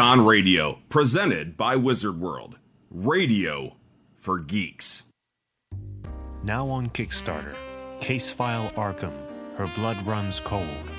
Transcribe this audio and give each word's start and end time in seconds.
Con 0.00 0.24
Radio, 0.24 0.78
presented 0.88 1.58
by 1.58 1.76
Wizard 1.76 2.18
World. 2.18 2.56
Radio 2.90 3.76
for 4.16 4.38
geeks. 4.38 5.02
Now 6.42 6.68
on 6.68 6.88
Kickstarter, 6.88 7.54
Case 8.00 8.30
File 8.30 8.70
Arkham 8.76 9.12
Her 9.56 9.70
Blood 9.74 10.06
Runs 10.06 10.40
Cold. 10.40 10.90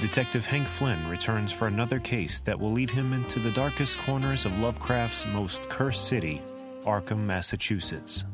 Detective 0.00 0.46
Hank 0.46 0.66
Flynn 0.66 1.06
returns 1.10 1.52
for 1.52 1.66
another 1.66 1.98
case 1.98 2.40
that 2.40 2.58
will 2.58 2.72
lead 2.72 2.88
him 2.88 3.12
into 3.12 3.40
the 3.40 3.50
darkest 3.50 3.98
corners 3.98 4.46
of 4.46 4.58
Lovecraft's 4.58 5.26
most 5.26 5.68
cursed 5.68 6.08
city, 6.08 6.40
Arkham, 6.84 7.26
Massachusetts. 7.26 8.24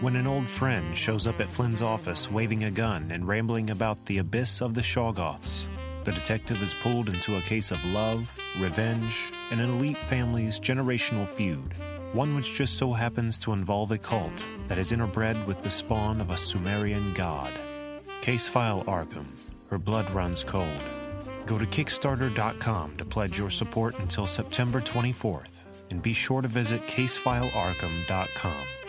When 0.00 0.14
an 0.14 0.28
old 0.28 0.48
friend 0.48 0.96
shows 0.96 1.26
up 1.26 1.40
at 1.40 1.50
Flynn's 1.50 1.82
office 1.82 2.30
waving 2.30 2.62
a 2.62 2.70
gun 2.70 3.10
and 3.10 3.26
rambling 3.26 3.70
about 3.70 4.06
the 4.06 4.18
abyss 4.18 4.62
of 4.62 4.74
the 4.74 4.80
Shoggoths, 4.80 5.66
the 6.04 6.12
detective 6.12 6.62
is 6.62 6.72
pulled 6.74 7.08
into 7.08 7.36
a 7.36 7.42
case 7.42 7.72
of 7.72 7.84
love, 7.86 8.32
revenge, 8.60 9.32
an 9.50 9.60
elite 9.60 9.98
family's 9.98 10.60
generational 10.60 11.26
feud, 11.26 11.74
one 12.12 12.34
which 12.34 12.54
just 12.54 12.76
so 12.76 12.92
happens 12.92 13.36
to 13.38 13.52
involve 13.52 13.90
a 13.90 13.98
cult 13.98 14.44
that 14.68 14.78
is 14.78 14.92
interbred 14.92 15.46
with 15.46 15.62
the 15.62 15.70
spawn 15.70 16.20
of 16.20 16.30
a 16.30 16.36
Sumerian 16.36 17.12
god. 17.14 17.52
Case 18.20 18.46
File 18.46 18.84
Arkham 18.84 19.26
Her 19.68 19.78
Blood 19.78 20.10
Runs 20.10 20.44
Cold. 20.44 20.82
Go 21.46 21.58
to 21.58 21.66
Kickstarter.com 21.66 22.96
to 22.96 23.04
pledge 23.04 23.38
your 23.38 23.50
support 23.50 23.98
until 23.98 24.26
September 24.26 24.80
24th, 24.80 25.52
and 25.90 26.00
be 26.00 26.12
sure 26.12 26.42
to 26.42 26.48
visit 26.48 26.86
CaseFileArkham.com. 26.86 28.79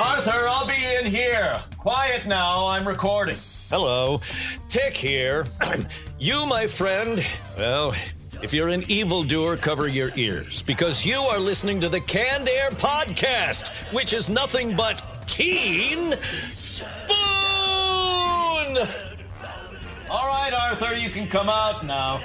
Arthur, 0.00 0.48
I'll 0.48 0.66
be 0.66 0.82
in 0.98 1.04
here. 1.04 1.60
Quiet 1.76 2.24
now, 2.24 2.66
I'm 2.66 2.88
recording. 2.88 3.36
Hello, 3.68 4.22
Tick 4.70 4.94
here. 4.94 5.44
you, 6.18 6.46
my 6.46 6.66
friend, 6.66 7.22
well, 7.58 7.94
if 8.42 8.54
you're 8.54 8.68
an 8.68 8.82
evildoer, 8.88 9.58
cover 9.58 9.88
your 9.88 10.10
ears 10.16 10.62
because 10.62 11.04
you 11.04 11.18
are 11.18 11.38
listening 11.38 11.82
to 11.82 11.90
the 11.90 12.00
Canned 12.00 12.48
Air 12.48 12.70
Podcast, 12.70 13.68
which 13.92 14.14
is 14.14 14.30
nothing 14.30 14.74
but 14.74 15.04
keen 15.26 16.14
spoon. 16.54 16.78
All 20.08 20.26
right, 20.26 20.52
Arthur, 20.54 20.94
you 20.94 21.10
can 21.10 21.28
come 21.28 21.50
out 21.50 21.84
now. 21.84 22.22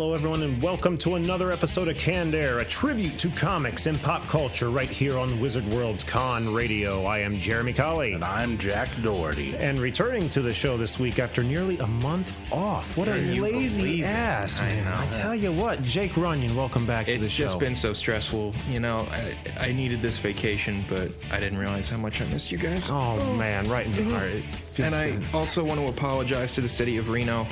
Hello, 0.00 0.14
everyone, 0.14 0.42
and 0.42 0.62
welcome 0.62 0.96
to 0.96 1.16
another 1.16 1.52
episode 1.52 1.86
of 1.86 1.98
Canned 1.98 2.34
Air, 2.34 2.60
a 2.60 2.64
tribute 2.64 3.18
to 3.18 3.28
comics 3.28 3.84
and 3.84 4.00
pop 4.00 4.26
culture 4.28 4.70
right 4.70 4.88
here 4.88 5.18
on 5.18 5.38
Wizard 5.38 5.66
World's 5.66 6.04
Con 6.04 6.54
Radio. 6.54 7.04
I 7.04 7.18
am 7.18 7.38
Jeremy 7.38 7.74
Colley. 7.74 8.14
And 8.14 8.24
I'm 8.24 8.56
Jack 8.56 8.88
Doherty. 9.02 9.54
And 9.58 9.78
returning 9.78 10.30
to 10.30 10.40
the 10.40 10.54
show 10.54 10.78
this 10.78 10.98
week 10.98 11.18
after 11.18 11.42
nearly 11.42 11.76
a 11.80 11.86
month 11.86 12.34
off. 12.50 12.96
What 12.96 13.08
a 13.08 13.12
Can 13.12 13.34
you 13.34 13.42
lazy 13.42 14.02
ass, 14.02 14.58
I 14.58 14.68
man. 14.68 14.90
I, 14.90 15.04
know. 15.04 15.10
tell 15.10 15.34
you 15.34 15.52
what, 15.52 15.82
Jake 15.82 16.16
Runyon, 16.16 16.56
welcome 16.56 16.86
back 16.86 17.04
to 17.04 17.12
It's 17.12 17.24
the 17.24 17.28
show. 17.28 17.44
It's 17.44 17.52
just 17.52 17.60
been 17.60 17.76
so 17.76 17.92
stressful. 17.92 18.54
You 18.70 18.80
know, 18.80 19.06
I, 19.10 19.36
I 19.58 19.72
needed 19.72 20.00
this 20.00 20.16
vacation, 20.16 20.82
but 20.88 21.12
I 21.30 21.38
didn't 21.40 21.58
realize 21.58 21.90
how 21.90 21.98
much 21.98 22.22
I 22.22 22.24
missed 22.28 22.50
you 22.50 22.56
guys. 22.56 22.88
Oh, 22.88 23.18
oh. 23.20 23.34
man, 23.34 23.68
right 23.68 23.84
in 23.84 23.92
the 23.92 24.00
mm-hmm. 24.00 24.12
heart. 24.12 24.69
It 24.70 24.74
feels 24.74 24.92
and 24.92 24.94
I 24.94 25.36
also 25.36 25.64
want 25.64 25.80
to 25.80 25.88
apologize 25.88 26.54
to 26.54 26.60
the 26.60 26.68
city 26.68 26.96
of 26.96 27.08
Reno 27.08 27.46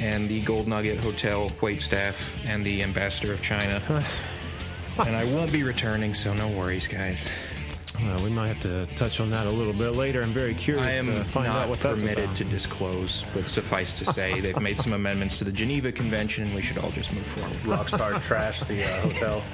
and 0.00 0.26
the 0.28 0.40
Gold 0.40 0.66
Nugget 0.66 0.98
Hotel 0.98 1.50
wait 1.60 1.82
staff 1.82 2.40
and 2.46 2.64
the 2.64 2.82
ambassador 2.82 3.32
of 3.32 3.42
China. 3.42 3.80
and 4.98 5.14
I 5.14 5.24
won't 5.26 5.52
be 5.52 5.62
returning, 5.64 6.14
so 6.14 6.32
no 6.32 6.48
worries, 6.48 6.86
guys. 6.86 7.28
Well, 8.00 8.24
we 8.24 8.30
might 8.30 8.48
have 8.48 8.60
to 8.60 8.86
touch 8.96 9.20
on 9.20 9.30
that 9.30 9.46
a 9.46 9.50
little 9.50 9.74
bit 9.74 9.90
later. 9.90 10.22
I'm 10.22 10.32
very 10.32 10.54
curious 10.54 10.86
I 10.86 10.92
am 10.92 11.04
to 11.04 11.22
find 11.24 11.46
not 11.46 11.64
out 11.64 11.68
what 11.68 11.78
that's 11.80 12.00
permitted 12.00 12.24
about. 12.24 12.36
to 12.36 12.44
disclose, 12.44 13.26
but 13.34 13.46
suffice 13.46 13.92
to 13.98 14.06
say, 14.06 14.40
they've 14.40 14.58
made 14.60 14.80
some 14.80 14.94
amendments 14.94 15.38
to 15.38 15.44
the 15.44 15.52
Geneva 15.52 15.92
Convention, 15.92 16.44
and 16.44 16.54
we 16.54 16.62
should 16.62 16.78
all 16.78 16.90
just 16.90 17.12
move 17.12 17.26
forward. 17.26 17.78
Rockstar 17.78 18.12
trashed 18.14 18.66
the 18.66 18.84
uh, 18.84 19.00
hotel. 19.02 19.42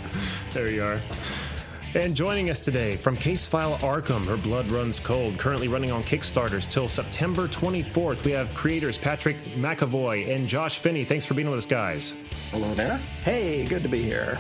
There 0.54 0.70
you 0.70 0.82
are. 0.82 1.02
And 1.94 2.15
joining 2.15 2.50
us 2.50 2.60
today 2.60 2.97
from 2.97 3.16
Case 3.16 3.47
File 3.47 3.78
Arkham, 3.78 4.26
Her 4.26 4.37
Blood 4.37 4.71
Runs 4.71 5.00
Cold, 5.00 5.38
currently 5.38 5.69
running 5.69 5.91
on 5.91 6.03
Kickstarters 6.03 6.69
till 6.69 6.87
September 6.87 7.49
24th. 7.49 8.25
We 8.25 8.31
have 8.32 8.53
creators 8.54 8.99
Patrick 8.99 9.37
McEvoy 9.56 10.28
and 10.28 10.47
Josh 10.47 10.81
Finney. 10.81 11.06
Thanks 11.06 11.25
for 11.25 11.32
being 11.32 11.49
with 11.49 11.56
us, 11.56 11.66
guys. 11.66 12.12
Hello 12.50 12.75
there. 12.75 12.99
Hey, 13.25 13.65
good 13.65 13.82
to 13.84 13.88
be 13.88 14.03
here. 14.03 14.38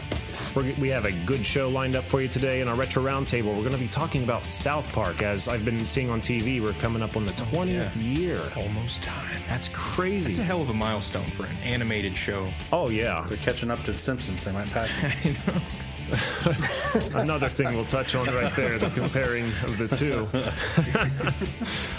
We're, 0.54 0.74
we 0.74 0.90
have 0.90 1.06
a 1.06 1.12
good 1.12 1.44
show 1.44 1.70
lined 1.70 1.96
up 1.96 2.04
for 2.04 2.20
you 2.20 2.28
today 2.28 2.60
in 2.60 2.68
our 2.68 2.74
Retro 2.74 3.02
Roundtable. 3.02 3.56
We're 3.56 3.62
going 3.62 3.72
to 3.72 3.78
be 3.78 3.88
talking 3.88 4.24
about 4.24 4.44
South 4.44 4.86
Park. 4.92 5.22
As 5.22 5.48
I've 5.48 5.64
been 5.64 5.86
seeing 5.86 6.10
on 6.10 6.20
TV, 6.20 6.62
we're 6.62 6.74
coming 6.74 7.02
up 7.02 7.16
on 7.16 7.24
the 7.24 7.32
20th 7.32 7.96
year. 7.96 8.42
Almost 8.56 9.02
time. 9.02 9.40
That's 9.48 9.68
crazy. 9.68 10.32
It's 10.32 10.38
a 10.38 10.44
hell 10.44 10.60
of 10.60 10.68
a 10.68 10.74
milestone 10.74 11.30
for 11.30 11.46
an 11.46 11.56
animated 11.64 12.14
show. 12.14 12.52
oh, 12.72 12.90
yeah. 12.90 13.24
They're 13.26 13.38
catching 13.38 13.70
up 13.70 13.82
to 13.84 13.92
the 13.92 13.98
Simpsons. 13.98 14.44
They 14.44 14.52
might 14.52 14.70
pass 14.70 14.94
them. 14.96 15.34
Another 17.14 17.48
thing 17.48 17.74
we'll 17.74 17.84
touch 17.84 18.14
on 18.14 18.26
right 18.26 18.54
there, 18.54 18.78
the 18.78 18.90
comparing 18.90 19.44
of 19.44 19.78
the 19.78 19.88
two. 19.88 20.26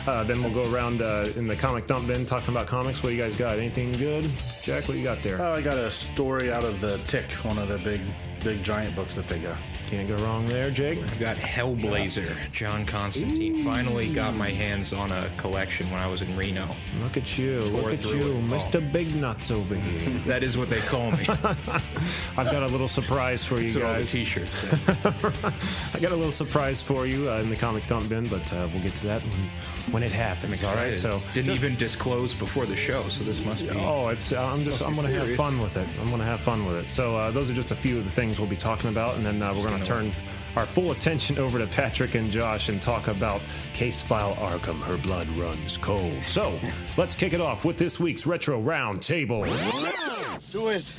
uh, 0.09 0.23
then 0.23 0.41
we'll 0.43 0.53
go 0.53 0.71
around 0.73 1.01
uh, 1.01 1.27
in 1.35 1.47
the 1.47 1.55
comic 1.55 1.85
dump 1.85 2.07
bin 2.07 2.25
talking 2.25 2.53
about 2.53 2.67
comics. 2.67 3.03
What 3.03 3.09
do 3.09 3.15
you 3.15 3.21
guys 3.21 3.35
got? 3.35 3.57
Anything 3.57 3.91
good? 3.93 4.29
Jack, 4.63 4.87
what 4.87 4.97
you 4.97 5.03
got 5.03 5.21
there? 5.21 5.41
Oh, 5.41 5.53
I 5.53 5.61
got 5.61 5.77
a 5.77 5.91
story 5.91 6.51
out 6.51 6.63
of 6.63 6.81
the 6.81 6.97
Tick, 7.07 7.29
one 7.43 7.57
of 7.57 7.67
the 7.67 7.77
big, 7.77 8.01
big 8.43 8.63
giant 8.63 8.95
books 8.95 9.15
that 9.15 9.27
they 9.27 9.39
got. 9.39 9.57
Can't 9.89 10.07
go 10.07 10.23
wrong 10.23 10.45
there, 10.45 10.69
Jake. 10.69 10.99
I've 10.99 11.19
got 11.19 11.35
Hellblazer. 11.35 12.51
John 12.51 12.85
Constantine. 12.85 13.63
Finally 13.63 14.13
got 14.13 14.35
my 14.35 14.51
hands 14.51 14.93
on 14.93 15.11
a 15.11 15.31
collection 15.37 15.89
when 15.89 15.99
I 15.99 16.05
was 16.05 16.21
in 16.21 16.37
Reno. 16.37 16.67
Look 17.01 17.17
at 17.17 17.39
you. 17.39 17.61
Look 17.61 17.93
at 17.93 18.05
you. 18.05 18.35
Mr. 18.35 18.79
Big 18.91 19.15
Nuts 19.15 19.49
over 19.49 19.73
here. 19.73 20.19
That 20.27 20.43
is 20.43 20.57
what 20.59 20.69
they 20.69 20.79
call 20.81 21.09
me. 21.11 21.25
I've 21.27 22.51
got 22.51 22.61
a 22.61 22.67
little 22.67 22.87
surprise 22.87 23.43
for 23.43 23.59
you 23.59 23.73
what 23.79 23.83
all 23.83 23.93
guys. 23.95 24.11
t-shirts. 24.11 24.63
I 25.95 25.99
got 25.99 26.11
a 26.11 26.15
little 26.15 26.31
surprise 26.31 26.83
for 26.83 27.07
you 27.07 27.31
uh, 27.31 27.39
in 27.39 27.49
the 27.49 27.55
comic 27.55 27.87
dump 27.87 28.09
bin, 28.09 28.27
but 28.27 28.53
uh, 28.53 28.67
we'll 28.71 28.83
get 28.83 28.93
to 28.97 29.07
that 29.07 29.23
when, 29.23 29.49
when 29.91 30.03
it 30.03 30.11
happens. 30.11 30.63
All 30.63 30.75
right. 30.75 30.95
So 30.95 31.21
didn't 31.33 31.51
even 31.51 31.75
disclose 31.75 32.33
before 32.33 32.65
the 32.65 32.75
show, 32.75 33.03
so 33.03 33.23
this 33.23 33.45
must 33.45 33.67
be. 33.67 33.75
Oh, 33.79 34.09
it's. 34.09 34.31
Uh, 34.31 34.45
I'm 34.45 34.63
just. 34.63 34.81
I'm 34.81 34.95
going 34.95 35.07
to 35.07 35.13
have 35.13 35.35
fun 35.35 35.59
with 35.59 35.77
it. 35.77 35.87
I'm 35.99 36.07
going 36.07 36.19
to 36.19 36.25
have 36.25 36.41
fun 36.41 36.65
with 36.65 36.75
it. 36.75 36.89
So 36.89 37.17
uh, 37.17 37.31
those 37.31 37.49
are 37.49 37.53
just 37.53 37.71
a 37.71 37.75
few 37.75 37.97
of 37.97 38.05
the 38.05 38.11
things 38.11 38.39
we'll 38.39 38.49
be 38.49 38.55
talking 38.55 38.89
about, 38.89 39.15
and 39.15 39.25
then 39.25 39.41
uh, 39.41 39.53
we're 39.53 39.65
going 39.65 39.79
to 39.79 39.85
turn 39.85 40.11
our 40.55 40.65
full 40.65 40.91
attention 40.91 41.37
over 41.37 41.59
to 41.59 41.67
Patrick 41.67 42.15
and 42.15 42.29
Josh 42.31 42.69
and 42.69 42.81
talk 42.81 43.07
about 43.07 43.45
Case 43.73 44.01
File 44.01 44.35
Arkham. 44.35 44.81
Her 44.81 44.97
blood 44.97 45.27
runs 45.29 45.77
cold. 45.77 46.23
So 46.23 46.59
let's 46.97 47.15
kick 47.15 47.33
it 47.33 47.41
off 47.41 47.65
with 47.65 47.77
this 47.77 47.99
week's 47.99 48.25
retro 48.25 48.59
round 48.59 49.01
table. 49.01 49.45
Do 50.51 50.69
it! 50.69 50.91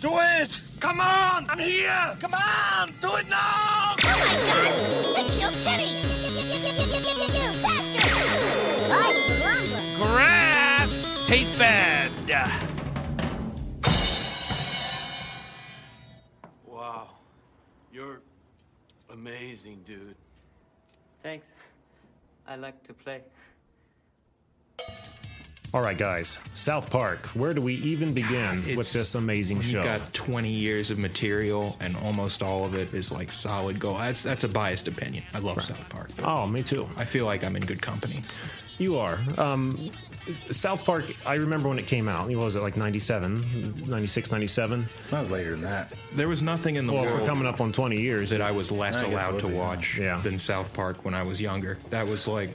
Do 0.00 0.18
it! 0.18 0.60
Come 0.80 1.00
on! 1.00 1.48
I'm 1.48 1.58
here! 1.60 2.16
Come 2.20 2.34
on! 2.34 2.92
Do 3.00 3.14
it 3.14 3.28
now! 3.28 3.94
Let's 5.14 5.38
kill 5.38 5.52
Kenny! 5.62 5.86
Faster! 10.02 10.16
Right. 10.16 10.86
Grass 10.86 11.26
tastes 11.26 11.58
bad. 11.58 12.10
Wow. 16.66 17.08
You're 17.92 18.20
amazing, 19.10 19.80
dude. 19.84 20.16
Thanks. 21.22 21.46
I 22.46 22.56
like 22.56 22.82
to 22.84 22.92
play. 22.94 23.20
All 25.74 25.80
right, 25.80 25.96
guys. 25.96 26.38
South 26.52 26.90
Park. 26.90 27.26
Where 27.28 27.54
do 27.54 27.62
we 27.62 27.74
even 27.76 28.12
begin 28.12 28.76
with 28.76 28.92
this 28.92 29.14
amazing 29.14 29.62
show? 29.62 29.78
You've 29.78 29.86
got 29.86 30.12
20 30.12 30.50
years 30.52 30.90
of 30.90 30.98
material, 30.98 31.76
and 31.80 31.96
almost 31.96 32.42
all 32.42 32.66
of 32.66 32.74
it 32.74 32.92
is 32.92 33.10
like 33.10 33.32
solid 33.32 33.78
gold. 33.78 33.98
That's 33.98 34.22
that's 34.22 34.44
a 34.44 34.48
biased 34.48 34.86
opinion. 34.86 35.24
I 35.32 35.38
love 35.38 35.62
South 35.62 35.88
Park. 35.88 36.10
oh, 36.24 36.46
me 36.46 36.62
too. 36.62 36.86
I 36.98 37.06
feel 37.06 37.24
like 37.24 37.42
I'm 37.42 37.56
in 37.56 37.62
good 37.62 37.80
company. 37.80 38.20
You 38.78 38.96
are. 38.98 39.18
Um, 39.38 39.76
South 40.50 40.84
Park, 40.84 41.04
I 41.26 41.34
remember 41.34 41.68
when 41.68 41.78
it 41.78 41.86
came 41.86 42.08
out. 42.08 42.26
What 42.28 42.36
was 42.36 42.56
it, 42.56 42.62
like 42.62 42.76
97, 42.76 43.84
96, 43.86 44.30
97? 44.32 44.86
That 45.10 45.20
was 45.20 45.30
later 45.30 45.52
than 45.52 45.62
that. 45.62 45.92
There 46.14 46.28
was 46.28 46.42
nothing 46.42 46.76
in 46.76 46.86
the 46.86 46.92
Well, 46.92 47.04
world 47.04 47.20
we're 47.20 47.26
coming 47.26 47.46
up 47.46 47.60
on 47.60 47.72
20 47.72 48.00
years. 48.00 48.30
that 48.30 48.40
I 48.40 48.50
was 48.50 48.72
less 48.72 48.96
I 49.02 49.06
allowed 49.06 49.38
to 49.40 49.46
would 49.46 49.52
be, 49.52 49.58
yeah. 49.58 49.64
watch 49.64 49.98
Yeah. 49.98 50.20
than 50.20 50.38
South 50.38 50.72
Park 50.74 51.04
when 51.04 51.12
I 51.14 51.22
was 51.22 51.40
younger. 51.40 51.78
That 51.90 52.06
was 52.06 52.26
like 52.26 52.50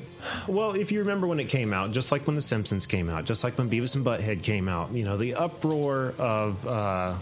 Well, 0.48 0.72
if 0.74 0.92
you 0.92 1.00
remember 1.00 1.28
when 1.28 1.40
it 1.40 1.50
came 1.50 1.72
out, 1.74 1.92
just 1.92 2.12
like 2.12 2.26
when 2.26 2.36
The 2.36 2.42
Simpsons 2.42 2.86
came 2.86 3.10
out, 3.10 3.26
just 3.26 3.44
like 3.44 3.58
when 3.58 3.70
Beavis 3.70 3.96
and 3.96 4.06
Butthead 4.06 4.44
came 4.44 4.68
out, 4.68 4.94
you 4.94 5.04
know, 5.04 5.18
the 5.18 5.36
uproar 5.36 6.14
of, 6.18 6.66
uh, 6.66 7.14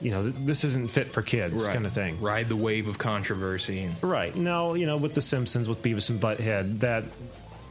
you 0.00 0.10
know, 0.10 0.28
this 0.30 0.64
isn't 0.64 0.90
fit 0.90 1.08
for 1.08 1.22
kids 1.22 1.68
kind 1.68 1.86
of 1.86 1.92
thing. 1.92 2.20
Ride 2.20 2.48
the 2.48 2.56
wave 2.56 2.88
of 2.88 2.98
controversy. 2.98 3.88
Right. 4.00 4.34
Now, 4.34 4.74
you 4.74 4.86
know, 4.86 4.96
with 4.96 5.14
The 5.14 5.20
Simpsons, 5.22 5.68
with 5.68 5.82
Beavis 5.82 6.10
and 6.10 6.20
Butthead, 6.20 6.80
that 6.80 7.04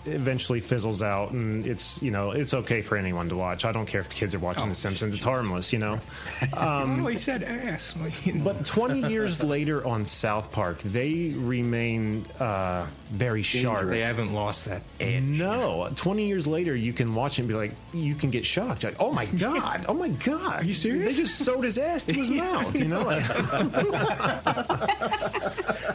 eventually 0.05 0.59
fizzles 0.59 1.01
out, 1.01 1.31
and 1.31 1.65
it's 1.65 2.01
you 2.01 2.11
know 2.11 2.31
it's 2.31 2.53
okay 2.53 2.81
for 2.81 2.97
anyone 2.97 3.29
to 3.29 3.35
watch. 3.35 3.65
I 3.65 3.71
don't 3.71 3.85
care 3.85 4.01
if 4.01 4.09
the 4.09 4.15
kids 4.15 4.33
are 4.33 4.39
watching 4.39 4.69
The 4.69 4.75
Simpsons; 4.75 5.15
it's 5.15 5.23
harmless, 5.23 5.71
you 5.73 5.79
know. 5.79 5.99
Um, 6.53 7.05
oh, 7.05 7.07
he 7.07 7.15
said 7.17 7.43
ass. 7.43 7.95
Like, 8.01 8.25
you 8.25 8.33
know. 8.33 8.43
but 8.43 8.65
20 8.65 9.09
years 9.09 9.41
later 9.55 9.85
on 9.85 10.05
South 10.05 10.51
Park, 10.51 10.79
they 10.79 11.33
remain 11.35 12.25
uh, 12.39 12.87
very 13.09 13.41
sharp. 13.41 13.87
They 13.87 14.01
haven't 14.01 14.33
lost 14.33 14.65
that 14.65 14.81
edge. 14.99 15.23
No, 15.23 15.89
20 15.95 16.27
years 16.27 16.47
later, 16.47 16.75
you 16.75 16.93
can 16.93 17.13
watch 17.15 17.37
it 17.37 17.43
and 17.43 17.47
be 17.47 17.53
like, 17.53 17.71
you 17.93 18.15
can 18.15 18.31
get 18.31 18.45
shocked. 18.45 18.83
Like, 18.83 18.97
oh 18.99 19.11
my 19.13 19.25
god, 19.37 19.85
oh 19.87 19.93
my 19.93 20.09
god, 20.09 20.61
are 20.61 20.63
you 20.63 20.73
serious? 20.73 21.15
They 21.15 21.23
just 21.23 21.37
sewed 21.37 21.63
his 21.63 21.77
ass 21.77 22.03
to 22.05 22.13
his 22.13 22.29
mouth, 22.29 22.77
you 22.77 22.85
know. 22.85 23.01
Like, 23.01 23.23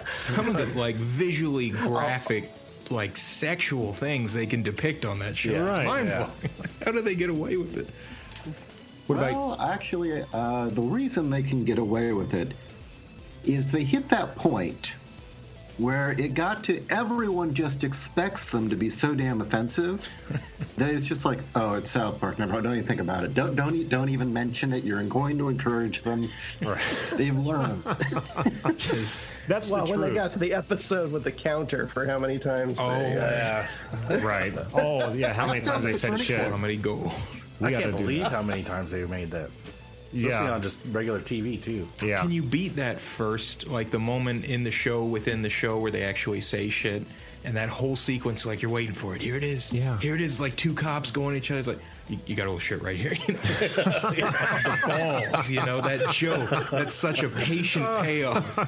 Some 0.09 0.49
of 0.49 0.57
the 0.57 0.67
like 0.75 0.97
visually 0.97 1.71
graphic, 1.71 2.51
like 2.91 3.17
sexual 3.17 3.93
things 3.93 4.33
they 4.33 4.47
can 4.47 4.63
depict 4.63 5.05
on 5.05 5.19
that 5.21 5.37
show. 5.37 5.51
Yeah. 5.51 5.59
It's 5.59 5.67
Right, 5.67 5.87
mind-blowing. 5.87 6.31
How 6.85 6.93
do 6.93 7.01
they 7.01 7.15
get 7.15 7.31
away 7.31 7.57
with 7.57 7.77
it? 7.77 7.89
What 9.07 9.17
about 9.17 9.33
well, 9.33 9.61
actually, 9.61 10.23
uh, 10.33 10.69
the 10.69 10.83
reason 10.83 11.31
they 11.31 11.43
can 11.43 11.65
get 11.65 11.79
away 11.79 12.13
with 12.13 12.35
it 12.35 12.53
is 13.45 13.71
they 13.71 13.85
hit 13.85 14.09
that 14.09 14.35
point 14.35 14.95
where 15.79 16.13
it 16.13 16.35
got 16.35 16.65
to 16.65 16.83
everyone 16.89 17.53
just 17.55 17.85
expects 17.85 18.51
them 18.51 18.71
to 18.71 18.77
be 18.77 18.89
so 18.89 19.15
damn 19.15 19.41
offensive 19.41 20.07
that 20.77 20.95
it's 20.95 21.07
just 21.07 21.25
like, 21.25 21.39
oh, 21.55 21.75
it's 21.75 21.91
South 21.91 22.21
Park. 22.21 22.39
Never, 22.39 22.61
don't 22.61 22.73
even 22.73 22.85
think 22.85 23.01
about 23.01 23.25
it. 23.25 23.35
Don't 23.35 23.55
don't 23.57 23.75
e- 23.75 23.85
don't 23.85 24.09
even 24.09 24.33
mention 24.33 24.73
it. 24.73 24.85
You're 24.85 25.03
going 25.05 25.39
to 25.39 25.49
encourage 25.49 26.03
them. 26.03 26.29
They've 27.15 27.37
learned. 27.37 27.83
That's 29.49 29.71
well, 29.71 29.87
the 29.87 29.93
when 29.93 30.01
they 30.01 30.15
got 30.15 30.33
to 30.33 30.39
the 30.39 30.55
episode 30.55 31.13
with 31.13 31.25
the 31.25 31.33
counter 31.33 31.87
for 31.87 32.07
how 32.07 32.19
many 32.19 32.39
times. 32.39 32.79
Oh, 32.81 32.91
they, 32.91 33.17
uh, 33.17 33.67
yeah. 34.11 34.23
right. 34.23 34.53
Oh, 34.75 35.13
yeah. 35.13 35.33
How 35.33 35.47
many 35.47 35.61
times 35.61 35.83
they 35.83 35.93
said 35.93 36.21
shit? 36.21 36.51
How 36.51 36.57
many 36.57 36.77
go? 36.77 37.13
We 37.61 37.69
I 37.69 37.71
gotta 37.71 37.85
can't 37.85 37.97
believe 37.97 38.23
that. 38.25 38.33
how 38.33 38.43
many 38.43 38.63
times 38.63 38.91
they've 38.91 39.09
made 39.09 39.31
that. 39.31 39.51
Yeah. 40.13 40.29
Especially 40.29 40.53
on 40.53 40.63
just 40.63 40.79
regular 40.91 41.21
TV 41.21 41.61
too. 41.61 41.89
Yeah. 42.03 42.21
Can 42.23 42.31
you 42.31 42.43
beat 42.43 42.77
that 42.77 43.01
first, 43.01 43.67
like 43.67 43.91
the 43.91 43.99
moment 43.99 44.45
in 44.45 44.65
the 44.65 44.71
show 44.71 45.05
within 45.05 45.43
the 45.43 45.51
show 45.51 45.79
where 45.79 45.91
they 45.91 46.03
actually 46.03 46.41
say 46.41 46.69
shit, 46.69 47.03
and 47.45 47.57
that 47.57 47.69
whole 47.69 47.97
sequence, 47.97 48.45
like 48.45 48.63
you're 48.63 48.71
waiting 48.71 48.95
for 48.95 49.15
it. 49.15 49.23
Here 49.23 49.37
it 49.37 49.45
is. 49.45 49.73
Yeah. 49.73 49.99
Here 49.99 50.15
it 50.15 50.21
is. 50.21 50.41
Like 50.41 50.57
two 50.57 50.75
cops 50.75 51.11
going 51.11 51.37
at 51.37 51.43
each 51.43 51.51
other. 51.51 51.61
It's 51.61 51.69
like 51.69 51.79
you, 52.09 52.19
you 52.27 52.37
got 52.37 52.45
a 52.45 52.51
little 52.51 52.59
shit 52.59 52.83
right 52.83 52.97
here. 52.97 53.15
The 53.27 54.81
balls. 54.87 55.51
You 55.51 55.65
know 55.65 55.81
that 55.81 56.13
joke. 56.13 56.71
That's 56.71 56.95
such 56.95 57.23
a 57.23 57.29
patient 57.29 57.87
payoff. 58.03 58.59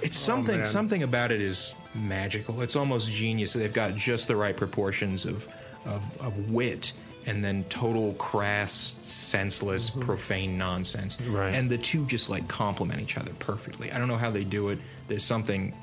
It's 0.00 0.22
oh, 0.22 0.26
something. 0.26 0.58
man. 0.58 0.66
something 0.66 1.02
about 1.02 1.32
it 1.32 1.40
is 1.40 1.74
magical. 1.94 2.62
It's 2.62 2.76
almost 2.76 3.10
genius. 3.10 3.52
They've 3.52 3.72
got 3.72 3.96
just 3.96 4.28
the 4.28 4.36
right 4.36 4.56
proportions 4.56 5.24
of 5.24 5.48
of, 5.86 6.20
of 6.20 6.50
wit. 6.50 6.92
And 7.28 7.44
then 7.44 7.64
total 7.64 8.14
crass, 8.14 8.94
senseless, 9.04 9.90
profane 9.90 10.56
nonsense, 10.56 11.20
Right. 11.20 11.54
and 11.54 11.68
the 11.70 11.76
two 11.78 12.06
just 12.06 12.30
like 12.30 12.48
complement 12.48 13.00
each 13.02 13.18
other 13.18 13.32
perfectly. 13.38 13.92
I 13.92 13.98
don't 13.98 14.08
know 14.08 14.16
how 14.16 14.30
they 14.30 14.44
do 14.44 14.70
it. 14.70 14.78
There's 15.08 15.24
something, 15.24 15.74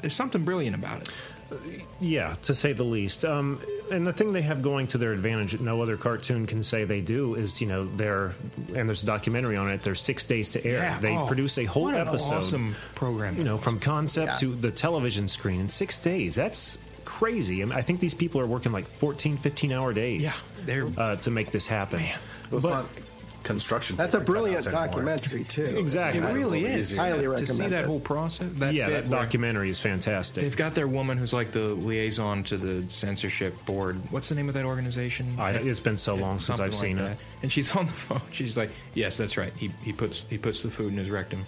there's 0.00 0.14
something 0.14 0.44
brilliant 0.44 0.76
about 0.76 1.00
it. 1.02 1.08
Yeah, 2.00 2.34
to 2.42 2.54
say 2.54 2.72
the 2.72 2.82
least. 2.84 3.24
Um, 3.24 3.60
and 3.92 4.04
the 4.06 4.12
thing 4.12 4.32
they 4.32 4.42
have 4.42 4.62
going 4.62 4.88
to 4.88 4.98
their 4.98 5.12
advantage 5.12 5.52
that 5.52 5.60
no 5.60 5.80
other 5.80 5.96
cartoon 5.96 6.46
can 6.46 6.62
say 6.64 6.84
they 6.84 7.00
do 7.00 7.34
is, 7.36 7.60
you 7.60 7.68
know, 7.68 7.84
they're 7.84 8.34
and 8.74 8.88
there's 8.88 9.02
a 9.04 9.06
documentary 9.06 9.56
on 9.56 9.70
it. 9.70 9.82
They're 9.82 9.94
six 9.94 10.26
days 10.26 10.50
to 10.52 10.64
air. 10.64 10.78
Yeah, 10.78 10.98
They 10.98 11.16
oh, 11.16 11.26
produce 11.26 11.56
a 11.58 11.64
whole 11.64 11.84
what 11.84 11.94
an 11.94 12.06
episode, 12.08 12.34
awesome 12.38 12.74
program. 12.96 13.36
you 13.38 13.44
know, 13.44 13.58
from 13.58 13.78
concept 13.78 14.32
Yeah. 14.32 14.36
to 14.48 14.54
the 14.56 14.72
television 14.72 15.28
screen 15.28 15.60
in 15.60 15.68
six 15.68 16.00
days. 16.00 16.34
That's 16.34 16.78
crazy. 17.04 17.62
I, 17.62 17.66
mean, 17.66 17.78
I 17.78 17.82
think 17.82 18.00
these 18.00 18.14
people 18.14 18.40
are 18.40 18.46
working 18.46 18.72
like 18.72 18.86
14, 18.88 19.36
15 19.36 19.70
hour 19.70 19.92
days. 19.92 20.22
Yeah, 20.22 20.32
they're 20.66 20.88
uh, 20.96 21.16
to 21.16 21.30
make 21.30 21.50
this 21.50 21.66
happen. 21.66 22.00
Well, 22.50 22.58
it's 22.58 22.66
But- 22.66 22.70
not 22.70 22.86
construction. 23.42 23.94
That's 23.96 24.14
a 24.16 24.18
brilliant 24.18 24.58
cutouts 24.64 24.66
anymore. 24.66 24.86
documentary 24.88 25.44
too. 25.44 25.62
Exactly. 25.78 26.20
It 26.20 26.34
really 26.34 26.58
Easier. 26.64 26.78
is. 26.78 26.96
Highly 26.96 27.20
to 27.22 27.28
recommend 27.28 27.56
see 27.58 27.66
that 27.68 27.84
it. 27.84 27.86
whole 27.86 28.00
process. 28.00 28.48
That 28.54 28.74
yeah, 28.74 28.88
that 28.88 29.08
documentary 29.08 29.70
is 29.70 29.78
fantastic. 29.78 30.42
They've 30.42 30.56
got 30.56 30.74
their 30.74 30.88
woman 30.88 31.16
who's 31.16 31.32
like 31.32 31.52
the 31.52 31.68
liaison 31.68 32.42
to 32.44 32.56
the 32.56 32.90
censorship 32.90 33.54
board. 33.64 34.00
What's 34.10 34.28
the 34.30 34.34
name 34.34 34.48
of 34.48 34.54
that 34.54 34.64
organization? 34.64 35.36
I, 35.38 35.52
it's 35.52 35.78
been 35.78 35.96
so 35.96 36.16
long 36.16 36.40
since 36.40 36.58
I've 36.58 36.70
like 36.72 36.76
seen 36.80 36.96
that. 36.96 37.12
it. 37.12 37.18
And 37.44 37.52
she's 37.52 37.74
on 37.76 37.86
the 37.86 37.92
phone. 37.92 38.20
She's 38.32 38.56
like, 38.56 38.70
"Yes, 38.94 39.16
that's 39.16 39.36
right. 39.36 39.52
He, 39.56 39.70
he 39.84 39.92
puts 39.92 40.24
he 40.28 40.38
puts 40.38 40.64
the 40.64 40.70
food 40.70 40.92
in 40.92 40.98
his 40.98 41.08
rectum, 41.10 41.44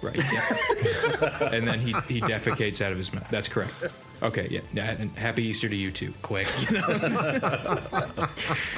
right? 0.00 0.14
Yeah. 0.16 1.48
and 1.52 1.66
then 1.66 1.80
he 1.80 1.92
he 2.08 2.20
defecates 2.20 2.80
out 2.80 2.92
of 2.92 2.98
his 2.98 3.12
mouth. 3.12 3.28
That's 3.30 3.48
correct. 3.48 3.74
Okay, 4.22 4.46
yeah. 4.50 4.60
yeah, 4.72 4.90
And 4.92 5.10
happy 5.16 5.42
Easter 5.44 5.68
to 5.68 5.74
you 5.76 5.90
too. 5.90 6.12
Click. 6.22 6.46
You 6.70 6.78
know? 6.78 8.28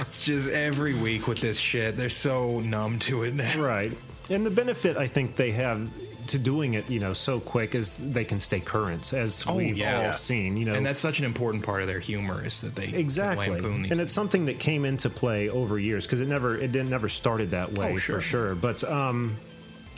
it's 0.01 0.25
just 0.25 0.49
every 0.51 0.95
week 0.95 1.27
with 1.27 1.41
this 1.41 1.59
shit. 1.59 1.97
They're 1.97 2.11
so 2.11 2.61
numb 2.61 2.99
to 3.01 3.23
it 3.25 3.35
now. 3.35 3.61
Right. 3.61 3.93
And 4.31 4.45
the 4.47 4.51
benefit 4.51 4.97
I 4.97 5.07
think 5.07 5.37
they 5.37 5.51
have 5.53 5.89
to 6.29 6.39
doing 6.39 6.73
it, 6.73 6.89
you 6.89 6.99
know, 7.01 7.13
so 7.13 7.39
quick 7.41 7.75
is 7.75 7.99
they 7.99 8.25
can 8.25 8.41
stay 8.41 8.59
current, 8.59 9.13
as 9.13 9.45
Oh, 9.47 9.57
we've 9.57 9.77
yeah. 9.77 10.07
all 10.07 10.13
seen. 10.15 10.57
You 10.57 10.65
know, 10.65 10.75
And 10.75 10.87
that's 10.87 11.01
such 11.01 11.19
an 11.19 11.27
important 11.27 11.63
part 11.65 11.83
of 11.83 11.89
their 11.89 12.01
humor 12.01 12.43
is 12.43 12.63
that 12.63 12.75
they 12.75 12.87
exactly, 12.87 13.49
and 13.59 14.01
it's 14.01 14.15
something 14.15 14.47
that 14.47 14.59
came 14.59 14.87
into 14.87 15.11
play 15.11 15.51
over 15.51 15.79
years 15.79 16.05
because 16.05 16.21
it 16.21 16.29
never 16.29 16.57
it 16.57 16.73
didn't 16.73 16.89
never 16.89 17.11
started 17.11 17.51
that 17.51 17.73
way 17.73 17.93
Oh, 17.93 17.97
sure. 17.99 18.15
for 18.17 18.21
sure. 18.23 18.55
But 18.55 18.83
um, 18.85 19.37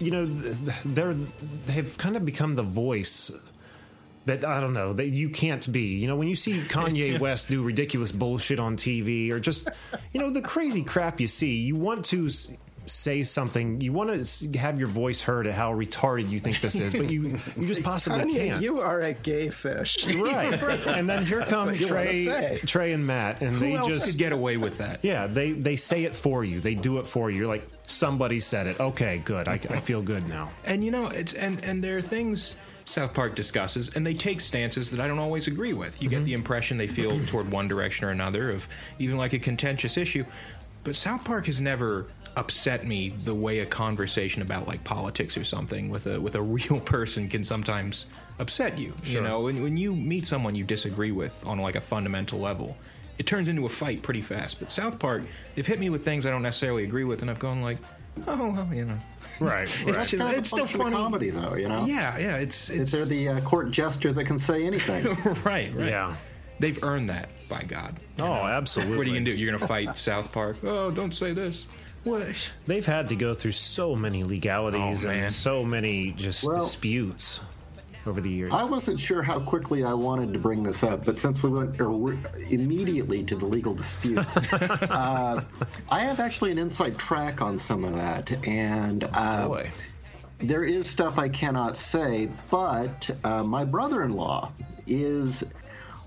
you 0.01 0.11
know, 0.11 0.27
they're 0.27 1.15
they've 1.67 1.97
kind 1.97 2.17
of 2.17 2.25
become 2.27 2.55
the 2.55 2.65
voice. 2.65 3.31
That 4.27 4.45
I 4.45 4.61
don't 4.61 4.75
know 4.75 4.93
that 4.93 5.07
you 5.09 5.29
can't 5.31 5.71
be. 5.73 5.97
You 5.99 6.09
know, 6.09 6.17
when 6.17 6.29
you 6.29 6.35
see 6.35 6.61
Kanye 6.69 7.19
West 7.19 7.49
do 7.49 7.63
ridiculous 7.63 8.13
bullshit 8.13 8.59
on 8.61 8.77
TV 8.77 9.31
or 9.31 9.41
just, 9.41 9.71
you 10.13 10.21
know, 10.21 10.31
the 10.31 10.43
crazy 10.43 10.83
crap 10.83 11.21
you 11.21 11.27
see, 11.29 11.55
you 11.57 11.77
want 11.77 12.05
to 12.07 12.29
say 12.87 13.23
something. 13.25 13.81
You 13.81 13.93
want 13.93 14.25
to 14.25 14.59
have 14.59 14.79
your 14.79 14.89
voice 14.89 15.21
heard 15.21 15.47
at 15.47 15.55
how 15.55 15.73
retarded 15.75 16.29
you 16.29 16.39
think 16.39 16.61
this 16.61 16.77
is, 16.77 16.93
but 16.93 17.11
you 17.11 17.39
you 17.57 17.67
just 17.67 17.83
possibly 17.83 18.21
Kanye, 18.21 18.49
can't. 18.49 18.63
you 18.63 18.81
are 18.81 19.01
a 19.01 19.13
gay 19.13 19.51
fish. 19.51 20.07
Right. 20.07 20.61
And 20.87 21.09
then 21.09 21.25
here 21.27 21.43
come 21.43 21.67
what 21.67 21.81
you 21.81 21.87
wanna 21.87 22.09
Trey. 22.13 22.59
Trey 22.65 22.93
and 22.93 23.07
Matt, 23.07 23.41
and 23.43 23.57
Who 23.57 23.61
they 23.61 23.77
just 23.89 24.07
could 24.07 24.19
get 24.19 24.33
away 24.33 24.57
with 24.57 24.79
that? 24.79 25.05
yeah, 25.05 25.27
they 25.27 25.53
they 25.53 25.77
say 25.77 26.05
it 26.05 26.15
for 26.15 26.45
you. 26.45 26.61
They 26.61 26.75
do 26.75 26.99
it 26.99 27.07
for 27.09 27.31
you. 27.31 27.39
You're 27.39 27.49
like 27.49 27.69
somebody 27.87 28.41
said 28.41 28.67
it. 28.67 28.79
Okay, 28.81 29.21
good. 29.25 29.49
I, 29.49 29.55
I 29.55 29.81
feel 29.81 30.03
good 30.03 30.29
now. 30.29 30.51
And 30.65 30.85
you 30.85 30.91
know, 30.91 31.07
it's 31.09 31.33
and 31.33 31.63
and 31.65 31.83
there 31.83 31.99
are 31.99 32.03
things 32.03 32.57
South 32.87 33.13
Park 33.15 33.35
discusses, 33.35 33.95
and 33.95 34.07
they 34.07 34.15
take 34.15 34.41
stances 34.41 34.91
that 34.93 35.01
I 35.01 35.09
don't 35.09 35.19
always 35.19 35.49
agree 35.49 35.73
with. 35.73 36.01
You 36.01 36.09
get 36.09 36.19
mm-hmm. 36.19 36.25
the 36.25 36.35
impression 36.35 36.79
they 36.79 36.87
feel 36.87 37.13
mm-hmm. 37.13 37.27
toward 37.27 37.51
one 37.51 37.67
direction 37.67 38.07
or 38.07 38.11
another 38.11 38.51
of 38.51 38.67
even 39.01 39.17
like 39.17 39.33
a 39.33 39.41
contentious 39.41 39.97
issue. 39.97 40.25
But 40.85 40.95
South 40.95 41.25
Park 41.25 41.47
has 41.47 41.61
never 41.61 42.07
upset 42.37 42.87
me 42.87 43.09
the 43.25 43.35
way 43.35 43.61
a 43.61 43.67
conversation 43.67 44.41
about 44.41 44.69
like 44.69 44.85
politics 44.85 45.37
or 45.37 45.43
something 45.43 45.89
with 45.91 46.07
a 46.07 46.21
with 46.21 46.37
a 46.37 46.43
real 46.57 46.79
person 46.81 47.29
can 47.29 47.43
sometimes 47.43 48.07
upset 48.39 48.79
you. 48.79 48.95
You 49.03 49.21
know, 49.21 49.41
when, 49.41 49.63
when 49.63 49.77
you 49.77 49.93
meet 49.93 50.27
someone 50.27 50.55
you 50.55 50.63
disagree 50.63 51.13
with 51.13 51.45
on 51.45 51.59
like 51.59 51.75
a 51.75 51.81
fundamental 51.81 52.39
level, 52.39 52.77
it 53.19 53.27
turns 53.27 53.49
into 53.49 53.67
a 53.67 53.69
fight 53.69 54.03
pretty 54.03 54.23
fast. 54.23 54.61
But 54.61 54.71
South 54.71 54.99
Park, 55.01 55.25
they've 55.57 55.67
hit 55.67 55.81
me 55.81 55.91
with 55.91 56.05
things 56.05 56.25
I 56.25 56.31
don't 56.31 56.43
necessarily 56.43 56.85
agree 56.85 57.05
with, 57.05 57.23
and 57.23 57.31
I've 57.31 57.41
gone 57.41 57.63
like, 57.63 57.79
oh 58.29 58.51
well, 58.51 58.69
you 58.73 58.85
know. 58.85 58.99
Right. 59.41 59.63
It's, 59.65 59.83
right. 59.85 60.09
just, 60.09 60.23
kind 60.23 60.37
it's 60.37 60.49
still 60.51 60.67
funny. 60.67 60.95
comedy, 60.95 61.31
though. 61.31 61.55
You 61.55 61.69
know. 61.69 61.85
Yeah, 61.87 62.19
yeah, 62.19 62.37
it's 62.37 62.71
it's 62.71 62.93
They're 62.93 63.05
the 63.05 63.29
uh, 63.29 63.41
court 63.43 63.71
jester 63.71 64.13
that 64.13 64.25
can 64.25 64.39
say 64.39 64.65
anything. 64.65 65.07
right, 65.45 65.75
right. 65.75 65.89
Yeah. 65.89 66.17
They've 66.59 66.83
earned 66.83 67.11
that, 67.11 67.29
by 67.49 67.63
God. 67.63 67.97
Oh, 68.19 68.25
know? 68.25 68.33
absolutely. 68.33 68.97
What 68.97 69.07
are 69.07 69.11
you 69.11 69.17
gonna 69.17 69.27
do? 69.27 69.33
You're 69.33 69.53
gonna 69.53 69.67
fight 69.67 69.99
South 69.99 70.33
Park? 70.33 70.57
Oh, 70.63 70.91
don't 70.91 71.15
say 71.15 71.33
this. 71.33 71.67
What? 72.05 72.29
They've 72.67 72.87
had 72.87 73.09
to 73.09 73.17
go 73.17 73.35
through 73.35 73.53
so 73.53 73.97
many 73.97 74.23
legalities 74.23 75.05
Oh, 75.05 75.11
and 75.11 75.33
so 75.33 75.65
many 75.65 76.13
just 76.13 76.45
Well- 76.45 76.63
disputes 76.63 77.41
over 78.07 78.21
the 78.21 78.31
years. 78.31 78.53
I 78.53 78.65
wasn't 78.65 79.01
sure 79.01 79.23
how 79.23 79.41
quickly 79.41 79.85
I 79.85 79.95
wanted 79.95 80.33
to 80.33 80.39
bring 80.39 80.63
this 80.63 80.83
up, 80.83 81.05
but 81.05 81.19
since 81.19 81.43
we 81.43 81.51
went 81.51 81.81
or 81.81 82.17
immediately 82.51 83.25
to 83.25 83.37
the 83.37 83.47
legal 83.47 83.75
disputes, 83.75 84.37
uh, 84.53 85.43
I 85.89 86.01
have 86.01 86.21
actually 86.21 86.53
an 86.53 86.59
inside 86.59 86.99
track 86.99 87.43
on 87.43 87.59
some 87.59 87.85
of 87.85 87.95
that, 87.95 88.33
and 88.47 89.09
uh, 89.13 89.49
Boy. 89.49 89.71
there 90.39 90.65
is 90.65 90.89
stuff 90.89 91.19
I 91.19 91.29
cannot 91.29 91.77
say. 91.77 92.31
But 92.51 93.11
uh, 93.25 93.45
my 93.45 93.65
brother-in-law 93.65 94.53
is 94.87 95.45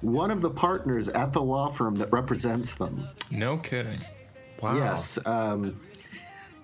one 0.01 0.31
of 0.31 0.41
the 0.41 0.49
partners 0.49 1.09
at 1.09 1.33
the 1.33 1.41
law 1.41 1.69
firm 1.69 1.97
that 1.97 2.11
represents 2.11 2.75
them. 2.75 3.07
No 3.31 3.57
kidding. 3.57 3.99
Wow. 4.61 4.77
Yes. 4.77 5.19
Um, 5.25 5.79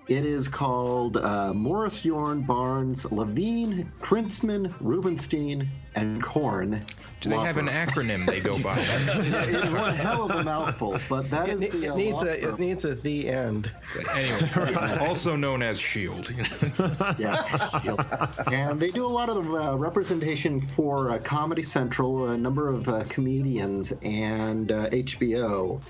it 0.08 0.24
is 0.24 0.48
called 0.48 1.16
uh, 1.16 1.52
Morris 1.52 2.04
Yorn 2.04 2.42
Barnes 2.42 3.10
Levine 3.10 3.92
Krintzman 4.00 4.72
Rubenstein 4.80 5.68
and 5.94 6.22
Korn. 6.22 6.84
Do 7.20 7.30
they 7.30 7.36
law 7.36 7.44
have 7.44 7.56
an 7.56 7.66
acronym 7.66 8.24
they 8.26 8.40
go 8.40 8.58
by? 8.58 8.76
it's 8.78 9.70
one 9.70 9.94
hell 9.94 10.30
of 10.30 10.36
a 10.38 10.44
mouthful, 10.44 11.00
but 11.08 11.30
that 11.30 11.48
is 11.48 11.62
It, 11.62 11.72
the 11.72 11.84
it 11.84 11.90
uh, 11.90 11.96
needs 11.96 12.22
law 12.22 12.28
a 12.28 12.40
firm. 12.40 12.54
it 12.54 12.58
needs 12.60 12.84
a 12.84 12.94
the 12.94 13.28
end. 13.28 13.70
anyway, 14.14 14.98
also 15.00 15.34
known 15.34 15.62
as 15.62 15.80
Shield. 15.80 16.30
yeah, 17.18 17.44
Shield. 17.80 18.04
and 18.52 18.78
they 18.78 18.90
do 18.90 19.06
a 19.06 19.08
lot 19.08 19.28
of 19.30 19.44
the 19.44 19.54
uh, 19.54 19.74
representation 19.76 20.60
for 20.60 21.10
uh, 21.10 21.18
Comedy 21.18 21.62
Central, 21.62 22.28
a 22.28 22.36
number 22.36 22.68
of 22.68 22.86
uh, 22.88 23.02
comedians, 23.08 23.92
and 24.02 24.70
uh, 24.70 24.90
HBO. 24.90 25.80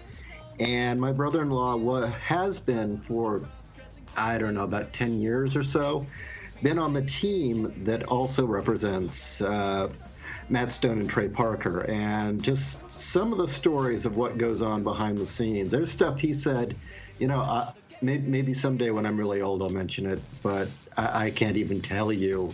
And 0.58 0.98
my 1.00 1.12
brother-in-law 1.12 2.06
has 2.06 2.60
been 2.60 2.98
for, 2.98 3.46
I 4.16 4.38
don't 4.38 4.54
know, 4.54 4.64
about 4.64 4.92
ten 4.92 5.18
years 5.18 5.56
or 5.56 5.62
so, 5.62 6.06
been 6.62 6.78
on 6.78 6.92
the 6.92 7.02
team 7.02 7.84
that 7.84 8.04
also 8.04 8.46
represents 8.46 9.40
uh, 9.40 9.90
Matt 10.48 10.70
Stone 10.70 11.00
and 11.00 11.10
Trey 11.10 11.28
Parker, 11.28 11.80
and 11.82 12.42
just 12.42 12.90
some 12.90 13.32
of 13.32 13.38
the 13.38 13.48
stories 13.48 14.06
of 14.06 14.16
what 14.16 14.38
goes 14.38 14.62
on 14.62 14.82
behind 14.82 15.18
the 15.18 15.26
scenes. 15.26 15.72
There's 15.72 15.90
stuff 15.90 16.18
he 16.18 16.32
said, 16.32 16.76
you 17.18 17.28
know, 17.28 17.40
uh, 17.40 17.72
maybe, 18.00 18.28
maybe 18.28 18.54
someday 18.54 18.90
when 18.90 19.06
I'm 19.06 19.18
really 19.18 19.40
old 19.40 19.62
I'll 19.62 19.70
mention 19.70 20.06
it, 20.06 20.20
but 20.42 20.68
I, 20.96 21.26
I 21.26 21.30
can't 21.30 21.56
even 21.56 21.80
tell 21.80 22.12
you. 22.12 22.50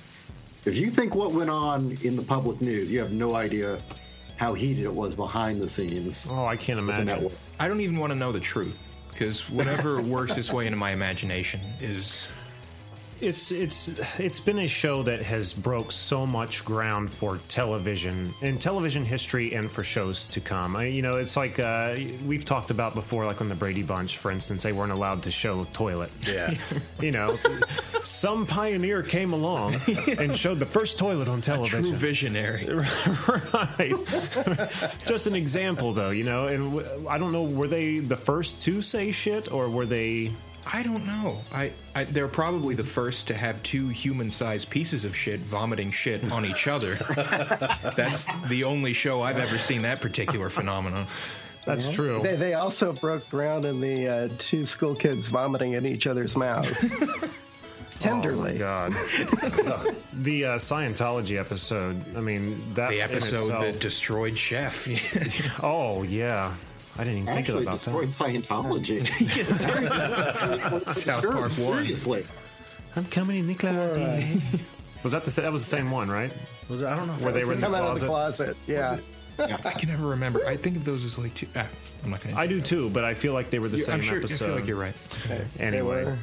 If 0.64 0.76
you 0.76 0.90
think 0.90 1.14
what 1.14 1.32
went 1.32 1.50
on 1.50 1.96
in 2.02 2.16
the 2.16 2.22
public 2.22 2.60
news, 2.60 2.90
you 2.90 3.00
have 3.00 3.12
no 3.12 3.34
idea 3.34 3.80
how 4.36 4.54
heated 4.54 4.84
it 4.84 4.92
was 4.92 5.14
behind 5.14 5.60
the 5.60 5.68
scenes. 5.68 6.28
Oh, 6.30 6.46
I 6.46 6.56
can't 6.56 6.78
imagine. 6.78 7.30
I 7.58 7.68
don't 7.68 7.80
even 7.80 7.96
want 7.96 8.12
to 8.12 8.18
know 8.18 8.32
the 8.32 8.40
truth 8.40 8.91
because 9.22 9.48
whatever 9.48 10.02
works 10.02 10.36
its 10.36 10.52
way 10.52 10.66
into 10.66 10.76
my 10.76 10.90
imagination 10.90 11.60
is 11.80 12.26
it's 13.22 13.52
it's 13.52 13.88
it's 14.18 14.40
been 14.40 14.58
a 14.58 14.66
show 14.66 15.02
that 15.04 15.22
has 15.22 15.52
broke 15.52 15.92
so 15.92 16.26
much 16.26 16.64
ground 16.64 17.10
for 17.10 17.38
television 17.48 18.34
in 18.40 18.58
television 18.58 19.04
history 19.04 19.54
and 19.54 19.70
for 19.70 19.84
shows 19.84 20.26
to 20.26 20.40
come. 20.40 20.74
I, 20.74 20.86
you 20.86 21.02
know, 21.02 21.16
it's 21.16 21.36
like 21.36 21.58
uh, 21.60 21.94
we've 22.26 22.44
talked 22.44 22.70
about 22.70 22.94
before, 22.94 23.24
like 23.24 23.40
on 23.40 23.48
the 23.48 23.54
Brady 23.54 23.84
Bunch, 23.84 24.18
for 24.18 24.32
instance, 24.32 24.64
they 24.64 24.72
weren't 24.72 24.92
allowed 24.92 25.22
to 25.22 25.30
show 25.30 25.64
toilet. 25.72 26.10
Yeah. 26.26 26.54
you 27.00 27.12
know, 27.12 27.38
some 28.02 28.44
pioneer 28.44 29.02
came 29.02 29.32
along 29.32 29.76
and 30.18 30.36
showed 30.36 30.58
the 30.58 30.66
first 30.66 30.98
toilet 30.98 31.28
on 31.28 31.40
television. 31.40 31.82
true 31.82 31.96
visionary. 31.96 32.66
right. 32.68 33.94
Just 35.06 35.28
an 35.28 35.36
example, 35.36 35.92
though, 35.92 36.10
you 36.10 36.24
know, 36.24 36.48
and 36.48 37.08
I 37.08 37.18
don't 37.18 37.32
know, 37.32 37.44
were 37.44 37.68
they 37.68 37.98
the 37.98 38.16
first 38.16 38.60
to 38.62 38.82
say 38.82 39.12
shit, 39.12 39.52
or 39.52 39.68
were 39.70 39.86
they? 39.86 40.32
I 40.70 40.82
don't 40.82 41.04
know. 41.06 41.38
I, 41.52 41.72
I 41.94 42.04
they're 42.04 42.28
probably 42.28 42.74
the 42.74 42.84
first 42.84 43.28
to 43.28 43.34
have 43.34 43.62
two 43.62 43.88
human-sized 43.88 44.70
pieces 44.70 45.04
of 45.04 45.16
shit 45.16 45.40
vomiting 45.40 45.90
shit 45.90 46.30
on 46.30 46.44
each 46.44 46.66
other. 46.68 46.94
That's 47.96 48.26
the 48.48 48.64
only 48.64 48.92
show 48.92 49.22
I've 49.22 49.38
ever 49.38 49.58
seen 49.58 49.82
that 49.82 50.00
particular 50.00 50.50
phenomenon. 50.50 51.06
That's 51.64 51.88
Yeah. 51.88 51.94
true. 51.94 52.20
They, 52.22 52.36
they 52.36 52.54
also 52.54 52.92
broke 52.92 53.28
ground 53.28 53.64
in 53.64 53.80
the 53.80 54.08
uh, 54.08 54.28
two 54.38 54.64
school 54.66 54.94
kids 54.94 55.28
vomiting 55.28 55.72
in 55.72 55.86
each 55.86 56.06
other's 56.06 56.36
mouths. 56.36 56.92
Tenderly. 58.00 58.56
Oh, 58.56 58.58
God. 58.58 58.92
the 60.12 60.44
uh, 60.44 60.58
Scientology 60.58 61.38
episode. 61.38 62.02
I 62.16 62.20
mean, 62.20 62.60
that 62.74 62.88
The 62.90 62.96
in 62.96 63.02
episode 63.02 63.34
itself- 63.44 63.64
that 63.64 63.80
destroyed 63.80 64.36
Chef. 64.36 64.88
oh 65.62 66.02
yeah, 66.02 66.52
I 66.98 67.04
didn't 67.04 67.20
even 67.22 67.28
Actually 67.30 67.64
think 67.64 67.84
about 67.84 68.08
destroyed 68.08 68.08
that. 68.08 68.44
Scientology. 68.44 69.06
South 70.94 71.20
Sure, 71.22 71.32
Park 71.32 71.42
one. 71.42 71.50
seriously. 71.50 72.24
I'm 72.96 73.04
coming 73.06 73.38
in 73.38 73.46
the 73.46 73.54
closet. 73.54 74.40
Was 75.02 75.12
that 75.12 75.24
the 75.24 75.30
sa- 75.30 75.42
that 75.42 75.52
was 75.52 75.62
the 75.68 75.76
same 75.76 75.90
one, 75.90 76.10
right? 76.10 76.30
Was 76.68 76.82
it? 76.82 76.86
I 76.86 76.94
don't 76.94 77.06
know. 77.06 77.14
Where 77.14 77.32
they 77.32 77.44
were 77.44 77.54
in 77.54 77.60
the 77.60 77.66
Come 77.66 77.74
out 77.74 77.84
of 77.84 78.00
the 78.00 78.06
closet. 78.06 78.56
closet. 78.56 78.56
Yeah. 78.66 78.98
I 79.64 79.72
can 79.72 79.88
never 79.88 80.06
remember. 80.08 80.46
I 80.46 80.56
think 80.56 80.76
of 80.76 80.84
those 80.84 81.04
as 81.04 81.18
like 81.18 81.34
two. 81.34 81.46
Ah, 81.56 81.66
I'm 82.04 82.10
not 82.10 82.22
gonna. 82.22 82.36
I 82.36 82.46
do 82.46 82.60
too, 82.60 82.90
but 82.90 83.02
I 83.04 83.14
feel 83.14 83.32
like 83.32 83.48
they 83.50 83.58
were 83.58 83.68
the 83.68 83.78
Yeah, 83.78 83.84
same 83.86 83.94
I'm 83.96 84.02
sure. 84.02 84.18
episode. 84.18 84.44
I 84.44 84.48
feel 84.48 84.56
like 84.56 84.66
you're 84.66 84.76
right. 84.78 84.94
Anyway. 85.58 86.14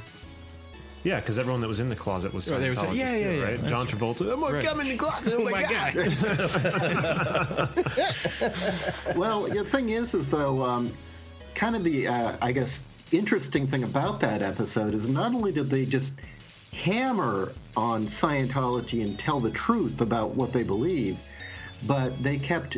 They 1.03 1.09
were. 1.09 1.15
Yeah, 1.15 1.19
because 1.21 1.37
everyone 1.39 1.61
that 1.61 1.67
was 1.67 1.79
in 1.79 1.89
the 1.89 1.95
closet 1.95 2.33
was 2.33 2.51
Oh, 2.51 2.59
they 2.59 2.69
Scientologists, 2.69 2.87
was- 2.89 2.97
yeah, 2.97 3.15
yeah, 3.15 3.29
yeah, 3.31 3.43
right? 3.43 3.57
that's 3.57 3.69
John 3.69 3.87
Travolta. 3.87 4.31
I'm 4.33 4.39
gonna 4.39 4.55
Right. 4.55 4.63
come 4.65 4.81
in 4.81 4.87
the 4.89 4.95
closet. 4.97 5.33
Oh 5.37 5.43
my 5.43 5.61
god! 5.63 5.95
well, 9.15 9.41
the 9.43 9.63
thing 9.63 9.89
is, 9.89 10.13
is 10.13 10.29
though, 10.29 10.63
um, 10.63 10.91
kind 11.55 11.75
of 11.75 11.83
the, 11.83 12.07
uh, 12.07 12.33
I 12.41 12.51
guess, 12.51 12.83
interesting 13.11 13.67
thing 13.67 13.83
about 13.83 14.19
that 14.21 14.41
episode 14.41 14.93
is 14.93 15.07
not 15.07 15.33
only 15.33 15.51
did 15.51 15.69
they 15.69 15.85
just 15.85 16.13
hammer 16.73 17.51
on 17.75 18.05
Scientology 18.05 19.03
and 19.03 19.17
tell 19.17 19.39
the 19.39 19.49
truth 19.51 20.01
about 20.01 20.35
what 20.35 20.53
they 20.53 20.63
believe, 20.63 21.17
but 21.87 22.21
they 22.21 22.37
kept 22.37 22.77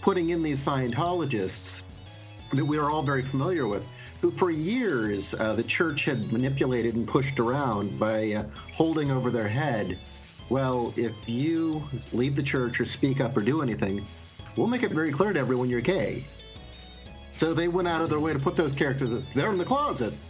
putting 0.00 0.30
in 0.30 0.42
these 0.42 0.64
Scientologists 0.64 1.82
that 2.52 2.64
we 2.64 2.78
are 2.78 2.90
all 2.90 3.02
very 3.02 3.22
familiar 3.22 3.66
with, 3.66 3.82
who 3.82 3.90
for 4.30 4.50
years 4.50 5.34
uh, 5.34 5.54
the 5.54 5.62
church 5.62 6.04
had 6.04 6.32
manipulated 6.32 6.94
and 6.94 7.06
pushed 7.06 7.40
around 7.40 7.98
by 7.98 8.32
uh, 8.32 8.44
holding 8.72 9.10
over 9.10 9.30
their 9.30 9.48
head. 9.48 9.98
Well, 10.48 10.92
if 10.96 11.12
you 11.28 11.82
leave 12.12 12.36
the 12.36 12.42
church 12.42 12.80
or 12.80 12.86
speak 12.86 13.20
up 13.20 13.36
or 13.36 13.40
do 13.40 13.62
anything, 13.62 14.04
we'll 14.56 14.66
make 14.66 14.82
it 14.82 14.90
very 14.90 15.12
clear 15.12 15.32
to 15.32 15.38
everyone 15.40 15.68
you're 15.70 15.80
gay. 15.80 16.24
So 17.32 17.54
they 17.54 17.68
went 17.68 17.88
out 17.88 18.02
of 18.02 18.10
their 18.10 18.20
way 18.20 18.32
to 18.32 18.38
put 18.38 18.56
those 18.56 18.72
characters. 18.74 19.10
They're 19.34 19.50
in 19.50 19.58
the 19.58 19.64
closet. 19.64 20.12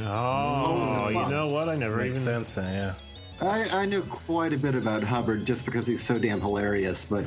Oh, 0.00 1.08
you 1.08 1.28
know 1.28 1.48
what? 1.48 1.68
I 1.68 1.74
never 1.74 1.96
Makes 1.96 2.20
even. 2.20 2.44
sense 2.44 2.54
then, 2.54 2.72
yeah. 2.72 2.94
I, 3.40 3.82
I 3.82 3.86
knew 3.86 4.02
quite 4.02 4.52
a 4.52 4.58
bit 4.58 4.74
about 4.74 5.02
Hubbard 5.02 5.44
just 5.44 5.64
because 5.64 5.86
he's 5.86 6.02
so 6.04 6.18
damn 6.18 6.40
hilarious, 6.40 7.04
but 7.04 7.24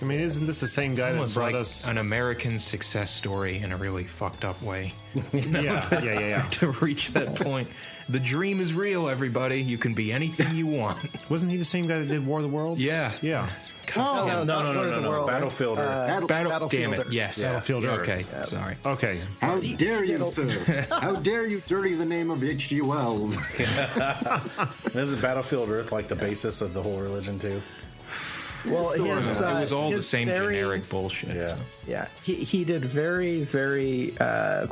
I 0.00 0.04
mean, 0.04 0.20
isn't 0.20 0.44
this 0.46 0.60
the 0.60 0.68
same 0.68 0.94
guy 0.94 1.12
that 1.12 1.34
brought 1.34 1.52
like 1.52 1.54
us? 1.54 1.86
an 1.86 1.96
American 1.98 2.58
success 2.58 3.10
story 3.10 3.58
in 3.58 3.72
a 3.72 3.76
really 3.76 4.04
fucked 4.04 4.44
up 4.44 4.60
way. 4.62 4.92
Yeah, 5.32 5.88
yeah, 5.92 6.02
yeah, 6.02 6.18
yeah. 6.20 6.42
to 6.52 6.70
reach 6.72 7.12
that 7.12 7.34
point, 7.36 7.68
the 8.08 8.20
dream 8.20 8.60
is 8.60 8.74
real. 8.74 9.08
Everybody, 9.08 9.62
you 9.62 9.78
can 9.78 9.94
be 9.94 10.12
anything 10.12 10.54
you 10.54 10.66
want. 10.66 10.98
Wasn't 11.30 11.50
he 11.50 11.56
the 11.56 11.64
same 11.64 11.86
guy 11.86 11.98
that 12.00 12.08
did 12.08 12.26
War 12.26 12.40
of 12.40 12.44
the 12.50 12.54
Worlds? 12.54 12.80
Yeah, 12.80 13.10
Yeah. 13.22 13.48
oh, 13.96 14.26
No, 14.26 14.44
no, 14.44 14.54
War 14.56 14.74
no, 14.74 14.82
of 14.82 14.90
no, 14.90 15.00
no. 15.00 15.08
World. 15.10 15.28
Battlefield 15.28 15.78
Earth. 15.78 15.88
Uh, 15.88 16.06
Battle- 16.26 16.50
Battle. 16.50 16.68
Damn 16.68 16.92
it! 16.92 16.98
Earth. 17.00 17.10
Yes. 17.12 17.40
Battlefield 17.40 17.84
Earth. 17.84 18.00
Okay. 18.02 18.24
Sorry. 18.44 18.74
Okay. 18.84 19.20
how 19.40 19.58
dare 19.60 20.04
you, 20.04 20.18
sir? 20.28 20.86
How 20.90 21.14
dare 21.16 21.46
you 21.46 21.62
dirty 21.66 21.94
the 21.94 22.04
name 22.04 22.30
of 22.30 22.44
H.G. 22.44 22.82
Wells? 22.82 23.38
Isn't 24.94 25.22
Battlefield 25.22 25.70
Earth 25.70 25.92
like 25.92 26.08
the 26.08 26.16
basis 26.16 26.60
of 26.60 26.74
the 26.74 26.82
whole 26.82 26.98
religion 27.00 27.38
too? 27.38 27.62
Well, 28.66 28.90
his, 28.90 29.40
uh, 29.40 29.54
it 29.56 29.60
was 29.60 29.72
all 29.72 29.90
the 29.90 30.02
same 30.02 30.28
very- 30.28 30.54
generic 30.56 30.88
bullshit. 30.88 31.36
Yeah. 31.36 31.56
Yeah, 31.86 32.08
he, 32.24 32.34
he 32.34 32.64
did 32.64 32.84
very, 32.84 33.42
very. 33.44 34.12
Uh, 34.18 34.66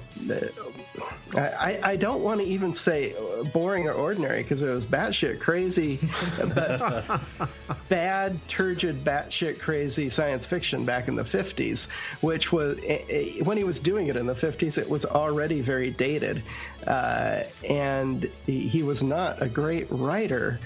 I, 1.36 1.80
I 1.82 1.96
don't 1.96 2.22
want 2.22 2.40
to 2.40 2.46
even 2.46 2.74
say 2.74 3.14
boring 3.52 3.88
or 3.88 3.92
ordinary 3.92 4.42
because 4.42 4.62
it 4.62 4.72
was 4.72 4.86
batshit 4.86 5.40
crazy, 5.40 5.98
but 6.38 7.20
bad, 7.88 8.38
turgid, 8.48 9.04
batshit 9.04 9.58
crazy 9.60 10.08
science 10.08 10.46
fiction 10.46 10.84
back 10.84 11.08
in 11.08 11.16
the 11.16 11.22
50s, 11.22 11.88
which 12.20 12.52
was, 12.52 12.78
eh, 12.84 13.02
eh, 13.08 13.42
when 13.44 13.56
he 13.56 13.64
was 13.64 13.80
doing 13.80 14.06
it 14.08 14.16
in 14.16 14.26
the 14.26 14.34
50s, 14.34 14.78
it 14.78 14.88
was 14.88 15.04
already 15.04 15.60
very 15.60 15.90
dated. 15.90 16.42
Uh, 16.86 17.42
and 17.68 18.28
he, 18.46 18.68
he 18.68 18.82
was 18.82 19.02
not 19.02 19.40
a 19.42 19.48
great 19.48 19.86
writer 19.90 20.58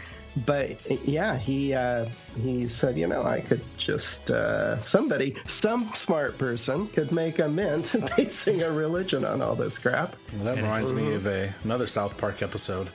but 0.46 0.80
yeah, 1.06 1.36
he 1.36 1.74
uh, 1.74 2.06
he 2.42 2.68
said, 2.68 2.96
you 2.96 3.06
know, 3.06 3.22
I 3.24 3.40
could 3.40 3.62
just 3.76 4.30
uh, 4.30 4.76
somebody, 4.78 5.36
some 5.46 5.84
smart 5.94 6.38
person 6.38 6.86
could 6.88 7.12
make 7.12 7.38
a 7.38 7.48
mint 7.48 7.94
basing 8.16 8.62
a 8.62 8.70
religion 8.70 9.24
on 9.24 9.42
all 9.42 9.54
this 9.54 9.78
crap. 9.78 10.14
Well, 10.36 10.44
that 10.44 10.56
reminds 10.62 10.92
me 10.92 11.14
of 11.14 11.26
a, 11.26 11.52
another 11.64 11.86
South 11.86 12.16
Park 12.18 12.42
episode 12.42 12.88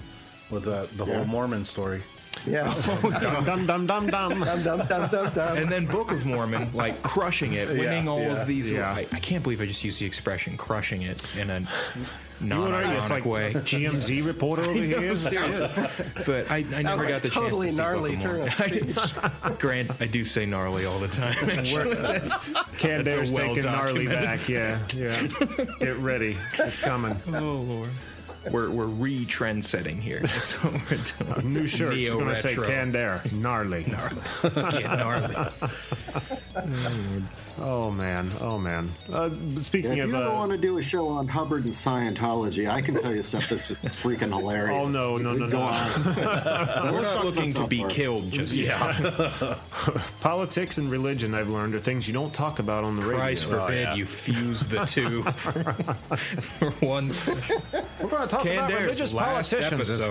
with 0.52 0.68
uh, 0.68 0.86
the 0.98 1.06
whole 1.06 1.16
Yeah. 1.16 1.24
Mormon 1.26 1.66
story. 1.66 2.02
Yeah. 2.48 2.74
dum 3.22 3.46
dum 3.46 3.66
dum 3.66 3.88
dum 3.88 4.08
dum. 4.08 4.40
Dum, 4.40 4.64
dum, 4.64 4.88
dum, 4.88 5.10
dum, 5.10 5.34
dum. 5.34 5.58
And 5.58 5.70
then 5.70 5.86
Book 5.86 6.12
of 6.12 6.26
Mormon, 6.26 6.74
like 6.74 7.02
crushing 7.04 7.54
it, 7.54 7.70
winning 7.70 8.08
all 8.08 8.20
yeah, 8.20 8.42
of 8.42 8.48
these. 8.48 8.70
yeah. 8.70 8.92
I, 8.92 9.06
I 9.14 9.20
can't 9.20 9.44
believe 9.44 9.62
I 9.62 9.66
just 9.66 9.84
used 9.84 10.02
the 10.02 10.06
expression 10.06 10.58
"crushing 10.58 11.04
it" 11.04 11.22
in 11.38 11.50
a 11.50 11.62
You 12.44 12.60
what 12.60 12.72
are 12.72 12.84
you? 12.84 12.92
It's 12.98 13.10
non-ironic 13.10 13.10
like 13.10 13.26
way. 13.26 13.54
TMZ 13.54 14.26
reporter 14.28 14.64
over 14.64 14.74
here. 14.74 15.14
But 16.26 16.50
I, 16.50 16.66
I 16.74 16.82
never 16.82 17.06
got 17.08 17.22
the 17.22 17.30
totally 17.30 17.68
chance 17.68 17.78
to 17.78 17.82
gnarly 17.82 18.16
Book 18.16 18.26
of 18.26 18.60
Mormon. 18.60 18.94
turn. 18.94 19.56
Grant, 19.60 19.92
I 20.02 20.08
do 20.08 20.24
say 20.24 20.46
gnarly 20.46 20.86
all 20.86 21.00
the 21.00 21.08
time. 21.08 21.36
Can't 22.78 23.04
That's 23.06 23.32
taking 23.32 23.64
gnarly 23.64 24.08
back. 24.08 24.48
Yeah, 24.48 24.80
yeah. 24.96 25.28
Get 25.80 25.98
ready. 25.98 26.38
It's 26.60 26.80
coming. 26.80 27.20
oh 27.28 27.56
lord. 27.68 27.90
We're 28.52 28.70
we're 28.70 28.86
re-trend 28.86 29.66
setting 29.66 30.00
here. 30.02 30.20
That's 30.22 30.64
what 30.64 30.74
we're 30.74 30.98
doing. 30.98 31.40
A 31.40 31.42
new 31.48 31.68
shirt. 31.68 31.94
It's 31.96 32.12
going 32.14 32.28
to 32.28 32.36
say 32.36 32.50
Neo-retro. 32.54 32.74
canned 32.74 32.96
air. 32.96 33.22
Gnarly. 33.32 33.84
Get 33.84 34.84
gnarly. 34.86 35.36
Oh, 37.60 37.92
man. 37.92 38.30
Oh, 38.42 38.58
man. 38.58 38.90
Uh, 39.12 39.30
speaking 39.62 39.92
if 39.94 40.06
of. 40.06 40.10
you 40.10 40.16
ever 40.16 40.26
Uh, 40.30 40.34
want 40.34 40.52
to 40.52 40.58
do 40.58 40.80
a 40.80 40.84
show 40.84 41.08
on 41.08 41.28
Hubbard 41.28 41.66
and 41.66 41.74
Scientology, 41.74 42.68
I 42.68 42.82
can 42.82 42.96
tell 43.00 43.14
you 43.16 43.22
stuff 43.22 43.48
that's 43.48 43.68
just 43.68 43.82
freaking 43.84 44.30
hilarious. 44.36 44.76
Oh, 44.76 44.88
no, 44.90 45.18
no, 45.18 45.34
no, 45.34 45.48
Go 45.48 45.60
no. 45.60 45.62
on. 45.62 46.04
We're 46.94 47.02
not 47.04 47.24
looking 47.24 47.54
to 47.54 47.68
be 47.68 47.84
killed 47.88 48.32
just 48.32 48.56
yet. 48.56 48.76
Politics 50.22 50.80
and 50.80 50.90
religion, 50.90 51.36
I've 51.36 51.48
learned, 51.48 51.76
are 51.76 51.80
things 51.80 52.08
you 52.08 52.14
don't 52.14 52.34
talk 52.34 52.58
about 52.58 52.84
on 52.86 52.96
the 52.96 53.04
radio. 53.04 53.18
Christ 53.20 53.46
forbid 53.46 53.98
you 53.98 54.08
fuse 54.08 54.62
the 54.62 54.84
two 54.86 55.22
for, 55.24 55.64
for 55.74 56.72
one. 56.86 57.12
We're 58.02 58.10
going 58.10 58.28
to 58.28 58.33
talk 58.34 58.44
Canned 58.44 58.72
about 58.72 58.82
religious 58.82 59.13
last 59.13 59.52
politicians 59.54 59.88
this 59.88 60.04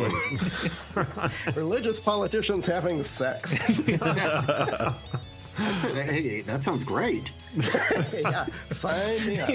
week. 1.47 1.57
Religious 1.57 2.01
politicians 2.01 2.67
having 2.67 3.03
sex. 3.03 3.53
Hey, 5.93 6.41
that 6.43 6.65
sounds 6.65 6.85
great. 6.85 7.31
yeah, 8.15 8.47
sign 8.71 9.27
me 9.27 9.39
up. 9.41 9.51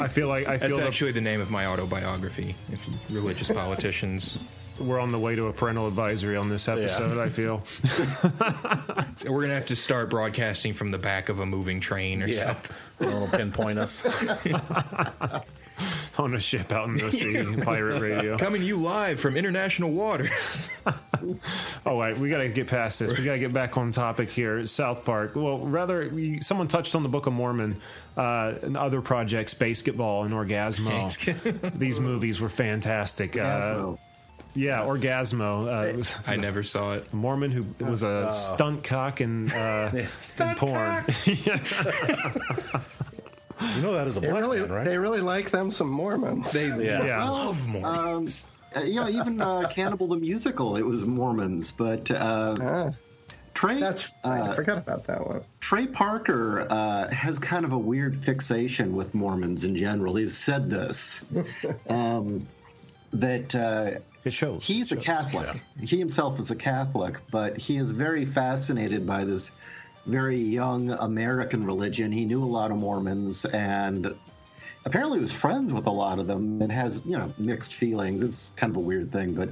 I 0.00 0.08
feel 0.08 0.26
like 0.28 0.46
I 0.48 0.56
That's 0.56 0.66
feel 0.70 0.78
that 0.78 0.88
actually 0.88 1.12
the 1.12 1.20
name 1.20 1.40
of 1.40 1.50
my 1.50 1.66
autobiography. 1.66 2.54
If 2.72 2.88
religious 3.10 3.50
politicians. 3.50 4.38
we're 4.80 4.98
on 4.98 5.12
the 5.12 5.18
way 5.18 5.36
to 5.36 5.46
a 5.46 5.52
parental 5.52 5.86
advisory 5.86 6.36
on 6.36 6.48
this 6.48 6.66
episode. 6.66 7.18
I 7.18 7.28
feel. 7.28 7.62
So 9.16 9.30
we're 9.30 9.42
gonna 9.42 9.54
have 9.54 9.66
to 9.66 9.76
start 9.76 10.10
broadcasting 10.10 10.74
from 10.74 10.90
the 10.90 10.98
back 10.98 11.28
of 11.28 11.38
a 11.40 11.46
moving 11.46 11.78
train 11.78 12.22
or 12.22 12.26
Yeah. 12.26 12.54
something. 12.54 13.08
It'll 13.08 13.28
pinpoint 13.28 13.78
us. 13.78 14.02
on 16.18 16.34
a 16.34 16.40
ship 16.40 16.72
out 16.72 16.88
in 16.88 16.96
the 16.98 17.10
sea, 17.10 17.44
pirate 17.62 18.00
radio. 18.00 18.36
Coming 18.36 18.60
to 18.60 18.66
you 18.66 18.76
live 18.76 19.20
from 19.20 19.36
international 19.36 19.90
waters. 19.90 20.70
All 21.86 21.98
right, 21.98 22.18
we 22.18 22.28
got 22.28 22.38
to 22.38 22.48
get 22.48 22.66
past 22.66 22.98
this. 22.98 23.16
We 23.16 23.24
got 23.24 23.34
to 23.34 23.38
get 23.38 23.52
back 23.52 23.76
on 23.76 23.92
topic 23.92 24.30
here. 24.30 24.66
South 24.66 25.04
Park. 25.04 25.36
Well, 25.36 25.58
rather, 25.58 26.08
we, 26.08 26.40
someone 26.40 26.68
touched 26.68 26.94
on 26.94 27.02
the 27.02 27.08
Book 27.08 27.26
of 27.26 27.32
Mormon 27.32 27.80
uh, 28.16 28.54
and 28.62 28.76
other 28.76 29.00
projects, 29.00 29.54
BASEketball 29.54 30.24
and 30.24 30.34
Orgasmo. 30.34 31.78
These 31.78 32.00
movies 32.00 32.40
were 32.40 32.48
fantastic. 32.48 33.36
Uh, 33.36 33.40
Orgasmo. 33.40 33.98
yeah, 34.54 34.80
Orgasmo. 34.80 35.66
Uh, 35.66 36.30
I 36.30 36.36
never 36.36 36.62
saw 36.62 36.94
it. 36.94 37.06
a 37.12 37.16
Mormon 37.16 37.52
who 37.52 37.64
was 37.84 38.02
a 38.02 38.30
stunt 38.30 38.84
cock 38.84 39.20
and 39.20 39.52
uh, 39.52 39.90
in 39.94 40.54
porn. 40.56 41.04
You 43.76 43.82
know 43.82 43.92
that 43.92 44.06
is 44.06 44.16
a 44.16 44.20
They 44.20 44.28
black 44.28 44.40
really, 44.42 44.60
man, 44.60 44.72
right? 44.72 44.84
they 44.84 44.98
really 44.98 45.20
like 45.20 45.50
them 45.50 45.72
some 45.72 45.88
Mormons. 45.90 46.52
They 46.52 46.66
Yeah. 46.68 47.04
yeah. 47.04 47.28
love 47.28 47.66
more. 47.68 47.86
Um, 47.86 48.28
uh, 48.76 48.80
yeah, 48.84 49.08
even 49.08 49.40
uh, 49.40 49.68
Cannibal 49.70 50.06
the 50.08 50.16
Musical, 50.16 50.76
it 50.76 50.82
was 50.86 51.04
Mormons. 51.04 51.70
But 51.72 52.10
uh, 52.10 52.56
Ah, 52.60 52.90
Trey, 53.54 53.80
that's 53.80 54.08
I 54.24 54.40
uh, 54.40 54.54
forgot 54.54 54.78
about 54.78 55.04
that 55.06 55.26
one. 55.26 55.42
Trey 55.60 55.86
Parker 55.86 56.66
uh, 56.70 57.10
has 57.10 57.38
kind 57.38 57.64
of 57.64 57.72
a 57.72 57.78
weird 57.78 58.16
fixation 58.16 58.94
with 58.96 59.14
Mormons 59.14 59.64
in 59.64 59.76
general. 59.76 60.16
He's 60.16 60.36
said 60.36 60.70
this 60.70 61.24
um, 61.88 62.46
that 63.12 63.54
uh, 63.54 63.98
It 64.24 64.32
shows. 64.32 64.64
he's 64.64 64.90
a 64.92 64.96
Catholic. 64.96 65.60
He 65.80 65.98
himself 65.98 66.40
is 66.40 66.50
a 66.50 66.56
Catholic, 66.56 67.18
but 67.30 67.58
he 67.58 67.76
is 67.76 67.90
very 67.92 68.24
fascinated 68.24 69.06
by 69.06 69.24
this 69.24 69.50
very 70.06 70.38
young 70.38 70.90
American 70.90 71.64
religion. 71.64 72.12
He 72.12 72.24
knew 72.24 72.42
a 72.42 72.46
lot 72.46 72.70
of 72.70 72.76
Mormons 72.76 73.44
and 73.44 74.14
apparently 74.84 75.20
was 75.20 75.32
friends 75.32 75.72
with 75.72 75.86
a 75.86 75.90
lot 75.90 76.18
of 76.18 76.26
them 76.26 76.60
and 76.60 76.72
has, 76.72 77.00
you 77.04 77.16
know, 77.16 77.32
mixed 77.38 77.74
feelings. 77.74 78.22
It's 78.22 78.52
kind 78.56 78.70
of 78.72 78.76
a 78.76 78.80
weird 78.80 79.12
thing, 79.12 79.34
but 79.34 79.50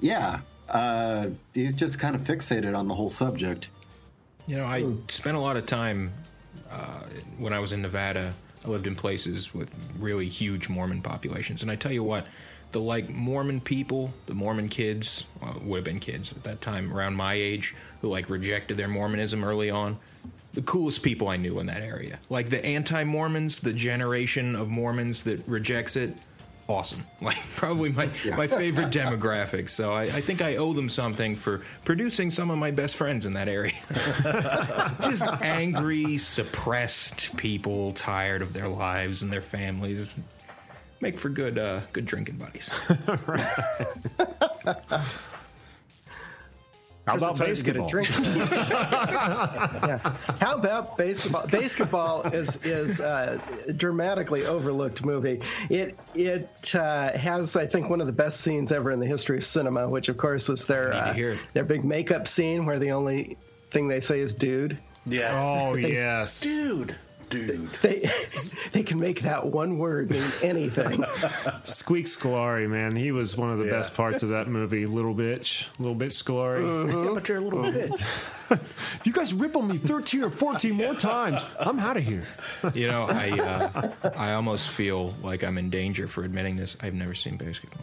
yeah, 0.00 0.40
uh, 0.68 1.28
he's 1.54 1.74
just 1.74 1.98
kind 1.98 2.14
of 2.14 2.20
fixated 2.22 2.76
on 2.76 2.88
the 2.88 2.94
whole 2.94 3.10
subject. 3.10 3.68
You 4.46 4.56
know, 4.56 4.66
I 4.66 4.84
spent 5.08 5.36
a 5.36 5.40
lot 5.40 5.56
of 5.56 5.66
time 5.66 6.12
uh, 6.70 7.04
when 7.38 7.52
I 7.52 7.58
was 7.58 7.72
in 7.72 7.82
Nevada. 7.82 8.34
I 8.64 8.68
lived 8.68 8.86
in 8.86 8.94
places 8.94 9.54
with 9.54 9.70
really 9.98 10.28
huge 10.28 10.68
Mormon 10.68 11.00
populations, 11.00 11.62
and 11.62 11.70
I 11.70 11.76
tell 11.76 11.92
you 11.92 12.04
what, 12.04 12.26
the 12.72 12.80
like 12.80 13.08
Mormon 13.08 13.60
people, 13.60 14.12
the 14.26 14.34
Mormon 14.34 14.68
kids, 14.68 15.24
well, 15.40 15.60
would 15.62 15.76
have 15.76 15.84
been 15.84 16.00
kids 16.00 16.32
at 16.32 16.42
that 16.44 16.60
time 16.60 16.92
around 16.92 17.14
my 17.14 17.34
age, 17.34 17.74
who 18.00 18.08
like 18.08 18.30
rejected 18.30 18.76
their 18.76 18.88
Mormonism 18.88 19.44
early 19.44 19.70
on. 19.70 19.98
The 20.52 20.62
coolest 20.62 21.02
people 21.02 21.28
I 21.28 21.36
knew 21.36 21.60
in 21.60 21.66
that 21.66 21.82
area, 21.82 22.18
like 22.28 22.50
the 22.50 22.64
anti-Mormons, 22.64 23.60
the 23.60 23.72
generation 23.72 24.56
of 24.56 24.68
Mormons 24.68 25.24
that 25.24 25.46
rejects 25.46 25.96
it. 25.96 26.14
Awesome, 26.68 27.04
like 27.20 27.38
probably 27.56 27.90
my 27.90 28.08
my 28.36 28.46
favorite 28.46 28.90
demographic. 28.90 29.68
So 29.68 29.92
I, 29.92 30.02
I 30.02 30.20
think 30.20 30.40
I 30.40 30.56
owe 30.56 30.72
them 30.72 30.88
something 30.88 31.34
for 31.34 31.62
producing 31.84 32.30
some 32.30 32.50
of 32.50 32.58
my 32.58 32.70
best 32.70 32.96
friends 32.96 33.26
in 33.26 33.32
that 33.34 33.48
area 33.48 33.74
just 35.02 35.24
angry, 35.42 36.18
suppressed 36.18 37.36
people, 37.36 37.92
tired 37.94 38.42
of 38.42 38.52
their 38.52 38.68
lives 38.68 39.22
and 39.22 39.32
their 39.32 39.40
families. 39.40 40.16
Make 41.00 41.18
for 41.18 41.30
good, 41.30 41.58
uh, 41.58 41.80
good 41.92 42.04
drinking 42.04 42.36
buddies. 42.36 42.68
How 47.06 47.16
about 47.16 47.36
Chris 47.36 47.60
is 47.60 47.66
hard 47.66 47.74
to 47.76 47.82
BASEketball? 47.82 47.90
drink. 47.90 48.08
yeah. 49.88 49.98
How 50.38 50.54
about 50.54 50.98
BASEketball? 50.98 51.48
BASEketball 51.48 52.34
is 52.34 52.56
is 52.58 53.00
a 53.00 53.40
dramatically 53.76 54.44
overlooked 54.44 55.04
movie. 55.04 55.40
It 55.70 55.98
it 56.14 56.74
uh, 56.74 57.16
has, 57.16 57.56
I 57.56 57.66
think, 57.66 57.88
one 57.88 58.00
of 58.00 58.06
the 58.06 58.12
best 58.12 58.42
scenes 58.42 58.70
ever 58.70 58.90
in 58.90 59.00
the 59.00 59.06
history 59.06 59.38
of 59.38 59.44
cinema, 59.44 59.88
which 59.88 60.08
of 60.08 60.18
course 60.18 60.48
was 60.48 60.66
their 60.66 60.92
uh, 60.92 61.36
their 61.52 61.64
big 61.64 61.84
makeup 61.84 62.28
scene 62.28 62.66
where 62.66 62.78
the 62.78 62.92
only 62.92 63.38
thing 63.70 63.88
they 63.88 64.00
say 64.00 64.20
is 64.20 64.34
"dude." 64.34 64.78
Yes. 65.06 65.34
Oh, 65.36 65.74
yes. 65.74 66.40
Dude. 66.40 66.94
Dude. 67.30 67.70
They 67.80 68.10
they 68.72 68.82
can 68.82 69.00
make 69.00 69.22
that 69.22 69.46
one 69.46 69.78
word 69.78 70.10
mean 70.10 70.22
anything. 70.42 71.02
Squeak 71.64 72.04
Scolari, 72.06 72.68
man. 72.68 72.94
He 72.96 73.12
was 73.12 73.36
one 73.36 73.50
of 73.50 73.58
the 73.58 73.64
Yeah. 73.64 73.70
best 73.70 73.94
parts 73.94 74.22
of 74.22 74.28
that 74.30 74.48
movie. 74.48 74.84
Little 74.84 75.14
bitch. 75.14 75.66
Little 75.78 75.96
bitch 75.96 76.22
Scolari. 76.22 76.88
Yeah, 77.06 77.14
but 77.14 77.28
you're 77.28 77.38
a 77.38 77.40
little 77.40 77.62
bit. 77.70 77.90
You 79.04 79.12
guys 79.12 79.32
rip 79.32 79.54
on 79.54 79.68
me 79.68 79.76
13 79.76 80.24
or 80.24 80.30
14 80.30 80.72
more 80.74 80.92
times. 80.94 81.46
I'm 81.60 81.78
out 81.78 81.96
of 81.96 82.02
here. 82.02 82.24
You 82.74 82.88
know, 82.88 83.06
I 83.08 83.30
uh, 84.02 84.10
I 84.16 84.32
almost 84.32 84.70
feel 84.70 85.14
like 85.22 85.44
I'm 85.44 85.56
in 85.56 85.70
danger 85.70 86.08
for 86.08 86.24
admitting 86.24 86.56
this. 86.56 86.76
I've 86.80 86.94
never 86.94 87.14
seen 87.14 87.38
BASEketball. 87.38 87.78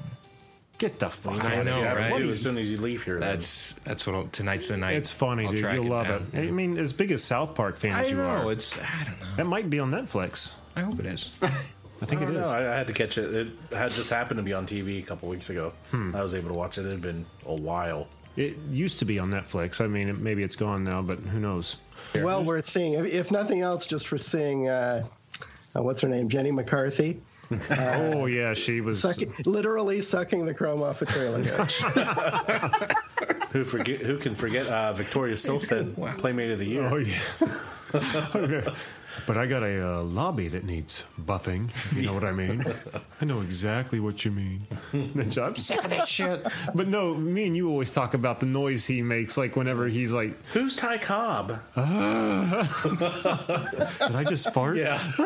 Get 0.78 1.00
the 1.00 1.10
fuck 1.10 1.44
I 1.44 1.58
out 1.58 1.66
know, 1.66 1.72
of 1.72 1.78
here. 1.78 1.96
right? 1.96 2.12
What 2.12 2.20
do 2.20 2.30
as 2.30 2.42
soon 2.42 2.58
as 2.58 2.72
you 2.72 2.78
leave 2.78 3.04
here? 3.04 3.20
then? 3.20 3.30
That's 3.30 3.74
that's 3.84 4.06
what 4.06 4.16
I'll, 4.16 4.28
tonight's 4.28 4.68
the 4.68 4.78
night. 4.78 4.96
It's 4.98 5.10
funny, 5.12 5.46
I'll 5.46 5.52
dude. 5.52 5.74
You'll 5.74 5.86
love 5.86 6.08
down. 6.08 6.28
it. 6.34 6.48
I 6.48 6.52
mean, 6.52 6.78
as 6.78 6.94
big 6.94 7.12
as 7.12 7.24
South 7.24 7.56
Park 7.56 7.78
fan 7.78 7.94
I 7.94 8.04
as 8.04 8.12
you 8.12 8.18
know 8.18 8.24
are, 8.24 8.52
it's. 8.52 8.78
I 8.80 9.04
don't 9.06 9.20
know. 9.20 9.36
that 9.38 9.46
might 9.48 9.70
be 9.70 9.80
on 9.80 9.90
Netflix. 9.92 10.52
I 10.76 10.82
hope 10.82 11.00
it 11.00 11.08
is. 11.08 11.32
I 11.42 12.06
think 12.06 12.22
I 12.22 12.26
it 12.26 12.28
don't 12.28 12.36
is. 12.36 12.48
know. 12.48 12.56
I, 12.56 12.60
I 12.60 12.78
had 12.78 12.86
to 12.88 12.94
catch 12.94 13.18
it. 13.18 13.34
It 13.34 13.48
had 13.76 13.90
just 13.90 14.12
happened 14.12 14.38
to 14.38 14.44
be 14.44 14.54
on 14.54 14.68
TV 14.68 15.00
a 15.00 15.06
couple 15.06 15.30
weeks 15.30 15.50
ago. 15.50 15.74
Hmm. 15.90 16.16
I 16.16 16.22
was 16.22 16.36
able 16.36 16.50
to 16.50 16.54
watch 16.54 16.78
it. 16.78 16.86
It 16.86 16.92
had 16.92 17.02
been 17.02 17.26
a 17.48 17.56
while. 17.56 18.08
It 18.36 18.56
used 18.70 19.00
to 19.00 19.06
be 19.06 19.18
on 19.18 19.32
Netflix. 19.32 19.82
I 19.82 19.88
mean, 19.88 20.10
it, 20.10 20.20
maybe 20.20 20.44
it's 20.44 20.56
gone 20.56 20.84
now, 20.84 21.02
but 21.02 21.18
who 21.18 21.40
knows? 21.40 21.78
well 22.16 22.44
worth 22.44 22.68
seeing, 22.68 22.94
if, 22.94 23.06
if 23.06 23.32
nothing 23.32 23.62
else, 23.62 23.88
just 23.88 24.08
for 24.08 24.20
seeing 24.20 24.68
uh, 24.70 25.06
uh, 25.76 25.82
what's 25.82 26.02
her 26.02 26.08
name, 26.08 26.30
Jenny 26.30 26.52
McCarthy. 26.52 27.20
Oh 27.71 28.25
yeah, 28.25 28.53
she 28.53 28.81
was. 28.81 29.01
Sucking, 29.01 29.33
literally 29.45 30.01
sucking 30.01 30.45
the 30.45 30.53
chrome 30.53 30.81
off 30.81 31.01
a 31.01 31.05
trailer 31.05 31.41
hitch. 31.43 31.81
Who 33.51 33.63
forget? 33.63 34.01
Who 34.01 34.17
can 34.17 34.36
forget 34.36 34.67
uh, 34.67 34.93
Victoria 34.93 35.36
Silvstedt, 35.36 36.17
Playmate 36.17 36.51
of 36.51 36.60
the 36.60 36.65
Year? 36.65 36.83
Oh 36.83 36.97
yeah. 36.97 38.73
But 39.25 39.38
I 39.38 39.45
got 39.47 39.63
a 39.63 39.97
uh, 39.99 40.03
lobby 40.03 40.47
that 40.49 40.63
needs 40.63 41.03
buffing. 41.19 41.69
If 41.69 41.93
you 41.93 42.03
know 42.03 42.13
what 42.13 42.23
I 42.23 42.32
mean. 42.32 42.63
I 43.21 43.25
know 43.25 43.41
exactly 43.41 43.99
what 43.99 44.23
you 44.25 44.32
mean. 44.32 44.67
I'm 44.93 45.56
sick 45.56 45.84
of 45.84 45.89
this 45.89 46.08
shit. 46.08 46.45
But 46.75 46.88
no, 46.88 47.13
me 47.15 47.47
and 47.47 47.56
you 47.56 47.69
always 47.69 47.91
talk 47.91 48.13
about 48.13 48.39
the 48.39 48.45
noise 48.45 48.86
he 48.86 49.01
makes, 49.01 49.38
like 49.38 49.56
whenever 49.56 49.88
he's 49.88 50.13
like, 50.13 50.38
Who's 50.53 50.75
Ty 50.75 50.97
Cobb? 50.99 51.60
"Did 51.75 51.86
I 54.15 54.23
just 54.27 54.53
fart?" 54.53 54.77
Yeah. 54.77 54.99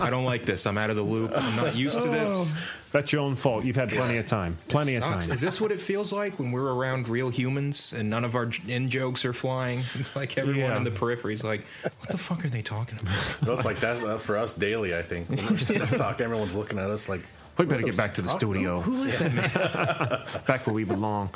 I 0.00 0.08
don't 0.10 0.24
like 0.24 0.44
this. 0.44 0.66
I'm 0.66 0.78
out 0.78 0.90
of 0.90 0.96
the 0.96 1.02
loop. 1.02 1.32
I'm 1.34 1.56
not 1.56 1.74
used 1.74 2.00
to 2.00 2.08
this. 2.08 2.52
That's 2.92 3.10
your 3.12 3.22
own 3.22 3.36
fault. 3.36 3.64
You've 3.64 3.76
had 3.76 3.88
plenty 3.88 4.18
of 4.18 4.26
time. 4.26 4.56
Plenty 4.68 4.96
of 4.96 5.04
time. 5.04 5.30
Is 5.30 5.40
this 5.40 5.60
what 5.60 5.72
it 5.72 5.80
feels 5.80 6.12
like 6.12 6.38
when 6.38 6.52
we're 6.52 6.72
around 6.72 7.08
real 7.08 7.30
humans 7.30 7.92
and 7.94 8.10
none 8.10 8.22
of 8.24 8.34
our 8.36 8.50
in 8.68 8.90
jokes 8.90 9.24
are 9.24 9.32
flying? 9.32 9.80
It's 9.94 10.14
like 10.14 10.36
everyone 10.36 10.70
Yeah. 10.70 10.76
in 10.76 10.84
the 10.84 10.90
periphery 10.90 11.32
is 11.34 11.42
like, 11.42 11.64
"What 11.82 12.10
the 12.10 12.18
fuck 12.18 12.44
are 12.44 12.48
they 12.48 12.62
talking 12.62 12.98
about?" 13.00 13.16
That's 13.40 13.64
like 13.64 13.80
that's 13.80 14.04
uh, 14.04 14.18
for 14.18 14.36
us 14.36 14.52
daily. 14.54 14.94
I 14.94 15.02
think 15.02 15.28
when 15.30 15.38
we're 15.38 15.56
sitting 15.56 15.84
there 15.86 15.98
talking, 15.98 16.24
everyone's 16.24 16.54
looking 16.54 16.78
at 16.78 16.90
us 16.90 17.08
like 17.08 17.22
We 17.56 17.64
better 17.64 17.82
get 17.82 17.96
back 17.96 18.14
to 18.14 18.22
the 18.22 18.28
studio. 18.30 18.80
Back 20.46 20.66
where 20.66 20.74
we 20.74 20.84
belong. 20.84 21.30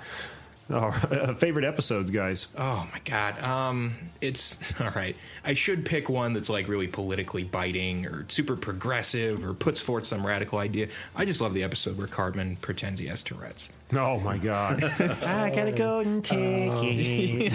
Oh, 0.69 0.91
favorite 1.39 1.65
episodes, 1.65 2.11
guys. 2.11 2.49
Oh 2.59 2.89
my 2.93 2.99
god. 3.05 3.41
Um, 3.43 3.95
it's 4.21 4.59
all 4.81 4.91
right. 4.97 5.15
I 5.45 5.55
should 5.55 5.85
pick 5.85 6.09
one 6.09 6.33
that's 6.33 6.49
like 6.49 6.67
really 6.67 6.89
politically 6.89 7.45
biting 7.45 8.05
or 8.07 8.27
super 8.29 8.57
progressive 8.57 9.45
or 9.45 9.55
puts 9.55 9.79
forth 9.81 10.07
some 10.07 10.27
radical 10.27 10.59
idea. 10.59 10.89
I 11.15 11.25
just 11.25 11.41
love 11.41 11.55
the 11.55 11.63
episode 11.63 11.97
where 11.99 12.09
Cartman 12.09 12.57
pretends 12.57 12.99
he 13.01 13.07
has 13.07 13.23
Tourette's. 13.23 13.69
Oh 13.95 14.19
my 14.21 14.39
god. 14.39 14.83
I 15.01 15.51
got 15.55 15.69
a 15.69 15.73
golden 15.73 16.21
ticket. 16.23 17.53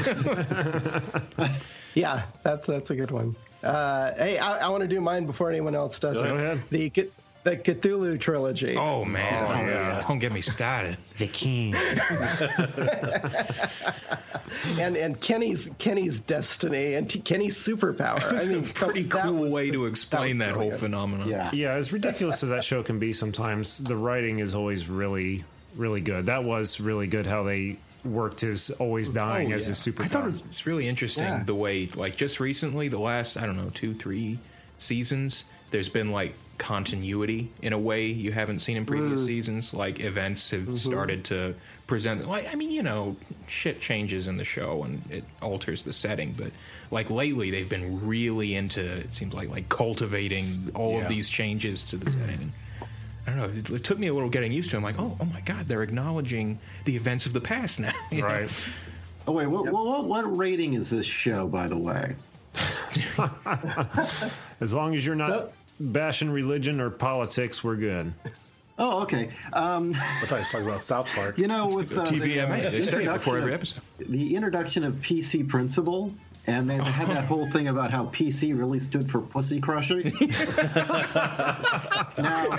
yeah, 1.95 2.24
that's 2.43 2.65
that's 2.67 2.89
a 2.91 2.95
good 2.95 3.12
one. 3.12 3.36
Uh, 3.63 4.13
hey, 4.15 4.38
I, 4.39 4.65
I 4.65 4.69
want 4.69 4.82
to 4.82 4.88
do 4.88 5.00
mine 5.02 5.26
before 5.26 5.50
anyone 5.50 5.76
else 5.76 6.00
does 6.00 6.15
Go 6.15 6.24
it. 6.24 6.32
ahead. 6.32 6.62
The 6.71 6.91
C- 6.95 7.10
the 7.43 7.58
Cthulhu 7.58 8.19
trilogy. 8.19 8.75
Oh 8.77 9.04
man, 9.06 9.45
Oh, 9.47 9.65
yeah. 9.67 10.04
don't 10.08 10.19
get 10.19 10.32
me 10.32 10.41
started. 10.41 10.97
The 11.17 11.27
king. 11.27 11.75
and 14.80 14.95
and 14.95 15.19
Kenny's 15.21 15.69
Kenny's 15.77 16.19
destiny 16.19 16.95
and 16.95 17.10
T- 17.10 17.19
Kenny's 17.19 17.58
superpower. 17.58 18.32
It's 18.34 18.47
I 18.47 18.49
mean, 18.49 18.63
a 18.63 18.67
pretty 18.73 19.04
that 19.04 19.23
cool 19.23 19.34
was- 19.43 19.54
way 19.54 19.71
to 19.71 19.86
explain 19.86 20.39
that, 20.39 20.54
whole 20.56 20.71
phenomenon. 20.71 21.30
Yeah, 21.30 21.49
yeah. 21.54 21.73
as 21.73 21.93
ridiculous 21.93 22.43
as 22.43 22.49
that 22.49 22.63
show 22.63 22.84
can 22.84 22.99
be 22.99 23.13
sometimes, 23.13 23.77
the 23.77 23.95
writing 23.95 24.39
is 24.39 24.56
always 24.56 24.88
really, 24.89 25.43
really 25.75 26.01
good. 26.01 26.25
That 26.27 26.43
was 26.43 26.80
really 26.80 27.08
good 27.08 27.27
how 27.27 27.43
they 27.43 27.77
worked 28.04 28.41
his 28.41 28.71
always 28.71 29.12
oh, 29.12 29.13
dying 29.13 29.54
Oh, 29.54 29.56
as 29.56 29.65
yeah. 29.65 29.69
his 29.69 29.80
superpower. 29.80 30.06
I 30.06 30.08
thought 30.08 30.27
it 30.30 30.47
was 30.47 30.65
really 30.65 30.88
interesting 30.88 31.23
Yeah. 31.23 31.43
the 31.43 31.56
way, 31.56 31.88
like, 31.95 32.17
just 32.17 32.39
recently, 32.39 32.88
the 32.88 32.99
last 32.99 33.38
I 33.38 33.45
don't 33.45 33.58
know 33.58 33.69
two, 33.73 33.93
three 33.93 34.39
seasons, 34.80 35.43
there's 35.69 35.89
been 35.89 36.12
like 36.12 36.34
continuity 36.62 37.50
in 37.62 37.74
a 37.74 37.80
way 37.80 38.06
you 38.06 38.32
haven't 38.32 38.60
seen 38.60 38.78
in 38.78 38.86
previous 38.86 39.21
Mm. 39.21 39.26
seasons. 39.26 39.74
Like 39.74 40.00
events 40.00 40.52
have 40.52 40.78
started 40.78 41.26
to 41.26 41.56
present. 41.88 42.28
Like, 42.28 42.52
I 42.52 42.56
mean, 42.56 42.71
you 42.71 42.84
know, 42.84 43.15
shit 43.47 43.82
changes 43.82 44.28
in 44.28 44.38
the 44.38 44.45
show 44.45 44.84
and 44.84 45.02
it 45.12 45.24
alters 45.41 45.84
the 45.84 45.93
setting, 45.93 46.34
but. 46.38 46.52
Like 46.93 47.10
lately, 47.10 47.52
they've 47.52 47.69
been 47.69 48.06
really 48.06 48.54
into. 48.54 48.82
It 48.82 49.15
seems 49.15 49.34
like 49.34 49.47
like 49.50 49.69
cultivating 49.69 50.69
all 50.76 50.95
Yeah. 50.95 51.04
of 51.04 51.08
these 51.08 51.30
changes 51.30 51.84
to 51.86 51.95
the 51.95 52.12
setting. 52.12 52.52
I 53.26 53.30
don't 53.30 53.38
know. 53.38 53.45
It, 53.60 53.69
it 53.69 53.84
took 53.86 53.97
me 53.97 54.08
a 54.08 54.13
little 54.13 54.28
getting 54.30 54.52
used 54.52 54.71
to. 54.71 54.76
it. 54.76 54.80
I'm 54.80 54.84
like, 54.84 55.00
oh, 55.00 55.15
oh 55.21 55.24
my 55.24 55.39
god, 55.39 55.69
they're 55.69 55.84
acknowledging 55.84 56.60
the 56.84 56.97
events 56.97 57.26
of 57.26 57.32
the 57.32 57.39
past 57.39 57.80
now. 57.80 57.93
right. 58.12 58.41
know? 58.41 58.47
Oh 59.26 59.32
wait, 59.32 59.47
what, 59.47 59.71
what, 59.71 60.04
what 60.04 60.38
rating 60.38 60.74
is 60.74 60.89
this 60.89 61.06
show, 61.06 61.47
by 61.47 61.69
the 61.69 61.78
way? 61.78 62.13
As 64.60 64.74
long 64.74 64.93
as 64.93 65.06
you're 65.06 65.15
not 65.15 65.54
bashing 65.82 66.30
religion 66.30 66.80
or 66.80 66.89
politics, 66.89 67.63
we're 67.63 67.76
good. 67.76 68.13
Oh, 68.78 69.04
okay. 69.04 69.30
Um, 69.54 69.91
I 69.91 70.26
thought 70.26 70.36
he 70.38 70.41
was 70.41 70.52
talking 70.52 70.67
about 70.67 70.84
South 70.84 71.08
Park. 71.13 71.38
You 71.38 71.48
know, 71.48 71.67
with 71.67 71.96
uh, 71.96 72.04
the, 72.04 72.12
TVMA, 72.20 72.65
uh, 72.65 72.70
they 72.72 72.84
say 72.84 73.04
it 73.04 73.13
before 73.13 73.38
introduction 73.38 73.38
every 73.38 73.54
of- 73.54 73.60
episode. 73.60 73.82
The 74.10 74.36
introduction 74.36 74.84
of 74.84 74.94
PC 74.96 75.48
Principal, 75.48 76.12
and 76.48 76.67
they 76.70 76.78
had 76.78 77.08
that 77.10 77.26
whole 77.26 77.48
thing 77.52 77.67
about 77.67 77.91
how 77.91 78.06
PC 78.06 78.58
really 78.58 78.80
stood 78.80 79.10
for 79.12 79.22
Pussy 79.22 79.60
Crusher. 79.62 80.02
now, 82.17 82.58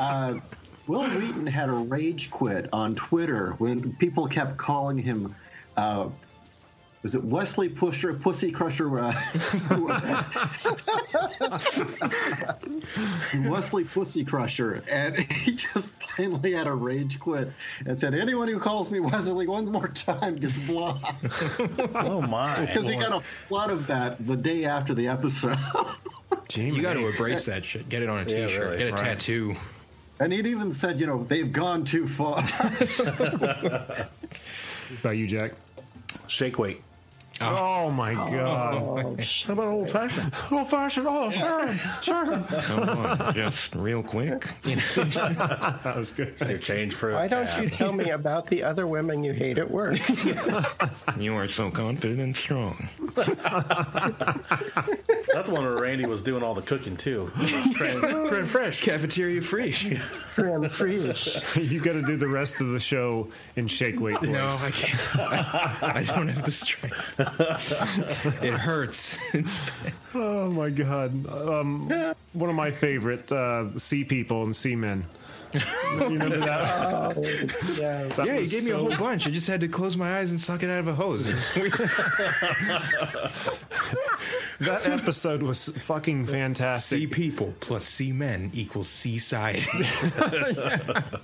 uh, 0.00 0.38
Wil 0.86 1.02
Wheaton 1.02 1.46
had 1.46 1.68
a 1.68 1.72
rage 1.72 2.30
quit 2.30 2.68
on 2.72 2.94
Twitter 2.94 3.52
when 3.58 3.92
people 3.94 4.28
kept 4.28 4.56
calling 4.56 4.98
him. 4.98 5.34
Uh, 5.76 6.08
was 7.02 7.14
it 7.14 7.22
Wesley 7.24 7.68
Pusher, 7.68 8.12
Pussy 8.14 8.50
Crusher? 8.50 8.98
Uh, 8.98 9.12
Wesley 13.46 13.84
Pussy 13.84 14.24
Crusher, 14.24 14.82
and 14.90 15.16
he 15.18 15.52
just 15.52 15.98
plainly 16.00 16.52
had 16.52 16.66
a 16.66 16.74
rage 16.74 17.18
quit 17.20 17.50
and 17.86 17.98
said, 18.00 18.14
"Anyone 18.14 18.48
who 18.48 18.58
calls 18.58 18.90
me 18.90 19.00
Wesley 19.00 19.46
one 19.46 19.70
more 19.70 19.88
time 19.88 20.36
gets 20.36 20.58
blocked." 20.58 21.04
oh 21.94 22.22
my! 22.22 22.60
Because 22.64 22.88
he 22.88 22.96
got 22.96 23.12
a 23.12 23.20
flood 23.46 23.70
of 23.70 23.86
that 23.88 24.24
the 24.26 24.36
day 24.36 24.64
after 24.64 24.94
the 24.94 25.08
episode. 25.08 25.56
you 26.54 26.82
got 26.82 26.94
to 26.94 27.06
embrace 27.06 27.44
that 27.46 27.64
shit. 27.64 27.88
Get 27.88 28.02
it 28.02 28.08
on 28.08 28.18
a 28.18 28.22
Yeah, 28.30 28.46
t-shirt. 28.46 28.64
really. 28.64 28.78
Get 28.78 28.88
a 28.88 28.92
Right. 28.92 29.04
tattoo. 29.04 29.56
And 30.20 30.32
he'd 30.32 30.46
even 30.46 30.72
said, 30.72 31.00
you 31.00 31.06
know, 31.06 31.22
they've 31.22 31.52
gone 31.52 31.84
too 31.84 32.08
far. 32.08 32.38
About 35.00 35.16
you, 35.16 35.28
Jack? 35.28 35.52
Shake 36.26 36.58
weight. 36.58 36.82
Oh. 37.40 37.84
oh, 37.86 37.90
my 37.90 38.12
oh, 38.12 38.30
god. 38.30 38.74
Oh, 38.74 39.16
How 39.46 39.52
about 39.52 39.66
old 39.68 39.90
fashioned? 39.90 40.32
Old 40.50 40.70
fashioned. 40.70 41.06
Oh, 41.08 41.30
sure, 41.30 41.76
sure. 42.02 42.42
Come 42.42 42.88
on. 42.88 43.34
Just 43.34 43.74
real 43.74 44.02
quick. 44.02 44.48
that 44.62 45.94
was 45.96 46.12
good. 46.12 46.38
They've 46.38 46.62
changed 46.62 46.96
for. 46.96 47.12
Why 47.12 47.28
don't 47.28 47.48
you 47.60 47.68
tell 47.68 47.92
me 47.92 48.10
about 48.10 48.46
the 48.46 48.62
other 48.62 48.86
women 48.86 49.24
you 49.24 49.32
hate 49.32 49.58
at 49.58 49.70
work? 49.70 49.98
You 51.18 51.34
are 51.34 51.48
so 51.48 51.70
confident 51.70 52.20
and 52.20 52.36
strong. 52.36 52.88
That's 55.34 55.48
one 55.48 55.64
where 55.64 55.76
Randy 55.76 56.06
was 56.06 56.22
doing 56.22 56.42
all 56.42 56.54
the 56.54 56.62
cooking 56.62 56.96
too. 56.96 57.30
Creme, 57.76 58.00
creme 58.00 58.46
fresh. 58.46 58.82
Cafeteria 58.82 59.42
fresh. 59.42 59.86
Creme 60.34 60.68
fresh. 60.68 61.56
you 61.56 61.80
got 61.80 61.92
to 61.92 62.02
do 62.02 62.16
the 62.16 62.28
rest 62.28 62.60
of 62.60 62.68
the 62.68 62.80
show 62.80 63.28
in 63.56 63.66
shake 63.66 64.00
weight 64.00 64.20
voice. 64.20 64.30
No, 64.30 64.46
I 64.46 64.70
can't. 64.70 65.16
I, 65.18 65.92
I 65.96 66.02
don't 66.02 66.28
have 66.28 66.44
the 66.44 66.52
strength. 66.52 67.18
it 68.42 68.54
hurts. 68.54 69.18
Oh 70.14 70.50
my 70.50 70.70
god! 70.70 71.12
Um, 71.30 71.86
one 72.32 72.48
of 72.48 72.56
my 72.56 72.70
favorite 72.70 73.30
uh, 73.30 73.78
sea 73.78 74.04
people 74.04 74.42
and 74.44 74.56
sea 74.56 74.74
men. 74.74 75.04
You 75.52 75.60
remember 76.00 76.38
that? 76.38 77.12
Oh, 77.18 77.20
yeah. 77.78 78.04
That 78.04 78.26
yeah, 78.26 78.32
he 78.32 78.38
was 78.40 78.50
gave 78.50 78.64
me 78.64 78.70
a 78.70 78.76
whole 78.78 78.96
bunch. 78.96 79.26
I 79.26 79.30
just 79.30 79.46
had 79.46 79.60
to 79.60 79.68
close 79.68 79.96
my 79.96 80.18
eyes 80.18 80.30
and 80.30 80.40
suck 80.40 80.62
it 80.62 80.70
out 80.70 80.80
of 80.80 80.88
a 80.88 80.94
hose. 80.94 81.28
It 84.18 84.60
was 84.60 84.68
weird. 84.68 84.82
that 84.82 84.86
episode 85.00 85.42
was 85.42 85.68
fucking 85.68 86.26
fantastic. 86.26 86.98
sea 87.00 87.06
people 87.06 87.54
plus 87.60 87.84
sea 87.84 88.12
men 88.12 88.50
equals 88.54 88.88
seaside. 88.88 89.64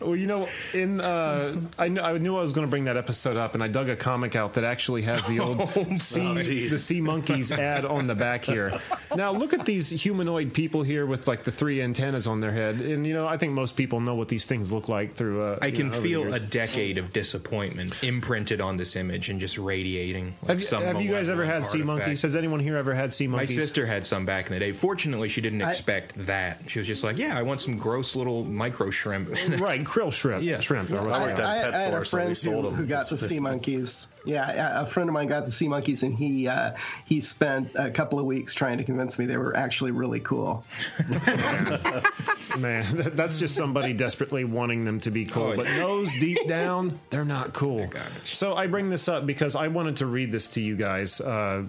Well, 0.00 0.14
you 0.14 0.28
know, 0.28 0.48
in 0.72 1.00
uh, 1.00 1.60
I, 1.76 1.88
knew, 1.88 2.00
I 2.00 2.16
knew 2.18 2.36
I 2.36 2.40
was 2.40 2.52
going 2.52 2.64
to 2.64 2.70
bring 2.70 2.84
that 2.84 2.96
episode 2.96 3.36
up, 3.36 3.54
and 3.54 3.64
I 3.64 3.66
dug 3.66 3.88
a 3.88 3.96
comic 3.96 4.36
out 4.36 4.54
that 4.54 4.62
actually 4.62 5.02
has 5.02 5.26
the 5.26 5.40
old 5.40 5.60
Oh, 5.76 5.96
sea, 5.96 6.68
the 6.68 6.78
sea 6.78 7.00
monkeys 7.00 7.50
ad 7.50 7.84
on 7.84 8.06
the 8.06 8.14
back 8.14 8.44
here. 8.44 8.78
Now, 9.16 9.32
look 9.32 9.54
at 9.54 9.66
these 9.66 9.90
humanoid 9.90 10.54
people 10.54 10.84
here 10.84 11.04
with 11.04 11.26
like 11.26 11.42
the 11.42 11.50
three 11.50 11.82
antennas 11.82 12.28
on 12.28 12.38
their 12.40 12.52
head, 12.52 12.80
and 12.80 13.04
you 13.08 13.12
know, 13.12 13.26
I 13.26 13.38
think 13.38 13.54
most 13.54 13.76
people 13.76 13.98
know 13.98 14.14
what 14.14 14.28
these 14.28 14.46
things 14.46 14.72
look 14.72 14.88
like 14.88 15.14
through. 15.16 15.42
Uh, 15.42 15.58
I 15.60 15.72
can 15.72 15.88
know, 15.90 16.00
feel 16.00 16.32
a 16.32 16.38
decade 16.38 16.96
of 16.98 17.12
disappointment 17.12 18.00
imprinted 18.04 18.60
on 18.60 18.76
this 18.76 18.94
image 18.94 19.28
and 19.30 19.40
just 19.40 19.58
radiating. 19.58 20.36
Like 20.42 20.60
Have, 20.60 20.70
you- 20.80 20.86
have 20.86 21.02
you 21.02 21.10
guys 21.10 21.28
ever 21.28 21.44
had 21.44 21.66
sea 21.66 21.78
malevolent 21.78 22.04
monkeys? 22.08 22.18
artifact. 22.18 22.22
Has 22.22 22.36
anyone 22.36 22.60
here 22.60 22.76
ever 22.76 22.94
had 22.94 23.12
sea 23.12 23.26
monkeys? 23.26 23.56
My 23.56 23.62
sister 23.62 23.86
had 23.86 24.06
some 24.06 24.26
back 24.26 24.46
in 24.46 24.52
the 24.54 24.58
day. 24.60 24.72
Fortunately, 24.72 25.28
she 25.28 25.40
didn't 25.40 25.62
I- 25.62 25.70
expect 25.70 26.26
that. 26.26 26.58
She 26.68 26.78
was 26.78 26.88
just 26.88 27.04
like, 27.04 27.16
"Yeah, 27.18 27.38
I 27.38 27.42
want 27.42 27.60
some 27.60 27.76
gross 27.76 28.16
little 28.16 28.44
micro 28.44 28.90
shrimp." 28.90 29.28
right, 29.60 29.82
krill 29.84 30.12
shrimp, 30.12 30.42
Yeah. 30.44 30.60
shrimp. 30.60 30.90
or 30.90 30.98
I, 31.00 31.20
whatever. 31.20 31.42
I- 31.42 31.52
I 31.52 31.56
had 31.56 31.74
a 31.74 32.04
store, 32.04 32.04
so 32.04 32.16
friend 32.50 32.64
who, 32.64 32.70
who 32.82 32.86
got 32.86 33.08
the 33.08 33.18
sea 33.18 33.38
monkeys. 33.40 34.08
Yeah, 34.28 34.78
a 34.80 34.82
a 34.82 34.86
friend 34.86 35.08
of 35.08 35.14
mine 35.14 35.26
got 35.26 35.46
the 35.46 35.52
sea 35.52 35.68
monkeys, 35.68 36.02
and 36.02 36.14
he 36.14 36.46
uh, 36.48 36.72
he 37.06 37.20
spent 37.22 37.70
a 37.76 37.90
couple 37.90 38.18
of 38.18 38.26
weeks 38.26 38.52
trying 38.54 38.76
to 38.76 38.84
convince 38.84 39.18
me 39.18 39.24
they 39.24 39.38
were 39.38 39.56
actually 39.56 39.90
really 39.90 40.20
cool. 40.20 40.64
Man, 42.58 42.86
that's 43.14 43.38
just 43.38 43.54
somebody 43.54 43.92
desperately 43.92 44.44
wanting 44.44 44.84
them 44.84 45.00
to 45.00 45.10
be 45.10 45.24
cool, 45.24 45.52
Oh, 45.52 45.56
but 45.56 45.66
yeah. 45.66 45.78
knows 45.78 46.10
deep 46.18 46.38
down 46.48 46.98
they're 47.10 47.24
not 47.24 47.52
cool. 47.52 47.90
So 48.24 48.54
I 48.54 48.66
bring 48.66 48.90
this 48.90 49.08
up 49.08 49.26
because 49.26 49.54
I 49.56 49.68
wanted 49.68 49.96
to 49.96 50.06
read 50.06 50.32
this 50.32 50.48
to 50.50 50.60
you 50.60 50.76
guys. 50.76 51.20
Uh, 51.20 51.64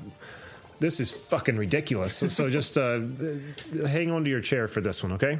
this 0.79 0.99
is 0.99 1.11
fucking 1.11 1.57
ridiculous. 1.57 2.15
So, 2.15 2.27
so 2.29 2.49
just 2.49 2.77
uh, 2.77 3.01
hang 3.85 4.11
on 4.11 4.23
to 4.23 4.29
your 4.29 4.41
chair 4.41 4.67
for 4.67 4.81
this 4.81 5.03
one, 5.03 5.11
okay? 5.13 5.37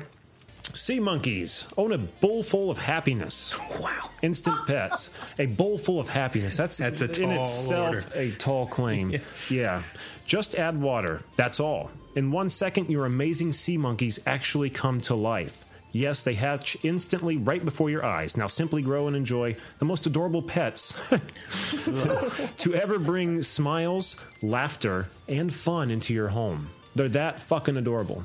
Sea 0.76 1.00
monkeys 1.00 1.68
own 1.78 1.92
a 1.92 1.98
bowl 1.98 2.44
full 2.44 2.70
of 2.70 2.78
happiness. 2.78 3.56
Wow. 3.80 4.10
Instant 4.22 4.58
pets. 4.68 5.10
A 5.38 5.46
bowl 5.48 5.78
full 5.78 6.00
of 6.00 6.08
happiness. 6.10 6.56
That's, 6.58 6.78
That's 6.78 7.02
a 7.02 7.06
in 7.06 7.30
tall 7.30 7.42
itself 7.42 7.96
order. 7.96 8.06
a 8.14 8.32
tall 8.32 8.68
claim. 8.68 9.10
Yeah. 9.12 9.20
yeah. 9.50 9.84
Just 10.26 10.56
add 10.56 10.80
water. 10.80 11.22
That's 11.36 11.60
all. 11.60 11.90
In 12.16 12.32
one 12.32 12.50
second, 12.50 12.90
your 12.90 13.06
amazing 13.06 13.52
sea 13.54 13.78
monkeys 13.78 14.20
actually 14.26 14.70
come 14.70 15.02
to 15.02 15.16
life. 15.16 15.66
Yes, 15.92 16.24
they 16.24 16.36
hatch 16.36 16.78
instantly 16.84 17.36
right 17.38 17.64
before 17.66 17.90
your 17.90 18.06
eyes. 18.06 18.38
Now 18.38 18.46
simply 18.46 18.84
grow 18.84 19.08
and 19.08 19.16
enjoy 19.16 19.56
the 19.80 19.86
most 19.86 20.06
adorable 20.06 20.44
pets 20.44 20.94
to 22.58 22.74
ever 22.76 23.00
bring 23.00 23.42
smiles, 23.42 24.22
laughter, 24.44 25.08
and 25.28 25.52
fun 25.52 25.90
into 25.90 26.14
your 26.14 26.28
home. 26.28 26.70
They're 26.96 27.10
that 27.10 27.40
fucking 27.42 27.78
adorable. 27.78 28.24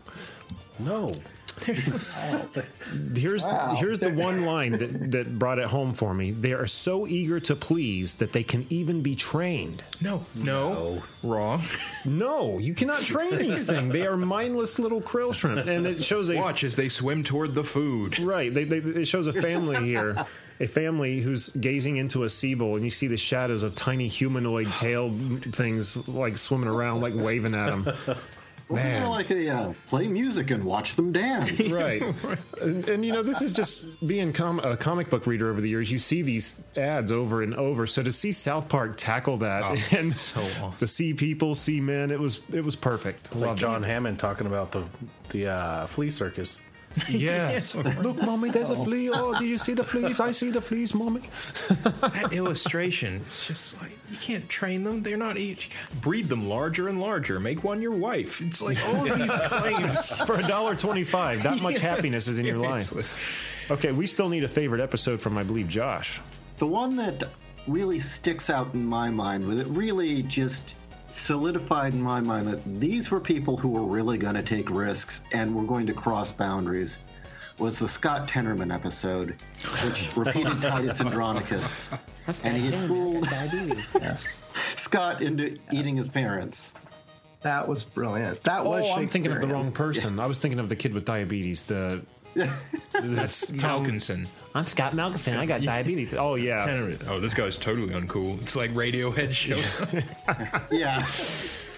No. 0.79 1.15
Here's 3.15 3.45
Wow. 3.45 3.77
here's 3.79 3.99
the 3.99 4.11
one 4.13 4.45
line 4.45 4.73
that, 4.73 5.11
that 5.13 5.39
brought 5.39 5.59
it 5.59 5.67
home 5.67 5.95
for 5.95 6.15
me. 6.15 6.31
They 6.31 6.53
are 6.53 6.67
so 6.67 7.07
eager 7.07 7.41
to 7.41 7.57
please 7.57 8.17
that 8.17 8.33
they 8.33 8.43
can 8.43 8.67
even 8.71 9.03
be 9.03 9.15
trained. 9.15 9.83
no, 10.01 10.25
no, 10.35 11.03
wrong. 11.23 11.63
No, 12.05 12.59
you 12.59 12.75
cannot 12.75 13.01
train 13.01 13.37
these 13.39 13.65
things. 13.67 13.93
They 13.93 14.07
are 14.07 14.17
mindless 14.17 14.79
little 14.79 15.01
krill 15.01 15.35
shrimp, 15.35 15.67
and 15.67 15.87
it 15.87 16.03
shows 16.03 16.31
a 16.31 16.37
Watch 16.37 16.65
as 16.65 16.77
they 16.77 16.89
swim 16.89 17.25
toward 17.25 17.55
the 17.55 17.65
food. 17.65 18.19
right. 18.19 18.53
They, 18.53 18.65
they, 18.65 18.79
it 18.79 19.07
shows 19.07 19.27
a 19.27 19.33
family 19.33 19.85
here, 19.87 20.27
a 20.61 20.67
family 20.67 21.21
who's 21.21 21.51
gazing 21.51 21.97
into 21.97 22.25
a 22.25 22.29
sea 22.29 22.55
bowl, 22.55 22.77
and 22.77 22.85
you 22.85 22.91
see 22.91 23.07
the 23.07 23.17
shadows 23.17 23.63
of 23.63 23.75
tiny 23.75 24.09
humanoid 24.09 24.75
tail 24.77 25.11
things 25.53 25.97
like 26.09 26.37
swimming 26.37 26.69
around, 26.69 27.01
like 27.01 27.15
waving 27.15 27.55
at 27.55 27.67
them. 27.71 27.89
Well, 28.69 28.83
Man. 28.83 29.01
they're 29.01 29.11
like 29.11 29.31
a 29.31 29.49
uh, 29.51 29.73
play 29.87 30.09
music 30.09 30.51
and 30.51 30.65
watch 30.65 30.95
them 30.97 31.13
dance. 31.13 31.71
right. 31.73 32.03
And, 32.61 32.89
and, 32.89 33.05
you 33.05 33.13
know, 33.13 33.23
this 33.23 33.43
is 33.43 33.53
just 33.53 34.07
being 34.07 34.33
com- 34.33 34.61
a 34.61 34.75
comic 34.77 35.11
book 35.11 35.27
reader 35.27 35.51
over 35.51 35.61
the 35.61 35.69
years. 35.69 35.93
You 35.93 35.99
see 35.99 36.23
these 36.23 36.63
ads 36.79 37.13
over 37.13 37.43
and 37.43 37.53
over. 37.55 37.87
So 37.87 38.03
to 38.03 38.11
see 38.13 38.33
South 38.33 38.69
Park 38.71 38.95
tackle 38.97 39.37
that 39.39 39.63
Oh, 39.65 39.77
and 39.99 40.15
to 40.79 40.87
see 40.87 41.13
people, 41.13 41.55
see 41.55 41.81
men, 41.81 42.11
it 42.11 42.19
was 42.19 42.41
it 42.53 42.65
was 42.65 42.75
perfect. 42.75 43.35
Like 43.35 43.45
Loved 43.49 43.61
John 43.61 43.85
it. 43.85 43.89
Hammond 43.89 44.19
talking 44.19 44.47
about 44.47 44.73
the 44.73 44.85
the 45.31 45.49
uh, 45.49 45.87
flea 45.87 46.09
circus. 46.09 46.63
Yes. 47.09 47.75
Look, 47.75 48.23
mommy, 48.23 48.51
there's 48.51 48.71
a 48.71 48.77
flea. 48.77 49.11
Oh, 49.11 49.37
do 49.39 49.45
you 49.45 49.59
see 49.59 49.75
the 49.75 49.85
fleas? 49.85 50.21
I 50.21 50.31
see 50.31 50.51
the 50.51 50.61
fleas, 50.61 50.95
mommy. 50.95 51.21
that 52.01 52.31
illustration, 52.33 53.17
it's 53.17 53.47
just 53.47 53.81
like 53.83 53.93
you 54.11 54.17
can't 54.19 54.49
train 54.49 54.85
them. 54.85 55.03
They're 55.03 55.17
not 55.17 55.37
each. 55.37 55.71
Breed 56.01 56.27
them 56.27 56.49
larger 56.49 56.89
and 56.89 57.01
larger. 57.01 57.41
Make 57.41 57.65
one 57.65 57.83
your 57.83 57.93
wife. 57.93 58.41
It's 58.41 58.63
like 58.63 58.79
all 58.87 59.11
of 59.11 59.19
these 59.19 59.31
claims 59.49 60.21
for 60.23 60.37
a 60.37 60.47
dollar 60.47 60.75
twenty-five. 60.77 61.43
That 61.43 61.61
much 61.61 61.75
Yes, 61.75 61.83
happiness 61.83 62.29
is 62.29 62.39
in 62.39 62.47
your 62.47 62.59
life. 62.59 62.93
Okay, 63.71 63.93
we 63.93 64.07
still 64.07 64.29
need 64.29 64.45
a 64.45 64.49
favorite 64.49 64.81
episode 64.81 65.21
from, 65.21 65.39
I 65.39 65.43
believe, 65.43 65.69
Josh. 65.69 66.21
The 66.59 66.67
one 66.67 66.97
that 66.97 67.25
really 67.67 67.99
sticks 67.99 68.51
out 68.51 68.73
in 68.75 68.85
my 68.85 69.11
mind, 69.11 69.47
with 69.47 69.59
it 69.59 69.67
really 69.69 70.23
just 70.25 70.77
solidified 71.09 71.95
in 71.95 72.03
my 72.03 72.21
mind 72.21 72.47
that 72.49 72.63
these 72.81 73.11
were 73.11 73.21
people 73.21 73.57
who 73.57 73.69
were 73.69 73.83
really 73.83 74.19
going 74.19 74.35
to 74.35 74.43
take 74.43 74.71
risks 74.71 75.23
and 75.33 75.55
were 75.55 75.65
going 75.65 75.87
to 75.87 75.93
cross 75.93 76.33
boundaries, 76.33 76.99
was 77.59 77.79
the 77.79 77.89
Scott 77.89 78.29
Tenorman 78.29 78.75
episode, 78.75 79.37
which 79.85 80.11
repeated 80.17 80.61
Titus 80.61 81.01
Andronicus. 81.01 81.89
And 82.43 82.57
he 82.57 82.71
had 82.71 82.89
fooled 82.89 83.27
Scott 84.17 85.23
into 85.23 85.57
eating 85.73 85.97
his 85.97 86.11
parents. 86.11 86.75
That 87.43 87.69
was 87.69 87.85
brilliant. 87.85 88.43
That 88.45 88.63
oh, 88.65 88.71
was 88.71 88.85
oh, 88.87 88.95
I'm 88.95 89.09
thinking 89.09 89.31
of 89.31 89.41
the 89.41 89.47
wrong 89.47 89.71
person. 89.71 90.19
I 90.19 90.27
was 90.27 90.39
thinking 90.39 90.59
of 90.59 90.69
the 90.69 90.77
kid 90.77 90.95
with 90.95 91.05
diabetes. 91.05 91.65
The 91.65 92.03
That's 92.35 93.47
Malkinson. 93.51 94.29
I'm 94.55 94.65
Scott 94.65 94.93
Malkinson. 94.95 95.37
I 95.37 95.47
got 95.47 95.63
diabetes. 95.63 96.15
Oh 96.19 96.35
yeah. 96.37 96.61
Tenorman. 96.67 97.07
Oh, 97.09 97.21
this 97.21 97.35
guy's 97.35 97.57
totally 97.57 97.93
uncool. 97.95 98.41
It's 98.43 98.57
like 98.57 98.73
Radiohead 98.73 99.33
shows 99.33 99.81
yeah. 100.71 101.05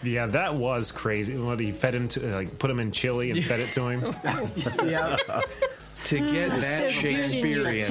Yeah, 0.02 0.26
that 0.26 0.54
was 0.54 0.92
crazy. 0.92 1.36
What 1.38 1.58
he 1.58 1.72
fed 1.72 1.94
him 1.94 2.06
to, 2.08 2.20
like, 2.34 2.58
put 2.58 2.70
him 2.70 2.80
in 2.80 2.92
chili 2.92 3.30
and 3.30 3.42
fed 3.44 3.60
it 3.60 3.72
to 3.72 3.88
him. 3.88 4.00
yeah. 4.88 5.16
to 6.04 6.18
get 6.18 6.50
that 6.60 6.92
Shakespearean. 6.92 7.90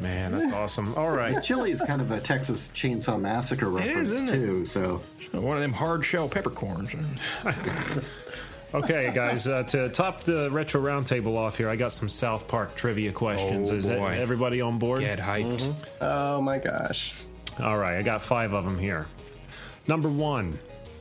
Man, 0.00 0.32
that's 0.32 0.52
awesome. 0.52 0.94
All 0.94 1.10
right. 1.10 1.34
The 1.34 1.40
chili 1.40 1.70
is 1.70 1.80
kind 1.82 2.00
of 2.00 2.10
a 2.10 2.20
Texas 2.20 2.70
Chainsaw 2.74 3.20
Massacre 3.20 3.68
reference 3.68 4.10
isn't 4.10 4.28
it? 4.28 4.32
too. 4.32 4.64
So 4.64 5.02
One 5.32 5.56
of 5.56 5.62
them 5.62 5.72
hard 5.72 6.04
shell 6.04 6.28
peppercorns. 6.28 6.90
Okay, 8.74 9.10
guys, 9.14 9.48
uh, 9.48 9.62
to 9.64 9.88
top 9.88 10.20
the 10.20 10.50
retro 10.50 10.82
roundtable 10.82 11.36
off 11.36 11.56
here, 11.56 11.70
I 11.70 11.76
got 11.76 11.90
some 11.90 12.08
South 12.08 12.46
Park 12.48 12.76
trivia 12.76 13.12
questions. 13.12 13.70
Oh, 13.70 13.74
Is 13.74 13.86
that 13.86 13.98
boy. 13.98 14.08
everybody 14.18 14.60
on 14.60 14.78
board? 14.78 15.00
Get 15.00 15.18
hyped. 15.18 15.72
Oh 16.02 16.42
my 16.42 16.58
gosh. 16.58 17.14
All 17.60 17.78
right, 17.78 17.96
I 17.96 18.02
got 18.02 18.20
five 18.20 18.52
of 18.52 18.64
them 18.64 18.78
here. 18.78 19.06
Number 19.86 20.08
one, 20.10 20.58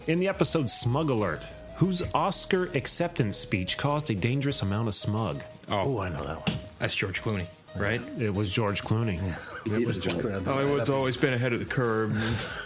in 0.07 0.19
the 0.19 0.29
episode 0.29 0.69
Smug 0.69 1.09
Alert, 1.09 1.43
whose 1.75 2.01
Oscar 2.13 2.69
acceptance 2.73 3.35
speech 3.37 3.77
caused 3.77 4.09
a 4.09 4.15
dangerous 4.15 4.61
amount 4.61 4.87
of 4.87 4.95
smug? 4.95 5.43
Oh, 5.69 5.99
I 5.99 6.07
know 6.07 6.23
that 6.23 6.49
one. 6.49 6.57
That's 6.79 6.95
George 6.95 7.21
Clooney, 7.21 7.47
right? 7.75 7.99
It 8.17 8.33
was 8.33 8.49
George 8.49 8.81
Clooney. 8.81 9.17
it 9.65 9.85
was 9.85 9.97
George. 9.97 10.45
Hollywood's 10.45 10.89
always 10.89 11.17
been 11.17 11.33
ahead 11.33 11.51
of 11.51 11.59
the 11.59 11.65
curve. 11.65 12.13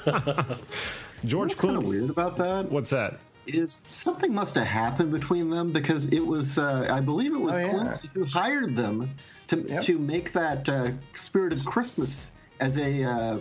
George 1.25 1.49
What's 1.49 1.61
kind 1.61 1.75
of 1.77 1.83
Clooney. 1.83 1.87
weird 1.89 2.09
about 2.11 2.37
that 2.37 2.71
What's 2.71 2.91
that? 2.91 3.19
Is 3.47 3.81
something 3.83 4.33
must 4.33 4.55
have 4.55 4.67
happened 4.67 5.11
between 5.11 5.49
them 5.49 5.71
because 5.71 6.05
it 6.05 6.25
was, 6.25 6.57
uh, 6.57 6.87
I 6.91 7.01
believe 7.01 7.33
it 7.33 7.39
was 7.41 7.57
Oh, 7.57 7.59
yeah. 7.59 7.67
Clooney 7.69 8.13
who 8.13 8.25
hired 8.25 8.75
them 8.75 9.09
to 9.47 9.57
Yep. 9.61 9.83
to 9.83 9.97
make 9.99 10.31
that 10.33 10.69
uh, 10.69 10.91
Spirit 11.13 11.53
of 11.53 11.65
Christmas 11.65 12.31
as 12.59 12.77
a 12.77 13.03
uh, 13.03 13.37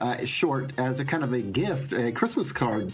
uh, 0.00 0.24
short, 0.24 0.72
as 0.78 0.98
a 1.00 1.04
kind 1.04 1.22
of 1.24 1.32
a 1.32 1.40
gift, 1.40 1.92
a 1.92 2.10
Christmas 2.12 2.52
card 2.52 2.92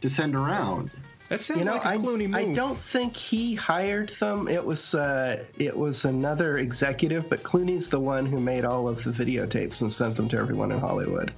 to 0.00 0.08
send 0.08 0.34
around. 0.34 0.90
That 1.28 1.40
sounds 1.40 1.60
You 1.60 1.66
know, 1.66 1.74
like 1.74 1.84
a 1.84 1.88
I, 1.90 1.96
Clooney 1.98 2.26
move. 2.28 2.34
I 2.34 2.52
don't 2.54 2.78
think 2.80 3.16
he 3.16 3.54
hired 3.54 4.08
them. 4.18 4.48
It 4.48 4.64
was 4.64 4.94
uh, 4.96 5.44
it 5.58 5.76
was 5.76 6.04
another 6.04 6.58
executive, 6.58 7.28
but 7.28 7.44
Clooney's 7.44 7.88
the 7.88 8.00
one 8.00 8.26
who 8.26 8.40
made 8.40 8.64
all 8.64 8.88
of 8.88 9.04
the 9.04 9.10
videotapes 9.12 9.82
and 9.82 9.92
sent 9.92 10.16
them 10.16 10.28
to 10.30 10.36
everyone 10.38 10.72
in 10.72 10.80
Hollywood. 10.80 11.30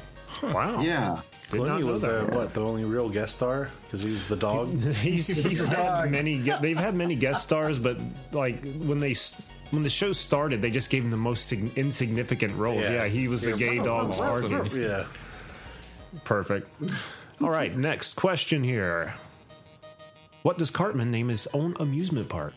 Wow. 0.42 0.80
Yeah. 0.80 1.20
Did 1.52 1.60
Clooney 1.60 1.84
was 1.84 2.00
the 2.02 2.28
what 2.32 2.52
the 2.54 2.60
only 2.62 2.84
real 2.84 3.08
guest 3.08 3.34
star 3.36 3.70
because 3.84 4.02
he's 4.02 4.26
the 4.28 4.36
dog. 4.36 4.76
he's, 4.94 5.26
he's 5.28 5.64
had 5.66 6.10
many. 6.10 6.42
ge- 6.42 6.60
They've 6.60 6.76
had 6.76 6.94
many 6.94 7.14
guest 7.14 7.42
stars, 7.42 7.78
but 7.78 7.98
like 8.32 8.62
when 8.78 8.98
they 8.98 9.14
when 9.70 9.82
the 9.82 9.88
show 9.90 10.12
started, 10.12 10.60
they 10.62 10.70
just 10.70 10.90
gave 10.90 11.04
him 11.04 11.10
the 11.10 11.16
most 11.16 11.46
sig- 11.46 11.76
insignificant 11.76 12.54
roles. 12.56 12.84
Yeah, 12.84 12.92
Yeah. 13.04 13.06
he 13.06 13.28
was 13.28 13.42
the 13.42 13.52
gay 13.52 13.78
dog 13.78 14.12
Sparky. 14.14 14.80
yeah. 14.80 15.04
Perfect. 16.24 16.68
All 17.40 17.50
right, 17.50 17.74
next 17.76 18.14
question 18.14 18.62
here. 18.64 19.14
What 20.42 20.58
does 20.58 20.70
Cartman 20.70 21.10
name 21.10 21.28
his 21.28 21.46
own 21.54 21.74
amusement 21.80 22.28
park? 22.28 22.54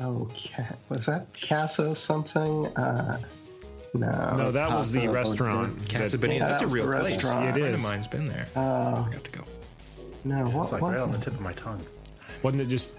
Oh, 0.00 0.28
ca- 0.34 0.74
was 0.88 1.04
that 1.06 1.26
Casa 1.38 1.94
something? 1.94 2.66
Uh, 2.76 3.18
no. 3.94 4.36
No, 4.36 4.50
that 4.52 4.70
was 4.70 4.92
the 4.92 5.08
restaurant. 5.08 5.78
Casa 5.88 6.16
that- 6.16 6.20
Bonita. 6.20 6.44
Yeah, 6.44 6.48
That's 6.50 6.62
that 6.62 6.70
a 6.70 6.74
real 6.74 6.86
place. 6.86 7.14
restaurant. 7.14 7.44
It 7.44 7.48
A 7.48 7.52
friend 7.52 7.66
is. 7.66 7.74
of 7.74 7.82
mine's 7.82 8.06
been 8.08 8.28
there. 8.28 8.46
Uh, 8.56 9.04
I 9.06 9.08
got 9.12 9.24
to 9.24 9.30
go. 9.30 9.44
no, 10.24 10.44
what, 10.48 10.62
It's 10.64 10.72
like 10.72 10.82
what- 10.82 10.92
right 10.92 11.00
on 11.00 11.10
the 11.10 11.18
tip 11.18 11.34
of 11.34 11.40
my 11.40 11.52
tongue. 11.52 11.80
Wasn't 12.42 12.60
it 12.62 12.66
just? 12.68 12.92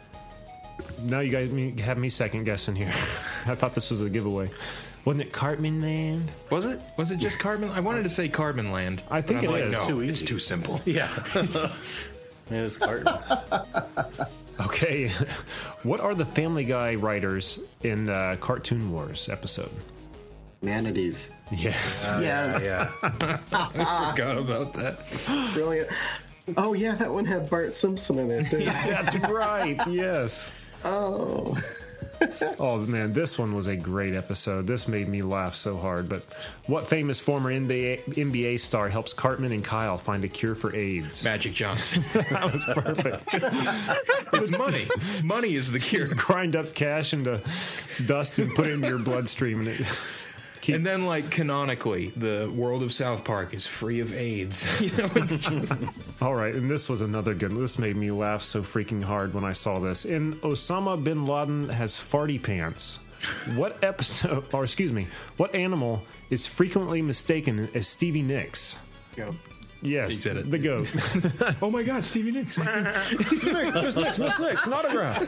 Now 1.03 1.19
you 1.19 1.31
guys 1.31 1.51
have 1.85 1.97
me 1.97 2.09
second 2.09 2.45
guessing 2.45 2.75
here. 2.75 2.87
I 3.45 3.55
thought 3.55 3.73
this 3.75 3.91
was 3.91 4.01
a 4.01 4.09
giveaway. 4.09 4.49
Wasn't 5.05 5.21
it 5.21 5.33
Cartman 5.33 5.81
Land? 5.81 6.31
Was 6.49 6.65
it? 6.65 6.79
Was 6.97 7.11
it 7.11 7.17
just 7.17 7.37
Carbon? 7.37 7.69
I 7.69 7.81
wanted 7.81 8.03
to 8.03 8.09
say 8.09 8.29
Carbon 8.29 8.71
Land. 8.71 9.01
I 9.11 9.21
think 9.21 9.41
but 9.41 9.49
I'm 9.49 9.55
it 9.55 9.59
like, 9.59 9.63
is. 9.65 9.73
No, 9.73 9.87
Too 9.87 10.01
it's 10.01 10.21
too 10.23 10.39
simple. 10.39 10.79
Yeah. 10.85 11.09
Man, 12.49 12.65
it's 12.65 12.77
Carton. 12.77 13.07
Okay, 14.59 15.07
what 15.83 15.99
are 15.99 16.13
the 16.15 16.25
Family 16.25 16.63
Guy 16.65 16.95
writers 16.95 17.59
in 17.83 18.09
uh, 18.09 18.35
Cartoon 18.39 18.91
Wars 18.91 19.27
episode? 19.29 19.71
Manatees. 20.63 21.29
Yes. 21.51 22.07
Oh, 22.09 22.19
yeah, 22.21 22.59
yeah. 22.59 22.91
I 23.03 24.11
forgot 24.11 24.37
about 24.37 24.73
that. 24.73 25.51
brilliant. 25.53 25.89
Oh 26.57 26.73
yeah, 26.73 26.95
that 26.95 27.11
one 27.13 27.25
had 27.25 27.49
Bart 27.49 27.73
Simpson 27.73 28.19
in 28.19 28.31
it. 28.31 28.49
Didn't 28.49 28.61
it? 28.61 28.65
That's 28.87 29.15
right. 29.19 29.79
Yes. 29.87 30.51
Oh, 30.83 31.57
Oh 32.59 32.79
man, 32.81 33.13
this 33.13 33.37
one 33.37 33.53
was 33.55 33.67
a 33.67 33.75
great 33.75 34.15
episode. 34.15 34.67
This 34.67 34.87
made 34.87 35.07
me 35.07 35.21
laugh 35.21 35.55
so 35.55 35.77
hard. 35.77 36.07
But 36.07 36.23
what 36.67 36.87
famous 36.87 37.19
former 37.19 37.51
NBA, 37.51 38.03
NBA 38.05 38.59
star 38.59 38.89
helps 38.89 39.13
Cartman 39.13 39.51
and 39.51 39.63
Kyle 39.63 39.97
find 39.97 40.23
a 40.23 40.27
cure 40.27 40.55
for 40.55 40.73
AIDS? 40.75 41.23
Magic 41.23 41.53
Johnson. 41.53 42.03
that 42.13 42.51
was 42.51 42.65
perfect. 42.65 43.23
it's 44.33 44.49
money. 44.49 44.85
Money 45.23 45.55
is 45.55 45.71
the 45.71 45.79
cure. 45.79 46.07
Grind 46.07 46.55
up 46.55 46.73
cash 46.73 47.13
into 47.13 47.41
dust 48.05 48.39
and 48.39 48.53
put 48.53 48.67
it 48.67 48.73
in 48.73 48.83
your 48.83 48.99
bloodstream, 48.99 49.59
and 49.59 49.69
it. 49.69 49.81
Keep, 50.63 50.75
And 50.75 50.85
then, 50.85 51.05
like 51.05 51.29
canonically, 51.29 52.07
the 52.15 52.49
world 52.55 52.83
of 52.83 52.93
South 52.93 53.25
Park 53.25 53.53
is 53.53 53.65
free 53.65 53.99
of 53.99 54.13
AIDS. 54.13 54.65
you 54.81 54.95
know, 54.95 55.09
it's 55.13 55.37
just 55.39 55.73
All 56.21 56.33
right, 56.35 56.55
and 56.55 56.71
this 56.71 56.87
was 56.87 57.01
another 57.01 57.33
good. 57.33 57.51
This 57.51 57.77
made 57.77 57.97
me 57.97 58.11
laugh 58.11 58.41
so 58.41 58.61
freaking 58.61 59.03
hard 59.03 59.33
when 59.33 59.43
I 59.43 59.51
saw 59.51 59.79
this. 59.79 60.05
In 60.05 60.35
Osama 60.35 61.03
bin 61.03 61.25
Laden 61.25 61.67
has 61.67 61.97
farty 61.97 62.41
pants. 62.41 62.99
What 63.55 63.83
episode, 63.83 64.45
or 64.53 64.63
excuse 64.63 64.93
me, 64.93 65.07
what 65.35 65.53
animal 65.53 66.01
is 66.29 66.47
frequently 66.47 67.01
mistaken 67.01 67.67
as 67.73 67.85
Stevie 67.89 68.21
Nicks? 68.21 68.79
Go. 69.17 69.35
Yes, 69.83 70.09
He 70.11 70.15
said 70.15 70.37
it. 70.37 70.49
the 70.49 70.57
goat. 70.57 70.87
oh 71.61 71.69
my 71.69 71.83
God, 71.83 72.05
Stevie 72.05 72.31
Nicks. 72.31 72.57
Miss 72.57 73.95
Nicks, 73.95 74.17
Miss 74.17 74.39
Nicks, 74.39 74.65
an 74.65 74.73
autograph. 74.73 75.19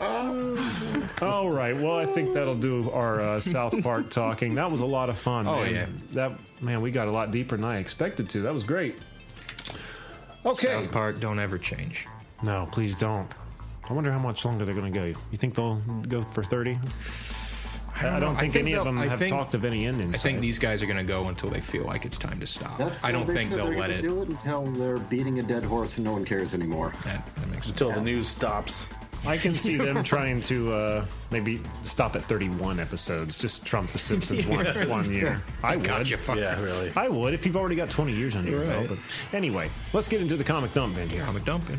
All 1.22 1.50
right, 1.50 1.74
well, 1.76 1.96
I 1.96 2.06
think 2.06 2.34
that'll 2.34 2.54
do 2.54 2.90
our 2.90 3.20
uh, 3.20 3.40
South 3.40 3.80
Park 3.82 4.10
talking. 4.10 4.54
That 4.54 4.70
was 4.70 4.80
a 4.80 4.86
lot 4.86 5.10
of 5.10 5.18
fun. 5.18 5.46
Oh, 5.46 5.62
man. 5.62 5.74
yeah. 5.74 5.86
that 6.12 6.32
man, 6.60 6.80
we 6.82 6.90
got 6.90 7.08
a 7.08 7.10
lot 7.10 7.30
deeper 7.30 7.56
than 7.56 7.64
I 7.64 7.78
expected 7.78 8.28
to. 8.30 8.42
That 8.42 8.54
was 8.54 8.64
great. 8.64 8.94
Okay, 10.44 10.68
South 10.68 10.92
Park, 10.92 11.18
don't 11.20 11.40
ever 11.40 11.58
change. 11.58 12.06
No, 12.42 12.68
please 12.70 12.94
don't. 12.94 13.28
I 13.88 13.92
wonder 13.92 14.12
how 14.12 14.18
much 14.18 14.44
longer 14.44 14.64
they're 14.64 14.74
going 14.74 14.92
to 14.92 14.98
go. 14.98 15.04
You 15.06 15.36
think 15.36 15.54
they'll 15.54 15.80
go 16.08 16.22
for 16.22 16.42
30? 16.44 16.78
I 17.98 18.02
don't, 18.02 18.20
know. 18.20 18.28
I 18.30 18.40
think, 18.40 18.52
think 18.52 18.66
any 18.66 18.74
of 18.74 18.84
them 18.84 18.98
I 18.98 19.06
have 19.06 19.18
think- 19.18 19.30
talked 19.30 19.54
of 19.54 19.64
any 19.64 19.86
ending. 19.86 20.14
I 20.14 20.18
think 20.18 20.40
these 20.40 20.58
guys 20.58 20.82
are 20.82 20.86
going 20.86 20.98
to 20.98 21.04
go 21.04 21.26
until 21.28 21.50
they 21.50 21.60
feel 21.60 21.84
like 21.84 22.04
it's 22.04 22.18
time 22.18 22.38
to 22.40 22.46
stop. 22.46 22.78
That's 22.78 23.04
I 23.04 23.12
don't 23.12 23.26
think 23.26 23.50
they'll 23.50 23.70
let 23.72 23.90
it. 23.90 24.02
do 24.02 24.20
it 24.22 24.28
until 24.28 24.64
they're 24.72 24.98
beating 24.98 25.38
a 25.38 25.42
dead 25.42 25.64
horse 25.64 25.96
and 25.96 26.04
no 26.04 26.12
one 26.12 26.24
cares 26.24 26.54
anymore. 26.54 26.92
That, 27.04 27.24
that 27.36 27.48
makes 27.48 27.66
Until 27.68 27.90
the 27.92 28.00
news 28.00 28.28
stops. 28.28 28.88
I 29.26 29.38
can 29.38 29.56
see 29.56 29.76
them 29.86 30.04
trying 30.04 30.40
to 30.42 30.72
uh, 30.72 31.04
maybe 31.32 31.60
stop 31.82 32.14
at 32.16 32.22
31 32.24 32.78
episodes, 32.78 33.38
just 33.38 33.64
trump 33.66 33.90
The 33.90 33.98
Simpsons 33.98 34.46
one, 34.46 34.64
Yeah. 34.64 34.86
one 34.86 35.10
year. 35.12 35.42
I 35.64 35.76
would. 35.76 35.84
Gotcha, 35.86 36.16
fucker. 36.16 36.36
Yeah, 36.36 36.60
really. 36.62 36.92
I 36.94 37.08
would 37.08 37.34
if 37.34 37.44
you've 37.46 37.56
already 37.56 37.74
got 37.76 37.90
20 37.90 38.12
years 38.12 38.36
under 38.36 38.50
your 38.50 38.60
Right. 38.60 38.86
belt. 38.86 39.00
But 39.30 39.36
anyway, 39.36 39.68
let's 39.92 40.06
get 40.06 40.20
into 40.20 40.36
the 40.36 40.44
comic 40.44 40.72
dump 40.74 40.94
bin 40.94 41.08
here. 41.08 41.22
Comic 41.24 41.44
dumping. 41.44 41.78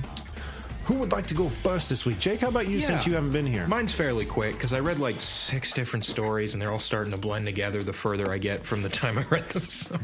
Who 0.88 0.93
would 0.95 1.12
like 1.12 1.28
to 1.28 1.34
go 1.34 1.50
first 1.50 1.89
this 1.89 2.06
week? 2.06 2.17
Jake, 2.17 2.39
how 2.39 2.47
about 2.47 2.69
you 2.69 2.80
since 2.80 3.06
you 3.06 3.13
haven't 3.13 3.34
been 3.34 3.45
here? 3.45 3.67
Mine's 3.67 3.91
fairly 3.91 4.23
quick 4.26 4.54
because 4.54 4.71
I 4.71 4.80
read 4.80 5.00
like 5.00 5.19
six 5.19 5.73
different 5.73 6.06
stories 6.06 6.54
and 6.54 6.62
they're 6.62 6.71
all 6.71 6.80
starting 6.80 7.12
to 7.12 7.17
blend 7.17 7.45
together 7.45 7.84
the 7.84 7.91
further 7.91 8.32
I 8.32 8.38
get 8.38 8.63
from 8.63 8.84
the 8.84 8.89
time 8.89 9.17
I 9.17 9.23
read 9.23 9.50
them. 9.50 9.69
So. 9.69 10.00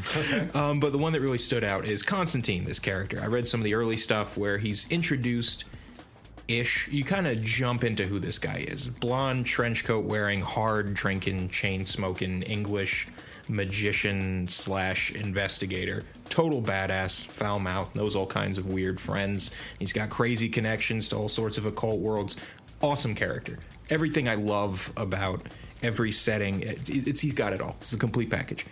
um, 0.52 0.80
but 0.80 0.92
the 0.92 0.98
one 0.98 1.14
that 1.14 1.22
really 1.22 1.38
stood 1.38 1.64
out 1.64 1.86
is 1.86 2.02
Constantine, 2.02 2.64
this 2.64 2.78
character. 2.78 3.18
I 3.22 3.28
read 3.28 3.48
some 3.48 3.60
of 3.60 3.64
the 3.64 3.72
early 3.72 3.96
stuff 3.96 4.36
where 4.36 4.58
he's 4.58 4.86
introduced 4.90 5.64
ish. 6.48 6.86
You 6.88 7.02
kind 7.02 7.26
of 7.28 7.42
jump 7.42 7.82
into 7.82 8.04
who 8.04 8.18
this 8.18 8.38
guy 8.38 8.66
is. 8.68 8.90
Blonde, 8.90 9.46
trench 9.46 9.84
coat 9.84 10.04
wearing, 10.04 10.42
hard 10.42 10.92
drinking, 10.92 11.48
chain 11.48 11.86
smoking, 11.86 12.42
English 12.42 13.08
magician 13.48 14.46
slash 14.46 15.12
investigator. 15.12 16.02
Total 16.28 16.60
badass, 16.62 17.26
foul 17.26 17.58
mouth, 17.58 17.94
knows 17.94 18.16
all 18.16 18.26
kinds 18.26 18.58
of 18.58 18.66
weird 18.66 19.00
friends. 19.00 19.50
He's 19.78 19.92
got 19.92 20.10
crazy 20.10 20.48
connections 20.48 21.08
to 21.08 21.16
all 21.16 21.28
sorts 21.28 21.58
of 21.58 21.66
occult 21.66 22.00
worlds. 22.00 22.36
Awesome 22.82 23.14
character. 23.14 23.58
Everything 23.90 24.28
I 24.28 24.34
love 24.34 24.92
about 24.96 25.42
every 25.82 26.12
setting, 26.12 26.62
it- 26.62 26.88
it's 26.88 27.20
he's 27.20 27.34
got 27.34 27.52
it 27.52 27.60
all. 27.60 27.76
It's 27.80 27.92
a 27.92 27.98
complete 27.98 28.30
package. 28.30 28.66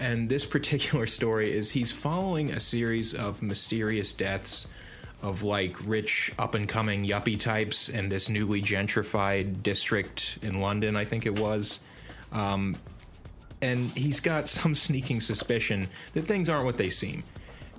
And 0.00 0.28
this 0.28 0.44
particular 0.56 1.06
story 1.06 1.52
is 1.52 1.70
he's 1.70 1.92
following 1.92 2.50
a 2.50 2.60
series 2.60 3.14
of 3.14 3.42
mysterious 3.42 4.12
deaths 4.12 4.66
of 5.22 5.42
like 5.42 5.74
rich 5.86 6.30
up 6.38 6.54
and 6.54 6.68
coming 6.68 7.04
yuppie 7.04 7.40
types 7.40 7.88
in 7.88 8.10
this 8.10 8.28
newly 8.28 8.60
gentrified 8.60 9.62
district 9.62 10.38
in 10.42 10.60
London, 10.60 10.96
I 10.96 11.06
think 11.06 11.24
it 11.24 11.38
was. 11.38 11.80
Um, 12.32 12.76
and 13.64 13.90
he's 13.92 14.20
got 14.20 14.48
some 14.60 14.74
sneaking 14.74 15.20
suspicion 15.20 15.88
that 16.12 16.22
things 16.22 16.48
aren't 16.48 16.64
what 16.64 16.78
they 16.78 16.90
seem. 16.90 17.24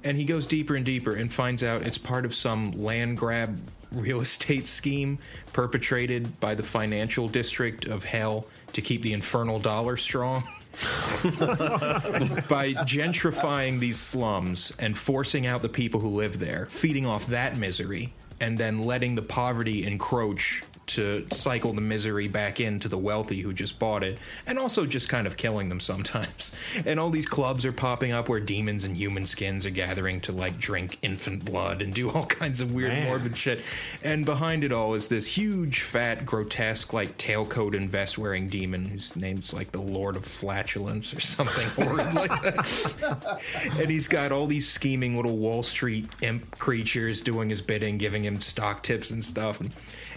And 0.04 0.18
he 0.18 0.26
goes 0.26 0.46
deeper 0.46 0.76
and 0.76 0.86
deeper 0.86 1.16
and 1.16 1.32
finds 1.32 1.64
out 1.64 1.84
it's 1.84 1.98
part 1.98 2.26
of 2.26 2.36
some 2.36 2.72
land 2.72 3.18
grab 3.18 3.60
real 3.92 4.22
estate 4.22 4.68
scheme 4.68 5.18
perpetrated 5.54 6.40
by 6.40 6.54
the 6.54 6.64
financial 6.64 7.28
district 7.28 7.86
of 7.86 8.04
hell 8.04 8.46
to 8.74 8.82
keep 8.82 9.02
the 9.04 9.14
infernal 9.14 9.60
dollar 9.60 9.96
strong. 9.98 10.44
by 11.24 12.74
gentrifying 12.84 13.80
these 13.80 13.98
slums 13.98 14.74
and 14.78 14.98
forcing 14.98 15.48
out 15.48 15.62
the 15.62 15.70
people 15.70 16.02
who 16.02 16.10
live 16.10 16.38
there, 16.38 16.66
feeding 16.66 17.06
off 17.06 17.26
that 17.28 17.56
misery, 17.56 18.14
and 18.42 18.58
then 18.58 18.80
letting 18.80 19.16
the 19.16 19.22
poverty 19.22 19.86
encroach 19.86 20.64
to 20.88 21.26
cycle 21.32 21.74
the 21.74 21.82
misery 21.82 22.28
back 22.28 22.60
into 22.60 22.88
the 22.88 22.98
wealthy 22.98 23.42
who 23.42 23.54
just 23.54 23.80
bought 23.80 24.04
it, 24.04 24.18
and 24.46 24.60
also 24.60 24.86
just 24.86 25.10
kind 25.10 25.28
of 25.28 25.38
killing 25.38 25.70
them 25.70 25.80
sometimes. 25.86 26.56
And 26.86 27.00
all 27.00 27.10
these 27.10 27.28
clubs 27.28 27.66
are 27.66 27.72
popping 27.72 28.12
up 28.12 28.30
where 28.30 28.40
demons 28.40 28.84
and 28.84 28.96
human 28.96 29.26
skins 29.26 29.66
are 29.66 29.72
gathering 29.72 30.22
to 30.22 30.32
like 30.32 30.60
drink 30.60 30.98
infant 31.02 31.44
blood 31.46 31.82
and 31.82 31.94
do 31.94 32.10
all 32.16 32.26
kinds 32.26 32.60
of 32.62 32.74
weird, 32.74 32.92
Man. 32.92 33.08
morbid 33.08 33.36
shit. 33.38 33.62
And 34.04 34.26
behind 34.26 34.64
it 34.64 34.72
all 34.72 34.94
is 34.94 35.08
this 35.08 35.26
huge, 35.28 35.82
fat, 35.82 36.26
grotesque, 36.26 36.94
like 36.94 37.18
tailcoat 37.18 37.76
and 37.76 37.90
vest 37.90 38.18
wearing 38.18 38.48
demon 38.48 38.86
whose 38.86 39.16
name's 39.16 39.54
like 39.54 39.72
the 39.72 39.82
Lord 39.82 40.16
of 40.16 40.26
Flatulence 40.26 41.14
or 41.14 41.20
something 41.22 41.68
horrid 41.70 42.14
like 42.14 42.42
that. 42.42 43.42
and 43.80 43.90
he's 43.90 44.08
got 44.08 44.32
all 44.32 44.48
these 44.48 44.68
scheming 44.70 45.16
little 45.16 45.38
Wall 45.38 45.64
Street 45.64 46.08
imp 46.22 46.58
creatures 46.60 47.22
doing 47.22 47.50
his 47.50 47.62
bidding, 47.62 47.98
giving 47.98 48.24
him 48.24 48.40
stock 48.42 48.84
tips 48.84 49.12
and 49.12 49.24
stuff. 49.24 49.60
And, 49.60 49.72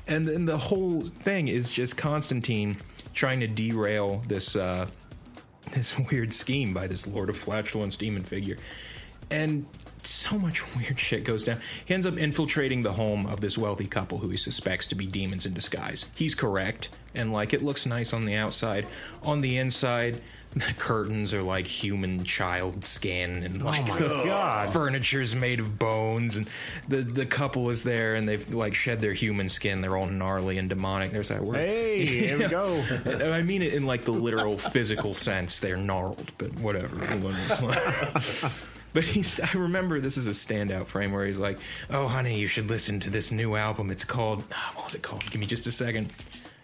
and 0.09 0.27
then 0.27 0.47
the 0.47 0.59
whole 0.59 1.03
thing 1.03 1.49
is 1.49 1.71
just 1.71 1.97
Constantine 1.97 2.79
trying 3.15 3.41
to 3.41 3.47
derail 3.47 4.23
this 4.27 4.57
uh, 4.57 4.87
this 5.73 5.99
weird 6.11 6.33
scheme 6.33 6.73
by 6.73 6.87
this 6.87 7.07
Lord 7.07 7.29
of 7.29 7.37
Flatulence 7.37 7.97
demon 7.97 8.23
figure. 8.23 8.57
And 9.31 9.67
so 10.03 10.39
much 10.39 10.63
weird 10.77 10.99
shit 10.99 11.25
goes 11.25 11.45
down. 11.45 11.61
He 11.85 11.93
ends 11.93 12.07
up 12.07 12.17
infiltrating 12.17 12.83
the 12.83 12.93
home 12.93 13.27
of 13.27 13.41
this 13.41 13.59
wealthy 13.59 13.87
couple 13.87 14.19
who 14.19 14.31
he 14.31 14.37
suspects 14.37 14.87
to 14.87 14.95
be 14.95 15.07
demons 15.07 15.45
in 15.45 15.53
disguise. 15.53 16.07
He's 16.15 16.35
correct, 16.35 16.89
and 17.15 17.33
like 17.33 17.53
it 17.53 17.63
looks 17.63 17.85
nice 17.85 18.13
on 18.13 18.25
the 18.25 18.35
outside. 18.35 18.87
On 19.23 19.41
the 19.41 19.59
inside, 19.59 20.23
the 20.53 20.73
curtains 20.79 21.35
are 21.35 21.43
like 21.43 21.67
human 21.67 22.25
child 22.25 22.85
skin, 22.85 23.43
and 23.45 23.63
like 23.63 23.87
my 23.87 23.99
the 23.99 24.09
God. 24.25 24.73
furniture's 24.73 25.35
made 25.35 25.61
of 25.61 25.79
bones. 25.79 26.37
And 26.37 26.49
the 26.89 26.99
the 26.99 27.27
couple 27.27 27.71
is 27.71 27.85
there, 27.85 28.15
and 28.15 28.29
they've 28.29 28.53
like 28.53 28.75
shed 28.75 29.01
their 29.01 29.13
human 29.13 29.49
skin. 29.49 29.81
They're 29.81 29.97
all 29.97 30.09
gnarly 30.09 30.59
and 30.59 30.69
demonic. 30.69 31.11
There's 31.11 31.29
that 31.29 31.43
word. 31.43 31.57
Hey, 31.57 32.07
here 32.07 32.39
we 32.39 32.49
go. 32.49 32.83
I 33.33 33.43
mean 33.43 33.63
it 33.63 33.75
in 33.75 33.87
like 33.87 34.05
the 34.05 34.13
literal 34.13 34.57
physical 34.75 35.15
sense. 35.15 35.59
They're 35.59 35.77
gnarled, 35.77 36.33
but 36.39 36.53
whatever. 36.61 36.97
But 38.95 39.05
he's, 39.05 39.39
I 39.39 39.53
remember 39.53 40.01
this 40.01 40.17
is 40.17 40.27
a 40.27 40.31
standout 40.31 40.87
frame 40.87 41.13
where 41.13 41.27
he's 41.27 41.39
like, 41.39 41.59
Oh, 41.91 42.09
honey, 42.09 42.39
you 42.39 42.47
should 42.47 42.69
listen 42.71 42.99
to 43.01 43.11
this 43.11 43.31
new 43.31 43.55
album. 43.55 43.91
It's 43.91 44.03
called, 44.03 44.43
ah, 44.53 44.73
what 44.75 44.87
was 44.87 44.95
it 44.95 45.03
called? 45.03 45.31
Give 45.31 45.39
me 45.41 45.47
just 45.47 45.67
a 45.67 45.73
second. 45.73 46.11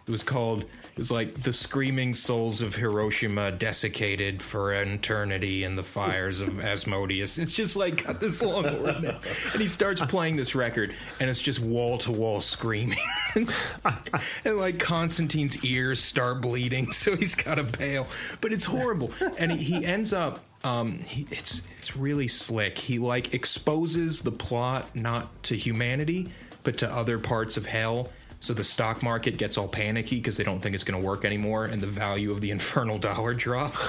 It 0.06 0.10
was 0.10 0.22
called, 0.22 0.62
it 0.62 0.98
was 0.98 1.10
like 1.10 1.42
The 1.42 1.52
Screaming 1.52 2.14
Souls 2.14 2.60
of 2.60 2.74
Hiroshima 2.74 3.52
Desiccated 3.52 4.42
for 4.42 4.74
Eternity 4.74 5.64
in 5.64 5.76
the 5.76 5.82
Fires 5.82 6.40
of 6.40 6.60
Asmodeus. 6.64 7.38
It's 7.38 7.54
just 7.54 7.74
like 7.74 8.04
got 8.04 8.20
this 8.20 8.42
long 8.42 8.64
word 8.64 9.02
it. 9.02 9.16
And 9.52 9.62
he 9.62 9.66
starts 9.66 10.02
playing 10.02 10.36
this 10.36 10.54
record, 10.54 10.94
and 11.20 11.30
it's 11.30 11.40
just 11.40 11.58
wall 11.60 11.96
to 11.98 12.12
wall 12.12 12.42
screaming. 12.42 12.98
and 13.34 14.58
like 14.58 14.78
Constantine's 14.78 15.64
ears 15.64 16.00
start 16.00 16.42
bleeding, 16.42 16.92
so 16.92 17.16
he's 17.16 17.34
got 17.34 17.54
to 17.54 17.64
bail. 17.64 18.06
But 18.42 18.52
it's 18.52 18.64
horrible, 18.64 19.10
and 19.38 19.52
he, 19.52 19.78
he 19.78 19.84
ends 19.86 20.12
up. 20.12 20.44
Um, 20.64 20.98
he, 20.98 21.26
it's 21.30 21.62
it's 21.78 21.96
really 21.96 22.28
slick. 22.28 22.76
He 22.76 22.98
like 22.98 23.32
exposes 23.32 24.20
the 24.20 24.32
plot 24.32 24.94
not 24.94 25.42
to 25.44 25.56
humanity, 25.56 26.30
but 26.62 26.78
to 26.78 26.90
other 26.90 27.18
parts 27.18 27.56
of 27.56 27.64
hell. 27.64 28.10
So 28.44 28.52
the 28.52 28.62
stock 28.62 29.02
market 29.02 29.38
gets 29.38 29.56
all 29.56 29.68
panicky 29.68 30.16
because 30.16 30.36
they 30.36 30.44
don't 30.44 30.60
think 30.60 30.74
it's 30.74 30.84
going 30.84 31.00
to 31.00 31.06
work 31.06 31.24
anymore, 31.24 31.64
and 31.64 31.80
the 31.80 31.86
value 31.86 32.30
of 32.30 32.42
the 32.42 32.50
infernal 32.50 32.98
dollar 32.98 33.32
drops. 33.32 33.80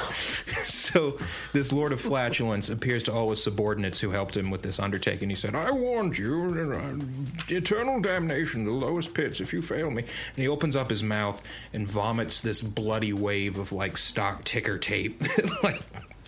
so 0.74 1.20
this 1.52 1.74
Lord 1.74 1.92
of 1.92 2.00
Flatulence 2.00 2.70
appears 2.70 3.04
to 3.04 3.14
all 3.14 3.32
his 3.32 3.44
subordinates 3.44 4.00
who 4.00 4.12
helped 4.12 4.38
him 4.38 4.50
with 4.50 4.62
this 4.62 4.80
undertaking. 4.80 5.30
He 5.30 5.36
said, 5.36 5.56
"I 5.56 5.72
warned 5.72 6.18
you, 6.18 6.72
uh, 6.74 7.54
eternal 7.54 8.00
damnation, 8.00 8.64
the 8.64 8.72
lowest 8.72 9.14
pits 9.14 9.42
if 9.42 9.52
you 9.52 9.62
fail 9.62 9.92
me." 9.92 10.04
And 10.04 10.38
he 10.38 10.48
opens 10.48 10.78
up 10.78 10.90
his 10.90 11.04
mouth 11.04 11.44
and 11.74 11.86
vomits 11.86 12.40
this 12.40 12.62
bloody 12.62 13.12
wave 13.12 13.58
of 13.58 13.74
like 13.74 13.98
stock 13.98 14.46
ticker 14.46 14.78
tape, 14.78 15.22
like 15.64 15.82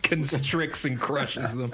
constricts 0.08 0.86
and 0.86 1.00
crushes 1.00 1.56
them. 1.56 1.72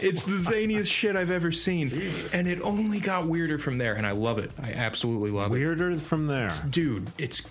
It's 0.00 0.24
the 0.24 0.36
zaniest 0.36 0.88
shit 0.90 1.16
I've 1.16 1.30
ever 1.30 1.52
seen, 1.52 1.90
and 2.32 2.46
it 2.46 2.60
only 2.60 3.00
got 3.00 3.26
weirder 3.26 3.58
from 3.58 3.78
there. 3.78 3.94
And 3.94 4.06
I 4.06 4.12
love 4.12 4.38
it. 4.38 4.50
I 4.62 4.72
absolutely 4.72 5.30
love 5.30 5.50
it, 5.50 5.58
Weirder 5.58 5.96
from 5.98 6.26
there. 6.26 6.50
dude. 6.70 7.10
It's 7.18 7.42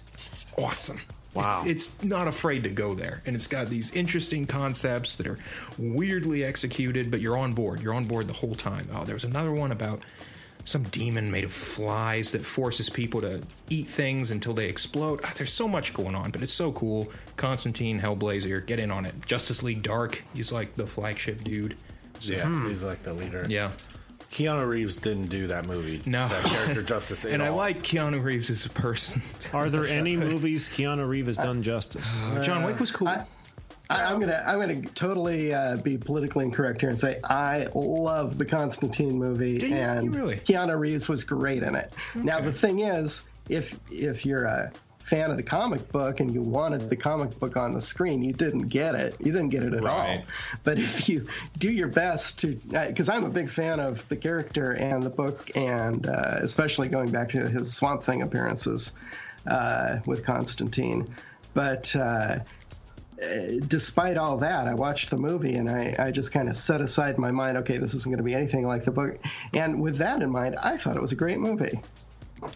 awesome. 0.58 1.00
Wow. 1.34 1.64
It's, 1.66 1.96
it's 1.96 2.04
not 2.04 2.30
afraid 2.30 2.64
to 2.64 2.70
go 2.70 2.94
there. 2.96 3.22
And 3.26 3.36
it's 3.36 3.48
got 3.48 3.68
these 3.68 3.94
interesting 3.94 4.46
concepts 4.46 5.16
that 5.18 5.28
are 5.28 5.38
weirdly 5.78 6.46
executed, 6.46 7.12
but 7.12 7.20
you're 7.20 7.38
on 7.38 7.52
board. 7.52 7.82
You're 7.82 7.94
on 7.94 8.06
board 8.06 8.28
the 8.30 8.34
whole 8.34 8.56
time. 8.56 8.88
Oh, 8.94 9.04
there 9.04 9.16
was 9.16 9.26
another 9.26 9.52
one 9.52 9.74
about 9.74 10.02
some 10.66 10.84
demon 10.84 11.32
made 11.32 11.44
of 11.44 11.54
flies 11.54 12.32
that 12.34 12.42
forces 12.42 12.90
people 12.90 13.22
to 13.22 13.42
eat 13.70 13.88
things 13.88 14.32
until 14.32 14.54
they 14.54 14.68
explode. 14.68 15.22
Ah, 15.24 15.32
there's 15.38 15.54
so 15.54 15.68
much 15.68 15.94
going 15.94 16.16
on, 16.16 16.32
but 16.32 16.42
it's 16.42 16.54
so 16.54 16.72
cool. 16.72 17.10
Constantine, 17.38 18.02
Hellblazer, 18.02 18.66
get 18.66 18.80
in 18.80 18.90
on 18.92 19.06
it. 19.06 19.14
Justice 19.26 19.62
League 19.64 19.84
Dark, 19.84 20.24
he's 20.34 20.52
like 20.52 20.76
the 20.76 20.88
flagship 20.88 21.44
dude. 21.44 21.78
So- 22.20 22.34
Yeah, 22.34 22.68
he's 22.68 22.84
like 22.84 23.04
the 23.04 23.14
leader. 23.14 23.46
Yeah. 23.48 23.72
Keanu 24.32 24.68
Reeves 24.68 24.98
didn't 24.98 25.28
do 25.28 25.48
that 25.48 25.66
movie. 25.66 26.02
No. 26.06 26.28
That 26.28 26.44
character 26.44 26.82
justice. 26.84 27.24
at 27.26 27.32
and 27.32 27.42
I 27.44 27.50
like 27.50 27.84
Keanu 27.84 28.22
Reeves 28.22 28.50
as 28.50 28.66
a 28.66 28.70
person. 28.70 29.22
Are 29.54 29.70
there 29.70 29.86
any 29.88 30.18
movies 30.18 30.68
Keanu 30.68 31.08
Reeves 31.08 31.28
has 31.28 31.38
done 31.38 31.64
justice? 31.64 32.12
Uh, 32.24 32.42
John 32.44 32.64
Wick 32.64 32.80
was 32.80 32.92
cool. 32.92 33.08
I, 33.08 33.26
I'm 33.90 34.20
gonna 34.20 34.44
I'm 34.46 34.60
gonna 34.60 34.82
totally 34.90 35.54
uh, 35.54 35.78
be 35.78 35.98
politically 35.98 36.46
incorrect 36.46 36.82
here 36.82 36.90
and 36.90 37.00
say 37.00 37.20
I 37.24 37.68
love 37.74 38.38
the 38.38 38.46
Constantine 38.46 39.18
movie 39.20 39.72
and 39.74 40.14
really? 40.16 40.38
Keanu 40.38 40.78
Reeves 40.78 41.08
was 41.08 41.24
great 41.24 41.64
in 41.64 41.76
it. 41.76 41.94
Now 42.16 42.40
the 42.40 42.54
thing 42.54 42.80
is, 42.80 43.24
if 43.50 43.80
if 43.92 44.26
you're 44.26 44.46
a 44.46 44.72
fan 45.00 45.30
of 45.30 45.38
the 45.38 45.44
comic 45.44 45.92
book 45.92 46.20
and 46.20 46.34
you 46.34 46.42
wanted 46.42 46.90
the 46.90 46.96
comic 46.96 47.38
book 47.40 47.58
on 47.58 47.76
the 47.76 47.82
screen, 47.82 48.24
you 48.24 48.34
didn't 48.34 48.70
get 48.70 48.96
it. 48.96 49.16
You 49.20 49.32
didn't 49.32 49.50
get 49.50 49.62
it 49.62 49.76
at 49.76 49.86
all. 49.86 50.24
But 50.64 50.80
if 50.80 51.08
you 51.08 51.28
do 51.60 51.72
your 51.72 51.90
best 51.90 52.40
to, 52.40 52.56
because 52.56 53.08
I'm 53.08 53.24
a 53.24 53.30
big 53.30 53.50
fan 53.50 53.80
of 53.80 54.08
the 54.10 54.16
character 54.16 54.72
and 54.72 55.04
the 55.04 55.12
book, 55.12 55.52
and 55.56 56.08
uh, 56.08 56.38
especially 56.42 56.88
going 56.88 57.12
back 57.12 57.30
to 57.30 57.48
his 57.48 57.72
Swamp 57.72 58.02
Thing 58.02 58.24
appearances 58.24 58.94
uh, 59.46 60.00
with 60.08 60.26
Constantine, 60.26 61.14
but. 61.54 61.96
Uh, 61.96 62.40
Uh, 63.22 63.60
despite 63.68 64.18
all 64.18 64.38
that, 64.38 64.68
I 64.68 64.74
watched 64.74 65.10
the 65.10 65.18
movie 65.18 65.56
and 65.56 65.70
I, 65.70 65.96
I 65.98 66.12
just 66.12 66.32
kind 66.34 66.50
of 66.50 66.56
set 66.56 66.82
aside 66.82 67.18
my 67.18 67.32
mind, 67.32 67.58
okay, 67.60 67.78
this 67.78 67.94
isn't 67.94 68.10
going 68.12 68.18
to 68.18 68.24
be 68.24 68.34
anything 68.34 68.68
like 68.68 68.84
the 68.84 68.92
book. 68.92 69.18
And 69.54 69.82
with 69.82 69.98
that 70.00 70.22
in 70.22 70.30
mind, 70.30 70.58
I 70.62 70.76
thought 70.78 70.96
it 70.98 71.02
was 71.02 71.14
a 71.14 71.16
great 71.16 71.40
movie. 71.40 71.80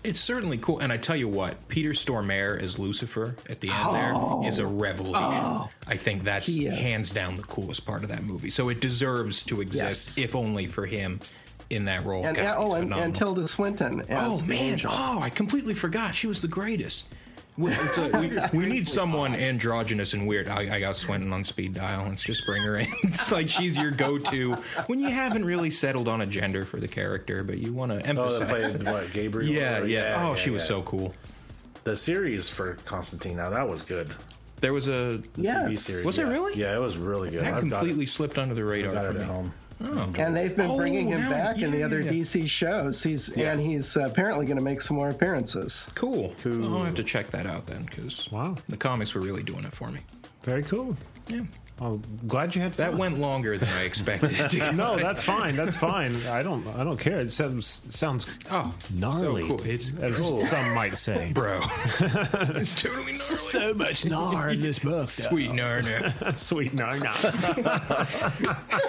It's 0.03 0.19
certainly 0.19 0.57
cool, 0.57 0.79
and 0.79 0.91
I 0.91 0.97
tell 0.97 1.15
you 1.15 1.27
what, 1.29 1.67
Peter 1.69 1.91
Stormare 1.91 2.61
as 2.61 2.77
Lucifer 2.77 3.35
at 3.49 3.61
the 3.61 3.69
end 3.69 3.77
Oh. 3.79 4.41
there 4.41 4.49
is 4.49 4.59
a 4.59 4.67
revelation. 4.67 5.15
Oh. 5.17 5.69
I 5.87 5.95
think 5.95 6.23
that's 6.23 6.53
hands 6.53 7.09
down 7.11 7.35
the 7.35 7.43
coolest 7.43 7.85
part 7.85 8.03
of 8.03 8.09
that 8.09 8.23
movie. 8.23 8.49
So 8.49 8.69
it 8.69 8.81
deserves 8.81 9.43
to 9.45 9.61
exist, 9.61 10.17
if 10.19 10.35
only 10.35 10.67
for 10.67 10.85
him 10.85 11.21
in 11.69 11.85
that 11.85 12.05
role. 12.05 12.25
And, 12.25 12.35
God, 12.35 12.55
oh, 12.59 12.73
and- 12.73 12.93
oh, 12.93 12.97
and, 12.97 13.05
and 13.05 13.15
Tilda 13.15 13.47
Swinton 13.47 14.01
as 14.09 14.41
oh 14.43 14.45
man! 14.45 14.57
angel. 14.73 14.91
Oh, 14.93 15.19
I 15.21 15.29
completely 15.29 15.73
forgot. 15.73 16.13
She 16.13 16.27
was 16.27 16.41
the 16.41 16.47
greatest. 16.47 17.05
We, 17.63 17.71
it's 17.73 18.53
we, 18.53 18.59
we 18.59 18.65
need 18.67 18.87
someone 18.87 19.35
androgynous 19.35 20.13
and 20.13 20.25
weird. 20.25 20.47
I, 20.47 20.75
I 20.75 20.79
got 20.79 20.95
Swinton 20.95 21.33
on 21.33 21.43
speed 21.43 21.73
dial. 21.73 22.05
Let's 22.07 22.23
just 22.23 22.45
bring 22.45 22.63
her 22.63 22.77
in. 22.77 22.87
It's 23.03 23.31
like 23.33 23.49
she's 23.49 23.77
your 23.77 23.91
go-to 23.91 24.53
when 24.87 24.99
you 24.99 25.09
haven't 25.09 25.43
really 25.43 25.69
settled 25.69 26.07
on 26.07 26.21
a 26.21 26.25
gender 26.25 26.63
for 26.63 26.79
the 26.79 26.87
character, 26.87 27.43
but 27.43 27.57
you 27.57 27.73
want 27.73 27.91
to 27.91 27.97
Oh, 27.97 28.01
emphasize. 28.05 28.39
they 28.39 28.45
played 28.77 28.83
what 28.83 29.11
Gabriel? 29.13 29.51
Yeah, 29.51 29.79
or- 29.79 29.85
yeah. 29.85 30.23
Oh, 30.25 30.29
yeah, 30.29 30.35
she 30.35 30.49
was 30.51 30.63
yeah. 30.63 30.67
so 30.67 30.81
cool. 30.83 31.13
The 31.83 31.95
series 31.97 32.47
for 32.47 32.75
Constantine 32.85 33.35
now 33.35 33.49
that 33.49 33.67
was 33.67 33.81
good. 33.81 34.09
There 34.61 34.71
was 34.73 34.87
a 34.87 35.17
The 35.33 35.41
Yes. 35.41 35.63
TV 35.69 35.77
series. 35.77 36.05
Was 36.05 36.17
it 36.19 36.23
really? 36.27 36.53
Yeah, 36.57 36.75
it 36.75 36.79
was 36.79 36.97
really 36.97 37.29
good. 37.29 37.41
That 37.43 37.53
I've 37.55 37.69
got 37.69 37.79
completely 37.79 38.05
it. 38.05 38.09
slipped 38.09 38.37
under 38.37 38.55
the 38.55 38.63
radar. 38.63 38.91
I've 38.91 38.95
got 38.95 39.03
for 39.05 39.11
it 39.11 39.15
me. 39.15 39.21
at 39.21 39.27
home. 39.27 39.53
Oh. 39.81 40.11
And 40.17 40.35
they've 40.35 40.55
been 40.55 40.71
Oh, 40.71 40.77
bringing 40.77 41.07
him 41.07 41.21
now- 41.21 41.29
back 41.29 41.61
in 41.61 41.71
the 41.71 41.83
other 41.83 42.01
yeah. 42.01 42.11
DC 42.11 42.47
shows. 42.49 43.01
He's 43.01 43.29
and 43.29 43.59
he's 43.61 43.95
uh, 43.95 44.01
apparently 44.01 44.45
going 44.45 44.57
to 44.57 44.63
make 44.63 44.81
some 44.81 44.97
more 44.97 45.09
appearances. 45.09 45.87
Cool. 45.95 46.33
Well, 46.43 46.77
I'll 46.77 46.83
have 46.85 46.95
to 46.95 47.03
check 47.03 47.31
that 47.31 47.45
out 47.45 47.65
then, 47.65 47.83
because 47.83 48.29
Wow. 48.31 48.57
the 48.67 48.75
comics 48.77 49.13
were 49.15 49.21
really 49.21 49.43
doing 49.43 49.63
it 49.63 49.73
for 49.73 49.89
me. 49.89 49.99
Very 50.43 50.63
cool. 50.63 50.97
Yeah. 51.27 51.41
I'm 51.81 52.03
glad 52.27 52.55
you 52.55 52.61
had 52.61 52.73
That 52.73 52.97
went 52.97 53.19
longer 53.19 53.57
than 53.57 53.69
I 53.69 53.83
expected 53.83 54.37
it 54.37 54.51
to. 54.51 54.71
no, 54.73 54.97
that's 54.97 55.21
fine. 55.21 55.55
That's 55.55 55.77
fine. 55.77 56.15
I 56.27 56.43
don't. 56.43 56.67
I 56.67 56.83
don't 56.83 56.99
care. 56.99 57.21
It 57.21 57.31
sounds 57.31 57.83
sounds 57.89 58.27
oh 58.51 58.73
gnarly, 58.93 59.49
so 59.49 59.57
cool. 59.57 59.65
It's 59.65 59.97
as 59.99 60.19
cool. 60.19 60.41
some 60.41 60.73
might 60.73 60.97
say, 60.97 61.31
bro. 61.33 61.61
it's 61.99 62.81
totally 62.81 63.13
gnarly. 63.13 63.15
So 63.15 63.73
much 63.73 64.03
gnar 64.03 64.53
in 64.53 64.61
this 64.61 64.79
book. 64.79 65.07
Sweet 65.07 65.53
narna. 65.53 66.35
Sweet 66.35 66.73
narna. 66.73 67.11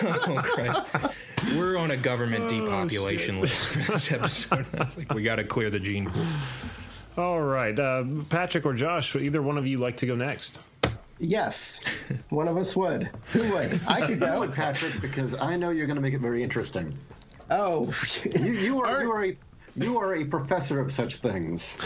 oh, 0.02 0.40
Christ. 0.42 1.16
We're 1.56 1.76
on 1.78 1.92
a 1.92 1.96
government 1.96 2.48
depopulation 2.48 3.40
list 3.40 3.66
for 3.66 3.92
this 3.92 4.12
episode. 4.12 4.66
Like, 4.74 5.14
we 5.14 5.22
got 5.22 5.36
to 5.36 5.44
clear 5.44 5.70
the 5.70 5.80
gene 5.80 6.10
pool. 6.10 6.24
All 7.16 7.40
right, 7.40 7.78
uh, 7.78 8.04
Patrick 8.28 8.64
or 8.66 8.74
Josh, 8.74 9.14
either 9.16 9.42
one 9.42 9.58
of 9.58 9.66
you 9.66 9.78
like 9.78 9.98
to 9.98 10.06
go 10.06 10.14
next? 10.14 10.58
Yes, 11.20 11.80
one 12.30 12.48
of 12.48 12.56
us 12.56 12.74
would. 12.74 13.10
Who 13.32 13.42
would? 13.52 13.80
I 13.86 14.06
could 14.06 14.22
I 14.22 14.34
go. 14.34 14.40
would, 14.40 14.54
Patrick, 14.54 15.00
because 15.00 15.34
I 15.40 15.56
know 15.56 15.70
you're 15.70 15.86
going 15.86 15.96
to 15.96 16.02
make 16.02 16.14
it 16.14 16.20
very 16.20 16.42
interesting. 16.42 16.94
Oh, 17.50 17.92
You, 18.24 18.52
you 18.52 18.80
are 18.82 19.02
you 19.02 19.12
are 19.12 19.24
a 19.26 19.36
you 19.76 19.98
are 19.98 20.16
a 20.16 20.24
professor 20.24 20.80
of 20.80 20.90
such 20.90 21.16
things. 21.16 21.78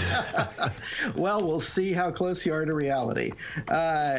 well, 1.17 1.43
we'll 1.47 1.61
see 1.61 1.93
how 1.93 2.11
close 2.11 2.47
you 2.47 2.55
are 2.55 2.65
to 2.65 2.73
reality. 2.75 3.33
Uh, 3.69 4.19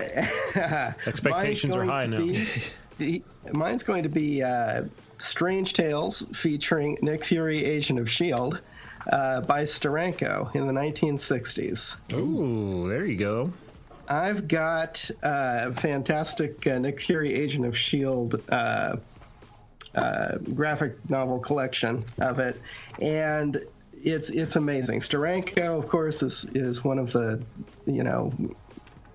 Expectations 1.08 1.76
are 1.76 1.84
high 1.86 2.08
going 2.08 2.12
now. 2.12 2.18
be- 2.20 2.48
the- 2.98 3.24
mine's 3.54 3.84
going 3.84 4.04
to 4.04 4.10
be 4.10 4.44
uh, 4.44 4.84
Strange 5.18 5.74
Tales 5.74 6.22
featuring 6.38 6.98
Nick 7.02 7.24
Fury, 7.26 7.64
Agent 7.66 8.00
of 8.00 8.08
S.H.I.E.L.D., 8.08 8.58
uh, 9.12 9.42
by 9.42 9.64
Steranko 9.64 10.54
in 10.56 10.66
the 10.68 10.74
1960s. 10.74 11.98
Ooh, 12.14 12.88
there 12.90 13.06
you 13.06 13.16
go. 13.18 13.54
I've 14.08 14.48
got 14.48 15.10
uh, 15.24 15.72
fantastic 15.72 16.66
uh, 16.68 16.80
Nick 16.80 17.02
Fury, 17.02 17.34
Agent 17.34 17.66
of 17.66 17.74
S.H.I.E.L.D. 17.74 18.38
Uh, 18.50 18.98
uh, 19.96 20.38
graphic 20.54 21.10
novel 21.10 21.40
collection 21.40 22.04
of 22.20 22.40
it, 22.40 22.62
and 23.02 23.66
it's 24.04 24.30
it's 24.30 24.56
amazing. 24.56 25.00
Steranko, 25.00 25.80
of 25.80 25.88
course, 25.88 26.22
is 26.22 26.46
is 26.54 26.84
one 26.84 27.00
of 27.00 27.14
the 27.14 27.42
you 27.86 28.04
know 28.04 28.34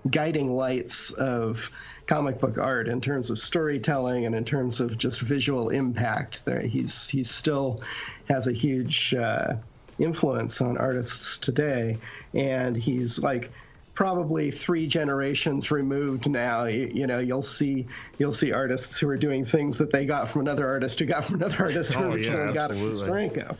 guiding 0.09 0.53
lights 0.53 1.11
of 1.11 1.69
comic 2.07 2.39
book 2.39 2.57
art 2.57 2.87
in 2.87 2.99
terms 2.99 3.29
of 3.29 3.37
storytelling 3.37 4.25
and 4.25 4.33
in 4.33 4.43
terms 4.43 4.81
of 4.81 4.97
just 4.97 5.21
visual 5.21 5.69
impact. 5.69 6.41
He's 6.63 7.07
he 7.07 7.23
still 7.23 7.81
has 8.27 8.47
a 8.47 8.51
huge 8.51 9.13
uh, 9.13 9.53
influence 9.99 10.61
on 10.61 10.77
artists 10.77 11.37
today, 11.37 11.99
and 12.33 12.75
he's 12.75 13.19
like 13.19 13.51
probably 13.93 14.51
three 14.51 14.87
generations 14.87 15.69
removed 15.69 16.29
now 16.29 16.65
you, 16.65 16.89
you 16.93 17.07
know 17.07 17.19
you'll 17.19 17.41
see 17.41 17.85
you'll 18.17 18.31
see 18.31 18.51
artists 18.51 18.97
who 18.97 19.09
are 19.09 19.17
doing 19.17 19.45
things 19.45 19.77
that 19.77 19.91
they 19.91 20.05
got 20.05 20.29
from 20.29 20.41
another 20.41 20.67
artist 20.67 20.99
who 20.99 21.05
got 21.05 21.25
from 21.25 21.35
another 21.35 21.65
artist 21.65 21.93
who 21.93 22.03
Oh, 22.03 22.15
yeah, 22.15 22.51
got 22.53 22.71
it 22.71 22.77
from. 22.77 22.91
Steranko. 22.91 23.55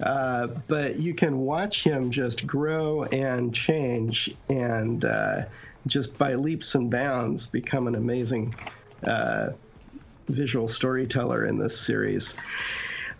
Uh, 0.00 0.48
but 0.66 0.98
you 0.98 1.14
can 1.14 1.38
watch 1.38 1.84
him 1.84 2.10
just 2.10 2.46
grow 2.46 3.04
and 3.04 3.54
change 3.54 4.34
and 4.48 5.04
uh, 5.04 5.42
just 5.86 6.16
by 6.16 6.34
leaps 6.34 6.74
and 6.74 6.90
bounds 6.90 7.46
become 7.46 7.86
an 7.86 7.94
amazing 7.94 8.54
uh, 9.06 9.50
visual 10.26 10.68
storyteller 10.68 11.44
in 11.44 11.58
this 11.58 11.78
series. 11.78 12.34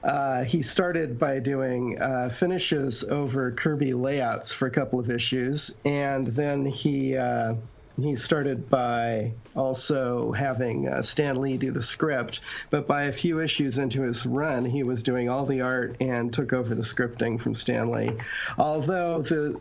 Uh, 0.05 0.44
he 0.44 0.61
started 0.61 1.18
by 1.18 1.38
doing 1.38 1.98
uh, 1.98 2.28
finishes 2.28 3.05
over 3.05 3.50
Kirby 3.52 3.94
layouts 3.94 4.52
for 4.52 4.66
a 4.66 4.70
couple 4.70 5.00
of 5.00 5.11
issues, 5.11 5.74
and 5.86 6.26
then 6.26 6.66
he 6.66 7.16
uh, 7.16 7.55
he 7.96 8.14
started 8.14 8.68
by 8.68 9.32
also 9.57 10.32
having 10.32 10.88
uh, 10.88 11.00
Stan 11.00 11.40
Lee 11.40 11.57
do 11.57 11.70
the 11.70 11.82
script. 11.82 12.40
But 12.68 12.86
by 12.86 13.05
a 13.05 13.12
few 13.12 13.40
issues 13.40 13.78
into 13.78 14.02
his 14.02 14.26
run, 14.26 14.66
he 14.66 14.82
was 14.82 15.02
doing 15.02 15.30
all 15.30 15.46
the 15.46 15.62
art 15.62 15.96
and 16.00 16.32
took 16.34 16.52
over 16.52 16.74
the 16.74 16.82
scripting 16.82 17.40
from 17.40 17.55
Stan 17.55 17.90
Lee. 17.90 18.12
Although 18.59 19.22
the 19.22 19.59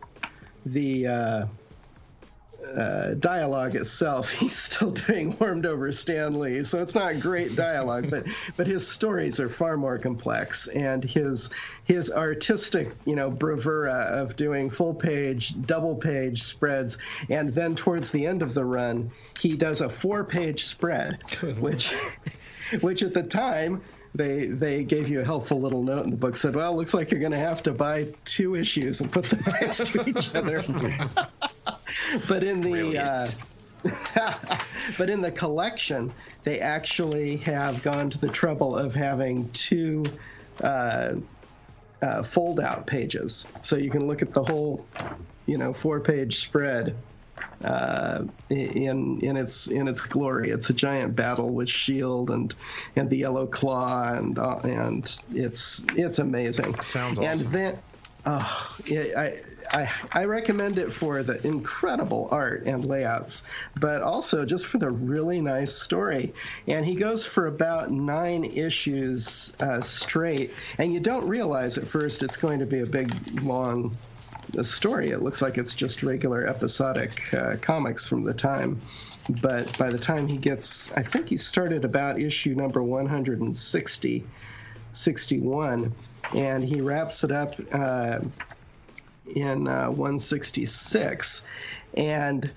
the 0.65 1.47
uh, 2.63 3.13
dialogue 3.15 3.75
itself, 3.75 4.31
he's 4.39 4.57
still 4.57 4.91
doing 4.91 5.37
warmed 5.39 5.65
over 5.65 5.91
Stan 5.91 6.39
Lee, 6.39 6.63
so 6.63 6.81
it's 6.81 6.95
not 6.95 7.19
great 7.19 7.55
dialogue, 7.55 8.09
but 8.09 8.25
but 8.57 8.67
his 8.67 8.87
stories 8.87 9.39
are 9.39 9.49
far 9.49 9.77
more 9.77 9.97
complex, 9.97 10.67
and 10.67 11.03
his 11.03 11.49
his 11.85 12.11
artistic, 12.11 12.89
you 13.05 13.15
know, 13.15 13.29
bravura 13.29 13.93
of 13.93 14.35
doing 14.35 14.69
full 14.69 14.93
page, 14.93 15.53
double 15.65 15.95
page 15.95 16.43
spreads, 16.43 16.97
and 17.29 17.49
then 17.49 17.75
towards 17.75 18.11
the 18.11 18.25
end 18.25 18.41
of 18.41 18.53
the 18.53 18.65
run, 18.65 19.11
he 19.39 19.55
does 19.55 19.81
a 19.81 19.89
four 19.89 20.23
page 20.23 20.65
spread, 20.65 21.21
which 21.59 21.93
which 22.81 23.03
at 23.03 23.13
the 23.13 23.23
time. 23.23 23.81
They, 24.15 24.45
they 24.45 24.83
gave 24.83 25.09
you 25.09 25.21
a 25.21 25.25
helpful 25.25 25.59
little 25.59 25.81
note 25.81 26.03
in 26.03 26.11
the 26.11 26.17
book. 26.17 26.37
Said, 26.37 26.55
"Well, 26.55 26.77
looks 26.77 26.93
like 26.93 27.09
you're 27.09 27.19
going 27.19 27.31
to 27.31 27.37
have 27.39 27.63
to 27.63 27.71
buy 27.71 28.13
two 28.25 28.53
issues 28.53 29.01
and 29.01 29.11
put 29.11 29.27
them 29.27 29.41
next 29.59 29.87
to 29.87 30.07
each 30.07 30.35
other." 30.35 30.63
but 32.27 32.43
in 32.43 32.61
the 32.61 32.97
uh, 32.97 33.27
but 34.97 35.09
in 35.09 35.21
the 35.21 35.31
collection, 35.31 36.13
they 36.43 36.59
actually 36.59 37.37
have 37.37 37.83
gone 37.83 38.09
to 38.09 38.17
the 38.17 38.29
trouble 38.29 38.77
of 38.77 38.95
having 38.95 39.49
two 39.51 40.05
uh, 40.61 41.13
uh, 42.01 42.23
fold-out 42.23 42.85
pages, 42.85 43.47
so 43.61 43.75
you 43.75 43.89
can 43.89 44.07
look 44.07 44.21
at 44.21 44.33
the 44.33 44.43
whole, 44.43 44.85
you 45.45 45.57
know, 45.57 45.73
four-page 45.73 46.39
spread 46.39 46.95
uh, 47.63 48.23
in 48.49 49.19
in 49.21 49.37
its 49.37 49.67
in 49.67 49.87
its 49.87 50.05
glory. 50.05 50.49
It's 50.49 50.69
a 50.69 50.73
giant 50.73 51.15
battle 51.15 51.49
with 51.51 51.69
Shield 51.69 52.29
and 52.29 52.53
and 52.95 53.09
the 53.09 53.17
Yellow 53.17 53.47
Claw 53.47 54.13
and 54.13 54.37
uh, 54.37 54.57
and 54.63 55.19
it's 55.31 55.83
it's 55.95 56.19
amazing. 56.19 56.75
Sounds 56.81 57.19
And 57.19 57.27
awesome. 57.27 57.51
then. 57.51 57.79
Oh, 58.25 58.77
it, 58.85 59.17
I, 59.17 59.41
I 59.73 59.91
I 60.13 60.23
recommend 60.25 60.77
it 60.77 60.93
for 60.93 61.23
the 61.23 61.45
incredible 61.45 62.29
art 62.31 62.63
and 62.65 62.85
layouts, 62.85 63.43
but 63.81 64.01
also 64.01 64.45
just 64.45 64.65
for 64.65 64.77
the 64.77 64.89
really 64.89 65.41
nice 65.41 65.73
story. 65.73 66.33
And 66.65 66.85
he 66.85 66.95
goes 66.95 67.25
for 67.25 67.47
about 67.47 67.91
nine 67.91 68.45
issues 68.45 69.53
uh, 69.59 69.81
straight, 69.81 70.53
and 70.77 70.93
you 70.93 71.01
don't 71.01 71.27
realize 71.27 71.77
at 71.77 71.85
first 71.85 72.23
it's 72.23 72.37
going 72.37 72.59
to 72.59 72.65
be 72.65 72.79
a 72.79 72.85
big, 72.85 73.13
long 73.43 73.97
uh, 74.57 74.63
story. 74.63 75.09
It 75.09 75.21
looks 75.21 75.41
like 75.41 75.57
it's 75.57 75.75
just 75.75 76.01
regular 76.01 76.47
episodic 76.47 77.33
uh, 77.33 77.57
comics 77.61 78.07
from 78.07 78.23
the 78.23 78.33
time. 78.33 78.79
But 79.29 79.77
by 79.77 79.89
the 79.89 79.99
time 79.99 80.27
he 80.27 80.37
gets, 80.37 80.93
I 80.93 81.03
think 81.03 81.27
he 81.27 81.37
started 81.37 81.83
about 81.83 82.21
issue 82.21 82.55
number 82.55 82.81
160. 82.81 84.25
61, 84.93 85.93
and 86.35 86.63
he 86.63 86.81
wraps 86.81 87.23
it 87.23 87.31
up 87.31 87.55
uh, 87.71 88.19
in 89.35 89.67
uh, 89.67 89.87
166. 89.87 91.45
And 91.95 92.49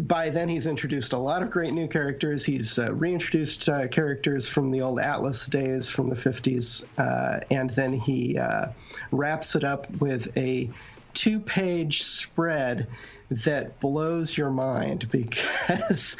by 0.00 0.30
then, 0.30 0.48
he's 0.48 0.66
introduced 0.66 1.12
a 1.12 1.18
lot 1.18 1.42
of 1.42 1.50
great 1.50 1.72
new 1.72 1.88
characters. 1.88 2.44
He's 2.44 2.78
uh, 2.78 2.92
reintroduced 2.92 3.68
uh, 3.68 3.88
characters 3.88 4.48
from 4.48 4.70
the 4.70 4.80
old 4.82 4.98
Atlas 4.98 5.46
days 5.46 5.88
from 5.88 6.08
the 6.08 6.16
50s, 6.16 6.84
uh, 6.98 7.44
and 7.50 7.70
then 7.70 7.92
he 7.92 8.38
uh, 8.38 8.68
wraps 9.12 9.54
it 9.54 9.64
up 9.64 9.90
with 10.00 10.36
a 10.36 10.70
two 11.14 11.38
page 11.38 12.02
spread 12.02 12.88
that 13.30 13.78
blows 13.80 14.36
your 14.36 14.50
mind 14.50 15.08
because 15.12 16.16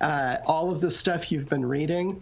all 0.00 0.70
of 0.70 0.80
the 0.80 0.90
stuff 0.90 1.30
you've 1.30 1.48
been 1.48 1.64
reading 1.64 2.20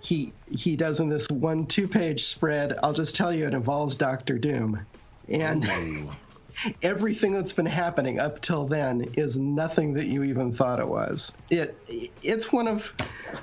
he 0.00 0.32
he 0.50 0.76
does 0.76 1.00
in 1.00 1.08
this 1.08 1.28
one 1.30 1.66
two 1.66 1.86
page 1.86 2.24
spread 2.24 2.78
i'll 2.82 2.92
just 2.92 3.14
tell 3.14 3.32
you 3.32 3.46
it 3.46 3.54
involves 3.54 3.96
doctor 3.96 4.38
doom 4.38 4.86
and 5.28 5.68
everything 6.82 7.32
that's 7.32 7.52
been 7.52 7.66
happening 7.66 8.18
up 8.18 8.40
till 8.40 8.66
then 8.66 9.04
is 9.14 9.36
nothing 9.36 9.94
that 9.94 10.06
you 10.06 10.22
even 10.24 10.52
thought 10.52 10.80
it 10.80 10.88
was. 10.88 11.32
It 11.48 11.76
it's 12.22 12.52
one 12.52 12.68
of 12.68 12.94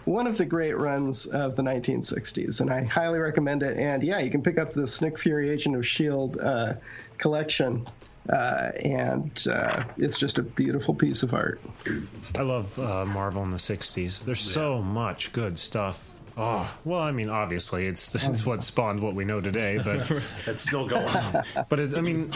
one 0.05 0.27
of 0.27 0.37
the 0.37 0.45
great 0.45 0.77
runs 0.77 1.25
of 1.25 1.55
the 1.55 1.63
1960s, 1.63 2.61
and 2.61 2.71
I 2.71 2.83
highly 2.83 3.19
recommend 3.19 3.63
it. 3.63 3.77
And 3.77 4.03
yeah, 4.03 4.19
you 4.19 4.31
can 4.31 4.41
pick 4.41 4.57
up 4.57 4.73
the 4.73 4.97
Nick 5.01 5.17
Fury 5.19 5.49
Agent 5.49 5.75
of 5.75 5.85
Shield 5.85 6.37
uh, 6.39 6.75
collection. 7.17 7.85
Uh, 8.29 8.73
and 8.83 9.47
uh, 9.49 9.85
it's 9.95 10.19
just 10.19 10.37
a 10.37 10.43
beautiful 10.43 10.93
piece 10.93 11.23
of 11.23 11.33
art. 11.33 11.61
I 12.35 12.41
love 12.41 12.77
uh, 12.77 13.05
Marvel 13.05 13.41
in 13.43 13.51
the 13.51 13.57
'60s. 13.57 14.25
There's 14.25 14.41
so 14.41 14.81
much 14.81 15.31
good 15.31 15.57
stuff. 15.57 16.16
Oh 16.37 16.71
well, 16.85 17.01
I 17.01 17.11
mean, 17.11 17.29
obviously, 17.29 17.87
it's 17.87 18.13
it's 18.23 18.45
what 18.45 18.61
spawned 18.63 19.01
what 19.01 19.15
we 19.15 19.25
know 19.25 19.41
today, 19.41 19.77
but 19.83 20.09
it's 20.45 20.61
still 20.61 20.87
going 20.87 21.07
on. 21.07 21.43
But 21.69 21.79
it, 21.79 21.97
I 21.97 22.01
mean, 22.01 22.31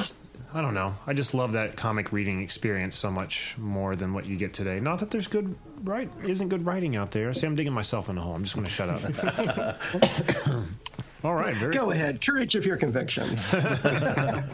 I 0.54 0.62
don't 0.62 0.74
know. 0.74 0.96
I 1.06 1.14
just 1.14 1.34
love 1.34 1.54
that 1.54 1.78
comic 1.78 2.12
reading 2.12 2.42
experience 2.42 2.96
so 2.96 3.12
much 3.12 3.56
more 3.58 3.96
than 3.96 4.14
what 4.14 4.26
you 4.26 4.38
get 4.38 4.54
today. 4.54 4.80
Not 4.80 5.00
that 5.00 5.12
there's 5.12 5.28
good 5.28 5.56
right 5.84 6.10
isn't 6.26 6.50
good 6.50 6.66
writing 6.66 6.96
out 6.96 7.12
there. 7.12 7.32
See, 7.34 7.46
I'm 7.46 7.56
digging 7.56 7.74
myself 7.74 8.10
in 8.10 8.18
a 8.18 8.22
hole. 8.22 8.34
I'm 8.34 8.44
just 8.44 8.56
going 8.56 8.66
to 8.66 8.72
shut 8.72 8.90
up. 8.90 9.02
All 11.24 11.36
right, 11.36 11.56
very 11.56 11.72
Go 11.72 11.92
ahead, 11.92 12.20
courage 12.20 12.56
of 12.56 12.66
your 12.66 12.78
convictions. 12.78 13.54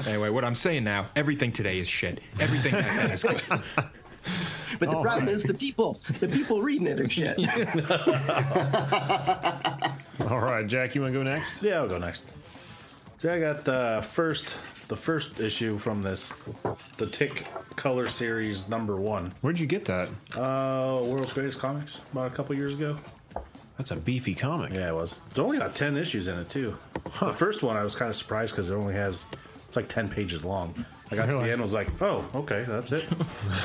Anyway, 0.05 0.29
what 0.29 0.43
I'm 0.43 0.55
saying 0.55 0.83
now, 0.83 1.05
everything 1.15 1.53
today 1.53 1.79
is 1.79 1.87
shit. 1.87 2.19
Everything 2.41 2.73
back 2.73 2.93
then 2.97 3.11
is 3.11 3.23
good. 3.23 3.41
But 4.79 4.91
the 4.91 5.01
problem 5.01 5.29
is 5.29 5.43
the 5.43 5.53
people, 5.53 5.99
the 6.19 6.27
people 6.27 6.61
reading 6.61 6.87
it 6.87 6.99
are 6.99 7.09
shit. 7.09 7.37
All 10.29 10.39
right, 10.39 10.67
Jack, 10.67 10.95
you 10.95 11.01
want 11.01 11.13
to 11.13 11.19
go 11.19 11.23
next? 11.23 11.63
Yeah, 11.63 11.77
I'll 11.77 11.87
go 11.87 11.97
next. 11.97 12.25
So 13.17 13.33
I 13.33 13.39
got 13.39 13.63
the 13.65 14.05
first, 14.07 14.55
the 14.89 14.97
first 14.97 15.39
issue 15.39 15.77
from 15.77 16.01
this, 16.03 16.33
the 16.97 17.07
Tick 17.07 17.47
Color 17.75 18.09
Series 18.09 18.69
number 18.69 18.97
one. 18.97 19.33
Where'd 19.41 19.59
you 19.59 19.67
get 19.67 19.85
that? 19.85 20.09
Uh, 20.35 21.01
World's 21.03 21.33
Greatest 21.33 21.59
Comics 21.59 22.01
about 22.11 22.31
a 22.31 22.35
couple 22.35 22.55
years 22.55 22.75
ago. 22.75 22.97
That's 23.77 23.91
a 23.91 23.95
beefy 23.95 24.33
comic. 24.33 24.73
Yeah, 24.73 24.89
it 24.89 24.95
was. 24.95 25.21
It's 25.29 25.37
only 25.39 25.59
got 25.59 25.75
ten 25.75 25.95
issues 25.97 26.27
in 26.27 26.37
it 26.39 26.49
too. 26.49 26.77
The 27.19 27.31
first 27.31 27.61
one 27.63 27.77
I 27.77 27.83
was 27.83 27.95
kind 27.95 28.09
of 28.09 28.15
surprised 28.15 28.53
because 28.53 28.71
it 28.71 28.75
only 28.75 28.95
has 28.95 29.27
it's 29.67 29.75
like 29.75 29.87
ten 29.87 30.09
pages 30.09 30.43
long. 30.43 30.73
I 31.09 31.15
got 31.15 31.27
to 31.27 31.33
the 31.33 31.39
end, 31.39 31.51
and 31.53 31.61
was 31.61 31.73
like, 31.73 32.01
oh, 32.01 32.25
okay, 32.35 32.65
that's 32.67 32.91
it. 32.91 33.05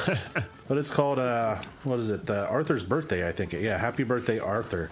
but 0.68 0.78
it's 0.78 0.90
called 0.90 1.18
uh, 1.18 1.57
what 1.84 1.99
is 1.99 2.11
it? 2.11 2.28
Uh, 2.30 2.47
Arthur's 2.49 2.84
birthday, 2.84 3.26
I 3.26 3.32
think. 3.32 3.53
Yeah, 3.53 3.78
Happy 3.78 4.05
Birthday, 4.05 4.38
Arthur. 4.38 4.90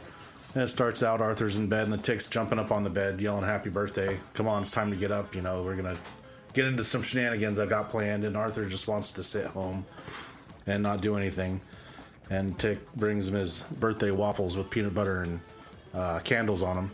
And 0.55 0.65
it 0.65 0.69
starts 0.69 1.05
out 1.05 1.21
Arthur's 1.21 1.57
in 1.57 1.69
bed 1.69 1.85
and 1.85 1.93
the 1.93 1.99
tick's 1.99 2.29
jumping 2.29 2.59
up 2.59 2.73
on 2.73 2.83
the 2.83 2.91
bed, 2.91 3.21
yelling 3.21 3.45
"Happy 3.45 3.71
Birthday!" 3.71 4.19
Come 4.35 4.49
on, 4.49 4.63
it's 4.63 4.73
time 4.73 4.91
to 4.91 4.97
get 4.97 5.13
up. 5.13 5.35
You 5.37 5.43
know, 5.43 5.63
we're 5.63 5.77
gonna 5.77 5.97
get 6.53 6.67
into 6.67 6.85
some 6.85 7.03
shenanigans 7.03 7.61
I've 7.61 7.69
got 7.69 7.89
planned. 7.89 8.25
And 8.25 8.37
Arthur 8.37 8.69
just 8.69 8.89
wants 8.89 9.13
to 9.13 9.23
sit 9.23 9.47
home 9.47 9.87
and 10.67 10.83
not 10.83 11.01
do 11.03 11.17
anything. 11.17 11.61
And 12.31 12.59
Tick 12.59 12.79
brings 12.95 13.29
him 13.29 13.35
his 13.35 13.63
birthday 13.79 14.11
waffles 14.11 14.57
with 14.57 14.71
peanut 14.71 14.95
butter 14.95 15.23
and 15.23 15.41
uh, 15.95 16.19
candles 16.21 16.63
on 16.63 16.77
them. 16.77 16.91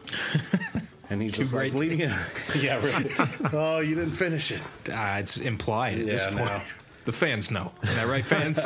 And 1.11 1.22
he's 1.22 1.32
Too 1.32 1.42
just 1.42 1.54
like 1.54 1.72
leaning 1.74 2.00
in. 2.00 2.12
yeah, 2.59 2.76
really. 2.84 3.11
oh, 3.52 3.78
you 3.80 3.94
didn't 3.94 4.12
finish 4.12 4.50
it. 4.50 4.61
Ah, 4.92 5.18
it's 5.18 5.36
implied 5.36 5.98
at 6.00 6.07
Yeah, 6.07 6.12
this 6.14 6.24
point. 6.26 6.36
know. 6.38 6.61
The 7.04 7.12
fans 7.12 7.52
know. 7.52 7.70
Isn't 7.84 7.94
that 7.96 8.07
right, 8.09 8.24
fans? 8.24 8.59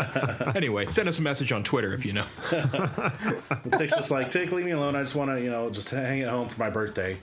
anyway, 0.56 0.86
send 0.90 1.08
us 1.10 1.18
a 1.18 1.22
message 1.22 1.52
on 1.52 1.62
Twitter 1.62 1.92
if 1.92 2.06
you 2.06 2.14
know. 2.14 2.24
The 2.50 3.74
tick's 3.76 3.94
just 3.94 4.10
like, 4.10 4.30
Tick, 4.30 4.50
leave 4.52 4.64
me 4.64 4.70
alone. 4.70 4.96
I 4.96 5.02
just 5.02 5.14
want 5.14 5.30
to, 5.30 5.42
you 5.42 5.50
know, 5.50 5.68
just 5.68 5.90
hang 5.90 6.22
at 6.22 6.30
home 6.30 6.48
for 6.48 6.58
my 6.58 6.70
birthday. 6.70 7.18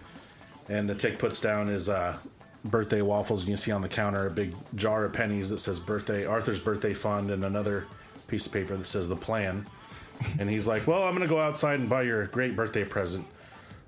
And 0.69 0.87
the 0.87 0.93
tick 0.93 1.17
puts 1.17 1.41
down 1.41 1.67
his 1.67 1.89
uh, 1.89 2.17
birthday 2.65 3.01
waffles, 3.01 3.41
and 3.41 3.49
you 3.49 3.55
see 3.55 3.71
on 3.71 3.81
the 3.81 3.89
counter 3.89 4.27
a 4.27 4.29
big 4.29 4.53
jar 4.75 5.05
of 5.05 5.13
pennies 5.13 5.49
that 5.49 5.57
says 5.59 5.79
birthday, 5.79 6.25
Arthur's 6.25 6.59
birthday 6.59 6.93
fund, 6.93 7.31
and 7.31 7.43
another 7.43 7.85
piece 8.27 8.45
of 8.45 8.51
paper 8.53 8.77
that 8.77 8.83
says 8.83 9.09
the 9.09 9.15
plan. 9.15 9.65
And 10.39 10.47
he's 10.49 10.67
like, 10.67 10.85
Well, 10.85 11.01
I'm 11.03 11.15
going 11.15 11.27
to 11.27 11.33
go 11.33 11.39
outside 11.39 11.79
and 11.79 11.89
buy 11.89 12.03
your 12.03 12.27
great 12.27 12.55
birthday 12.55 12.83
present. 12.83 13.25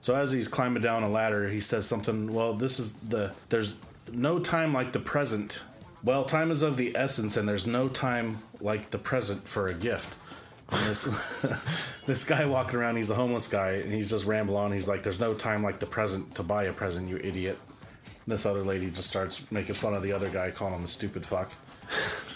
So 0.02 0.16
as 0.16 0.32
he's 0.32 0.48
climbing 0.48 0.82
down 0.82 1.04
a 1.04 1.10
ladder, 1.10 1.50
he 1.50 1.62
says 1.62 1.86
something, 1.86 2.34
Well, 2.34 2.54
this 2.54 2.80
is 2.80 2.94
the, 2.94 3.34
there's 3.50 3.78
no 4.12 4.40
time 4.40 4.74
like 4.74 4.92
the 4.92 5.00
present. 5.00 5.62
Well, 6.04 6.24
time 6.24 6.52
is 6.52 6.62
of 6.62 6.78
the 6.78 6.96
essence, 6.96 7.36
and 7.36 7.48
there's 7.48 7.68
no 7.68 7.90
time 7.90 8.38
like 8.62 8.90
the 8.90 8.98
present 8.98 9.48
for 9.48 9.68
a 9.68 9.74
gift. 9.74 10.18
And 10.72 10.86
this 10.86 11.04
this 12.06 12.24
guy 12.24 12.46
walking 12.46 12.80
around, 12.80 12.96
he's 12.96 13.10
a 13.10 13.16
homeless 13.16 13.48
guy, 13.48 13.72
and 13.72 13.92
he's 13.92 14.10
just 14.10 14.26
rambling 14.26 14.58
on. 14.58 14.72
He's 14.72 14.88
like, 14.88 15.04
"There's 15.04 15.20
no 15.20 15.34
time 15.34 15.64
like 15.64 15.80
the 15.80 15.86
present 15.86 16.36
to 16.36 16.44
buy 16.44 16.66
a 16.66 16.74
present, 16.74 17.10
you 17.10 17.18
idiot." 17.18 17.58
And 18.26 18.34
this 18.34 18.46
other 18.46 18.64
lady 18.64 18.90
just 18.90 19.10
starts 19.10 19.44
making 19.52 19.76
fun 19.76 19.94
of 19.94 20.04
the 20.04 20.14
other 20.14 20.30
guy, 20.30 20.52
calling 20.52 20.76
him 20.76 20.84
a 20.86 20.88
stupid 20.88 21.26
fuck. 21.26 21.52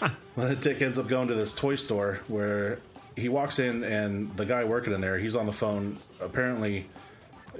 well, 0.36 0.48
the 0.48 0.56
Tick 0.56 0.82
ends 0.82 0.98
up 0.98 1.06
going 1.06 1.28
to 1.28 1.34
this 1.34 1.54
toy 1.54 1.76
store 1.76 2.20
where 2.28 2.80
he 3.16 3.28
walks 3.28 3.60
in, 3.60 3.84
and 3.84 4.36
the 4.36 4.44
guy 4.44 4.64
working 4.64 4.92
in 4.92 5.00
there, 5.00 5.18
he's 5.18 5.36
on 5.36 5.46
the 5.46 5.52
phone, 5.52 5.96
apparently 6.20 6.86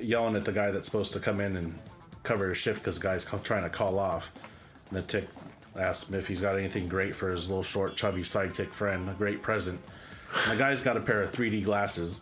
yelling 0.01 0.37
at 0.37 0.45
the 0.45 0.53
guy 0.53 0.71
that's 0.71 0.87
supposed 0.87 1.13
to 1.15 1.21
come 1.21 1.41
in 1.41 1.57
and 1.57 1.79
cover 2.23 2.49
his 2.49 2.59
shift 2.59 2.81
because 2.81 2.99
the 2.99 3.03
guy's 3.03 3.25
trying 3.43 3.63
to 3.65 3.71
call 3.71 3.99
off. 3.99 4.31
And 4.91 4.99
the 4.99 5.03
Tick 5.03 5.29
asks 5.79 6.09
him 6.09 6.19
if 6.19 6.29
he's 6.29 6.41
got 6.41 6.57
anything 6.59 6.89
great 6.89 7.15
for 7.17 7.31
his 7.31 7.49
little 7.49 7.63
short, 7.63 7.97
chubby 7.97 8.23
sidekick 8.23 8.73
friend, 8.73 9.09
a 9.09 9.13
great 9.15 9.43
present. 9.43 9.81
And 10.45 10.53
the 10.53 10.57
guy's 10.57 10.83
got 10.83 10.97
a 10.97 11.01
pair 11.01 11.23
of 11.23 11.33
3D 11.33 11.65
glasses. 11.65 12.21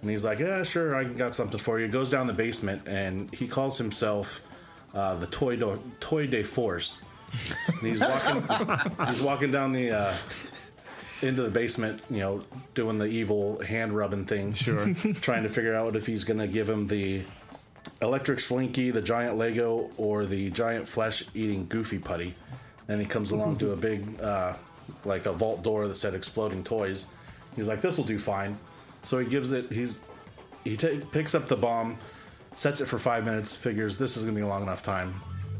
And 0.00 0.10
he's 0.10 0.24
like, 0.24 0.38
Yeah, 0.38 0.62
sure, 0.62 0.94
I 0.94 1.04
got 1.04 1.34
something 1.34 1.58
for 1.58 1.78
you. 1.80 1.88
Goes 1.88 2.10
down 2.10 2.26
the 2.26 2.32
basement 2.32 2.82
and 2.86 3.32
he 3.34 3.46
calls 3.46 3.76
himself 3.76 4.42
uh, 4.94 5.16
the 5.16 5.26
Toy, 5.26 5.56
Do- 5.56 5.82
Toy 6.00 6.26
De 6.26 6.42
Force. 6.42 7.02
And 7.68 7.80
he's 7.80 8.00
walking, 8.00 8.42
he's 9.06 9.20
walking 9.20 9.50
down 9.50 9.72
the. 9.72 9.90
Uh, 9.90 10.14
into 11.22 11.42
the 11.42 11.50
basement, 11.50 12.00
you 12.10 12.18
know, 12.18 12.40
doing 12.74 12.98
the 12.98 13.06
evil 13.06 13.60
hand 13.62 13.94
rubbing 13.94 14.24
thing. 14.24 14.54
Sure. 14.54 14.94
trying 15.20 15.42
to 15.42 15.48
figure 15.48 15.74
out 15.74 15.96
if 15.96 16.06
he's 16.06 16.24
going 16.24 16.40
to 16.40 16.48
give 16.48 16.68
him 16.68 16.86
the 16.86 17.22
electric 18.02 18.40
slinky, 18.40 18.90
the 18.90 19.02
giant 19.02 19.36
Lego, 19.36 19.90
or 19.96 20.26
the 20.26 20.50
giant 20.50 20.88
flesh 20.88 21.24
eating 21.34 21.66
goofy 21.66 21.98
putty. 21.98 22.34
Then 22.86 22.98
he 22.98 23.06
comes 23.06 23.30
along 23.30 23.58
to 23.58 23.72
a 23.72 23.76
big, 23.88 24.20
uh, 24.20 24.54
like 25.04 25.26
a 25.26 25.32
vault 25.32 25.62
door 25.62 25.88
that 25.88 25.96
said 25.96 26.14
exploding 26.14 26.64
toys. 26.64 27.06
He's 27.56 27.68
like, 27.68 27.80
this 27.80 27.96
will 27.96 28.04
do 28.04 28.18
fine. 28.18 28.58
So 29.02 29.18
he 29.18 29.26
gives 29.26 29.52
it, 29.52 29.70
he's, 29.70 30.00
he 30.64 30.76
ta 30.76 30.88
picks 31.10 31.34
up 31.34 31.48
the 31.48 31.56
bomb, 31.56 31.98
sets 32.54 32.80
it 32.80 32.86
for 32.86 32.98
five 32.98 33.24
minutes, 33.24 33.56
figures 33.56 33.96
this 33.96 34.16
is 34.16 34.24
going 34.24 34.34
to 34.34 34.40
be 34.40 34.44
a 34.44 34.48
long 34.48 34.62
enough 34.62 34.82
time 34.82 35.14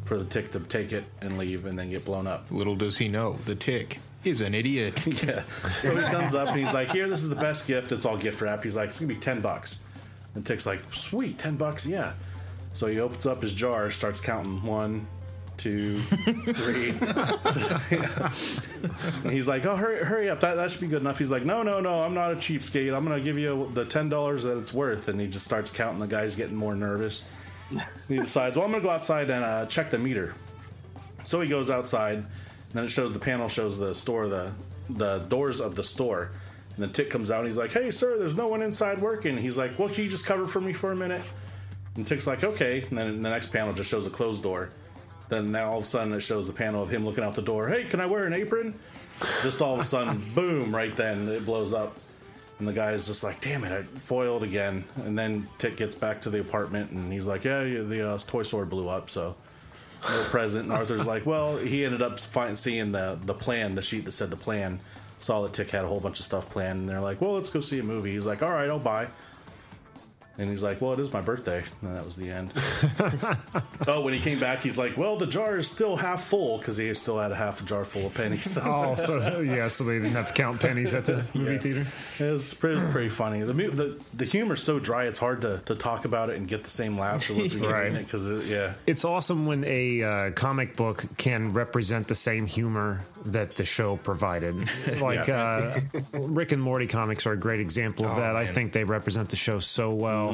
for 0.04 0.18
the 0.18 0.24
tick 0.24 0.50
to 0.52 0.60
take 0.60 0.92
it 0.92 1.04
and 1.20 1.38
leave 1.38 1.66
and 1.66 1.78
then 1.78 1.90
get 1.90 2.04
blown 2.04 2.26
up. 2.26 2.50
Little 2.50 2.76
does 2.76 2.98
he 2.98 3.08
know, 3.08 3.34
the 3.44 3.54
tick 3.54 3.98
is 4.24 4.40
an 4.40 4.54
idiot. 4.54 5.06
yeah. 5.24 5.42
So 5.80 5.94
he 5.94 6.02
comes 6.02 6.34
up 6.34 6.48
and 6.48 6.58
he's 6.58 6.72
like, 6.72 6.92
"Here, 6.92 7.08
this 7.08 7.22
is 7.22 7.28
the 7.28 7.36
best 7.36 7.66
gift. 7.66 7.92
It's 7.92 8.04
all 8.04 8.16
gift 8.16 8.40
wrap." 8.40 8.62
He's 8.62 8.76
like, 8.76 8.90
"It's 8.90 9.00
gonna 9.00 9.12
be 9.12 9.20
ten 9.20 9.40
bucks." 9.40 9.80
And 10.34 10.44
Tick's 10.44 10.66
like, 10.66 10.80
"Sweet, 10.92 11.38
ten 11.38 11.56
bucks, 11.56 11.86
yeah." 11.86 12.12
So 12.72 12.86
he 12.86 13.00
opens 13.00 13.26
up 13.26 13.42
his 13.42 13.52
jar, 13.52 13.90
starts 13.90 14.20
counting 14.20 14.62
one, 14.62 15.06
two, 15.56 16.00
three. 16.00 16.92
And 19.24 19.32
he's 19.32 19.48
like, 19.48 19.66
"Oh, 19.66 19.76
hurry, 19.76 20.04
hurry 20.04 20.30
up! 20.30 20.40
That, 20.40 20.54
that 20.54 20.70
should 20.70 20.80
be 20.80 20.86
good 20.86 21.02
enough." 21.02 21.18
He's 21.18 21.30
like, 21.30 21.44
"No, 21.44 21.62
no, 21.62 21.80
no! 21.80 22.00
I'm 22.00 22.14
not 22.14 22.32
a 22.32 22.36
cheapskate. 22.36 22.94
I'm 22.94 23.04
gonna 23.04 23.20
give 23.20 23.38
you 23.38 23.70
the 23.74 23.84
ten 23.84 24.08
dollars 24.08 24.44
that 24.44 24.56
it's 24.58 24.72
worth." 24.72 25.08
And 25.08 25.20
he 25.20 25.26
just 25.26 25.44
starts 25.44 25.70
counting. 25.70 26.00
The 26.00 26.06
guy's 26.06 26.36
getting 26.36 26.56
more 26.56 26.74
nervous. 26.74 27.28
He 28.08 28.16
decides, 28.16 28.56
"Well, 28.56 28.64
I'm 28.64 28.72
gonna 28.72 28.82
go 28.82 28.90
outside 28.90 29.30
and 29.30 29.44
uh, 29.44 29.66
check 29.66 29.90
the 29.90 29.98
meter." 29.98 30.34
So 31.22 31.40
he 31.40 31.48
goes 31.48 31.70
outside, 31.70 32.24
then 32.72 32.84
it 32.84 32.88
shows 32.88 33.12
the 33.12 33.18
panel 33.18 33.48
shows 33.48 33.78
the 33.78 33.94
store, 33.94 34.28
the 34.28 34.52
the 34.88 35.18
doors 35.18 35.60
of 35.60 35.74
the 35.74 35.82
store. 35.82 36.30
And 36.76 36.84
the 36.84 36.88
tick 36.88 37.10
comes 37.10 37.30
out 37.30 37.40
and 37.40 37.46
he's 37.46 37.56
like, 37.56 37.72
Hey 37.72 37.90
sir, 37.90 38.18
there's 38.18 38.36
no 38.36 38.48
one 38.48 38.62
inside 38.62 39.00
working. 39.00 39.36
He's 39.36 39.58
like, 39.58 39.78
Well, 39.78 39.88
can 39.88 40.04
you 40.04 40.10
just 40.10 40.26
cover 40.26 40.46
for 40.46 40.60
me 40.60 40.72
for 40.72 40.92
a 40.92 40.96
minute? 40.96 41.22
And 41.96 42.06
Tick's 42.06 42.26
like, 42.26 42.44
Okay. 42.44 42.84
And 42.88 42.98
then 42.98 43.22
the 43.22 43.30
next 43.30 43.52
panel 43.52 43.72
just 43.72 43.90
shows 43.90 44.06
a 44.06 44.10
closed 44.10 44.42
door. 44.42 44.70
Then 45.28 45.52
now 45.52 45.70
all 45.70 45.78
of 45.78 45.84
a 45.84 45.86
sudden 45.86 46.12
it 46.12 46.20
shows 46.20 46.46
the 46.46 46.52
panel 46.52 46.82
of 46.82 46.90
him 46.90 47.04
looking 47.04 47.22
out 47.22 47.34
the 47.34 47.42
door. 47.42 47.68
Hey, 47.68 47.84
can 47.84 48.00
I 48.00 48.06
wear 48.06 48.24
an 48.24 48.32
apron? 48.32 48.74
Just 49.42 49.62
all 49.62 49.74
of 49.74 49.80
a 49.80 49.84
sudden, 49.84 50.24
boom, 50.34 50.74
right 50.74 50.94
then 50.94 51.28
it 51.28 51.44
blows 51.44 51.72
up. 51.72 51.96
And 52.58 52.68
the 52.68 52.72
guy's 52.72 53.06
just 53.06 53.24
like, 53.24 53.40
damn 53.40 53.64
it, 53.64 53.72
I 53.72 53.82
foiled 53.98 54.42
again. 54.42 54.84
And 54.96 55.18
then 55.18 55.48
Tick 55.58 55.76
gets 55.76 55.94
back 55.94 56.20
to 56.22 56.30
the 56.30 56.40
apartment 56.40 56.90
and 56.90 57.12
he's 57.12 57.26
like, 57.26 57.44
yeah, 57.44 57.62
yeah, 57.62 57.82
the 57.82 58.10
uh, 58.10 58.18
toy 58.18 58.42
store 58.42 58.66
blew 58.66 58.88
up, 58.88 59.08
so 59.08 59.34
no 60.08 60.24
present. 60.24 60.64
And 60.64 60.72
Arthur's 60.72 61.06
like, 61.06 61.26
well, 61.26 61.56
he 61.56 61.84
ended 61.84 62.02
up 62.02 62.18
find, 62.20 62.58
seeing 62.58 62.92
the 62.92 63.18
the 63.24 63.34
plan, 63.34 63.74
the 63.74 63.82
sheet 63.82 64.04
that 64.04 64.12
said 64.12 64.30
the 64.30 64.36
plan. 64.36 64.80
Saw 65.18 65.42
that 65.42 65.52
Tick 65.52 65.68
had 65.68 65.84
a 65.84 65.88
whole 65.88 66.00
bunch 66.00 66.18
of 66.18 66.24
stuff 66.24 66.48
planned, 66.48 66.80
and 66.80 66.88
they're 66.88 67.00
like, 67.00 67.20
well, 67.20 67.34
let's 67.34 67.50
go 67.50 67.60
see 67.60 67.78
a 67.78 67.82
movie. 67.82 68.12
He's 68.14 68.26
like, 68.26 68.42
all 68.42 68.50
right, 68.50 68.70
I'll 68.70 68.78
buy. 68.78 69.08
And 70.40 70.48
he's 70.48 70.62
like, 70.62 70.80
"Well, 70.80 70.94
it 70.94 71.00
is 71.00 71.12
my 71.12 71.20
birthday." 71.20 71.62
And 71.82 71.94
that 71.96 72.04
was 72.04 72.16
the 72.16 72.30
end. 72.30 72.52
oh, 73.86 74.02
when 74.02 74.14
he 74.14 74.20
came 74.20 74.38
back, 74.38 74.60
he's 74.62 74.78
like, 74.78 74.96
"Well, 74.96 75.16
the 75.16 75.26
jar 75.26 75.58
is 75.58 75.68
still 75.68 75.96
half 75.96 76.24
full 76.24 76.58
because 76.58 76.76
he 76.78 76.92
still 76.94 77.18
had 77.18 77.30
a 77.30 77.34
half 77.36 77.60
a 77.60 77.64
jar 77.64 77.84
full 77.84 78.06
of 78.06 78.14
pennies." 78.14 78.58
oh, 78.62 78.94
so 78.94 79.40
yeah, 79.40 79.68
so 79.68 79.84
they 79.84 79.94
didn't 79.98 80.12
have 80.12 80.28
to 80.28 80.32
count 80.32 80.60
pennies 80.60 80.94
at 80.94 81.04
the 81.04 81.24
movie 81.34 81.52
Yeah. 81.54 81.58
theater. 81.58 81.86
It 82.18 82.30
was 82.32 82.54
pretty, 82.54 82.80
pretty 82.90 83.10
funny. 83.10 83.42
The, 83.42 83.52
the 83.52 84.00
the 84.14 84.24
humor's 84.24 84.62
so 84.62 84.78
dry; 84.78 85.04
it's 85.04 85.18
hard 85.18 85.42
to, 85.42 85.60
to 85.66 85.74
talk 85.74 86.04
about 86.06 86.30
it 86.30 86.36
and 86.36 86.48
get 86.48 86.64
the 86.64 86.70
same 86.70 86.98
laughs 86.98 87.28
or 87.30 87.34
Right. 87.34 87.92
Because 87.92 88.26
yeah, 88.48 88.74
It's 88.86 89.04
awesome 89.04 89.46
when 89.46 89.64
a 89.64 90.02
uh, 90.02 90.30
comic 90.32 90.76
book 90.76 91.04
can 91.18 91.52
represent 91.52 92.08
the 92.08 92.14
same 92.14 92.46
humor 92.46 93.02
that 93.26 93.56
the 93.56 93.64
show 93.66 93.96
provided. 93.98 94.68
Like 95.00 95.26
Yeah. 95.26 95.80
uh, 96.14 96.18
Rick 96.18 96.52
and 96.52 96.62
Morty 96.62 96.86
comics 96.86 97.26
are 97.26 97.32
a 97.32 97.36
great 97.36 97.60
example 97.60 98.06
of 98.06 98.12
Oh, 98.12 98.20
that. 98.20 98.36
I 98.36 98.46
think 98.46 98.72
they 98.72 98.84
represent 98.84 99.28
the 99.28 99.36
show 99.36 99.58
so 99.58 99.92
well. 99.92 100.29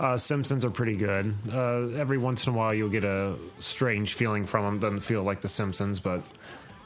Uh, 0.00 0.16
Simpsons 0.16 0.64
are 0.64 0.70
pretty 0.70 0.96
good. 0.96 1.34
Uh, 1.52 1.88
every 1.96 2.18
once 2.18 2.46
in 2.46 2.54
a 2.54 2.56
while, 2.56 2.72
you'll 2.72 2.88
get 2.88 3.04
a 3.04 3.34
strange 3.58 4.14
feeling 4.14 4.46
from 4.46 4.64
them. 4.64 4.78
Doesn't 4.78 5.00
feel 5.00 5.22
like 5.22 5.40
the 5.40 5.48
Simpsons, 5.48 5.98
but 5.98 6.22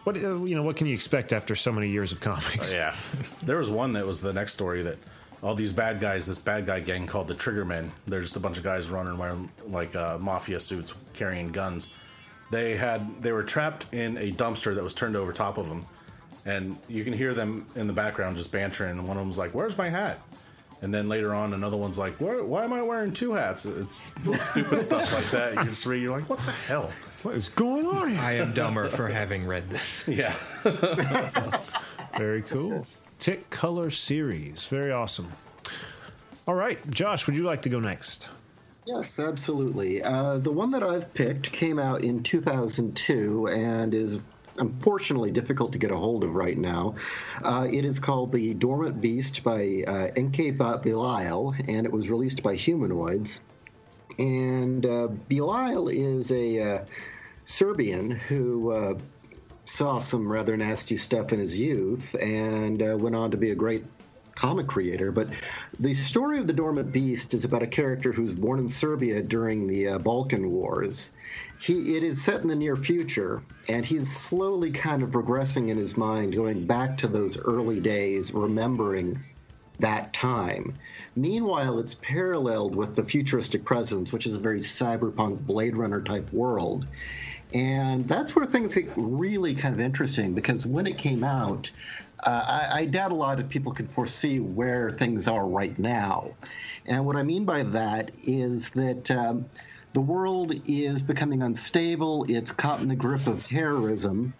what 0.04 0.16
uh, 0.16 0.42
you 0.44 0.54
know, 0.54 0.62
what 0.62 0.76
can 0.76 0.86
you 0.86 0.94
expect 0.94 1.32
after 1.32 1.54
so 1.54 1.72
many 1.72 1.88
years 1.88 2.12
of 2.12 2.20
comics? 2.20 2.72
Oh, 2.72 2.76
yeah. 2.76 2.96
There 3.42 3.58
was 3.58 3.68
one 3.70 3.92
that 3.94 4.06
was 4.06 4.20
the 4.20 4.32
next 4.32 4.52
story 4.52 4.82
that 4.82 4.98
all 5.42 5.54
these 5.54 5.72
bad 5.72 6.00
guys, 6.00 6.26
this 6.26 6.38
bad 6.38 6.66
guy 6.66 6.80
gang 6.80 7.06
called 7.06 7.28
the 7.28 7.34
Triggermen. 7.34 7.90
They're 8.06 8.20
just 8.20 8.36
a 8.36 8.40
bunch 8.40 8.56
of 8.58 8.64
guys 8.64 8.88
running 8.88 9.18
wearing 9.18 9.50
like 9.66 9.94
uh, 9.96 10.18
mafia 10.18 10.60
suits, 10.60 10.94
carrying 11.12 11.50
guns. 11.52 11.88
They 12.50 12.76
had 12.76 13.22
they 13.22 13.32
were 13.32 13.42
trapped 13.42 13.92
in 13.92 14.16
a 14.18 14.32
dumpster 14.32 14.74
that 14.74 14.84
was 14.84 14.94
turned 14.94 15.16
over 15.16 15.32
top 15.32 15.58
of 15.58 15.68
them, 15.68 15.86
and 16.46 16.76
you 16.88 17.04
can 17.04 17.12
hear 17.12 17.34
them 17.34 17.66
in 17.74 17.86
the 17.86 17.92
background 17.92 18.36
just 18.36 18.52
bantering. 18.52 18.98
And 18.98 19.08
one 19.08 19.16
of 19.16 19.22
them's 19.22 19.38
like, 19.38 19.52
"Where's 19.54 19.76
my 19.76 19.88
hat?" 19.88 20.20
And 20.82 20.92
then 20.92 21.08
later 21.08 21.32
on, 21.32 21.54
another 21.54 21.76
one's 21.76 21.96
like, 21.96 22.20
Where, 22.20 22.44
"Why 22.44 22.64
am 22.64 22.72
I 22.72 22.82
wearing 22.82 23.12
two 23.12 23.32
hats?" 23.32 23.64
It's 23.64 24.00
stupid 24.40 24.82
stuff 24.82 25.12
like 25.12 25.30
that. 25.30 25.54
You 25.54 25.64
just 25.64 25.86
read, 25.86 26.02
you're 26.02 26.10
like, 26.10 26.28
"What 26.28 26.40
the 26.40 26.50
hell?" 26.52 26.90
What 27.22 27.36
is 27.36 27.48
going 27.50 27.86
on 27.86 28.10
here? 28.10 28.20
I 28.20 28.32
am 28.32 28.52
dumber 28.52 28.88
for 28.88 29.06
having 29.06 29.46
read 29.46 29.70
this. 29.70 30.02
Yeah. 30.08 30.34
Very 32.18 32.42
cool. 32.42 32.84
Tick 33.20 33.48
Color 33.48 33.90
Series. 33.90 34.64
Very 34.64 34.90
awesome. 34.90 35.30
All 36.48 36.54
right, 36.54 36.78
Josh, 36.90 37.26
would 37.28 37.36
you 37.36 37.44
like 37.44 37.62
to 37.62 37.68
go 37.68 37.78
next? 37.78 38.28
Yes, 38.86 39.20
absolutely. 39.20 40.02
Uh, 40.02 40.38
the 40.38 40.50
one 40.50 40.72
that 40.72 40.82
I've 40.82 41.14
picked 41.14 41.52
came 41.52 41.78
out 41.78 42.02
in 42.02 42.24
2002 42.24 43.46
and 43.46 43.94
is 43.94 44.20
unfortunately 44.58 45.30
difficult 45.30 45.72
to 45.72 45.78
get 45.78 45.90
a 45.90 45.96
hold 45.96 46.24
of 46.24 46.34
right 46.34 46.56
now. 46.56 46.94
Uh, 47.42 47.66
it 47.70 47.84
is 47.84 47.98
called 47.98 48.32
The 48.32 48.54
Dormant 48.54 49.00
Beast 49.00 49.42
by 49.42 49.84
uh, 49.86 50.08
Bat 50.14 50.82
Bilal, 50.82 51.54
and 51.68 51.86
it 51.86 51.92
was 51.92 52.10
released 52.10 52.42
by 52.42 52.54
Humanoids. 52.54 53.40
And 54.18 54.84
uh, 54.84 55.08
Bilal 55.08 55.88
is 55.88 56.30
a 56.30 56.60
uh, 56.60 56.84
Serbian 57.44 58.10
who 58.10 58.70
uh, 58.70 58.98
saw 59.64 59.98
some 59.98 60.30
rather 60.30 60.56
nasty 60.56 60.96
stuff 60.96 61.32
in 61.32 61.38
his 61.38 61.58
youth 61.58 62.14
and 62.14 62.82
uh, 62.82 62.96
went 62.98 63.16
on 63.16 63.30
to 63.30 63.36
be 63.36 63.50
a 63.50 63.54
great 63.54 63.84
comic 64.34 64.66
creator. 64.66 65.12
But 65.12 65.28
the 65.78 65.94
story 65.94 66.38
of 66.38 66.46
the 66.46 66.52
Dormant 66.52 66.92
Beast 66.92 67.34
is 67.34 67.44
about 67.44 67.62
a 67.62 67.66
character 67.66 68.12
who's 68.12 68.34
born 68.34 68.58
in 68.60 68.68
Serbia 68.68 69.22
during 69.22 69.66
the 69.66 69.88
uh, 69.88 69.98
Balkan 69.98 70.50
Wars. 70.50 71.10
He, 71.60 71.96
it 71.96 72.02
is 72.02 72.22
set 72.22 72.42
in 72.42 72.48
the 72.48 72.56
near 72.56 72.76
future, 72.76 73.42
and 73.68 73.84
he's 73.84 74.14
slowly 74.14 74.70
kind 74.70 75.02
of 75.02 75.10
regressing 75.10 75.68
in 75.68 75.76
his 75.76 75.96
mind, 75.96 76.34
going 76.34 76.66
back 76.66 76.98
to 76.98 77.08
those 77.08 77.38
early 77.38 77.80
days, 77.80 78.34
remembering 78.34 79.22
that 79.78 80.12
time. 80.12 80.74
Meanwhile, 81.14 81.78
it's 81.78 81.94
paralleled 81.96 82.74
with 82.74 82.94
the 82.94 83.02
futuristic 83.02 83.64
presence, 83.64 84.12
which 84.12 84.26
is 84.26 84.36
a 84.36 84.40
very 84.40 84.60
cyberpunk 84.60 85.40
Blade 85.46 85.76
Runner 85.76 86.00
type 86.00 86.32
world. 86.32 86.86
And 87.54 88.06
that's 88.06 88.34
where 88.34 88.46
things 88.46 88.74
get 88.74 88.88
really 88.96 89.54
kind 89.54 89.74
of 89.74 89.80
interesting 89.80 90.32
because 90.32 90.66
when 90.66 90.86
it 90.86 90.96
came 90.96 91.22
out, 91.22 91.70
uh, 92.22 92.44
I, 92.72 92.80
I 92.80 92.84
doubt 92.86 93.12
a 93.12 93.16
lot 93.16 93.40
of 93.40 93.48
people 93.48 93.72
can 93.72 93.86
foresee 93.86 94.40
where 94.40 94.90
things 94.90 95.28
are 95.28 95.46
right 95.46 95.76
now. 95.78 96.30
And 96.86 97.06
what 97.06 97.16
I 97.16 97.22
mean 97.22 97.44
by 97.44 97.62
that 97.64 98.10
is 98.22 98.70
that 98.70 99.10
um, 99.10 99.46
the 99.92 100.00
world 100.00 100.54
is 100.66 101.02
becoming 101.02 101.42
unstable, 101.42 102.24
it's 102.28 102.52
caught 102.52 102.80
in 102.80 102.88
the 102.88 102.96
grip 102.96 103.26
of 103.26 103.44
terrorism, 103.44 104.34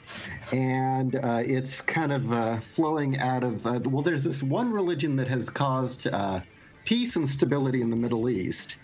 and 0.53 1.15
uh, 1.15 1.43
it's 1.45 1.81
kind 1.83 2.13
of 2.13 2.33
uh, 2.33 2.57
flowing 2.59 3.19
out 3.19 3.45
of. 3.45 3.67
Uh, 3.67 3.81
well, 3.85 4.03
there's 4.03 4.25
this 4.25 4.43
one 4.43 4.73
religion 4.73 5.17
that 5.17 5.29
has 5.29 5.51
caused 5.51 6.07
uh, 6.07 6.41
peace 6.85 7.17
and 7.17 7.29
stability 7.29 7.81
in 7.81 7.91
the 7.91 7.97
Middle 7.97 8.29
East. 8.29 8.79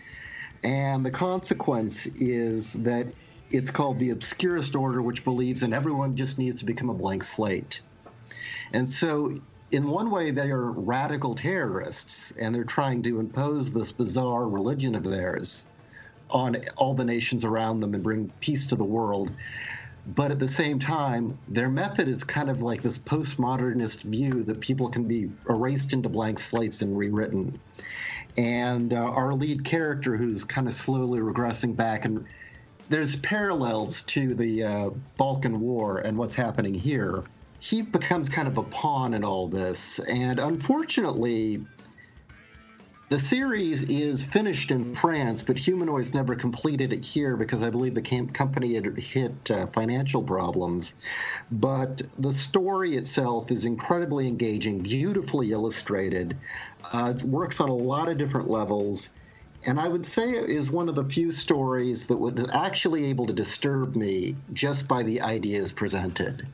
And 0.64 1.07
the 1.07 1.11
consequence 1.11 2.07
is 2.07 2.72
that 2.74 3.14
it's 3.51 3.70
called 3.70 3.99
the 3.99 4.11
obscurest 4.11 4.74
order, 4.74 5.01
which 5.01 5.24
believes 5.24 5.62
in 5.62 5.72
everyone 5.72 6.16
just 6.16 6.38
needs 6.38 6.61
to 6.61 6.66
become 6.66 6.90
a 6.90 6.94
blank 6.94 7.22
slate. 7.22 7.80
And 8.72 8.88
so, 8.88 9.34
in 9.70 9.88
one 9.88 10.10
way, 10.10 10.30
they 10.30 10.50
are 10.50 10.70
radical 10.70 11.34
terrorists, 11.34 12.32
and 12.32 12.54
they're 12.54 12.64
trying 12.64 13.02
to 13.02 13.20
impose 13.20 13.72
this 13.72 13.92
bizarre 13.92 14.48
religion 14.48 14.94
of 14.94 15.04
theirs 15.04 15.66
on 16.30 16.56
all 16.76 16.94
the 16.94 17.04
nations 17.04 17.44
around 17.44 17.80
them 17.80 17.94
and 17.94 18.02
bring 18.02 18.30
peace 18.40 18.66
to 18.66 18.76
the 18.76 18.84
world. 18.84 19.32
But 20.06 20.30
at 20.30 20.38
the 20.38 20.48
same 20.48 20.78
time, 20.78 21.38
their 21.48 21.68
method 21.68 22.08
is 22.08 22.24
kind 22.24 22.48
of 22.48 22.62
like 22.62 22.80
this 22.80 22.98
postmodernist 22.98 24.02
view 24.02 24.42
that 24.44 24.60
people 24.60 24.88
can 24.88 25.04
be 25.04 25.30
erased 25.48 25.92
into 25.92 26.08
blank 26.08 26.38
slates 26.38 26.80
and 26.80 26.96
rewritten. 26.96 27.60
And 28.38 28.92
uh, 28.92 28.96
our 28.96 29.34
lead 29.34 29.64
character, 29.64 30.16
who's 30.16 30.44
kind 30.44 30.66
of 30.66 30.72
slowly 30.72 31.20
regressing 31.20 31.76
back, 31.76 32.06
and 32.06 32.24
there's 32.88 33.16
parallels 33.16 34.02
to 34.02 34.34
the 34.34 34.64
uh, 34.64 34.90
Balkan 35.18 35.60
War 35.60 35.98
and 35.98 36.16
what's 36.16 36.34
happening 36.34 36.74
here. 36.74 37.24
He 37.61 37.82
becomes 37.82 38.28
kind 38.28 38.48
of 38.48 38.59
a 38.59 38.62
pawn 38.62 39.14
in 39.14 39.24
all 39.24 39.48
this. 39.48 39.98
And 39.98 40.38
unfortunately, 40.38 41.64
the 43.11 43.18
series 43.18 43.82
is 43.84 44.22
finished 44.22 44.70
in 44.70 44.94
France, 44.94 45.42
but 45.42 45.56
Humanoids 45.56 46.12
never 46.12 46.34
completed 46.36 46.92
it 46.92 47.02
here 47.02 47.38
because 47.38 47.62
I 47.62 47.70
believe 47.70 47.94
the 47.94 48.02
company 48.02 48.74
had 48.74 48.98
hit 48.98 49.50
uh, 49.50 49.66
financial 49.68 50.22
problems. 50.22 50.94
But 51.50 52.02
the 52.18 52.34
story 52.34 52.96
itself 52.96 53.50
is 53.50 53.64
incredibly 53.64 54.28
engaging, 54.28 54.80
beautifully 54.80 55.52
illustrated. 55.52 56.36
Uh, 56.92 57.14
works 57.24 57.61
on 57.61 57.70
a 57.70 57.74
lot 57.74 58.11
of 58.11 58.18
different 58.18 58.50
levels. 58.50 59.09
And 59.66 59.80
I 59.80 59.88
would 59.88 60.04
say 60.04 60.30
it 60.32 60.50
is 60.50 60.70
one 60.70 60.90
of 60.90 60.94
the 60.94 61.04
few 61.04 61.32
stories 61.32 62.09
that 62.09 62.18
was 62.18 62.34
actually 62.52 63.06
able 63.06 63.26
to 63.26 63.32
disturb 63.32 63.96
me 63.96 64.36
just 64.52 64.86
by 64.86 65.02
the 65.02 65.22
ideas 65.22 65.72
presented, 65.72 66.46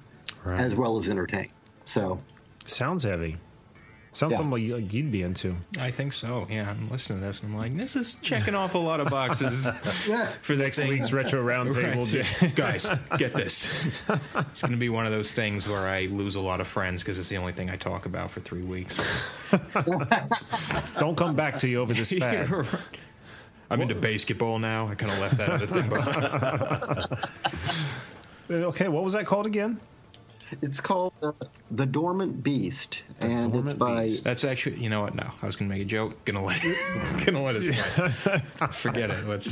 Right. 0.45 0.61
as 0.61 0.74
well 0.74 0.97
as 0.99 1.09
entertain. 1.09 1.49
So, 1.84 2.20
Sounds 2.66 3.03
heavy. 3.05 3.36
Sounds 4.12 4.30
Yeah. 4.30 4.36
something 4.36 4.53
like 4.53 4.62
you- 4.62 4.76
like 4.76 4.92
you'd 4.92 5.11
be 5.11 5.22
into. 5.22 5.57
I 5.78 5.90
think 5.90 6.12
so. 6.12 6.47
Yeah, 6.49 6.70
I'm 6.70 6.88
listening 6.88 7.18
to 7.20 7.26
this 7.26 7.40
and 7.40 7.51
I'm 7.53 7.59
like, 7.59 7.74
this 7.76 7.97
is 7.97 8.14
checking 8.22 8.55
off 8.55 8.74
a 8.74 8.78
lot 8.78 9.01
of 9.01 9.09
boxes 9.11 9.66
for 10.42 10.55
next 10.55 10.80
week's 10.86 11.12
retro 11.12 11.42
roundtable. 11.45 12.05
Right. 12.40 12.55
Guys, 12.55 12.86
get 13.18 13.32
this. 13.34 13.64
It's 14.36 14.61
going 14.62 14.70
to 14.72 14.76
be 14.78 14.88
one 14.88 15.05
of 15.05 15.11
those 15.12 15.32
things 15.32 15.66
where 15.68 15.80
I 15.88 16.03
lose 16.07 16.36
a 16.36 16.40
lot 16.40 16.61
of 16.61 16.68
friends 16.68 17.03
because 17.03 17.18
it's 17.18 17.28
the 17.28 17.38
only 17.38 17.53
thing 17.53 17.70
I 17.70 17.76
talk 17.76 18.07
about 18.07 18.30
for 18.30 18.38
three 18.40 18.62
weeks. 18.62 19.01
Don't 20.99 21.16
come 21.16 21.34
back 21.34 21.59
to 21.59 21.68
you 21.68 21.80
over 21.80 21.92
this 21.92 22.12
fad. 22.12 22.49
Right. 22.51 22.68
I'm 23.70 23.80
into 23.80 23.95
basketball 23.97 24.59
now. 24.61 24.86
I 24.88 24.95
kind 24.95 25.11
of 25.11 25.18
left 25.18 25.36
that 25.38 25.49
other 25.51 25.66
thing 25.66 25.88
behind. 25.88 27.09
okay, 28.51 28.88
what 28.88 29.03
was 29.03 29.14
that 29.14 29.26
called 29.26 29.47
again? 29.47 29.80
It's 30.62 30.80
called 30.80 31.12
uh, 31.22 31.32
The 31.70 31.86
Dormant 31.86 32.42
Beast, 32.42 33.03
and 33.20 33.55
it's 33.55 33.74
by. 33.74 34.11
That's 34.22 34.45
actually, 34.45 34.76
you 34.76 34.90
know 34.90 35.03
what? 35.03 35.14
No, 35.14 35.30
I 35.42 35.47
was 35.47 35.57
going 35.57 35.68
to 35.68 35.74
make 35.74 35.82
a 35.82 35.88
joke. 35.88 36.24
Gonna 36.24 36.45
let 36.45 36.61
it, 36.64 36.76
gonna 37.26 37.42
let 37.42 37.57
it. 37.57 37.62
Forget 38.72 39.11
it. 39.11 39.26
Let's, 39.26 39.47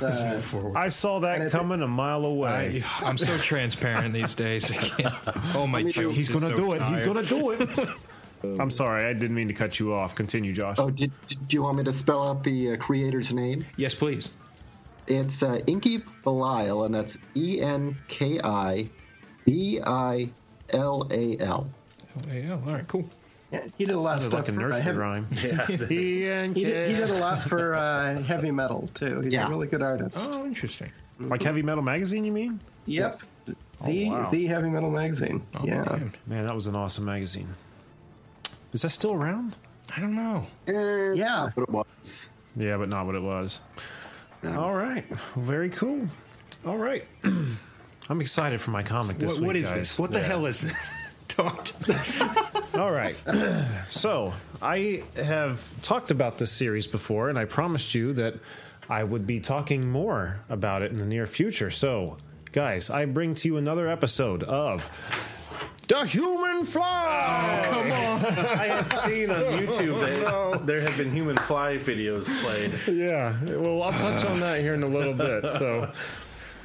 let's 0.00 0.20
move 0.22 0.44
forward. 0.44 0.76
I 0.76 0.88
saw 0.88 1.20
that 1.20 1.50
coming 1.50 1.82
a 1.82 1.88
mile 1.88 2.24
away. 2.24 2.82
I, 3.00 3.04
I'm 3.04 3.18
so 3.18 3.36
transparent 3.38 4.14
these 4.14 4.34
days. 4.34 4.70
I 4.70 4.74
can't. 4.74 5.14
Oh 5.54 5.66
my 5.66 5.82
jokes! 5.82 6.16
He's 6.16 6.28
gonna 6.28 6.48
so 6.48 6.56
do 6.56 6.72
it. 6.72 6.82
He's 6.82 7.00
gonna 7.00 7.22
do 7.22 7.50
it. 7.50 7.88
I'm 8.60 8.70
sorry, 8.70 9.04
I 9.04 9.14
didn't 9.14 9.34
mean 9.34 9.48
to 9.48 9.54
cut 9.54 9.80
you 9.80 9.92
off. 9.92 10.14
Continue, 10.14 10.52
Josh. 10.52 10.76
Oh, 10.78 10.90
did, 10.90 11.10
did 11.26 11.52
you 11.52 11.62
want 11.62 11.78
me 11.78 11.84
to 11.84 11.92
spell 11.92 12.28
out 12.28 12.44
the 12.44 12.72
uh, 12.72 12.76
creator's 12.76 13.32
name? 13.32 13.66
Yes, 13.76 13.96
please. 13.96 14.30
It's 15.08 15.42
uh, 15.42 15.60
Enki 15.66 16.04
Bilal, 16.22 16.84
and 16.84 16.94
that's 16.94 17.18
E 17.34 17.60
N 17.60 17.96
K 18.06 18.38
I 18.44 18.90
B 19.48 19.80
I 19.84 20.28
L 20.74 21.06
A 21.10 21.38
L. 21.38 21.66
Oh, 22.16 22.32
yeah. 22.32 22.52
All 22.52 22.58
right. 22.58 22.86
Cool. 22.86 23.04
Yeah, 23.50 23.64
he 23.78 23.86
did 23.86 23.94
a 23.94 23.98
lot 23.98 24.22
of 24.22 24.30
like 24.30 24.48
a 24.48 24.52
for, 24.52 24.60
uh, 24.60 24.62
nursery 24.66 24.82
heavy- 24.82 24.98
rhyme. 24.98 25.26
He 25.32 25.76
did, 25.76 26.54
he 26.56 26.64
did 26.64 27.08
a 27.10 27.14
lot 27.18 27.40
for 27.40 27.74
uh, 27.74 28.20
heavy 28.22 28.50
metal 28.50 28.90
too. 28.92 29.20
He's 29.22 29.32
Yeah. 29.32 29.46
a 29.46 29.50
really 29.50 29.66
good 29.66 29.80
artist. 29.82 30.18
Oh, 30.20 30.44
interesting. 30.44 30.90
Like 31.18 31.42
Heavy 31.42 31.62
Metal 31.62 31.82
Magazine, 31.82 32.24
you 32.24 32.30
mean? 32.32 32.60
Yep. 32.86 33.16
The 33.46 34.08
wow. 34.10 34.28
the 34.30 34.46
heavy 34.46 34.68
metal 34.68 34.90
magazine. 34.90 35.42
Oh, 35.54 35.64
yeah. 35.64 35.82
man. 35.84 36.12
Man, 36.26 36.46
that 36.46 36.54
was 36.54 36.66
an 36.66 36.76
awesome 36.76 37.06
magazine. 37.06 37.48
Is 38.74 38.82
that 38.82 38.90
still 38.90 39.12
around? 39.14 39.56
I 39.96 40.00
don't 40.00 40.14
know. 40.14 40.46
Eh, 40.66 41.14
Yeah. 41.14 41.48
But 41.56 41.62
it 41.62 41.70
was. 41.70 42.28
Yeah, 42.56 42.76
but 42.76 42.88
not 42.90 43.06
what 43.06 43.14
it 43.14 43.22
was. 43.22 43.62
All 44.44 44.74
right. 44.74 45.04
Very 45.36 45.70
cool. 45.70 46.06
All 46.66 46.76
right. 46.76 47.04
I'm 48.08 48.20
excited 48.20 48.60
for 48.60 48.70
my 48.70 48.82
comic 48.82 49.18
this 49.18 49.32
What- 49.32 49.40
week. 49.40 49.46
what 49.46 49.56
is 49.56 49.66
guys. 49.66 49.74
this? 49.74 49.98
What 49.98 50.12
the 50.12 50.20
hell 50.20 50.46
is 50.46 50.62
this? 50.62 50.92
Talk. 51.28 51.68
All 52.74 52.90
right. 52.90 53.14
so 53.88 54.32
I 54.62 55.02
have 55.16 55.62
talked 55.82 56.10
about 56.10 56.38
this 56.38 56.50
series 56.50 56.86
before, 56.86 57.28
and 57.28 57.38
I 57.38 57.44
promised 57.44 57.94
you 57.94 58.14
that 58.14 58.34
I 58.88 59.04
would 59.04 59.26
be 59.26 59.38
talking 59.40 59.88
more 59.90 60.40
about 60.48 60.80
it 60.82 60.90
in 60.90 60.96
the 60.96 61.04
near 61.04 61.26
future. 61.26 61.70
So, 61.70 62.16
guys, 62.52 62.88
I 62.88 63.04
bring 63.04 63.34
to 63.36 63.48
you 63.48 63.56
another 63.58 63.86
episode 63.88 64.42
of 64.44 64.88
The 65.86 66.06
Human 66.06 66.64
Fly. 66.64 67.66
Oh, 67.68 67.72
come 67.72 67.92
on. 67.92 68.46
I 68.58 68.66
had 68.68 68.88
seen 68.88 69.30
on 69.30 69.36
oh, 69.42 69.58
YouTube 69.58 70.00
that 70.00 70.66
there 70.66 70.80
have 70.80 70.96
been 70.96 71.12
human 71.12 71.36
fly 71.36 71.76
videos 71.76 72.24
played. 72.42 72.96
Yeah. 72.96 73.36
Well, 73.44 73.82
I'll 73.82 73.92
touch 73.92 74.24
on 74.24 74.40
that 74.40 74.60
here 74.60 74.72
in 74.74 74.82
a 74.82 74.86
little 74.88 75.14
bit. 75.14 75.44
So. 75.52 75.92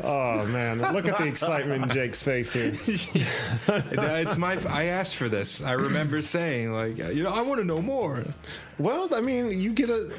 Oh 0.03 0.45
man! 0.47 0.79
Look 0.93 1.07
at 1.07 1.17
the 1.17 1.25
excitement 1.27 1.83
in 1.83 1.89
Jake's 1.89 2.21
face 2.21 2.51
here. 2.53 2.73
It's 3.67 4.37
my. 4.37 4.57
I 4.67 4.85
asked 4.85 5.15
for 5.15 5.29
this. 5.29 5.61
I 5.63 5.73
remember 5.73 6.21
saying 6.21 6.73
like, 6.73 6.97
you 6.97 7.23
know, 7.23 7.31
I 7.31 7.41
want 7.41 7.59
to 7.59 7.65
know 7.65 7.81
more. 7.81 8.23
Well, 8.77 9.09
I 9.13 9.21
mean, 9.21 9.59
you 9.59 9.71
get 9.73 9.89
a. 9.89 10.11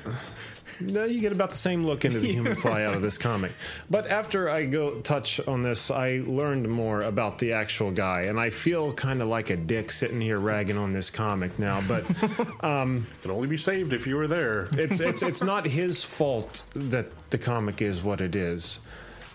No, 0.81 1.05
you 1.05 1.21
get 1.21 1.31
about 1.31 1.51
the 1.51 1.57
same 1.57 1.87
look 1.87 2.05
into 2.05 2.19
the 2.19 2.33
human 2.33 2.57
fly 2.57 2.83
out 2.83 2.95
of 2.95 3.03
this 3.03 3.17
comic. 3.17 3.53
But 3.89 4.09
after 4.09 4.51
I 4.51 4.67
go 4.67 5.01
touch 5.03 5.39
on 5.47 5.63
this, 5.63 5.89
I 5.91 6.23
learned 6.27 6.69
more 6.69 7.03
about 7.03 7.39
the 7.39 7.53
actual 7.53 7.93
guy, 7.93 8.23
and 8.23 8.41
I 8.41 8.51
feel 8.51 8.93
kind 8.93 9.23
of 9.23 9.29
like 9.29 9.51
a 9.51 9.57
dick 9.57 9.93
sitting 9.93 10.21
here 10.21 10.39
ragging 10.41 10.77
on 10.77 10.93
this 10.93 11.11
comic 11.11 11.59
now. 11.61 11.81
But 11.87 12.05
um, 12.65 13.07
Can 13.23 13.31
only 13.31 13.47
be 13.47 13.57
saved 13.57 13.93
if 13.93 14.07
you 14.07 14.17
were 14.17 14.27
there. 14.27 14.69
it's 14.73 14.99
it's 14.99 15.23
it's 15.23 15.43
not 15.43 15.65
his 15.67 16.03
fault 16.03 16.65
that 16.75 17.07
the 17.31 17.39
comic 17.39 17.81
is 17.81 18.03
what 18.03 18.21
it 18.21 18.35
is. 18.35 18.81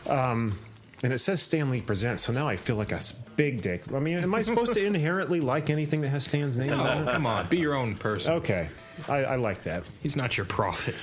Um, 0.08 0.58
and 1.04 1.14
it 1.14 1.20
says 1.20 1.42
Stan 1.42 1.70
Lee 1.70 1.82
presents, 1.82 2.24
so 2.24 2.34
now 2.34 2.48
I 2.48 2.58
feel 2.58 2.76
like 2.76 2.92
a 2.92 3.00
big 3.36 3.62
dick. 3.62 3.84
I 3.94 4.00
mean, 4.00 4.20
am 4.20 4.36
I 4.36 4.42
supposed 4.42 4.74
to 4.74 4.86
inherently 4.86 5.40
like 5.40 5.70
anything 5.70 6.02
that 6.02 6.10
has 6.10 6.26
Stan's 6.26 6.58
name 6.58 6.74
on 6.74 7.08
it? 7.08 7.12
come 7.12 7.26
on, 7.26 7.48
be 7.48 7.58
your 7.58 7.74
own 7.74 7.96
person. 7.96 8.34
Okay, 8.34 8.68
I, 9.08 9.18
I 9.24 9.36
like 9.38 9.64
that. 9.64 9.84
He's 10.02 10.16
not 10.16 10.36
your 10.36 10.46
prophet. 10.46 10.96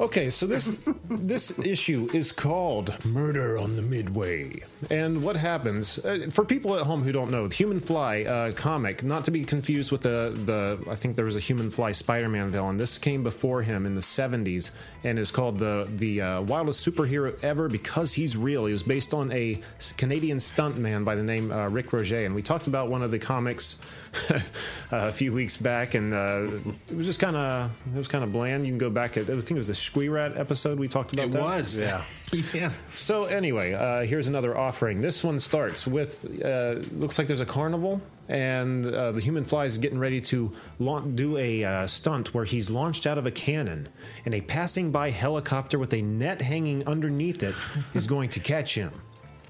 Okay, 0.00 0.30
so 0.30 0.46
this 0.46 0.88
this 1.10 1.58
issue 1.58 2.08
is 2.14 2.32
called 2.32 3.04
"Murder 3.04 3.58
on 3.58 3.74
the 3.74 3.82
Midway," 3.82 4.62
and 4.88 5.22
what 5.22 5.36
happens 5.36 5.98
uh, 5.98 6.28
for 6.30 6.42
people 6.42 6.74
at 6.74 6.86
home 6.86 7.02
who 7.02 7.12
don't 7.12 7.30
know, 7.30 7.48
the 7.48 7.54
Human 7.54 7.80
Fly 7.80 8.22
uh, 8.22 8.52
comic, 8.52 9.04
not 9.04 9.26
to 9.26 9.30
be 9.30 9.44
confused 9.44 9.92
with 9.92 10.00
the 10.00 10.32
the 10.46 10.90
I 10.90 10.94
think 10.94 11.16
there 11.16 11.26
was 11.26 11.36
a 11.36 11.40
Human 11.40 11.70
Fly 11.70 11.92
Spider-Man 11.92 12.48
villain. 12.48 12.78
This 12.78 12.96
came 12.96 13.22
before 13.22 13.60
him 13.60 13.84
in 13.84 13.94
the 13.94 14.00
'70s 14.00 14.70
and 15.04 15.18
is 15.18 15.30
called 15.30 15.58
the 15.58 15.86
the 15.86 16.22
uh, 16.22 16.40
wildest 16.40 16.88
superhero 16.88 17.38
ever 17.44 17.68
because 17.68 18.14
he's 18.14 18.38
real. 18.38 18.64
He 18.64 18.72
was 18.72 18.82
based 18.82 19.12
on 19.12 19.30
a 19.32 19.60
Canadian 19.98 20.38
stuntman 20.38 21.04
by 21.04 21.14
the 21.14 21.22
name 21.22 21.52
uh, 21.52 21.68
Rick 21.68 21.92
Roger, 21.92 22.24
and 22.24 22.34
we 22.34 22.40
talked 22.40 22.68
about 22.68 22.88
one 22.88 23.02
of 23.02 23.10
the 23.10 23.18
comics 23.18 23.78
a 24.90 25.12
few 25.12 25.32
weeks 25.32 25.56
back, 25.56 25.94
and 25.94 26.12
uh, 26.12 26.48
it 26.88 26.96
was 26.96 27.06
just 27.06 27.20
kind 27.20 27.36
of 27.36 27.70
it 27.94 27.98
was 27.98 28.08
kind 28.08 28.24
of 28.24 28.32
bland. 28.32 28.66
You 28.66 28.72
can 28.72 28.78
go 28.78 28.90
back. 28.90 29.16
At, 29.16 29.24
I 29.24 29.34
think 29.34 29.52
it 29.52 29.54
was 29.54 29.68
the 29.68 29.72
Squirrat 29.72 30.38
episode 30.38 30.78
we 30.78 30.88
talked 30.88 31.12
about. 31.12 31.26
It 31.26 31.32
that. 31.32 31.42
was. 31.42 31.78
yeah. 31.78 32.02
yeah. 32.54 32.72
So 32.94 33.24
anyway, 33.24 33.74
uh, 33.74 34.02
here's 34.02 34.26
another 34.26 34.56
offering. 34.56 35.00
This 35.00 35.22
one 35.22 35.38
starts 35.38 35.86
with 35.86 36.24
uh, 36.44 36.80
looks 36.92 37.18
like 37.18 37.28
there's 37.28 37.40
a 37.40 37.46
carnival, 37.46 38.00
and 38.28 38.86
uh, 38.86 39.12
the 39.12 39.20
human 39.20 39.44
fly 39.44 39.64
is 39.64 39.78
getting 39.78 39.98
ready 39.98 40.20
to 40.22 40.50
launch, 40.80 41.14
do 41.14 41.36
a 41.36 41.64
uh, 41.64 41.86
stunt 41.86 42.34
where 42.34 42.44
he's 42.44 42.68
launched 42.68 43.06
out 43.06 43.18
of 43.18 43.26
a 43.26 43.30
cannon, 43.30 43.88
and 44.24 44.34
a 44.34 44.40
passing 44.40 44.90
by 44.90 45.10
helicopter 45.10 45.78
with 45.78 45.94
a 45.94 46.02
net 46.02 46.42
hanging 46.42 46.86
underneath 46.86 47.42
it 47.42 47.54
is 47.94 48.06
going 48.08 48.28
to 48.30 48.40
catch 48.40 48.74
him. 48.74 48.90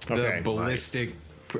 The 0.07 0.41
ballistic. 0.45 1.15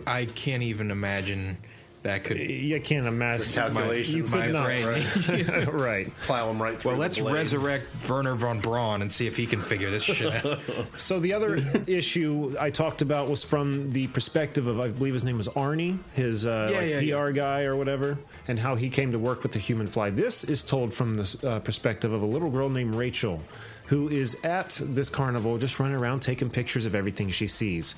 I 0.07 0.27
can't 0.27 0.63
even 0.63 0.91
imagine 0.91 1.59
that 2.03 2.25
could. 2.25 2.39
You 2.39 2.81
can't 2.81 3.07
imagine 3.07 3.53
calculations. 3.53 4.33
You 4.33 4.39
My 4.39 4.47
could 4.47 4.55
not, 4.55 4.65
brain. 4.65 4.87
right? 4.87 5.67
right. 5.73 6.17
Plow 6.23 6.51
him 6.51 6.63
right 6.63 6.81
through 6.81 6.93
Well, 6.93 6.99
let's 7.01 7.19
blades. 7.19 7.53
resurrect 7.53 7.85
Wernher 8.09 8.35
von 8.37 8.61
Braun 8.61 9.03
and 9.03 9.13
see 9.13 9.27
if 9.27 9.37
he 9.37 9.47
can 9.47 9.61
figure 9.61 9.91
this 9.91 10.03
shit 10.03 10.33
out. 10.45 10.59
So 10.97 11.21
the 11.21 11.33
other 11.35 11.59
issue 11.87 12.55
I 12.59 12.71
talked 12.71 13.03
about 13.03 13.29
was 13.29 13.45
from 13.45 13.91
the 13.91 14.07
perspective 14.09 14.67
of 14.67 14.81
I 14.81 14.89
believe 14.89 15.15
his 15.15 15.25
name 15.25 15.37
was 15.37 15.49
Arnie, 15.49 15.99
his 16.15 16.47
uh, 16.47 16.69
Yeah, 16.73 16.79
like 16.97 17.05
yeah, 17.07 17.19
PR 17.19 17.31
guy 17.33 17.65
or 17.65 17.77
whatever, 17.77 18.17
and 18.49 18.59
how 18.59 18.77
he 18.77 18.89
came 18.89 19.13
to 19.13 19.19
work 19.19 19.43
with 19.43 19.53
the 19.53 19.59
Human 19.59 19.87
Fly. 19.87 20.11
This 20.11 20.43
is 20.45 20.63
told 20.63 20.95
from 20.95 21.17
the 21.17 21.41
uh, 21.47 21.59
perspective 21.61 22.13
of 22.13 22.23
a 22.23 22.27
little 22.27 22.51
girl 22.51 22.69
named 22.71 22.95
Rachel, 22.95 23.41
who 23.87 24.09
is 24.09 24.43
at 24.45 24.81
this 24.83 25.11
carnival 25.11 25.59
just 25.59 25.79
running 25.81 25.97
around 25.97 26.21
taking 26.21 26.49
pictures 26.49 26.87
of 26.87 26.95
everything 26.95 27.29
she 27.29 27.47
sees. 27.47 27.95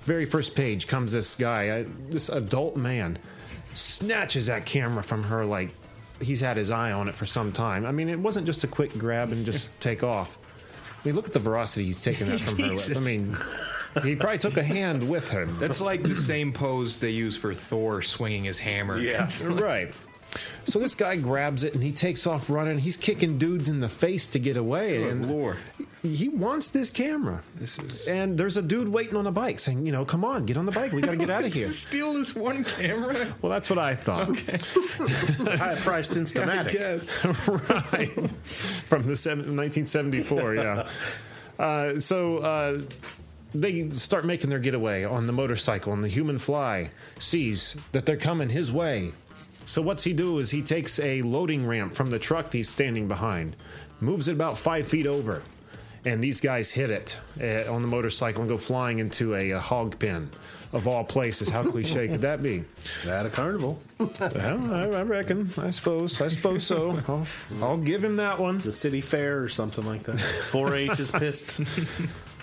Very 0.00 0.24
first 0.24 0.54
page 0.54 0.86
comes 0.86 1.12
this 1.12 1.34
guy, 1.34 1.68
uh, 1.68 1.84
this 2.08 2.28
adult 2.28 2.76
man, 2.76 3.18
snatches 3.74 4.46
that 4.46 4.64
camera 4.66 5.02
from 5.02 5.24
her 5.24 5.44
like 5.44 5.70
he's 6.20 6.40
had 6.40 6.56
his 6.56 6.70
eye 6.70 6.92
on 6.92 7.08
it 7.08 7.14
for 7.14 7.26
some 7.26 7.52
time. 7.52 7.86
I 7.86 7.92
mean, 7.92 8.08
it 8.08 8.18
wasn't 8.18 8.46
just 8.46 8.64
a 8.64 8.66
quick 8.66 8.96
grab 8.98 9.32
and 9.32 9.44
just 9.44 9.68
take 9.80 10.02
off. 10.02 10.38
I 11.02 11.08
mean, 11.08 11.16
look 11.16 11.26
at 11.26 11.32
the 11.32 11.38
veracity 11.38 11.86
he's 11.86 12.02
taking 12.02 12.28
that 12.28 12.40
from 12.40 12.58
her. 12.58 12.72
with. 12.72 12.96
I 12.96 13.00
mean, 13.00 13.36
he 14.02 14.16
probably 14.16 14.38
took 14.38 14.56
a 14.56 14.62
hand 14.62 15.08
with 15.08 15.30
him. 15.30 15.56
That's 15.58 15.80
like 15.80 16.02
the 16.02 16.16
same 16.16 16.52
pose 16.52 16.98
they 16.98 17.10
use 17.10 17.36
for 17.36 17.54
Thor 17.54 18.02
swinging 18.02 18.44
his 18.44 18.58
hammer. 18.58 18.98
Yeah. 18.98 19.28
right. 19.44 19.94
So 20.64 20.78
this 20.78 20.94
guy 20.94 21.16
grabs 21.16 21.64
it 21.64 21.72
and 21.74 21.82
he 21.82 21.92
takes 21.92 22.26
off 22.26 22.50
running. 22.50 22.78
He's 22.78 22.96
kicking 22.98 23.38
dudes 23.38 23.68
in 23.68 23.80
the 23.80 23.88
face 23.88 24.26
to 24.28 24.38
get 24.38 24.56
away. 24.58 24.98
Good 24.98 25.10
and 25.12 25.30
lord. 25.30 25.56
he 26.02 26.28
wants 26.28 26.70
this 26.70 26.90
camera. 26.90 27.42
This 27.56 27.78
is. 27.78 28.06
And 28.06 28.36
there's 28.36 28.58
a 28.58 28.62
dude 28.62 28.88
waiting 28.88 29.16
on 29.16 29.26
a 29.26 29.32
bike 29.32 29.58
saying, 29.58 29.86
you 29.86 29.92
know, 29.92 30.04
come 30.04 30.24
on, 30.24 30.44
get 30.44 30.58
on 30.58 30.66
the 30.66 30.72
bike. 30.72 30.92
We 30.92 31.00
got 31.00 31.12
to 31.12 31.16
get 31.16 31.30
out 31.30 31.44
of 31.44 31.52
here. 31.54 31.66
Steal 31.68 32.12
this 32.12 32.34
one 32.34 32.62
camera. 32.64 33.34
Well, 33.40 33.50
that's 33.50 33.70
what 33.70 33.78
I 33.78 33.94
thought. 33.94 34.38
High 34.38 35.76
priced 35.76 36.12
I 36.16 36.16
Instamatic. 36.16 36.72
guess. 36.72 37.24
right. 37.92 38.30
From 38.86 39.06
the 39.06 39.16
seven, 39.16 39.56
1974, 39.56 40.54
yeah. 40.56 40.88
Uh, 41.58 41.98
so 41.98 42.38
uh, 42.38 42.80
they 43.54 43.88
start 43.90 44.24
making 44.26 44.50
their 44.50 44.58
getaway 44.60 45.04
on 45.04 45.26
the 45.26 45.32
motorcycle, 45.32 45.92
and 45.94 46.04
the 46.04 46.08
human 46.08 46.38
fly 46.38 46.90
sees 47.18 47.76
that 47.92 48.04
they're 48.06 48.16
coming 48.16 48.50
his 48.50 48.70
way. 48.70 49.12
So 49.68 49.82
what's 49.82 50.02
he 50.04 50.14
do 50.14 50.38
is 50.38 50.50
he 50.50 50.62
takes 50.62 50.98
a 50.98 51.20
loading 51.20 51.66
ramp 51.66 51.94
from 51.94 52.08
the 52.08 52.18
truck 52.18 52.54
he's 52.54 52.70
standing 52.70 53.06
behind, 53.06 53.54
moves 54.00 54.26
it 54.26 54.32
about 54.32 54.56
five 54.56 54.88
feet 54.88 55.06
over, 55.06 55.42
and 56.06 56.24
these 56.24 56.40
guys 56.40 56.70
hit 56.70 56.90
it 56.90 57.18
uh, 57.38 57.70
on 57.70 57.82
the 57.82 57.88
motorcycle 57.88 58.40
and 58.40 58.48
go 58.48 58.56
flying 58.56 58.98
into 58.98 59.34
a, 59.34 59.50
a 59.50 59.60
hog 59.60 59.98
pen. 59.98 60.30
Of 60.72 60.86
all 60.86 61.04
places, 61.04 61.48
how 61.50 61.62
cliche 61.70 62.08
could 62.08 62.20
that 62.22 62.42
be? 62.42 62.62
At 63.06 63.24
a 63.24 63.30
carnival. 63.30 63.78
Well, 63.98 64.10
I, 64.20 64.98
I 64.98 65.02
reckon. 65.02 65.50
I 65.56 65.70
suppose. 65.70 66.20
I 66.20 66.28
suppose 66.28 66.66
so. 66.66 67.02
I'll, 67.08 67.26
I'll 67.62 67.78
give 67.78 68.04
him 68.04 68.16
that 68.16 68.38
one. 68.38 68.58
The 68.58 68.72
city 68.72 69.00
fair 69.00 69.42
or 69.42 69.48
something 69.48 69.86
like 69.86 70.02
that. 70.02 70.18
4 70.50 70.74
H 70.76 71.00
is 71.00 71.10
pissed. 71.10 71.60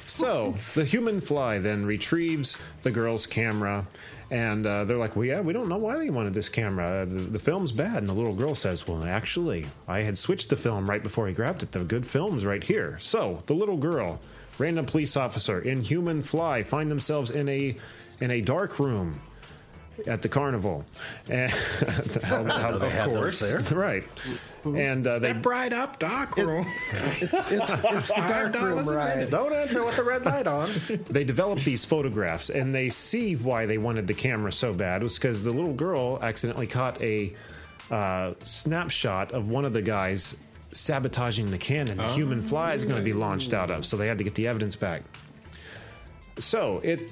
So 0.05 0.55
the 0.75 0.85
human 0.85 1.21
fly 1.21 1.59
then 1.59 1.85
retrieves 1.85 2.57
the 2.83 2.91
girl's 2.91 3.25
camera, 3.25 3.85
and 4.29 4.65
uh, 4.65 4.85
they're 4.85 4.97
like, 4.97 5.15
"Well, 5.15 5.25
yeah, 5.25 5.41
we 5.41 5.53
don't 5.53 5.67
know 5.67 5.77
why 5.77 5.97
they 5.97 6.09
wanted 6.09 6.33
this 6.33 6.49
camera. 6.49 7.01
Uh, 7.01 7.05
the, 7.05 7.21
the 7.21 7.39
film's 7.39 7.71
bad." 7.71 7.97
And 7.97 8.09
the 8.09 8.13
little 8.13 8.35
girl 8.35 8.55
says, 8.55 8.87
"Well, 8.87 9.03
actually, 9.03 9.65
I 9.87 9.99
had 9.99 10.17
switched 10.17 10.49
the 10.49 10.57
film 10.57 10.89
right 10.89 11.01
before 11.03 11.27
he 11.27 11.33
grabbed 11.33 11.63
it. 11.63 11.71
The 11.71 11.83
good 11.83 12.05
film's 12.05 12.45
right 12.45 12.63
here." 12.63 12.97
So 12.99 13.43
the 13.47 13.53
little 13.53 13.77
girl, 13.77 14.19
random 14.57 14.85
police 14.85 15.17
officer, 15.17 15.59
in 15.59 15.81
human 15.81 16.21
fly 16.21 16.63
find 16.63 16.89
themselves 16.91 17.31
in 17.31 17.49
a 17.49 17.75
in 18.19 18.31
a 18.31 18.41
dark 18.41 18.79
room 18.79 19.21
at 20.07 20.21
the 20.21 20.29
carnival. 20.29 20.83
And 21.29 21.51
how, 22.23 22.43
how, 22.43 22.77
they 22.77 22.87
of 22.87 22.91
have 22.93 23.09
those 23.11 23.39
course, 23.39 23.39
there. 23.39 23.59
right? 23.77 24.03
And 24.63 25.05
uh, 25.05 25.19
they 25.19 25.31
Step 25.31 25.45
right 25.45 25.73
up, 25.73 25.99
Doc. 25.99 26.37
room. 26.37 26.65
It's, 27.21 27.33
it's, 27.33 27.51
it's 27.51 28.07
the 28.15 28.25
dark 28.27 28.59
room 28.59 28.87
ride. 28.87 29.29
Don't 29.29 29.53
enter 29.53 29.83
with 29.85 29.95
the 29.95 30.03
red 30.03 30.25
light 30.25 30.47
on. 30.47 30.69
they 31.09 31.23
developed 31.23 31.65
these 31.65 31.85
photographs 31.85 32.49
and 32.49 32.73
they 32.73 32.89
see 32.89 33.35
why 33.35 33.65
they 33.65 33.77
wanted 33.77 34.07
the 34.07 34.13
camera 34.13 34.51
so 34.51 34.73
bad 34.73 35.01
was 35.03 35.15
because 35.15 35.43
the 35.43 35.51
little 35.51 35.73
girl 35.73 36.19
accidentally 36.21 36.67
caught 36.67 37.01
a 37.01 37.33
uh, 37.91 38.33
snapshot 38.39 39.31
of 39.31 39.49
one 39.49 39.65
of 39.65 39.73
the 39.73 39.81
guys 39.81 40.37
sabotaging 40.71 41.51
the 41.51 41.57
cannon 41.57 41.97
the 41.97 42.07
human 42.09 42.41
fly 42.41 42.73
is 42.73 42.83
going 42.83 42.97
to 42.97 43.03
be 43.03 43.13
launched 43.13 43.53
out 43.53 43.71
of 43.71 43.85
so 43.85 43.95
they 43.95 44.07
had 44.07 44.17
to 44.17 44.23
get 44.25 44.35
the 44.35 44.45
evidence 44.47 44.75
back 44.75 45.03
so 46.37 46.79
it 46.83 47.09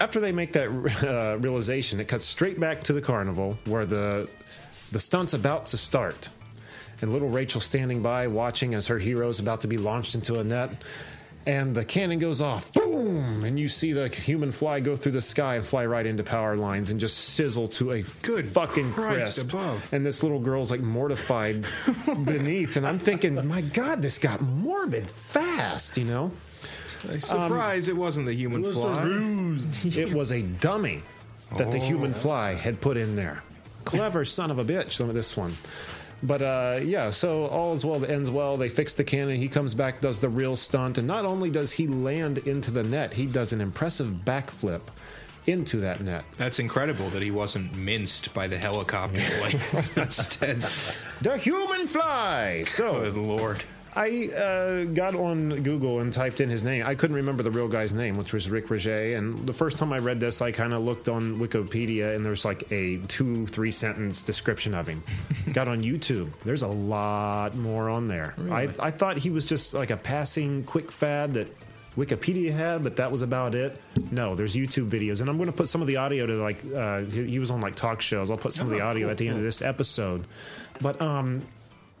after 0.00 0.20
they 0.20 0.32
make 0.32 0.52
that 0.52 0.68
uh, 1.02 1.38
realization 1.38 2.00
it 2.00 2.08
cuts 2.08 2.24
straight 2.24 2.58
back 2.58 2.82
to 2.82 2.92
the 2.92 3.00
carnival 3.00 3.58
where 3.66 3.86
the 3.86 4.30
the 4.92 5.00
stunt's 5.00 5.34
about 5.34 5.66
to 5.66 5.76
start 5.76 6.28
and 7.02 7.12
little 7.12 7.28
rachel 7.28 7.60
standing 7.60 8.02
by 8.02 8.26
watching 8.26 8.74
as 8.74 8.86
her 8.86 8.98
hero 8.98 9.28
is 9.28 9.38
about 9.40 9.60
to 9.60 9.68
be 9.68 9.76
launched 9.76 10.14
into 10.14 10.38
a 10.38 10.44
net 10.44 10.70
and 11.46 11.74
the 11.74 11.84
cannon 11.84 12.18
goes 12.18 12.40
off, 12.40 12.72
boom, 12.72 13.44
and 13.44 13.58
you 13.58 13.68
see 13.68 13.92
the 13.92 14.08
human 14.08 14.50
fly 14.50 14.80
go 14.80 14.96
through 14.96 15.12
the 15.12 15.20
sky 15.20 15.56
and 15.56 15.66
fly 15.66 15.84
right 15.84 16.06
into 16.06 16.22
power 16.22 16.56
lines 16.56 16.90
and 16.90 16.98
just 16.98 17.18
sizzle 17.18 17.68
to 17.68 17.92
a 17.92 18.02
good 18.22 18.48
fucking 18.48 18.94
Christ 18.94 19.36
crisp. 19.36 19.52
above. 19.52 19.92
And 19.92 20.06
this 20.06 20.22
little 20.22 20.40
girl's 20.40 20.70
like 20.70 20.80
mortified 20.80 21.66
beneath, 22.24 22.76
and 22.76 22.86
I'm 22.86 22.98
thinking, 22.98 23.46
my 23.46 23.60
God, 23.60 24.00
this 24.00 24.18
got 24.18 24.40
morbid 24.40 25.06
fast, 25.06 25.98
you 25.98 26.04
know. 26.04 26.30
Surprise! 27.20 27.88
it 27.88 27.96
wasn't 27.96 28.26
the 28.26 28.34
human 28.34 28.62
fly. 28.72 28.92
it 30.02 30.12
was 30.12 30.32
a 30.32 30.42
dummy 30.42 31.02
that 31.56 31.70
the 31.70 31.78
Oh. 31.78 31.80
human 31.80 32.14
fly 32.14 32.54
had 32.54 32.80
put 32.80 32.96
in 32.96 33.14
there. 33.16 33.42
Clever 33.84 34.24
son 34.24 34.50
of 34.50 34.58
a 34.58 34.64
bitch, 34.64 34.92
some 34.92 35.08
of 35.08 35.14
this 35.14 35.36
one. 35.36 35.54
But 36.22 36.40
uh, 36.42 36.80
yeah, 36.82 37.10
so 37.10 37.46
all 37.46 37.74
is 37.74 37.84
well 37.84 37.98
that 37.98 38.08
ends 38.10 38.30
well. 38.30 38.56
They 38.56 38.70
fix 38.70 38.94
the 38.94 39.04
cannon. 39.04 39.36
He 39.36 39.48
comes 39.48 39.74
back, 39.74 40.00
does 40.00 40.20
the 40.20 40.28
real 40.30 40.56
stunt, 40.56 40.96
and 40.96 41.06
not 41.06 41.26
only 41.26 41.50
does 41.50 41.70
he 41.72 41.86
land 41.86 42.38
into 42.38 42.70
the 42.70 42.82
net, 42.82 43.12
he 43.12 43.26
does 43.26 43.52
an 43.52 43.60
impressive 43.60 44.08
backflip 44.24 44.80
into 45.46 45.80
that 45.80 46.00
net. 46.00 46.24
That's 46.38 46.58
incredible 46.58 47.10
that 47.10 47.20
he 47.20 47.30
wasn't 47.30 47.76
minced 47.76 48.32
by 48.32 48.48
the 48.48 48.56
helicopter 48.56 49.20
like 49.42 49.54
instead. 49.98 50.60
The 51.20 51.36
human 51.36 51.86
fly. 51.86 52.64
So, 52.66 53.02
Good 53.04 53.16
lord. 53.18 53.62
I 53.96 54.28
uh, 54.28 54.84
got 54.84 55.14
on 55.14 55.62
Google 55.62 56.00
and 56.00 56.12
typed 56.12 56.40
in 56.40 56.48
his 56.48 56.64
name. 56.64 56.84
I 56.84 56.94
couldn't 56.96 57.14
remember 57.16 57.42
the 57.44 57.50
real 57.50 57.68
guy's 57.68 57.92
name, 57.92 58.16
which 58.16 58.32
was 58.32 58.50
Rick 58.50 58.66
Roget. 58.66 59.16
And 59.16 59.38
the 59.46 59.52
first 59.52 59.76
time 59.76 59.92
I 59.92 59.98
read 59.98 60.18
this, 60.18 60.42
I 60.42 60.50
kind 60.50 60.72
of 60.72 60.82
looked 60.82 61.08
on 61.08 61.38
Wikipedia 61.38 62.16
and 62.16 62.24
there's 62.24 62.44
like 62.44 62.64
a 62.72 62.98
two, 63.06 63.46
three 63.46 63.70
sentence 63.70 64.20
description 64.22 64.74
of 64.74 64.88
him. 64.88 65.02
got 65.52 65.68
on 65.68 65.80
YouTube. 65.82 66.30
There's 66.44 66.62
a 66.64 66.68
lot 66.68 67.54
more 67.54 67.88
on 67.88 68.08
there. 68.08 68.34
I, 68.50 68.68
I 68.80 68.90
thought 68.90 69.16
he 69.16 69.30
was 69.30 69.44
just 69.44 69.74
like 69.74 69.90
a 69.90 69.96
passing 69.96 70.64
quick 70.64 70.90
fad 70.90 71.34
that 71.34 71.46
Wikipedia 71.96 72.52
had, 72.52 72.82
but 72.82 72.96
that 72.96 73.12
was 73.12 73.22
about 73.22 73.54
it. 73.54 73.80
No, 74.10 74.34
there's 74.34 74.56
YouTube 74.56 74.90
videos, 74.90 75.20
and 75.20 75.30
I'm 75.30 75.36
going 75.36 75.46
to 75.48 75.56
put 75.56 75.68
some 75.68 75.80
of 75.80 75.86
the 75.86 75.98
audio 75.98 76.26
to 76.26 76.32
like 76.34 76.58
uh, 76.74 77.02
he, 77.02 77.24
he 77.30 77.38
was 77.38 77.52
on 77.52 77.60
like 77.60 77.76
talk 77.76 78.00
shows. 78.00 78.32
I'll 78.32 78.36
put 78.36 78.52
some 78.52 78.66
of 78.66 78.72
the 78.72 78.80
Oh, 78.80 78.88
audio 78.88 79.02
cool, 79.06 79.10
at 79.12 79.18
the 79.18 79.28
end 79.28 79.36
of 79.36 79.44
this 79.44 79.62
episode. 79.62 80.24
But 80.80 81.00
um, 81.00 81.42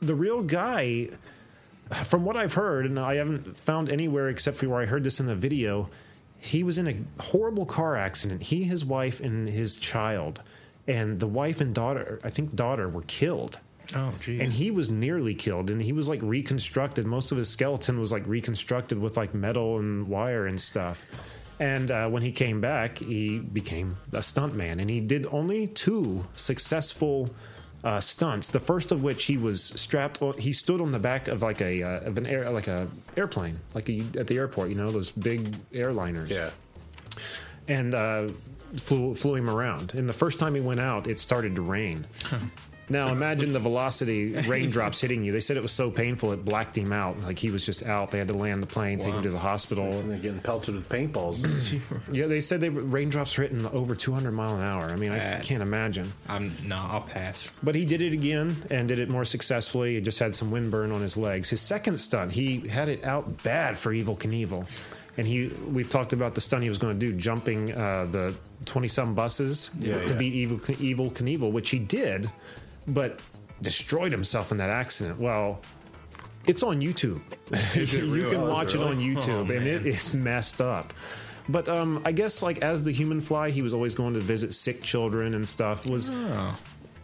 the 0.00 0.16
real 0.16 0.42
guy, 0.42 1.10
from 2.02 2.24
what 2.24 2.36
I've 2.36 2.54
heard, 2.54 2.86
and 2.86 2.98
I 2.98 3.16
haven't 3.16 3.56
found 3.56 3.90
anywhere 3.90 4.28
except 4.28 4.56
for 4.58 4.68
where 4.68 4.80
I 4.80 4.86
heard 4.86 5.04
this 5.04 5.20
in 5.20 5.26
the 5.26 5.34
video, 5.34 5.88
he 6.38 6.62
was 6.62 6.78
in 6.78 6.86
a 6.86 7.22
horrible 7.22 7.66
car 7.66 7.96
accident. 7.96 8.42
He, 8.42 8.64
his 8.64 8.84
wife, 8.84 9.20
and 9.20 9.48
his 9.48 9.78
child, 9.78 10.40
and 10.86 11.20
the 11.20 11.26
wife 11.26 11.60
and 11.60 11.74
daughter, 11.74 12.20
I 12.22 12.30
think 12.30 12.54
daughter, 12.54 12.88
were 12.88 13.02
killed. 13.02 13.58
Oh, 13.94 14.12
geez. 14.20 14.40
And 14.40 14.52
he 14.52 14.70
was 14.70 14.90
nearly 14.90 15.34
killed, 15.34 15.70
and 15.70 15.80
he 15.80 15.92
was 15.92 16.08
like 16.08 16.20
reconstructed. 16.22 17.06
Most 17.06 17.32
of 17.32 17.38
his 17.38 17.48
skeleton 17.48 18.00
was 18.00 18.12
like 18.12 18.26
reconstructed 18.26 18.98
with 18.98 19.16
like 19.16 19.34
metal 19.34 19.78
and 19.78 20.08
wire 20.08 20.46
and 20.46 20.60
stuff. 20.60 21.04
And 21.60 21.90
uh, 21.90 22.08
when 22.08 22.22
he 22.22 22.32
came 22.32 22.60
back, 22.60 22.98
he 22.98 23.38
became 23.38 23.96
a 24.12 24.18
stuntman, 24.18 24.80
and 24.80 24.90
he 24.90 25.00
did 25.00 25.26
only 25.30 25.66
two 25.66 26.26
successful 26.34 27.30
uh, 27.84 28.00
stunts. 28.00 28.48
The 28.48 28.60
first 28.60 28.90
of 28.90 29.02
which 29.02 29.24
he 29.24 29.36
was 29.36 29.62
strapped. 29.62 30.20
Well, 30.20 30.32
he 30.32 30.52
stood 30.52 30.80
on 30.80 30.90
the 30.90 30.98
back 30.98 31.28
of 31.28 31.42
like 31.42 31.60
a 31.60 31.82
uh, 31.82 32.00
of 32.00 32.18
an 32.18 32.26
air 32.26 32.50
like 32.50 32.66
a 32.66 32.88
airplane, 33.16 33.60
like 33.74 33.88
a, 33.88 34.02
at 34.18 34.26
the 34.26 34.36
airport. 34.38 34.70
You 34.70 34.74
know 34.74 34.90
those 34.90 35.10
big 35.10 35.44
airliners. 35.72 36.30
Yeah. 36.30 36.50
And 37.68 37.94
uh, 37.94 38.28
flew 38.76 39.14
flew 39.14 39.36
him 39.36 39.48
around. 39.48 39.94
And 39.94 40.08
the 40.08 40.14
first 40.14 40.38
time 40.38 40.54
he 40.54 40.60
went 40.60 40.80
out, 40.80 41.06
it 41.06 41.20
started 41.20 41.54
to 41.56 41.62
rain. 41.62 42.06
Now 42.88 43.08
imagine 43.08 43.52
the 43.52 43.58
velocity 43.60 44.32
raindrops 44.46 45.00
hitting 45.00 45.24
you. 45.24 45.32
They 45.32 45.40
said 45.40 45.56
it 45.56 45.62
was 45.62 45.72
so 45.72 45.90
painful 45.90 46.32
it 46.32 46.44
blacked 46.44 46.76
him 46.76 46.92
out. 46.92 47.18
Like 47.22 47.38
he 47.38 47.50
was 47.50 47.64
just 47.64 47.82
out. 47.84 48.10
They 48.10 48.18
had 48.18 48.28
to 48.28 48.34
land 48.34 48.62
the 48.62 48.66
plane, 48.66 48.98
take 48.98 49.14
him 49.14 49.22
to 49.22 49.30
the 49.30 49.38
hospital. 49.38 49.86
And 49.86 50.10
they're 50.10 50.18
getting 50.18 50.40
pelted 50.40 50.74
with 50.74 50.88
paintballs. 50.88 51.44
Yeah, 52.12 52.26
they 52.26 52.40
said 52.40 52.60
they 52.60 52.68
raindrops 52.68 53.36
were 53.36 53.44
hitting 53.44 53.64
over 53.66 53.94
200 53.94 54.30
mile 54.32 54.56
an 54.56 54.62
hour. 54.62 54.84
I 54.86 54.96
mean, 54.96 55.10
I 55.12 55.18
Bad. 55.18 55.42
can't 55.42 55.62
imagine. 55.62 56.12
I'm 56.28 56.52
no, 56.66 56.76
I'll 56.76 57.00
pass. 57.00 57.50
But 57.62 57.74
he 57.74 57.84
did 57.84 58.00
it 58.02 58.12
again 58.12 58.54
and 58.70 58.86
did 58.88 58.98
it 58.98 59.08
more 59.08 59.24
successfully. 59.24 59.94
He 59.94 60.00
just 60.00 60.18
had 60.18 60.34
some 60.34 60.50
windburn 60.50 60.94
on 60.94 61.00
his 61.00 61.16
legs. 61.16 61.48
His 61.48 61.60
second 61.60 61.98
stunt, 61.98 62.32
he 62.32 62.68
had 62.68 62.88
it 62.88 63.04
out 63.04 63.42
bad 63.42 63.76
for 63.78 63.92
Evel 63.92 64.18
Knievel. 64.18 64.66
And 65.16 65.26
he, 65.26 65.48
we've 65.68 65.88
talked 65.88 66.12
about 66.12 66.34
the 66.34 66.40
stunt 66.40 66.62
he 66.64 66.68
was 66.68 66.78
going 66.78 66.98
to 66.98 67.06
do, 67.06 67.16
jumping 67.16 67.72
uh, 67.72 68.06
the 68.10 68.34
20 68.66 68.88
some 68.88 69.14
buses 69.14 69.70
Yeah, 69.78 70.00
to 70.04 70.12
yeah. 70.12 70.18
beat 70.18 70.48
Evel, 70.50 70.58
Evel 70.76 71.12
Knievel, 71.12 71.52
which 71.52 71.70
he 71.70 71.78
did, 71.78 72.28
but 72.86 73.20
destroyed 73.62 74.12
himself 74.12 74.52
in 74.52 74.58
that 74.58 74.70
accident. 74.70 75.18
Well, 75.18 75.60
it's 76.46 76.62
on 76.62 76.80
YouTube. 76.80 77.20
It 77.74 77.92
you 77.92 78.28
can 78.30 78.40
Oh, 78.40 78.50
watch 78.50 78.74
it 78.74 78.80
it 78.80 78.84
on? 78.86 78.98
YouTube, 78.98 79.50
Oh, 79.50 79.56
and 79.56 79.66
it 79.66 79.86
is 79.86 80.14
messed 80.14 80.60
up. 80.60 80.92
But 81.48 81.68
um, 81.68 82.00
I 82.04 82.12
guess 82.12 82.42
like 82.42 82.62
as 82.62 82.82
the 82.82 82.92
human 82.92 83.20
fly, 83.20 83.50
he 83.50 83.60
was 83.62 83.74
always 83.74 83.94
going 83.94 84.14
to 84.14 84.20
visit 84.20 84.54
sick 84.54 84.82
children 84.82 85.34
and 85.34 85.46
stuff. 85.46 85.86
Was 85.86 86.08
Oh. 86.10 86.56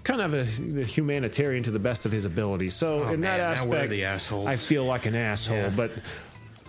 kind 0.03 0.22
of 0.22 0.33
a, 0.35 0.81
a 0.81 0.85
humanitarian 0.85 1.62
to 1.64 1.70
the 1.70 1.78
best 1.78 2.07
of 2.07 2.12
his 2.12 2.24
ability. 2.24 2.70
So 2.70 3.05
Oh, 3.05 3.12
in 3.12 3.20
that 3.20 3.39
man, 3.39 3.68
we're 3.68 3.76
aspect. 3.76 4.47
I 4.49 4.57
feel 4.57 4.85
like 4.87 5.05
an 5.07 5.14
asshole. 5.14 5.57
Yeah. 5.57 5.68
But 5.76 5.93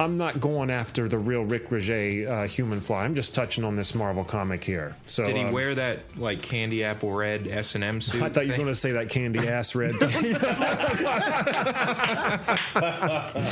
I'm 0.01 0.17
not 0.17 0.39
going 0.39 0.71
after 0.71 1.07
the 1.07 1.19
real 1.19 1.43
Rick 1.43 1.69
Roget 1.69 2.27
uh, 2.27 2.47
human 2.47 2.81
fly. 2.81 3.03
I'm 3.03 3.13
just 3.13 3.35
touching 3.35 3.63
on 3.63 3.75
this 3.75 3.93
Marvel 3.93 4.23
comic 4.23 4.63
here. 4.63 4.95
So 5.05 5.23
Did 5.25 5.35
he 5.37 5.43
um, 5.43 5.51
wear 5.51 5.75
that 5.75 5.99
like 6.17 6.41
candy 6.41 6.83
apple 6.83 7.11
red 7.13 7.47
S 7.47 7.75
and 7.75 7.83
M 7.83 8.01
suit? 8.01 8.21
I 8.21 8.29
thought 8.29 8.45
you 8.47 8.51
were 8.53 8.57
going 8.57 8.67
to 8.69 8.75
say 8.75 8.93
that 8.93 9.09
candy 9.09 9.47
ass 9.47 9.75
red. 9.75 9.93
thing. 9.99 10.33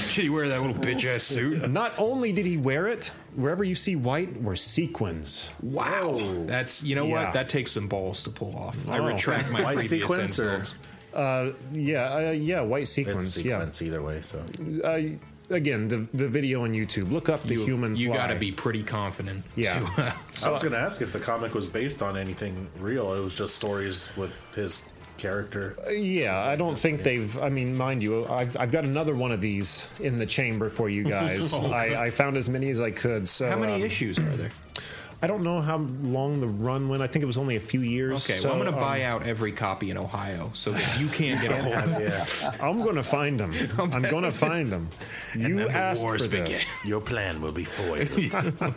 Should 0.02 0.24
he 0.24 0.30
wear 0.30 0.48
that 0.50 0.60
little 0.62 0.76
bitch 0.76 1.06
ass 1.06 1.24
suit? 1.24 1.70
Not 1.70 1.94
only 2.00 2.32
did 2.32 2.46
he 2.48 2.58
wear 2.58 2.88
it, 2.88 3.12
wherever 3.36 3.64
you 3.64 3.76
see 3.76 3.96
white 3.96 4.42
were 4.42 4.56
sequins. 4.56 5.52
Wow, 5.62 6.18
that's 6.48 6.82
you 6.84 6.96
know 6.96 7.06
Yeah. 7.06 7.26
what? 7.26 7.34
That 7.34 7.50
takes 7.50 7.72
some 7.72 7.88
balls 7.88 8.24
to 8.24 8.30
pull 8.32 8.56
off. 8.56 8.76
I 8.90 8.98
Oh. 9.00 9.06
retract 9.06 9.52
my 9.52 9.62
White 9.64 9.78
previous 9.78 9.90
sequence 10.02 10.40
or- 10.40 10.64
Uh, 11.14 11.52
yeah, 11.72 12.14
uh, 12.30 12.32
yeah, 12.32 12.62
white 12.62 12.84
It's 12.84 12.92
sequins. 12.92 13.34
sequence 13.34 13.82
either 13.82 14.02
way. 14.02 14.22
So 14.22 14.44
Yeah. 14.64 14.84
Uh, 14.88 15.02
again, 15.50 15.88
the 15.88 16.08
the 16.14 16.28
video 16.28 16.64
on 16.64 16.74
YouTube. 16.74 17.12
Look 17.12 17.30
up 17.30 17.44
the 17.44 17.56
You, 17.56 17.64
human. 17.66 17.96
you 17.96 18.14
got 18.14 18.28
to 18.28 18.36
be 18.36 18.52
pretty 18.52 18.84
confident. 18.84 19.44
Yeah. 19.56 19.80
to, 19.80 20.02
uh, 20.02 20.12
I 20.46 20.50
was 20.52 20.62
going 20.62 20.74
to 20.74 20.80
ask 20.80 21.02
if 21.02 21.14
the 21.14 21.20
comic 21.20 21.54
was 21.54 21.68
based 21.68 22.02
on 22.02 22.18
anything 22.18 22.68
real. 22.80 23.14
It 23.14 23.22
was 23.22 23.38
just 23.38 23.56
stories 23.56 24.10
with 24.18 24.34
his 24.56 24.84
character. 25.18 25.76
Yeah, 25.92 26.40
I 26.48 26.56
don't 26.56 26.78
think 26.78 27.04
they've. 27.04 27.38
I 27.42 27.50
mean, 27.50 27.76
mind 27.76 28.02
you, 28.02 28.26
I've, 28.28 28.56
I've 28.58 28.72
got 28.72 28.86
another 28.86 29.16
one 29.16 29.32
of 29.32 29.42
these 29.42 29.90
in 30.00 30.18
the 30.18 30.26
chamber 30.26 30.70
for 30.70 30.90
you 30.90 31.04
guys. 31.10 31.54
Oh, 31.54 31.72
I, 31.72 32.06
I 32.06 32.10
found 32.10 32.38
as 32.38 32.50
many 32.50 32.70
as 32.70 32.80
I 32.80 32.92
could. 32.92 33.28
So 33.28 33.50
How 33.50 33.60
many 33.60 33.74
um, 33.74 33.82
issues 33.84 34.18
are 34.18 34.38
there? 34.38 34.52
I 35.22 35.28
don't 35.28 35.44
know 35.44 35.60
how 35.60 35.78
long 36.02 36.40
the 36.40 36.48
run 36.48 36.88
went. 36.88 37.02
I 37.04 37.08
think 37.08 37.24
it 37.24 37.26
was 37.26 37.38
only 37.38 37.58
a 37.58 37.60
few 37.60 37.82
years. 37.82 38.24
Okay, 38.24 38.40
so, 38.40 38.48
well, 38.48 38.54
I'm 38.58 38.64
going 38.64 38.74
to 38.74 38.78
um, 38.80 38.84
buy 38.88 39.04
out 39.04 39.24
every 39.24 39.52
copy 39.52 39.92
in 39.92 39.98
Ohio 39.98 40.50
so 40.54 40.72
that 40.72 41.00
you 41.00 41.10
can't 41.10 41.42
get 41.42 41.52
a 41.52 41.58
hold 41.62 41.76
of 41.76 42.02
it. 42.02 42.10
Yeah. 42.42 42.52
I'm 42.62 42.82
going 42.82 42.96
to 42.96 43.04
find 43.04 43.38
them. 43.38 43.54
I'm 43.78 44.02
going 44.04 44.24
to 44.24 44.32
find 44.32 44.68
them. 44.70 44.88
You 45.36 45.56
then 45.58 45.68
the 45.68 45.72
asked 45.72 46.04
wars 46.04 46.22
for 46.24 46.30
this. 46.30 46.64
Your 46.86 47.02
plan 47.02 47.42
will 47.42 47.52
be 47.52 47.66
foiled. 47.66 48.74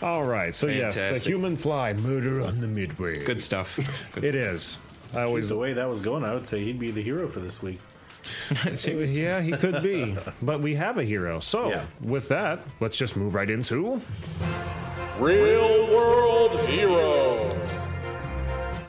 All 0.00 0.24
right. 0.24 0.54
So 0.54 0.68
yes, 0.68 0.94
the 0.94 1.00
Fantastic. 1.02 1.30
human 1.30 1.56
fly 1.56 1.92
murder 1.92 2.40
on 2.40 2.60
the 2.60 2.66
midway. 2.66 3.22
Good 3.24 3.42
stuff. 3.42 3.78
Good 4.14 4.24
It 4.24 4.34
is. 4.34 4.78
I 5.14 5.24
always. 5.24 5.50
the 5.50 5.58
way 5.58 5.74
that 5.74 5.86
was 5.88 6.00
going, 6.00 6.24
I 6.24 6.32
would 6.32 6.46
say 6.46 6.64
he'd 6.64 6.78
be 6.78 6.90
the 6.90 7.02
hero 7.02 7.28
for 7.28 7.40
this 7.40 7.62
week. 7.62 7.78
Yeah, 8.86 9.40
he 9.42 9.52
could 9.52 9.82
be, 9.82 10.16
but 10.40 10.60
we 10.60 10.74
have 10.76 10.96
a 10.96 11.04
hero. 11.04 11.40
So, 11.40 11.68
Yeah. 11.68 11.84
with 12.00 12.28
that, 12.28 12.60
let's 12.80 12.96
just 12.96 13.16
move 13.16 13.34
right 13.34 13.50
into 13.50 14.00
Real 15.22 15.86
world 15.86 16.58
heroes. 16.62 17.70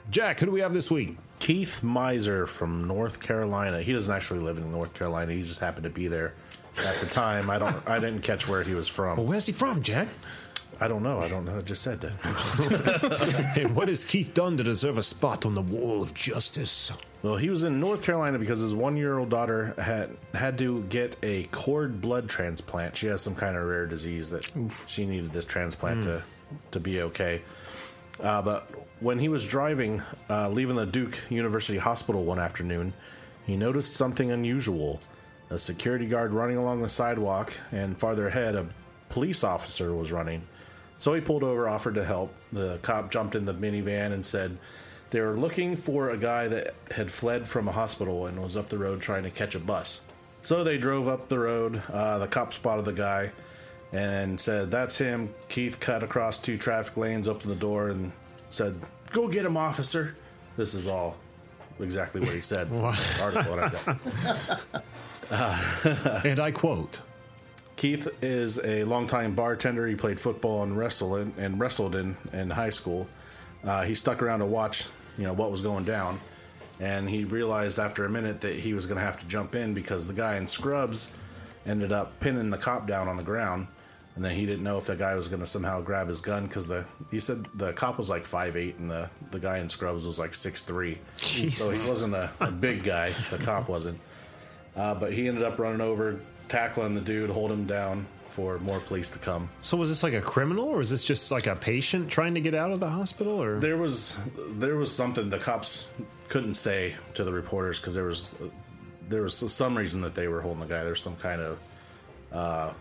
Jack. 0.09 0.39
Who 0.39 0.47
do 0.47 0.51
we 0.51 0.61
have 0.61 0.73
this 0.73 0.89
week? 0.89 1.15
Keith 1.37 1.83
Miser 1.83 2.47
from 2.47 2.87
North 2.87 3.19
Carolina. 3.19 3.83
He 3.83 3.93
doesn't 3.93 4.11
actually 4.11 4.39
live 4.39 4.57
in 4.57 4.71
North 4.71 4.95
Carolina. 4.95 5.31
He 5.31 5.43
just 5.43 5.59
happened 5.59 5.83
to 5.83 5.91
be 5.91 6.07
there 6.07 6.33
at 6.83 6.95
the 6.95 7.05
time. 7.05 7.51
I 7.51 7.59
don't. 7.59 7.87
I 7.87 7.99
didn't 7.99 8.23
catch 8.23 8.47
where 8.47 8.63
he 8.63 8.73
was 8.73 8.87
from. 8.87 9.17
Well, 9.17 9.27
where's 9.27 9.45
he 9.45 9.51
from, 9.51 9.83
Jack? 9.83 10.07
I 10.83 10.87
don't 10.89 11.01
know. 11.01 11.21
I 11.21 11.29
don't 11.29 11.45
know. 11.45 11.55
I 11.55 11.61
just 11.61 11.81
said 11.81 12.01
that. 12.01 13.53
and 13.57 13.73
what 13.73 13.87
has 13.87 14.03
Keith 14.03 14.33
done 14.33 14.57
to 14.57 14.63
deserve 14.65 14.97
a 14.97 15.03
spot 15.03 15.45
on 15.45 15.55
the 15.55 15.61
wall 15.61 16.03
of 16.03 16.13
justice? 16.13 16.91
Well, 17.21 17.37
he 17.37 17.49
was 17.49 17.63
in 17.63 17.79
North 17.79 18.03
Carolina 18.03 18.37
because 18.37 18.59
his 18.59 18.75
one-year-old 18.75 19.29
daughter 19.29 19.75
had 19.77 20.17
had 20.33 20.57
to 20.57 20.83
get 20.89 21.15
a 21.23 21.43
cord 21.45 22.01
blood 22.01 22.27
transplant. 22.27 22.97
She 22.97 23.07
has 23.07 23.21
some 23.21 23.33
kind 23.33 23.55
of 23.55 23.63
rare 23.63 23.85
disease 23.85 24.29
that 24.31 24.45
she 24.85 25.05
needed 25.05 25.31
this 25.31 25.45
transplant 25.45 26.03
to 26.03 26.21
to 26.71 26.81
be 26.81 27.01
okay. 27.03 27.43
Uh, 28.19 28.41
but 28.41 28.69
when 28.99 29.19
he 29.19 29.29
was 29.29 29.47
driving, 29.47 30.01
uh, 30.29 30.49
leaving 30.49 30.75
the 30.75 30.85
Duke 30.85 31.17
University 31.29 31.77
Hospital 31.77 32.25
one 32.25 32.39
afternoon, 32.39 32.91
he 33.45 33.55
noticed 33.55 33.93
something 33.93 34.31
unusual. 34.31 34.99
A 35.49 35.57
security 35.57 36.07
guard 36.07 36.33
running 36.33 36.57
along 36.57 36.81
the 36.81 36.89
sidewalk, 36.89 37.53
and 37.71 37.97
farther 37.97 38.27
ahead, 38.27 38.55
a 38.55 38.67
police 39.07 39.45
officer 39.45 39.93
was 39.93 40.11
running. 40.11 40.45
So 41.03 41.13
he 41.13 41.19
pulled 41.19 41.43
over, 41.43 41.67
offered 41.67 41.95
to 41.95 42.05
help. 42.05 42.33
The 42.53 42.79
cop 42.81 43.11
jumped 43.11 43.35
in 43.35 43.43
the 43.43 43.53
minivan 43.53 44.13
and 44.13 44.25
said 44.25 44.57
they 45.09 45.19
were 45.19 45.35
looking 45.35 45.75
for 45.75 46.11
a 46.11 46.17
guy 46.17 46.47
that 46.47 46.75
had 46.91 47.11
fled 47.11 47.45
from 47.45 47.67
a 47.67 47.73
hospital 47.73 48.27
and 48.27 48.41
was 48.41 48.55
up 48.55 48.69
the 48.69 48.77
road 48.77 49.01
trying 49.01 49.23
to 49.23 49.29
catch 49.29 49.53
a 49.53 49.59
bus. 49.59 49.99
So 50.43 50.63
they 50.63 50.77
drove 50.77 51.09
up 51.09 51.27
the 51.27 51.39
road. 51.39 51.81
Uh, 51.91 52.19
the 52.19 52.27
cop 52.27 52.53
spotted 52.53 52.85
the 52.85 52.93
guy, 52.93 53.33
and 53.91 54.39
said, 54.39 54.71
"That's 54.71 54.97
him." 54.97 55.35
Keith 55.49 55.77
cut 55.77 56.03
across 56.03 56.39
two 56.39 56.57
traffic 56.57 56.95
lanes, 56.95 57.27
opened 57.27 57.51
the 57.51 57.59
door, 57.59 57.89
and 57.89 58.13
said, 58.49 58.73
"Go 59.11 59.27
get 59.27 59.45
him, 59.45 59.57
officer." 59.57 60.15
This 60.55 60.73
is 60.73 60.87
all 60.87 61.17
exactly 61.81 62.21
what 62.21 62.33
he 62.33 62.39
said. 62.39 62.69
article 63.21 63.59
I. 63.59 63.97
Uh, 65.29 66.21
and 66.23 66.39
I 66.39 66.51
quote. 66.51 67.01
Keith 67.83 68.07
is 68.21 68.61
a 68.63 68.85
longtime 68.85 69.35
bartender. 69.35 69.85
He 69.85 69.95
played 69.95 70.17
football 70.17 70.63
and 70.63 70.77
wrestled 70.77 71.33
and 71.37 71.59
wrestled 71.59 71.97
in, 71.97 72.15
in 72.31 72.49
high 72.49 72.69
school. 72.69 73.09
Uh, 73.61 73.83
he 73.83 73.93
stuck 73.93 74.21
around 74.21 74.39
to 74.39 74.45
watch, 74.45 74.87
you 75.17 75.25
know, 75.25 75.33
what 75.33 75.51
was 75.51 75.59
going 75.59 75.83
down, 75.83 76.17
and 76.79 77.09
he 77.09 77.25
realized 77.25 77.79
after 77.79 78.05
a 78.05 78.09
minute 78.09 78.39
that 78.39 78.55
he 78.55 78.73
was 78.73 78.85
going 78.85 78.97
to 78.97 79.03
have 79.03 79.19
to 79.19 79.25
jump 79.25 79.53
in 79.53 79.73
because 79.73 80.07
the 80.07 80.13
guy 80.13 80.37
in 80.37 80.47
scrubs 80.47 81.11
ended 81.65 81.91
up 81.91 82.17
pinning 82.21 82.49
the 82.49 82.57
cop 82.57 82.87
down 82.87 83.09
on 83.09 83.17
the 83.17 83.23
ground, 83.23 83.67
and 84.15 84.23
then 84.23 84.33
he 84.33 84.45
didn't 84.45 84.63
know 84.63 84.77
if 84.77 84.85
the 84.85 84.95
guy 84.95 85.13
was 85.15 85.27
going 85.27 85.41
to 85.41 85.45
somehow 85.45 85.81
grab 85.81 86.07
his 86.07 86.21
gun 86.21 86.47
because 86.47 86.69
the 86.69 86.85
he 87.11 87.19
said 87.19 87.45
the 87.53 87.73
cop 87.73 87.97
was 87.97 88.09
like 88.09 88.25
five 88.25 88.55
eight 88.55 88.77
and 88.77 88.89
the 88.89 89.11
the 89.31 89.39
guy 89.39 89.57
in 89.57 89.67
scrubs 89.67 90.05
was 90.05 90.17
like 90.17 90.33
six 90.33 90.63
three, 90.63 90.99
so 91.17 91.69
he 91.69 91.89
wasn't 91.89 92.13
a, 92.13 92.31
a 92.39 92.49
big 92.49 92.81
guy. 92.81 93.13
The 93.29 93.39
cop 93.39 93.67
wasn't. 93.67 93.99
Uh, 94.73 94.95
but 94.95 95.11
he 95.11 95.27
ended 95.27 95.43
up 95.43 95.59
running 95.59 95.81
over, 95.81 96.19
tackling 96.53 96.93
the 96.93 97.01
dude, 97.01 97.31
hold 97.31 97.51
him 97.51 97.65
down 97.65 98.05
for 98.29 98.59
more 98.59 98.79
police 98.79 99.09
to 99.09 99.17
come. 99.17 99.49
So 99.63 99.75
was 99.75 99.89
this 99.89 100.03
like 100.03 100.13
a 100.13 100.21
criminal, 100.21 100.65
or 100.65 100.77
was 100.77 100.89
this 100.91 101.03
just 101.03 101.31
like 101.31 101.47
a 101.47 101.55
patient 101.55 102.09
trying 102.09 102.35
to 102.35 102.41
get 102.41 102.53
out 102.53 102.71
of 102.71 102.79
the 102.79 102.89
hospital? 102.89 103.41
Or 103.41 103.59
There 103.59 103.77
was 103.77 104.19
there 104.51 104.75
was 104.75 104.95
something 104.95 105.29
the 105.29 105.39
cops 105.39 105.87
couldn't 106.29 106.53
say 106.53 106.93
to 107.15 107.23
the 107.23 107.33
reporters 107.33 107.79
because 107.79 107.95
there 107.95 108.05
was 108.05 108.35
there 109.09 109.23
was 109.23 109.33
some 109.33 109.75
reason 109.75 110.01
that 110.01 110.13
they 110.13 110.27
were 110.27 110.41
holding 110.41 110.61
the 110.61 110.67
guy. 110.67 110.83
There's 110.83 111.01
some 111.01 111.15
kind 111.15 111.41
of 111.41 111.59
uh, 112.31 112.73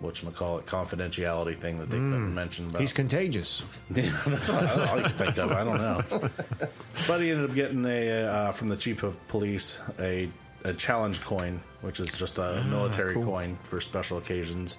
what 0.00 0.22
you 0.22 0.30
call 0.30 0.58
it 0.58 0.64
confidentiality 0.64 1.56
thing 1.56 1.76
that 1.78 1.90
they 1.90 1.98
couldn't 1.98 2.34
mention. 2.34 2.66
About. 2.66 2.80
he's 2.80 2.94
contagious. 2.94 3.62
Yeah, 3.94 4.18
that's 4.26 4.48
all, 4.48 4.66
all 4.88 4.96
you 4.96 5.02
can 5.02 5.12
think 5.12 5.38
of. 5.38 5.52
I 5.52 5.64
don't 5.64 5.78
know. 5.78 6.02
But 7.06 7.20
he 7.20 7.30
ended 7.30 7.48
up 7.48 7.54
getting 7.54 7.84
a 7.84 8.08
uh, 8.26 8.52
from 8.52 8.68
the 8.68 8.76
chief 8.76 9.02
of 9.02 9.14
police 9.28 9.80
a 10.00 10.28
a 10.64 10.72
challenge 10.72 11.20
coin, 11.22 11.60
which 11.80 12.00
is 12.00 12.16
just 12.16 12.38
a 12.38 12.60
Ah, 12.60 12.62
military 12.68 13.14
cool. 13.14 13.24
coin 13.24 13.56
for 13.62 13.80
special 13.80 14.18
occasions, 14.18 14.76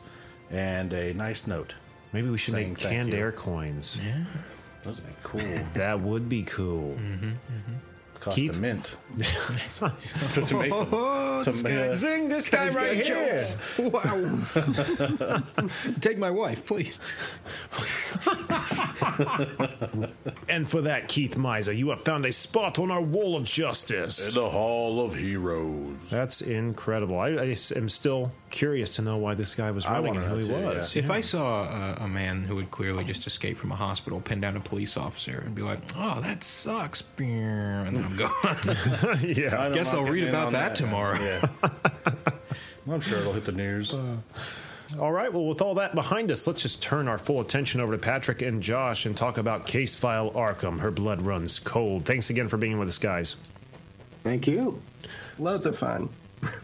and 0.51 0.93
a 0.93 1.13
nice 1.13 1.47
note. 1.47 1.75
Maybe 2.13 2.29
we 2.29 2.37
should 2.37 2.55
make 2.55 2.77
canned 2.77 3.13
air 3.13 3.31
coins. 3.31 3.97
Yeah, 4.03 4.23
those 4.83 4.97
would 4.97 5.07
be 5.07 5.13
cool. 5.23 5.59
That 5.75 5.99
would 6.01 6.27
be 6.29 6.43
cool. 6.43 6.95
Mm-hmm, 6.95 7.31
Cost 8.19 8.35
Keith? 8.35 8.55
a 8.55 8.59
mint. 8.59 8.97
to, 10.33 10.41
to 10.45 10.57
make, 10.57 10.71
Oh, 10.73 11.41
to 11.43 11.51
this 11.51 11.63
make- 11.63 11.73
guy- 11.75 11.91
Zing, 11.93 12.27
this 12.27 12.49
guy 12.49 12.65
guy's 12.65 12.75
right 12.75 13.01
here. 13.03 13.37
jokes. 13.37 13.57
Wow. 13.79 15.41
Take 16.01 16.17
my 16.17 16.29
wife, 16.31 16.65
please. 16.65 16.99
And 20.49 20.67
for 20.69 20.81
that, 20.81 21.07
Keith 21.07 21.37
Miser, 21.37 21.71
you 21.73 21.89
have 21.89 22.01
found 22.01 22.25
a 22.25 22.31
spot 22.31 22.79
on 22.79 22.91
our 22.91 23.01
wall 23.01 23.35
of 23.35 23.45
justice. 23.45 24.29
In 24.29 24.41
the 24.41 24.49
Hall 24.49 25.05
of 25.05 25.15
Heroes. 25.15 26.09
That's 26.09 26.41
incredible. 26.41 27.19
I, 27.19 27.29
I 27.29 27.55
am 27.75 27.89
still 27.89 28.31
curious 28.49 28.95
to 28.95 29.01
know 29.01 29.17
why 29.17 29.35
this 29.35 29.53
guy 29.55 29.71
was 29.71 29.85
running 29.87 30.15
and 30.17 30.25
wanna 30.25 30.27
who 30.27 30.37
he 30.41 30.47
know 30.49 30.71
too, 30.71 30.77
was. 30.77 30.95
If 30.95 31.09
I 31.11 31.21
saw 31.21 31.63
a, 31.63 32.03
a 32.05 32.07
man 32.07 32.43
who 32.43 32.57
had 32.57 32.71
clearly 32.71 33.03
just 33.03 33.27
escaped 33.27 33.59
from 33.59 33.71
a 33.71 33.75
hospital 33.75 34.19
pin 34.21 34.41
down 34.41 34.57
a 34.57 34.59
police 34.59 34.97
officer 34.97 35.43
and 35.45 35.53
be 35.55 35.61
like, 35.61 35.79
"Oh, 35.95 36.19
that 36.21 36.43
sucks," 36.43 37.03
and 37.19 37.95
then 37.95 38.08
I'm 38.09 38.15
gone. 38.15 39.21
yeah, 39.21 39.57
I'm 39.57 39.73
Guess 39.73 39.93
I'll 39.93 40.05
read 40.05 40.27
about 40.27 40.47
on 40.47 40.53
that 40.53 40.75
tomorrow. 40.75 41.19
Yeah. 41.21 41.45
I'm 42.91 43.01
sure 43.01 43.19
it'll 43.19 43.33
hit 43.33 43.45
the 43.45 43.51
news. 43.51 43.93
All 44.97 45.11
right, 45.11 45.31
well, 45.31 45.45
with 45.45 45.61
all 45.61 45.75
that 45.75 45.93
behind 45.93 46.31
us, 46.31 46.47
let's 46.47 46.63
just 46.63 46.81
turn 46.81 47.07
our 47.07 47.19
full 47.19 47.41
attention 47.41 47.79
over 47.79 47.91
to 47.91 47.97
Patrick 47.99 48.41
and 48.41 48.63
Josh 48.63 49.05
and 49.05 49.15
talk 49.15 49.37
about 49.37 49.67
Case 49.67 49.93
File 49.93 50.31
Arkham. 50.31 50.79
Her 50.79 50.89
blood 50.89 51.21
runs 51.21 51.59
cold. 51.59 52.05
Thanks 52.05 52.31
again 52.31 52.47
for 52.47 52.57
being 52.57 52.79
with 52.79 52.87
us, 52.87 52.97
guys. 52.97 53.35
Thank 54.23 54.47
you. 54.47 54.81
Loads 55.37 55.67
of 55.67 55.77
fun. 55.77 56.09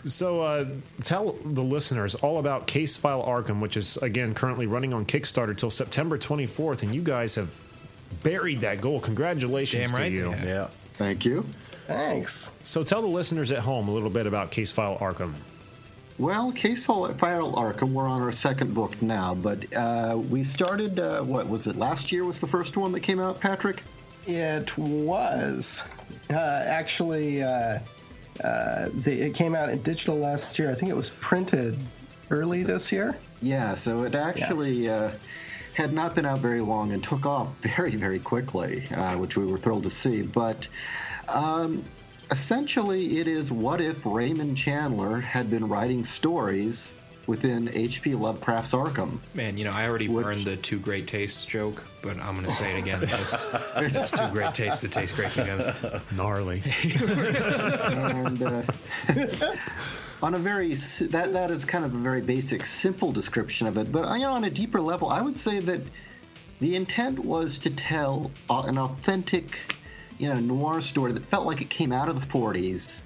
So, 0.05 0.41
uh, 0.41 0.65
tell 1.03 1.33
the 1.43 1.61
listeners 1.61 2.15
all 2.15 2.39
about 2.39 2.65
Case 2.65 2.97
File 2.97 3.23
Arkham, 3.23 3.59
which 3.59 3.77
is, 3.77 3.97
again, 3.97 4.33
currently 4.33 4.65
running 4.65 4.93
on 4.93 5.05
Kickstarter 5.05 5.55
till 5.55 5.69
September 5.69 6.17
24th, 6.17 6.81
and 6.81 6.95
you 6.95 7.03
guys 7.03 7.35
have 7.35 7.53
buried 8.23 8.61
that 8.61 8.81
goal. 8.81 8.99
Congratulations 8.99 9.91
Damn 9.91 10.01
right 10.01 10.09
to 10.09 10.15
you. 10.15 10.23
they 10.31 10.37
have. 10.37 10.45
Yeah. 10.47 10.67
Thank 10.97 11.25
you. 11.25 11.45
Thanks. 11.87 12.51
So, 12.63 12.83
tell 12.83 13.01
the 13.01 13.07
listeners 13.07 13.51
at 13.51 13.59
home 13.59 13.87
a 13.87 13.91
little 13.91 14.09
bit 14.09 14.25
about 14.25 14.51
Case 14.51 14.71
File 14.71 14.97
Arkham. 14.97 15.33
Well, 16.17 16.51
Case 16.51 16.85
File 16.85 17.13
File 17.13 17.53
Arkham, 17.53 17.91
we're 17.91 18.07
on 18.07 18.21
our 18.21 18.31
second 18.31 18.73
book 18.73 19.01
now, 19.01 19.35
but 19.35 19.75
uh, 19.75 20.17
we 20.29 20.43
started, 20.43 20.99
uh, 20.99 21.21
what 21.23 21.47
was 21.47 21.67
it, 21.67 21.75
last 21.75 22.11
year 22.11 22.23
was 22.23 22.39
the 22.39 22.47
first 22.47 22.77
one 22.77 22.93
that 22.93 23.01
came 23.01 23.19
out, 23.19 23.39
Patrick? 23.39 23.83
It 24.25 24.75
was 24.77 25.83
uh, 26.29 26.33
actually 26.33 27.43
uh, 27.43 27.79
uh, 28.43 28.89
the, 28.93 29.27
it 29.27 29.35
came 29.35 29.55
out 29.55 29.69
in 29.69 29.81
digital 29.81 30.15
last 30.17 30.57
year. 30.57 30.71
I 30.71 30.75
think 30.75 30.89
it 30.89 30.95
was 30.95 31.09
printed 31.09 31.77
early 32.29 32.63
this 32.63 32.91
year. 32.91 33.17
Yeah, 33.41 33.75
so 33.75 34.03
it 34.03 34.15
actually 34.15 34.89
uh, 34.89 35.11
had 35.76 35.93
not 35.93 36.15
been 36.15 36.26
out 36.26 36.39
very 36.39 36.61
long 36.61 36.91
and 36.93 37.03
took 37.03 37.26
off 37.26 37.47
very, 37.61 37.95
very 37.95 38.19
quickly, 38.19 38.88
uh, 38.88 39.17
which 39.17 39.38
we 39.38 39.45
were 39.45 39.57
thrilled 39.57 39.84
to 39.84 39.89
see. 39.89 40.21
But 40.21 40.67
um, 41.28 41.84
essentially, 42.32 43.17
it 43.17 43.28
is 43.28 43.51
what 43.51 43.82
if 43.82 44.05
Raymond 44.05 44.57
Chandler 44.57 45.19
had 45.19 45.49
been 45.49 45.67
writing 45.67 46.03
stories 46.03 46.93
within 47.28 47.69
H.P. 47.73 48.15
Lovecraft's 48.15 48.73
Arkham? 48.73 49.19
Man, 49.34 49.57
you 49.57 49.63
know, 49.63 49.71
I 49.71 49.88
already 49.88 50.07
burned 50.07 50.45
the 50.45 50.55
two 50.55 50.80
great 50.80 51.07
tastes 51.07 51.45
joke, 51.45 51.84
but 52.01 52.17
I'm 52.19 52.36
going 52.36 52.47
to 52.47 52.55
say 52.55 52.78
it 52.78 52.80
again. 52.80 53.01
It's, 53.78 53.95
it's 53.95 54.11
two 54.11 54.28
great 54.30 54.53
tastes 54.53 54.82
that 54.82 54.91
taste 54.91 55.15
great 55.15 55.32
together. 55.32 56.01
Gnarly. 56.15 56.63
and 56.84 58.41
uh, 58.41 58.63
on 60.23 60.34
a 60.34 60.38
very 60.38 60.73
that 60.73 61.34
that 61.34 61.51
is 61.51 61.65
kind 61.65 61.86
of 61.86 61.93
a 61.93 61.97
very 61.97 62.21
basic, 62.21 62.65
simple 62.65 63.11
description 63.11 63.67
of 63.67 63.78
it. 63.78 63.91
But 63.91 64.11
you 64.17 64.23
know, 64.23 64.34
on 64.34 64.43
a 64.43 64.49
deeper 64.49 64.82
level, 64.82 65.09
I 65.09 65.21
would 65.21 65.38
say 65.38 65.59
that 65.59 65.82
the 66.59 66.76
intent 66.76 67.19
was 67.19 67.59
to 67.59 67.69
tell 67.69 68.32
uh, 68.49 68.63
an 68.65 68.78
authentic, 68.78 69.76
you 70.17 70.30
know, 70.30 70.39
noir 70.39 70.82
story 70.82 71.11
that 71.11 71.26
felt 71.26 71.45
like 71.45 71.61
it 71.61 71.69
came 71.69 71.91
out 71.91 72.09
of 72.09 72.19
the 72.19 72.26
'40s, 72.26 73.03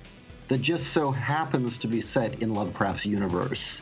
that 0.49 0.59
just 0.59 0.87
so 0.87 1.11
happens 1.11 1.79
to 1.79 1.87
be 1.87 2.01
set 2.01 2.41
in 2.41 2.53
Lovecraft's 2.53 3.05
universe. 3.05 3.81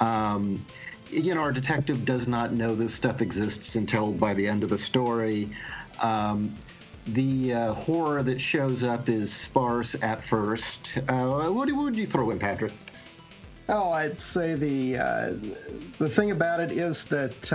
Um, 0.00 0.64
you 1.10 1.34
know, 1.34 1.40
our 1.40 1.52
detective 1.52 2.04
does 2.04 2.28
not 2.28 2.52
know 2.52 2.74
this 2.74 2.94
stuff 2.94 3.22
exists 3.22 3.76
until 3.76 4.12
by 4.12 4.34
the 4.34 4.46
end 4.46 4.62
of 4.62 4.70
the 4.70 4.78
story. 4.78 5.48
Um, 6.02 6.54
the 7.06 7.54
uh, 7.54 7.72
horror 7.72 8.22
that 8.22 8.40
shows 8.40 8.82
up 8.82 9.08
is 9.08 9.32
sparse 9.32 9.96
at 10.02 10.22
first. 10.22 10.98
Uh, 11.08 11.48
what, 11.48 11.72
would 11.72 11.96
you 11.96 12.06
throw 12.06 12.30
in, 12.30 12.38
Patrick? 12.38 12.72
Oh, 13.70 13.90
I'd 13.90 14.18
say 14.18 14.54
the 14.54 14.96
uh, 14.96 15.34
the 15.98 16.08
thing 16.08 16.30
about 16.30 16.60
it 16.60 16.72
is 16.72 17.04
that 17.04 17.52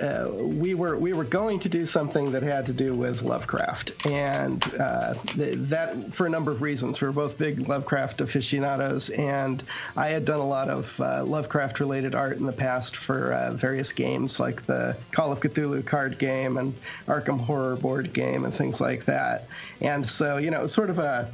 uh, 0.00 0.30
we 0.32 0.74
were 0.74 0.96
we 0.96 1.12
were 1.12 1.24
going 1.24 1.60
to 1.60 1.68
do 1.68 1.86
something 1.86 2.32
that 2.32 2.42
had 2.42 2.66
to 2.66 2.72
do 2.72 2.94
with 2.94 3.22
Lovecraft, 3.22 4.06
and 4.06 4.62
uh, 4.78 5.14
th- 5.14 5.58
that 5.58 6.12
for 6.12 6.26
a 6.26 6.30
number 6.30 6.50
of 6.50 6.62
reasons. 6.62 7.00
We 7.00 7.06
were 7.06 7.12
both 7.12 7.38
big 7.38 7.68
Lovecraft 7.68 8.20
aficionados, 8.20 9.10
and 9.10 9.62
I 9.96 10.08
had 10.08 10.24
done 10.24 10.40
a 10.40 10.46
lot 10.46 10.68
of 10.68 11.00
uh, 11.00 11.24
Lovecraft 11.24 11.80
related 11.80 12.14
art 12.14 12.38
in 12.38 12.46
the 12.46 12.52
past 12.52 12.96
for 12.96 13.32
uh, 13.32 13.52
various 13.52 13.92
games 13.92 14.38
like 14.38 14.66
the 14.66 14.96
Call 15.12 15.32
of 15.32 15.40
Cthulhu 15.40 15.84
card 15.84 16.18
game 16.18 16.56
and 16.56 16.74
Arkham 17.06 17.40
Horror 17.40 17.76
board 17.76 18.12
game 18.12 18.44
and 18.44 18.54
things 18.54 18.80
like 18.80 19.06
that. 19.06 19.48
And 19.80 20.06
so, 20.08 20.36
you 20.36 20.50
know, 20.50 20.60
it 20.60 20.62
was 20.62 20.72
sort 20.72 20.90
of 20.90 20.98
a 20.98 21.30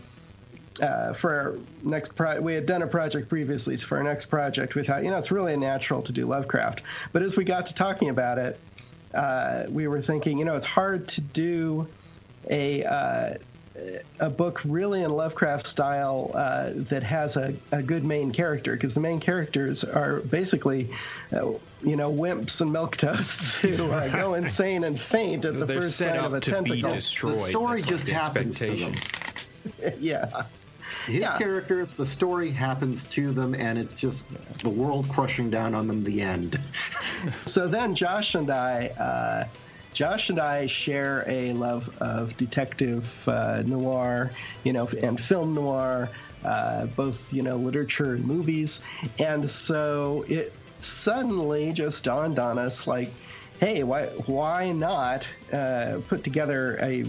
uh, 0.80 1.12
for 1.12 1.34
our 1.34 1.58
next 1.82 2.14
pro, 2.14 2.40
we 2.40 2.54
had 2.54 2.66
done 2.66 2.82
a 2.82 2.86
project 2.86 3.28
previously. 3.28 3.76
So 3.76 3.86
for 3.86 3.98
our 3.98 4.04
next 4.04 4.26
project, 4.26 4.74
we 4.74 4.84
thought, 4.84 5.04
you 5.04 5.10
know, 5.10 5.18
it's 5.18 5.30
really 5.30 5.56
natural 5.56 6.02
to 6.02 6.12
do 6.12 6.26
Lovecraft. 6.26 6.82
But 7.12 7.22
as 7.22 7.36
we 7.36 7.44
got 7.44 7.66
to 7.66 7.74
talking 7.74 8.08
about 8.08 8.38
it, 8.38 8.58
uh, 9.14 9.66
we 9.68 9.86
were 9.86 10.02
thinking, 10.02 10.38
you 10.38 10.44
know, 10.44 10.56
it's 10.56 10.66
hard 10.66 11.08
to 11.08 11.20
do 11.20 11.86
a 12.50 12.84
uh, 12.84 13.34
a 14.20 14.30
book 14.30 14.62
really 14.64 15.02
in 15.02 15.10
Lovecraft 15.10 15.66
style 15.66 16.30
uh, 16.34 16.70
that 16.74 17.02
has 17.02 17.36
a, 17.36 17.54
a 17.72 17.82
good 17.82 18.04
main 18.04 18.30
character 18.30 18.72
because 18.72 18.94
the 18.94 19.00
main 19.00 19.18
characters 19.18 19.82
are 19.82 20.20
basically, 20.20 20.90
uh, 21.32 21.52
you 21.82 21.96
know, 21.96 22.12
wimps 22.12 22.60
and 22.60 22.72
milk 22.72 22.96
toasts 22.96 23.56
who 23.56 23.90
uh, 23.90 24.08
go 24.12 24.34
insane 24.34 24.84
and 24.84 24.98
faint 24.98 25.44
at 25.44 25.58
the 25.58 25.64
They're 25.66 25.82
first 25.82 25.96
set 25.96 26.14
sign 26.14 26.18
up 26.20 26.26
of 26.26 26.34
a 26.34 26.40
to 26.40 26.50
be 26.62 26.70
tentacle. 26.70 26.94
destroyed. 26.94 27.34
The 27.34 27.38
story 27.38 27.80
That's 27.80 27.86
like 27.86 27.90
just 27.90 28.06
the 28.06 28.14
happens 28.14 28.58
to 28.60 28.66
them. 28.66 28.92
yeah. 29.98 30.44
His 31.06 31.16
Yeah. 31.20 31.38
characters, 31.38 31.94
the 31.94 32.06
story 32.06 32.50
happens 32.50 33.04
to 33.06 33.32
them, 33.32 33.54
and 33.54 33.78
it's 33.78 33.94
just 33.94 34.26
the 34.62 34.70
world 34.70 35.08
crushing 35.08 35.50
down 35.50 35.74
on 35.74 35.86
them. 35.88 36.02
The 36.04 36.20
end. 36.22 36.58
So 37.46 37.68
then 37.68 37.94
Josh 37.94 38.34
and 38.34 38.50
I, 38.50 38.88
uh, 38.98 39.44
Josh 39.94 40.28
and 40.28 40.38
I 40.38 40.66
share 40.66 41.24
a 41.26 41.52
love 41.54 41.88
of 42.02 42.36
detective 42.36 43.26
uh, 43.28 43.62
noir, 43.64 44.30
you 44.64 44.72
know, 44.72 44.86
and 45.02 45.18
film 45.18 45.54
noir, 45.54 46.10
uh, 46.44 46.86
both 46.86 47.32
you 47.32 47.42
know 47.42 47.56
literature 47.56 48.14
and 48.14 48.24
movies, 48.26 48.82
and 49.18 49.48
so 49.50 50.24
it 50.28 50.52
suddenly 50.78 51.72
just 51.72 52.04
dawned 52.04 52.38
on 52.38 52.58
us 52.58 52.86
like, 52.86 53.10
hey, 53.60 53.84
why 53.84 54.06
why 54.26 54.72
not 54.72 55.26
uh, 55.52 56.00
put 56.08 56.24
together 56.24 56.76
a 56.82 57.06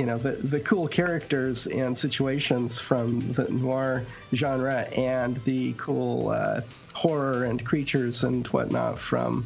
you 0.00 0.06
know 0.06 0.16
the 0.16 0.32
the 0.32 0.60
cool 0.60 0.88
characters 0.88 1.66
and 1.66 1.96
situations 1.96 2.78
from 2.78 3.20
the 3.34 3.44
noir 3.50 4.02
genre 4.34 4.80
and 4.96 5.36
the 5.44 5.74
cool 5.74 6.30
uh, 6.30 6.62
horror 6.94 7.44
and 7.44 7.66
creatures 7.66 8.24
and 8.24 8.46
whatnot 8.46 8.98
from 8.98 9.44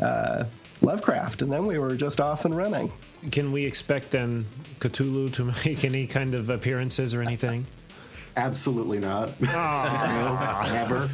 uh, 0.00 0.42
Lovecraft, 0.82 1.42
and 1.42 1.52
then 1.52 1.64
we 1.64 1.78
were 1.78 1.94
just 1.94 2.20
off 2.20 2.44
and 2.44 2.56
running. 2.56 2.92
Can 3.30 3.52
we 3.52 3.64
expect 3.64 4.10
then 4.10 4.46
Cthulhu 4.80 5.32
to 5.34 5.44
make 5.64 5.84
any 5.84 6.08
kind 6.08 6.34
of 6.34 6.50
appearances 6.50 7.14
or 7.14 7.22
anything? 7.22 7.64
Absolutely 8.36 8.98
not. 8.98 9.30
No, 9.40 10.68
never. 10.72 11.08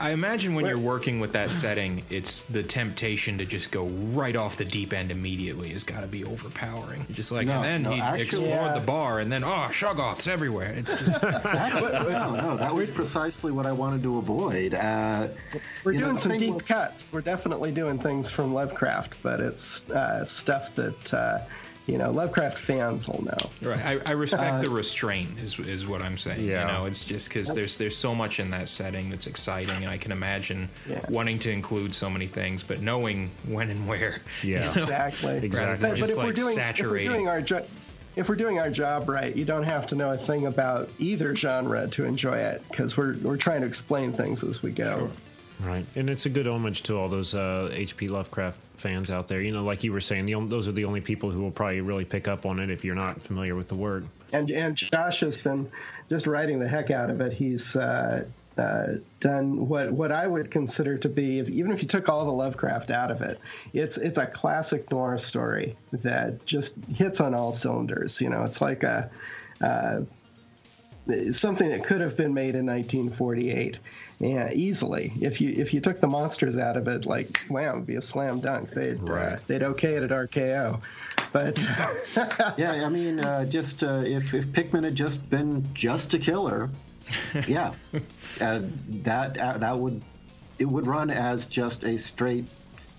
I 0.00 0.10
imagine 0.12 0.54
when 0.54 0.64
you're 0.66 0.78
working 0.78 1.20
with 1.20 1.32
that 1.32 1.50
setting, 1.50 2.02
it's 2.08 2.42
the 2.44 2.62
temptation 2.62 3.38
to 3.38 3.44
just 3.44 3.70
go 3.70 3.86
right 3.86 4.34
off 4.36 4.56
the 4.56 4.64
deep 4.64 4.92
end 4.92 5.10
immediately 5.10 5.68
has 5.70 5.84
got 5.84 6.00
to 6.00 6.06
be 6.06 6.24
overpowering. 6.24 7.04
You're 7.08 7.16
just 7.16 7.30
like, 7.32 7.46
No, 7.46 7.54
and 7.62 7.64
then 7.64 7.82
no, 7.82 7.90
he 7.90 8.00
actually- 8.00 8.22
explored 8.22 8.48
Yeah. 8.48 8.74
the 8.74 8.80
bar, 8.86 9.18
and 9.20 9.30
then 9.30 9.44
oh, 9.44 9.68
shoggoths 9.70 10.26
everywhere. 10.28 10.72
It's 10.76 10.90
just, 10.90 11.22
no, 11.22 12.34
no, 12.34 12.56
that 12.56 12.74
was 12.74 12.90
precisely 12.90 13.52
what 13.52 13.66
I 13.66 13.72
wanted 13.72 14.02
to 14.04 14.18
avoid. 14.18 14.74
Uh, 14.74 15.28
We're 15.84 15.92
you 15.92 16.00
know, 16.00 16.06
doing 16.06 16.18
some 16.18 16.30
thing 16.32 16.40
deep 16.40 16.54
was- 16.54 16.62
cuts. 16.64 17.10
We're 17.12 17.20
definitely 17.20 17.72
doing 17.72 17.98
things 17.98 18.30
from 18.30 18.54
Lovecraft, 18.54 19.14
but 19.22 19.40
it's 19.40 19.88
uh, 19.90 20.24
stuff 20.24 20.74
that 20.76 21.14
uh, 21.14 21.38
you 21.88 21.98
know 21.98 22.10
Lovecraft 22.12 22.58
fans 22.58 23.08
will 23.08 23.24
know. 23.24 23.68
Right. 23.68 23.84
I, 23.84 24.00
I 24.06 24.12
respect 24.12 24.42
Uh, 24.54 24.62
the 24.62 24.70
restraint, 24.70 25.30
is 25.42 25.58
is 25.58 25.86
what 25.86 26.02
I'm 26.02 26.16
saying. 26.18 26.46
Yeah. 26.46 26.66
You 26.66 26.72
know, 26.72 26.84
it's 26.84 27.04
just 27.04 27.28
because 27.28 27.52
there's 27.52 27.76
there's 27.78 27.96
so 27.96 28.14
much 28.14 28.38
in 28.38 28.50
that 28.50 28.68
setting 28.68 29.10
that's 29.10 29.26
exciting, 29.26 29.74
and 29.76 29.88
I 29.88 29.96
can 29.98 30.12
imagine 30.12 30.68
Yeah. 30.88 31.00
wanting 31.08 31.38
to 31.40 31.50
include 31.50 31.94
so 31.94 32.08
many 32.08 32.26
things, 32.26 32.62
but 32.62 32.80
knowing 32.80 33.30
when 33.46 33.70
and 33.70 33.88
where. 33.88 34.20
you 34.42 34.56
know, 34.60 34.70
exactly. 34.70 35.48
rather 35.48 35.76
than 35.76 35.90
But, 35.90 36.00
but 36.00 36.10
if 36.10 36.16
like 36.16 36.26
we're 36.26 36.32
doing 36.32 36.58
if 36.58 36.80
we're 36.80 36.98
doing 36.98 37.28
our 37.28 37.40
jo- 37.42 37.66
if 38.16 38.28
we're 38.28 38.34
doing 38.36 38.58
our 38.58 38.70
job 38.70 39.08
right, 39.08 39.34
you 39.34 39.44
don't 39.44 39.62
have 39.62 39.86
to 39.88 39.94
know 39.94 40.10
a 40.12 40.16
thing 40.16 40.46
about 40.46 40.90
either 40.98 41.34
genre 41.36 41.88
to 41.88 42.04
enjoy 42.04 42.36
it 42.36 42.62
because 42.68 42.96
we're 42.96 43.16
we're 43.22 43.36
trying 43.36 43.62
to 43.62 43.66
explain 43.66 44.12
things 44.12 44.44
as 44.44 44.62
we 44.62 44.72
go. 44.72 45.10
Right, 45.60 45.86
and 45.96 46.08
it's 46.10 46.26
a 46.26 46.28
good 46.28 46.46
homage 46.46 46.82
to 46.84 46.96
all 46.96 47.08
those 47.08 47.34
uh, 47.34 47.68
H.P. 47.72 48.06
Lovecraft 48.08 48.58
fans 48.78 49.10
out 49.10 49.28
there. 49.28 49.40
You 49.40 49.52
know, 49.52 49.64
like 49.64 49.84
you 49.84 49.92
were 49.92 50.00
saying, 50.00 50.26
the, 50.26 50.38
those 50.46 50.68
are 50.68 50.72
the 50.72 50.84
only 50.84 51.00
people 51.00 51.30
who 51.30 51.42
will 51.42 51.50
probably 51.50 51.80
really 51.80 52.04
pick 52.04 52.28
up 52.28 52.46
on 52.46 52.58
it 52.58 52.70
if 52.70 52.84
you're 52.84 52.94
not 52.94 53.22
familiar 53.22 53.54
with 53.54 53.68
the 53.68 53.74
word. 53.74 54.06
And 54.32 54.50
and 54.50 54.76
Josh 54.76 55.20
has 55.20 55.38
been 55.38 55.70
just 56.08 56.26
writing 56.26 56.58
the 56.58 56.68
heck 56.68 56.90
out 56.90 57.10
of 57.10 57.20
it. 57.20 57.32
He's 57.32 57.76
uh, 57.76 58.24
uh, 58.58 58.94
done 59.20 59.68
what 59.68 59.92
what 59.92 60.12
I 60.12 60.26
would 60.26 60.50
consider 60.50 60.98
to 60.98 61.08
be, 61.08 61.38
if, 61.38 61.48
even 61.48 61.72
if 61.72 61.82
you 61.82 61.88
took 61.88 62.08
all 62.08 62.24
the 62.24 62.32
Lovecraft 62.32 62.90
out 62.90 63.10
of 63.10 63.22
it, 63.22 63.40
it's 63.72 63.96
it's 63.96 64.18
a 64.18 64.26
classic 64.26 64.90
noir 64.90 65.16
story 65.16 65.76
that 65.92 66.44
just 66.44 66.74
hits 66.94 67.20
on 67.20 67.34
all 67.34 67.52
cylinders. 67.52 68.20
You 68.20 68.30
know, 68.30 68.42
it's 68.42 68.60
like 68.60 68.82
a. 68.82 69.10
Uh, 69.60 70.02
something 71.32 71.68
that 71.70 71.84
could 71.84 72.00
have 72.00 72.16
been 72.16 72.34
made 72.34 72.54
in 72.54 72.66
1948 72.66 73.78
yeah, 74.20 74.50
easily. 74.52 75.12
If 75.20 75.40
you 75.40 75.54
if 75.56 75.72
you 75.72 75.80
took 75.80 76.00
the 76.00 76.08
monsters 76.08 76.58
out 76.58 76.76
of 76.76 76.88
it 76.88 77.06
like 77.06 77.46
wham 77.48 77.76
it'd 77.76 77.86
be 77.86 77.96
a 77.96 78.02
slam 78.02 78.40
dunk. 78.40 78.70
They'd 78.70 79.08
uh, 79.08 79.36
they'd 79.46 79.62
okay 79.62 79.94
it 79.94 80.02
at 80.02 80.10
RKO 80.10 80.80
but 81.32 81.58
yeah, 82.58 82.84
I 82.84 82.88
mean, 82.88 83.20
uh, 83.20 83.44
just 83.44 83.82
uh, 83.82 84.02
if 84.04 84.34
if 84.34 84.52
Pickman 84.52 84.84
had 84.84 84.94
just 84.94 85.28
been 85.28 85.66
just 85.74 86.14
a 86.14 86.18
killer, 86.18 86.70
yeah, 87.46 87.72
uh, 88.40 88.60
that 88.88 89.38
uh, 89.38 89.58
that 89.58 89.78
would 89.78 90.00
it 90.58 90.64
would 90.64 90.86
run 90.86 91.10
as 91.10 91.46
just 91.46 91.84
a 91.84 91.98
straight 91.98 92.48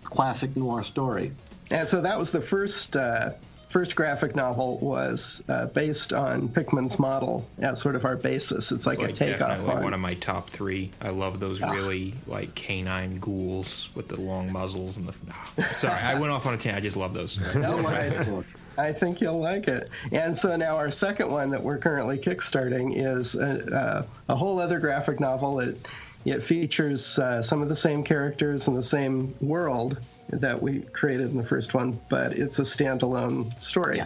classic 0.03 0.55
noir 0.55 0.83
story. 0.83 1.31
And 1.71 1.87
so 1.87 2.01
that 2.01 2.17
was 2.17 2.31
the 2.31 2.41
first 2.41 2.95
uh, 2.95 3.31
first 3.69 3.95
graphic 3.95 4.35
novel 4.35 4.77
was 4.79 5.43
uh, 5.47 5.67
based 5.67 6.11
on 6.13 6.49
Pickman's 6.49 6.97
model 6.99 7.47
as 7.59 7.79
sort 7.81 7.95
of 7.95 8.03
our 8.05 8.15
basis. 8.15 8.71
It's 8.71 8.85
like, 8.85 8.99
like 8.99 9.09
a 9.11 9.13
takeoff 9.13 9.39
definitely 9.49 9.75
on. 9.75 9.83
one 9.83 9.93
of 9.93 9.99
my 9.99 10.15
top 10.15 10.49
three. 10.49 10.91
I 11.01 11.09
love 11.09 11.39
those 11.39 11.61
Ah. 11.61 11.71
really 11.71 12.13
like 12.27 12.55
canine 12.55 13.19
ghouls 13.19 13.89
with 13.95 14.07
the 14.07 14.19
long 14.19 14.51
muzzles 14.51 14.97
and 14.97 15.07
the. 15.07 15.13
ah, 15.31 15.69
sorry, 15.73 15.93
I 16.01 16.19
went 16.19 16.31
off 16.33 16.45
on 16.47 16.53
a 16.53 16.57
tangent. 16.57 16.77
I 16.77 16.81
just 16.81 16.97
love 16.97 17.13
those. 17.13 17.39
No, 17.55 17.77
I, 17.87 18.43
I 18.77 18.93
think 18.93 19.19
you'll 19.21 19.39
like 19.39 19.67
it. 19.67 19.89
And 20.11 20.37
so 20.37 20.55
now 20.55 20.77
our 20.77 20.89
second 20.91 21.29
one 21.31 21.49
that 21.51 21.61
we're 21.61 21.77
currently 21.77 22.17
kickstarting 22.17 22.93
is 22.95 23.35
a, 23.35 24.05
a, 24.29 24.33
a 24.33 24.35
whole 24.35 24.59
other 24.59 24.79
graphic 24.79 25.19
novel. 25.19 25.59
It 25.59 25.77
it 26.25 26.43
features 26.43 27.17
uh, 27.17 27.41
some 27.41 27.61
of 27.61 27.69
the 27.69 27.75
same 27.75 28.03
characters 28.03 28.67
in 28.67 28.75
the 28.75 28.81
same 28.81 29.35
world 29.41 29.97
that 30.29 30.61
we 30.61 30.81
created 30.81 31.29
in 31.29 31.37
the 31.37 31.45
first 31.45 31.73
one, 31.73 31.99
but 32.09 32.33
it's 32.33 32.59
a 32.59 32.63
standalone 32.63 33.61
story. 33.61 34.01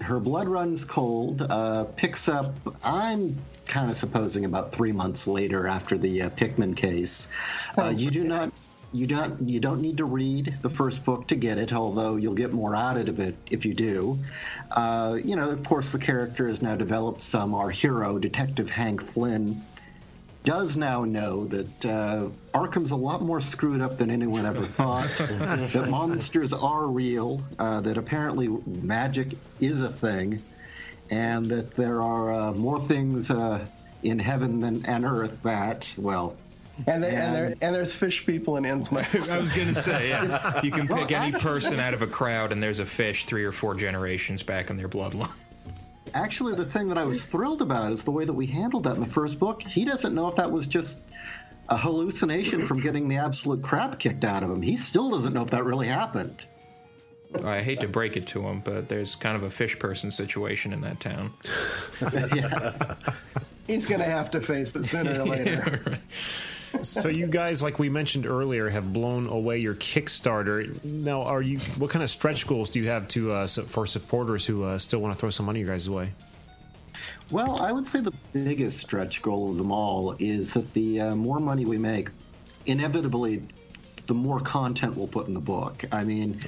Her 0.00 0.18
blood 0.18 0.48
runs 0.48 0.84
cold. 0.84 1.42
Uh, 1.42 1.84
picks 1.84 2.28
up. 2.28 2.54
I'm 2.82 3.36
kind 3.66 3.90
of 3.90 3.96
supposing 3.96 4.44
about 4.44 4.72
three 4.72 4.92
months 4.92 5.26
later 5.26 5.66
after 5.66 5.96
the 5.96 6.22
uh, 6.22 6.30
Pickman 6.30 6.74
case. 6.74 7.28
Uh, 7.78 7.92
you 7.94 8.10
do 8.10 8.24
not. 8.24 8.52
You 8.92 9.06
don't. 9.06 9.48
You 9.48 9.60
don't 9.60 9.80
need 9.80 9.98
to 9.98 10.04
read 10.04 10.56
the 10.62 10.70
first 10.70 11.04
book 11.04 11.28
to 11.28 11.36
get 11.36 11.58
it, 11.58 11.72
although 11.72 12.16
you'll 12.16 12.34
get 12.34 12.52
more 12.52 12.74
out 12.74 12.96
of 13.08 13.20
it 13.20 13.36
if 13.50 13.64
you 13.64 13.74
do. 13.74 14.18
Uh, 14.70 15.18
you 15.22 15.36
know, 15.36 15.50
of 15.50 15.64
course, 15.64 15.92
the 15.92 15.98
character 15.98 16.48
has 16.48 16.60
now 16.60 16.74
developed 16.74 17.20
some. 17.20 17.54
Our 17.54 17.70
hero, 17.70 18.18
Detective 18.18 18.70
Hank 18.70 19.00
Flynn, 19.00 19.62
does 20.44 20.76
now 20.76 21.04
know 21.04 21.46
that 21.46 21.86
uh, 21.86 22.28
Arkham's 22.56 22.90
a 22.90 22.96
lot 22.96 23.22
more 23.22 23.40
screwed 23.40 23.80
up 23.80 23.96
than 23.98 24.10
anyone 24.10 24.46
ever 24.46 24.64
thought. 24.78 25.08
that 25.18 25.88
monsters 25.90 26.52
are 26.52 26.86
real. 26.86 27.42
Uh, 27.58 27.80
that 27.80 27.96
apparently 27.98 28.48
magic 28.66 29.28
is 29.60 29.80
a 29.80 29.90
thing, 29.90 30.40
and 31.10 31.46
that 31.46 31.74
there 31.76 32.00
are 32.02 32.32
uh, 32.32 32.52
more 32.52 32.80
things 32.80 33.30
uh, 33.30 33.66
in 34.02 34.18
heaven 34.18 34.60
than 34.60 34.84
and 34.86 35.04
earth 35.04 35.42
that 35.42 35.92
well. 35.96 36.36
And, 36.88 37.04
they, 37.04 37.10
and, 37.14 37.34
there, 37.34 37.54
and 37.60 37.74
there's 37.74 37.94
fish 37.94 38.26
people 38.26 38.56
in 38.56 38.64
Innsmouth. 38.64 39.30
I 39.32 39.38
was 39.38 39.52
gonna 39.52 39.74
say, 39.76 40.08
yeah. 40.08 40.60
You 40.64 40.72
can 40.72 40.88
Well, 40.88 40.98
pick 40.98 41.12
any 41.12 41.30
person 41.38 41.78
out 41.78 41.94
of 41.94 42.02
a 42.02 42.06
crowd, 42.08 42.50
and 42.50 42.60
there's 42.62 42.80
a 42.80 42.86
fish 42.86 43.26
three 43.26 43.44
or 43.44 43.52
four 43.52 43.76
generations 43.76 44.42
back 44.42 44.70
in 44.70 44.76
their 44.76 44.88
bloodline. 44.88 45.30
Actually, 46.12 46.54
the 46.54 46.64
thing 46.64 46.88
that 46.88 46.98
I 46.98 47.04
was 47.04 47.26
thrilled 47.26 47.62
about 47.62 47.90
is 47.92 48.04
the 48.04 48.10
way 48.10 48.24
that 48.24 48.32
we 48.32 48.46
handled 48.46 48.84
that 48.84 48.94
in 48.94 49.00
the 49.00 49.06
first 49.06 49.38
book. 49.38 49.62
He 49.62 49.84
doesn't 49.84 50.14
know 50.14 50.28
if 50.28 50.36
that 50.36 50.50
was 50.50 50.66
just 50.66 50.98
a 51.68 51.76
hallucination 51.76 52.66
from 52.66 52.80
getting 52.80 53.08
the 53.08 53.16
absolute 53.16 53.62
crap 53.62 53.98
kicked 53.98 54.24
out 54.24 54.42
of 54.42 54.50
him. 54.50 54.62
He 54.62 54.76
still 54.76 55.10
doesn't 55.10 55.32
know 55.32 55.42
if 55.42 55.50
that 55.50 55.64
really 55.64 55.88
happened. 55.88 56.44
I 57.42 57.62
hate 57.62 57.80
to 57.80 57.88
break 57.88 58.16
it 58.16 58.26
to 58.28 58.42
him, 58.42 58.60
but 58.60 58.88
there's 58.88 59.16
kind 59.16 59.34
of 59.34 59.42
a 59.42 59.50
fish 59.50 59.78
person 59.78 60.10
situation 60.10 60.72
in 60.72 60.82
that 60.82 61.00
town. 61.00 61.32
yeah. 62.34 62.94
He's 63.66 63.86
going 63.86 64.00
to 64.00 64.06
have 64.06 64.30
to 64.32 64.40
face 64.40 64.72
it 64.76 64.84
sooner 64.84 65.20
or 65.20 65.24
later. 65.26 65.98
So 66.82 67.08
you 67.08 67.26
guys, 67.26 67.62
like 67.62 67.78
we 67.78 67.88
mentioned 67.88 68.26
earlier, 68.26 68.68
have 68.68 68.92
blown 68.92 69.26
away 69.26 69.58
your 69.58 69.74
Kickstarter. 69.74 70.84
Now, 70.84 71.22
are 71.22 71.42
you? 71.42 71.58
What 71.78 71.90
kind 71.90 72.02
of 72.02 72.10
stretch 72.10 72.46
goals 72.46 72.70
do 72.70 72.80
you 72.80 72.88
have 72.88 73.08
to 73.08 73.32
uh, 73.32 73.46
for 73.46 73.86
supporters 73.86 74.46
who 74.46 74.64
uh, 74.64 74.78
still 74.78 75.00
want 75.00 75.14
to 75.14 75.18
throw 75.18 75.30
some 75.30 75.46
money 75.46 75.60
your 75.60 75.68
guys' 75.68 75.88
way? 75.88 76.12
Well, 77.30 77.60
I 77.62 77.72
would 77.72 77.86
say 77.86 78.00
the 78.00 78.12
biggest 78.32 78.78
stretch 78.78 79.22
goal 79.22 79.50
of 79.50 79.56
them 79.56 79.72
all 79.72 80.14
is 80.18 80.54
that 80.54 80.72
the 80.74 81.00
uh, 81.00 81.16
more 81.16 81.40
money 81.40 81.64
we 81.64 81.78
make, 81.78 82.10
inevitably, 82.66 83.42
the 84.06 84.14
more 84.14 84.40
content 84.40 84.96
we'll 84.96 85.06
put 85.06 85.26
in 85.26 85.34
the 85.34 85.40
book. 85.40 85.84
I 85.90 86.04
mean, 86.04 86.38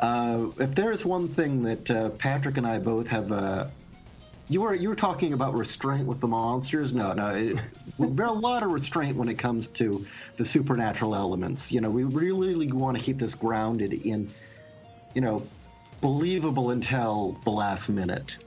uh, 0.00 0.50
if 0.58 0.74
there 0.74 0.92
is 0.92 1.04
one 1.04 1.28
thing 1.28 1.62
that 1.64 1.90
uh, 1.90 2.08
Patrick 2.10 2.56
and 2.56 2.66
I 2.66 2.78
both 2.78 3.08
have. 3.08 3.32
Uh, 3.32 3.66
you 4.48 4.60
were 4.62 4.74
you 4.74 4.88
were 4.88 4.96
talking 4.96 5.32
about 5.32 5.56
restraint 5.56 6.06
with 6.06 6.20
the 6.20 6.28
monsters. 6.28 6.92
No, 6.92 7.12
no, 7.12 7.28
it, 7.28 7.56
there's 7.98 8.30
a 8.30 8.32
lot 8.32 8.62
of 8.62 8.70
restraint 8.70 9.16
when 9.16 9.28
it 9.28 9.38
comes 9.38 9.68
to 9.68 10.04
the 10.36 10.44
supernatural 10.44 11.14
elements. 11.14 11.72
You 11.72 11.80
know, 11.80 11.90
we 11.90 12.04
really 12.04 12.70
want 12.70 12.96
to 12.96 13.02
keep 13.02 13.18
this 13.18 13.34
grounded 13.34 13.92
in, 13.92 14.28
you 15.14 15.22
know, 15.22 15.42
believable 16.00 16.70
until 16.70 17.38
the 17.44 17.50
last 17.50 17.88
minute. 17.88 18.38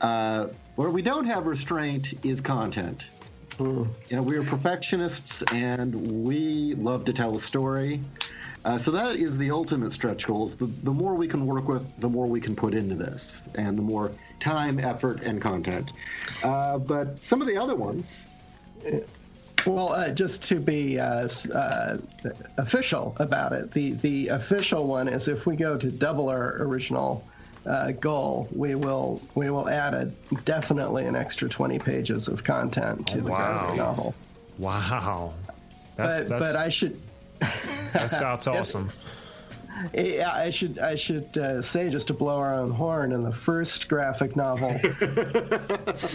Uh, 0.00 0.48
where 0.76 0.90
we 0.90 1.02
don't 1.02 1.26
have 1.26 1.46
restraint 1.46 2.24
is 2.24 2.40
content. 2.40 3.06
You 3.58 3.90
know, 4.10 4.22
we 4.22 4.36
are 4.38 4.42
perfectionists 4.42 5.42
and 5.52 6.24
we 6.24 6.74
love 6.74 7.04
to 7.04 7.12
tell 7.12 7.36
a 7.36 7.40
story. 7.40 8.00
Uh, 8.64 8.78
so 8.78 8.90
that 8.92 9.16
is 9.16 9.36
the 9.36 9.50
ultimate 9.50 9.92
stretch 9.92 10.26
goal. 10.26 10.46
Is 10.46 10.56
the, 10.56 10.66
the 10.66 10.92
more 10.92 11.14
we 11.14 11.28
can 11.28 11.44
work 11.44 11.68
with, 11.68 12.00
the 12.00 12.08
more 12.08 12.26
we 12.26 12.40
can 12.40 12.56
put 12.56 12.72
into 12.74 12.94
this, 12.94 13.42
and 13.54 13.76
the 13.76 13.82
more 13.82 14.12
time, 14.40 14.78
effort, 14.78 15.22
and 15.22 15.40
content. 15.40 15.92
Uh, 16.42 16.78
but 16.78 17.18
some 17.18 17.40
of 17.40 17.46
the 17.46 17.56
other 17.56 17.76
ones, 17.76 18.26
Well, 19.66 19.92
uh, 19.92 20.08
just 20.10 20.42
to 20.44 20.58
be 20.58 20.98
uh, 20.98 21.28
uh, 21.54 21.98
official 22.56 23.14
about 23.20 23.52
it, 23.52 23.70
the, 23.70 23.92
the 23.92 24.28
official 24.28 24.86
one 24.86 25.06
is 25.06 25.28
if 25.28 25.44
we 25.46 25.54
go 25.54 25.76
to 25.76 25.90
double 25.90 26.30
our 26.30 26.62
original 26.62 27.28
uh, 27.66 27.92
goal, 27.92 28.48
we 28.52 28.74
will 28.74 29.20
we 29.34 29.50
will 29.50 29.68
add 29.68 29.92
a 29.92 30.06
definitely 30.46 31.04
an 31.04 31.14
extra 31.14 31.46
20 31.46 31.78
pages 31.78 32.26
of 32.26 32.42
content 32.42 33.06
to 33.08 33.16
the 33.20 33.28
graphic 33.28 33.76
novel. 33.76 34.14
Wow. 34.56 35.34
That's- 35.96 36.22
but 36.22 36.28
that's- 36.30 36.52
but 36.54 36.56
I 36.56 36.68
should. 36.70 36.96
That's, 37.92 38.12
that's 38.12 38.46
awesome. 38.46 38.90
Yeah, 39.94 40.32
I 40.32 40.50
should 40.50 40.78
I 40.78 40.94
should 40.94 41.36
uh, 41.36 41.62
say 41.62 41.90
just 41.90 42.08
to 42.08 42.14
blow 42.14 42.38
our 42.38 42.54
own 42.54 42.70
horn. 42.70 43.12
In 43.12 43.22
the 43.22 43.32
first 43.32 43.88
graphic 43.88 44.36
novel, 44.36 44.78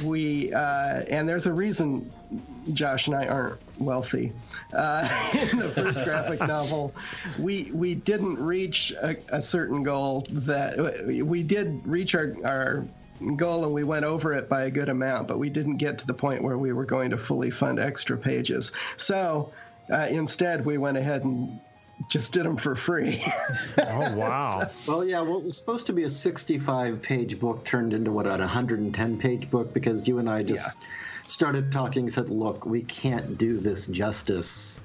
we 0.05 0.53
uh, 0.53 1.03
and 1.09 1.27
there's 1.27 1.47
a 1.47 1.53
reason 1.53 2.11
Josh 2.73 3.07
and 3.07 3.15
I 3.15 3.27
aren't 3.27 3.59
wealthy. 3.79 4.33
Uh, 4.73 5.07
in 5.51 5.59
the 5.59 5.69
first 5.69 6.03
graphic 6.03 6.39
novel, 6.47 6.93
we 7.39 7.71
we 7.73 7.95
didn't 7.95 8.39
reach 8.39 8.91
a, 9.01 9.15
a 9.29 9.41
certain 9.41 9.83
goal 9.83 10.25
that 10.31 11.05
we 11.05 11.43
did 11.43 11.85
reach 11.85 12.15
our 12.15 12.35
our 12.43 12.85
goal 13.37 13.63
and 13.63 13.73
we 13.73 13.83
went 13.83 14.05
over 14.05 14.33
it 14.33 14.49
by 14.49 14.63
a 14.63 14.71
good 14.71 14.89
amount, 14.89 15.27
but 15.27 15.39
we 15.39 15.49
didn't 15.49 15.77
get 15.77 15.99
to 15.99 16.07
the 16.07 16.13
point 16.13 16.43
where 16.43 16.57
we 16.57 16.73
were 16.73 16.85
going 16.85 17.11
to 17.11 17.17
fully 17.17 17.49
fund 17.49 17.79
extra 17.79 18.17
pages. 18.17 18.73
So 18.97 19.53
uh, 19.91 20.07
instead, 20.09 20.65
we 20.65 20.77
went 20.77 20.97
ahead 20.97 21.23
and 21.23 21.59
just 22.09 22.33
did 22.33 22.45
them 22.45 22.57
for 22.57 22.75
free. 22.75 23.23
oh 23.77 24.15
wow! 24.15 24.69
Well, 24.87 25.03
yeah, 25.03 25.21
what 25.21 25.43
was 25.43 25.57
supposed 25.57 25.87
to 25.87 25.93
be 25.93 26.03
a 26.03 26.09
65 26.09 27.01
page 27.01 27.39
book 27.39 27.63
turned 27.65 27.93
into 27.93 28.11
what, 28.11 28.25
a 28.25 28.29
110 28.29 29.17
page 29.17 29.49
book 29.49 29.73
because 29.73 30.07
you 30.07 30.19
and 30.19 30.29
I 30.29 30.43
just 30.43 30.77
started 31.23 31.71
talking 31.71 32.09
said, 32.09 32.29
look, 32.29 32.65
we 32.65 32.81
can't 32.81 33.37
do 33.37 33.57
this 33.57 33.87
justice 33.87 34.79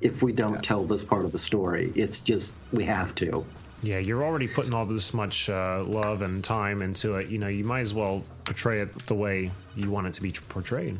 if 0.00 0.22
we 0.22 0.32
don't 0.32 0.62
tell 0.62 0.84
this 0.84 1.04
part 1.04 1.24
of 1.24 1.32
the 1.32 1.38
story. 1.38 1.92
It's 1.94 2.20
just, 2.20 2.54
we 2.72 2.84
have 2.84 3.14
to. 3.16 3.46
Yeah, 3.82 3.98
you're 3.98 4.24
already 4.24 4.48
putting 4.48 4.72
all 4.72 4.86
this 4.86 5.14
much 5.14 5.48
uh, 5.48 5.82
love 5.84 6.22
and 6.22 6.42
time 6.42 6.82
into 6.82 7.16
it. 7.16 7.28
You 7.28 7.38
know, 7.38 7.48
you 7.48 7.64
might 7.64 7.80
as 7.80 7.94
well 7.94 8.24
portray 8.44 8.80
it 8.80 9.06
the 9.06 9.14
way 9.14 9.50
you 9.76 9.90
want 9.90 10.06
it 10.06 10.14
to 10.14 10.22
be 10.22 10.32
portrayed. 10.48 10.98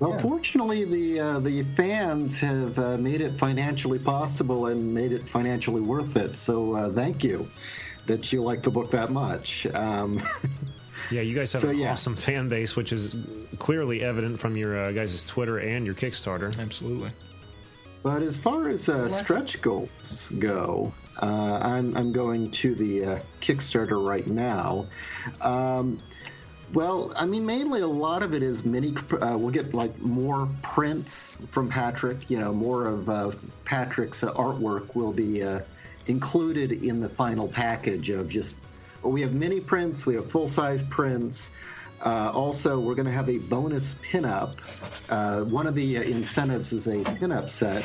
Well, 0.00 0.18
fortunately, 0.18 0.84
the 0.84 1.20
uh, 1.20 1.38
the 1.40 1.62
fans 1.62 2.38
have 2.40 2.78
uh, 2.78 2.96
made 2.98 3.20
it 3.20 3.34
financially 3.34 3.98
possible 3.98 4.66
and 4.66 4.94
made 4.94 5.12
it 5.12 5.28
financially 5.28 5.80
worth 5.80 6.16
it. 6.16 6.36
So 6.36 6.74
uh, 6.74 6.92
thank 6.92 7.24
you 7.24 7.48
that 8.06 8.32
you 8.32 8.42
like 8.42 8.62
the 8.62 8.70
book 8.70 8.90
that 8.92 9.10
much. 9.10 9.66
Um, 9.66 10.20
Yeah, 11.10 11.22
you 11.22 11.34
guys 11.34 11.52
have 11.52 11.62
So, 11.62 11.70
an 11.70 11.78
yeah. 11.78 11.92
awesome 11.92 12.16
fan 12.16 12.48
base, 12.50 12.76
which 12.76 12.92
is 12.92 13.16
clearly 13.58 14.02
evident 14.02 14.38
from 14.38 14.56
your 14.56 14.76
uh, 14.76 14.92
guys' 14.92 15.24
Twitter 15.24 15.58
and 15.58 15.86
your 15.86 15.94
Kickstarter. 15.94 16.58
Absolutely. 16.58 17.10
But 18.02 18.22
as 18.22 18.36
far 18.36 18.68
as 18.68 18.88
uh, 18.88 19.08
stretch 19.08 19.62
goals 19.62 20.30
go, 20.38 20.92
uh, 21.22 21.58
I'm, 21.62 21.96
I'm 21.96 22.12
going 22.12 22.50
to 22.50 22.74
the 22.74 23.04
uh, 23.04 23.18
Kickstarter 23.40 24.04
right 24.04 24.26
now. 24.26 24.86
Um, 25.40 26.00
well, 26.72 27.12
I 27.16 27.26
mean, 27.26 27.46
mainly 27.46 27.80
a 27.80 27.86
lot 27.86 28.22
of 28.22 28.34
it 28.34 28.42
is 28.42 28.64
mini. 28.64 28.94
Uh, 29.10 29.36
we'll 29.38 29.50
get 29.50 29.74
like 29.74 29.98
more 30.00 30.48
prints 30.62 31.36
from 31.48 31.68
Patrick. 31.68 32.28
You 32.30 32.38
know, 32.38 32.52
more 32.52 32.86
of 32.86 33.08
uh, 33.08 33.30
Patrick's 33.64 34.22
uh, 34.22 34.32
artwork 34.32 34.94
will 34.94 35.12
be 35.12 35.42
uh, 35.42 35.60
included 36.06 36.72
in 36.72 37.00
the 37.00 37.08
final 37.08 37.48
package 37.48 38.10
of 38.10 38.30
just. 38.30 38.54
Well, 39.02 39.12
we 39.12 39.20
have 39.22 39.32
mini 39.32 39.60
prints, 39.60 40.04
we 40.04 40.16
have 40.16 40.28
full 40.28 40.48
size 40.48 40.82
prints. 40.82 41.52
Uh, 42.02 42.30
also, 42.34 42.78
we're 42.78 42.94
going 42.94 43.06
to 43.06 43.12
have 43.12 43.28
a 43.28 43.38
bonus 43.38 43.94
pinup. 43.96 44.54
Uh, 45.10 45.44
one 45.44 45.66
of 45.66 45.74
the 45.74 45.98
uh, 45.98 46.02
incentives 46.02 46.72
is 46.72 46.86
a 46.86 47.02
pinup 47.04 47.50
set 47.50 47.84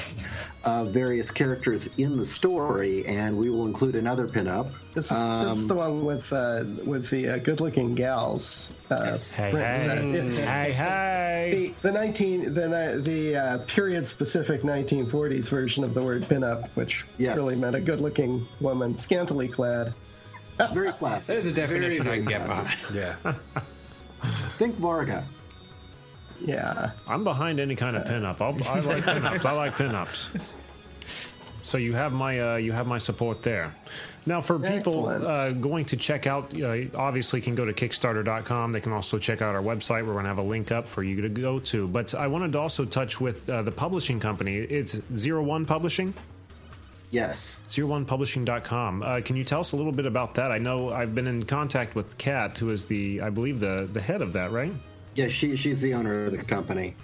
of 0.66 0.92
various 0.92 1.32
characters 1.32 1.88
in 1.98 2.16
the 2.18 2.26
story, 2.26 3.06
and 3.08 3.36
we 3.38 3.50
will 3.50 3.66
include 3.66 3.96
another 3.96 4.28
pinup. 4.28 4.72
This 4.94 5.06
is, 5.06 5.10
this 5.18 5.58
is 5.58 5.68
the 5.68 5.74
one 5.74 6.06
with 6.06 6.32
uh, 6.32 6.64
with 6.86 7.10
the 7.10 7.30
uh, 7.30 7.38
good-looking 7.38 7.96
gals. 7.96 8.74
Uh, 8.92 9.06
Hey, 9.06 9.50
hey. 9.52 9.74
set. 9.74 9.98
Hey, 10.48 10.72
hey. 10.72 11.74
The, 11.82 11.90
the 11.90 11.92
nineteen 11.92 12.54
the 12.54 13.02
the 13.04 13.36
uh, 13.36 13.58
period-specific 13.66 14.62
1940s 14.62 15.50
version 15.50 15.84
of 15.84 15.94
the 15.96 16.04
word 16.04 16.22
pinup, 16.24 16.70
which 16.76 17.06
Yes. 17.18 17.36
really 17.36 17.56
meant 17.56 17.76
a 17.76 17.82
good-looking 17.82 18.46
woman, 18.60 18.96
scantily 18.98 19.48
clad. 19.48 19.94
Very 20.72 20.92
classic. 20.92 21.34
There's 21.34 21.46
a 21.48 21.52
definition 21.52 22.04
Very, 22.06 22.22
I 22.22 22.22
can 22.22 22.26
very 22.26 22.40
get 22.40 22.48
by. 22.48 22.76
Yeah. 22.94 23.64
Think 24.58 24.76
Varga. 24.76 25.26
Yeah. 26.42 26.92
I'm 27.08 27.24
behind 27.24 27.60
any 27.60 27.76
kind 27.76 27.96
of 27.96 28.04
pinup. 28.04 28.42
I'll, 28.42 28.56
I 28.70 28.80
like 28.80 29.04
pinups. 29.04 29.46
I 29.46 29.54
like 29.54 29.74
pinups. 29.74 30.52
So 31.64 31.78
you 31.78 31.94
have 31.94 32.12
my 32.12 32.40
uh, 32.40 32.56
you 32.58 32.72
have 32.74 32.88
my 32.88 32.98
support 32.98 33.42
there. 33.42 33.74
Now, 34.26 34.40
for 34.40 34.58
people 34.58 35.08
uh, 35.08 35.52
going 35.52 35.84
to 35.86 35.98
check 35.98 36.28
out, 36.28 36.54
uh, 36.62 36.86
obviously 36.96 37.42
can 37.42 37.56
go 37.56 37.66
to 37.66 37.74
Kickstarter.com. 37.74 38.72
They 38.72 38.80
can 38.80 38.94
also 38.94 39.18
check 39.18 39.42
out 39.42 39.54
our 39.54 39.62
website. 39.62 40.06
We're 40.06 40.14
going 40.14 40.24
to 40.24 40.30
have 40.30 40.38
a 40.38 40.44
link 40.44 40.72
up 40.72 40.88
for 40.88 41.04
you 41.04 41.22
to 41.22 41.30
go 41.30 41.60
to. 41.60 41.88
But 41.90 42.16
I 42.16 42.28
wanted 42.28 42.54
to 42.54 42.60
also 42.60 42.86
touch 42.86 43.20
with 43.20 43.50
uh, 43.50 43.64
the 43.64 43.72
publishing 43.72 44.22
company. 44.22 44.58
It's 44.58 45.02
Zero 45.18 45.44
One 45.44 45.66
Publishing. 45.66 46.14
Yes. 47.14 47.62
ZeroOnePublishing.com. 47.70 49.04
Uh, 49.04 49.22
can 49.24 49.36
you 49.36 49.44
tell 49.44 49.60
us 49.60 49.72
a 49.74 49.76
little 49.76 49.92
bit 49.92 50.08
about 50.08 50.34
that? 50.34 50.52
I 50.52 50.58
know 50.58 50.92
I've 50.92 51.14
been 51.14 51.28
in 51.28 51.44
contact 51.44 51.94
with 51.94 52.18
Kat, 52.18 52.58
who 52.58 52.72
is 52.72 52.88
the, 52.88 53.22
I 53.22 53.30
believe, 53.30 53.60
the 53.60 53.88
the 53.92 54.02
head 54.02 54.24
of 54.24 54.34
that, 54.34 54.52
right? 54.52 54.74
Yeah, 55.14 55.28
she, 55.28 55.56
she's 55.56 55.80
the 55.80 55.94
owner 55.94 56.26
of 56.26 56.32
the 56.32 56.44
company. 56.44 56.96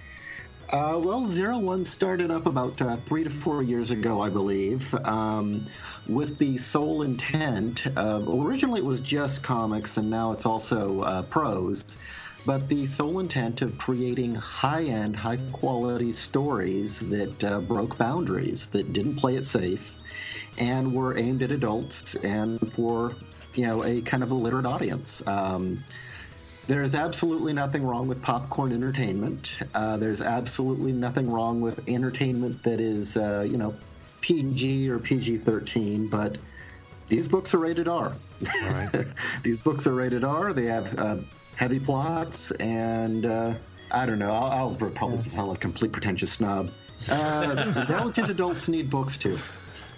Uh, 0.71 0.99
well, 1.03 1.27
Zero 1.27 1.59
One 1.59 1.85
started 1.85 2.31
up 2.31 2.47
about 2.47 2.81
uh, 2.81 2.97
three 3.05 3.23
to 3.23 3.29
four 3.29 3.61
years 3.61 3.91
ago, 3.91 4.19
I 4.19 4.29
believe, 4.29 4.91
um, 5.05 5.65
with 6.07 6.39
the 6.39 6.57
sole 6.57 7.03
intent 7.03 7.85
of 7.95 8.27
originally 8.27 8.81
it 8.81 8.85
was 8.85 9.01
just 9.01 9.43
comics, 9.43 9.97
and 9.97 10.09
now 10.09 10.31
it's 10.31 10.47
also 10.47 11.01
uh, 11.01 11.21
prose. 11.21 11.85
But 12.47 12.67
the 12.67 12.87
sole 12.87 13.19
intent 13.19 13.61
of 13.61 13.77
creating 13.77 14.33
high 14.33 14.85
end, 14.85 15.15
high 15.15 15.37
quality 15.51 16.13
stories 16.13 16.99
that 17.09 17.43
uh, 17.43 17.59
broke 17.59 17.95
boundaries, 17.99 18.65
that 18.67 18.91
didn't 18.91 19.17
play 19.17 19.35
it 19.35 19.45
safe, 19.45 19.98
and 20.59 20.93
were 20.93 21.17
aimed 21.17 21.41
at 21.41 21.51
adults 21.51 22.15
and 22.15 22.59
for 22.73 23.15
you 23.55 23.65
know 23.65 23.83
a 23.83 24.01
kind 24.01 24.23
of 24.23 24.31
a 24.31 24.35
literate 24.35 24.65
audience. 24.65 25.25
Um, 25.27 25.83
there's 26.69 26.93
absolutely 26.93 27.51
nothing 27.51 27.83
wrong 27.83 28.07
with 28.07 28.21
popcorn 28.21 28.71
entertainment. 28.71 29.57
Uh, 29.73 29.97
there's 29.97 30.21
absolutely 30.21 30.91
nothing 30.91 31.31
wrong 31.31 31.61
with 31.61 31.89
entertainment 31.89 32.61
that 32.61 32.79
is, 32.79 33.17
uh, 33.17 33.43
you 33.49 33.57
know, 33.57 33.73
PG 34.21 34.87
or 34.91 34.99
PG 34.99 35.37
13, 35.39 36.09
but 36.09 36.37
these 37.07 37.27
books 37.27 37.55
are 37.55 37.57
rated 37.57 37.87
R. 37.87 38.13
these 39.43 39.59
books 39.59 39.87
are 39.87 39.95
rated 39.95 40.23
R. 40.23 40.53
They 40.53 40.65
have 40.65 40.99
uh, 40.99 41.17
heavy 41.55 41.79
plots, 41.79 42.51
and 42.51 43.25
uh, 43.25 43.55
I 43.89 44.05
don't 44.05 44.19
know, 44.19 44.31
I'll, 44.31 44.75
I'll 44.79 44.91
probably 44.91 45.23
sound 45.23 45.47
like 45.47 45.57
a 45.57 45.61
complete 45.61 45.91
pretentious 45.91 46.33
snob. 46.33 46.69
Uh, 47.09 47.73
intelligent 47.79 48.29
adults 48.29 48.67
need 48.67 48.91
books 48.91 49.17
too. 49.17 49.39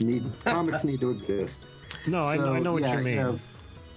Need 0.02 0.32
comics 0.45 0.84
need 0.84 0.99
to 1.02 1.10
exist. 1.11 1.65
No, 2.07 2.23
I, 2.23 2.38
So, 2.38 2.53
I 2.53 2.60
know 2.60 2.73
what 2.73 2.82
yeah, 2.84 2.98
you 2.98 3.03
mean. 3.03 3.15
know, 3.18 3.40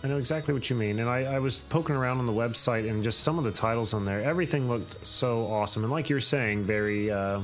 I 0.02 0.08
know 0.08 0.18
exactly 0.18 0.52
what 0.52 0.68
you 0.68 0.76
mean. 0.76 0.98
And 0.98 1.08
I, 1.08 1.24
I 1.24 1.38
was 1.38 1.60
poking 1.70 1.96
around 1.96 2.18
on 2.18 2.26
the 2.26 2.32
website 2.32 2.88
and 2.88 3.02
just 3.02 3.20
some 3.20 3.38
of 3.38 3.44
the 3.44 3.52
titles 3.52 3.94
on 3.94 4.04
there. 4.04 4.20
Everything 4.22 4.68
looked 4.68 5.04
so 5.06 5.46
awesome. 5.46 5.82
And 5.84 5.90
like 5.92 6.10
you're 6.10 6.20
saying, 6.20 6.64
very, 6.64 7.10
uh, 7.10 7.40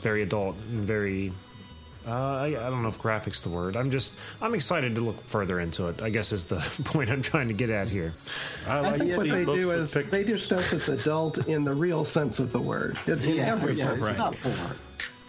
very 0.00 0.22
adult 0.22 0.56
and 0.70 0.80
very. 0.82 1.32
Uh, 2.06 2.10
I, 2.12 2.46
I 2.46 2.70
don't 2.70 2.82
know 2.82 2.88
if 2.88 2.98
graphics 2.98 3.42
the 3.42 3.50
word. 3.50 3.76
I'm 3.76 3.90
just 3.90 4.18
I'm 4.40 4.54
excited 4.54 4.94
to 4.94 5.02
look 5.02 5.20
further 5.20 5.60
into 5.60 5.86
it. 5.88 6.00
I 6.00 6.08
guess 6.08 6.32
is 6.32 6.46
the 6.46 6.56
point 6.84 7.10
I'm 7.10 7.20
trying 7.20 7.48
to 7.48 7.54
get 7.54 7.68
at 7.68 7.90
here. 7.90 8.14
I 8.66 8.96
think 8.98 9.16
what 9.18 9.28
they 9.28 9.44
do 9.44 9.70
is 9.72 9.92
they 9.92 10.24
do 10.24 10.38
stuff 10.38 10.70
that's 10.70 10.88
adult 10.88 11.46
in 11.46 11.62
the 11.62 11.74
real 11.74 12.04
sense 12.04 12.38
of 12.40 12.52
the 12.52 12.60
word. 12.60 12.98
In, 13.06 13.18
in 13.20 13.36
Yeah, 13.36 13.52
every 13.52 13.74
yeah, 13.74 13.84
sense. 13.84 14.06
it's 14.06 14.18
not 14.18 14.34
porn. 14.40 14.76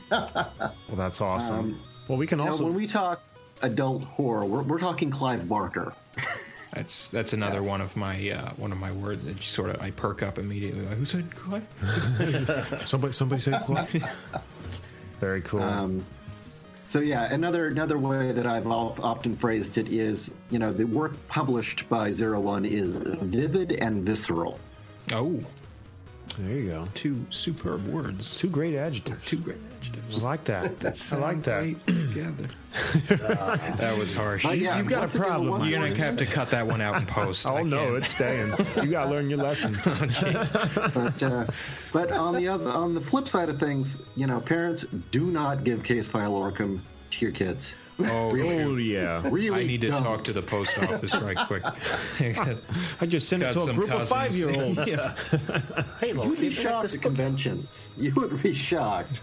Well, 0.09 0.71
that's 0.95 1.19
awesome. 1.21 1.59
Um, 1.59 1.79
well, 2.11 2.19
we 2.19 2.27
can 2.27 2.39
Now, 2.39 2.47
also 2.47 2.65
when 2.65 2.73
we 2.73 2.87
talk 2.87 3.21
adult 3.61 4.03
horror, 4.03 4.45
we're, 4.45 4.63
we're 4.63 4.79
talking 4.79 5.09
Clive 5.09 5.47
Barker. 5.47 5.93
That's 6.73 7.09
that's 7.09 7.33
another 7.33 7.61
one 7.61 7.81
of 7.81 7.97
my 7.97 8.31
uh, 8.31 8.49
one 8.51 8.71
of 8.71 8.77
my 8.77 8.93
words 8.93 9.25
that 9.25 9.43
sort 9.43 9.71
of 9.71 9.81
I 9.81 9.91
perk 9.91 10.23
up 10.23 10.39
immediately. 10.39 10.85
Like, 10.85 10.97
Who 10.97 11.05
said 11.05 11.29
Clive? 11.35 12.77
somebody 12.77 13.11
somebody 13.11 13.41
said 13.41 13.61
Clive. 13.63 13.89
Very 15.19 15.41
cool. 15.41 15.61
Um, 15.61 16.05
so 16.87 17.01
yeah, 17.01 17.33
another 17.33 17.67
another 17.67 17.97
way 17.97 18.31
that 18.31 18.47
I've 18.47 18.67
often 18.67 19.35
phrased 19.35 19.77
it 19.77 19.91
is, 19.91 20.33
you 20.49 20.59
know, 20.59 20.71
the 20.71 20.85
work 20.85 21.11
published 21.27 21.89
by 21.89 22.13
Zero 22.13 22.39
One 22.39 22.63
is 22.63 22.99
vivid 22.99 23.73
and 23.73 24.01
visceral. 24.01 24.57
Oh, 25.11 25.43
there 26.37 26.55
you 26.55 26.69
go. 26.69 26.87
Two 26.93 27.25
superb 27.31 27.85
words. 27.87 28.37
Two 28.37 28.49
great 28.49 28.75
adjectives. 28.75 29.25
Two 29.25 29.39
great 29.39 29.57
adjectives. 29.81 30.23
I 30.23 30.27
like 30.27 30.43
that. 30.45 31.11
I 31.11 31.15
like 31.17 31.43
that. 31.43 31.85
Together. 31.85 32.47
that 33.77 33.95
was 33.97 34.15
harsh. 34.15 34.43
But 34.43 34.57
You've 34.57 34.87
got 34.87 35.13
a 35.13 35.17
problem. 35.17 35.63
You're 35.63 35.79
gonna 35.79 35.95
have 35.95 36.17
to 36.17 36.25
cut 36.25 36.51
that 36.51 36.65
one 36.65 36.81
out 36.81 36.99
in 37.01 37.07
post. 37.07 37.45
Oh 37.45 37.57
I 37.57 37.63
no, 37.63 37.77
can't. 37.77 37.95
it's 37.97 38.11
staying. 38.11 38.53
You 38.81 38.89
got 38.89 39.05
to 39.05 39.11
learn 39.11 39.29
your 39.29 39.39
lesson. 39.39 39.77
But 40.93 41.23
uh, 41.23 41.45
but 41.93 42.11
on 42.11 42.35
the 42.35 42.47
other 42.47 42.69
on 42.69 42.95
the 42.95 43.01
flip 43.01 43.27
side 43.27 43.49
of 43.49 43.59
things, 43.59 43.97
you 44.15 44.27
know, 44.27 44.39
parents 44.39 44.83
do 45.11 45.27
not 45.27 45.63
give 45.63 45.83
Case 45.83 46.07
File 46.07 46.33
Arkham 46.33 46.79
to 47.11 47.25
your 47.25 47.33
kids. 47.33 47.75
Oh, 47.99 48.31
oh 48.33 48.75
yeah. 48.77 49.21
Really 49.29 49.63
I 49.63 49.67
need 49.67 49.81
to 49.81 49.87
don't. 49.87 50.03
talk 50.03 50.23
to 50.25 50.33
the 50.33 50.41
post 50.41 50.77
office 50.79 51.13
right 51.15 51.37
quick. 51.37 51.63
I 53.01 53.05
just 53.05 53.29
sent 53.29 53.43
it 53.43 53.53
to 53.53 53.61
a 53.61 53.67
some 53.67 53.75
group 53.75 53.91
of 53.91 54.07
five 54.07 54.35
year 54.35 54.49
olds. 54.49 54.87
Yeah. 54.87 55.15
hey, 55.99 56.11
you 56.11 56.19
would 56.19 56.39
be 56.39 56.49
shocked 56.49 56.93
at 56.93 57.01
conventions. 57.01 57.91
You 57.97 58.13
would 58.15 58.41
be 58.41 58.53
shocked. 58.53 59.21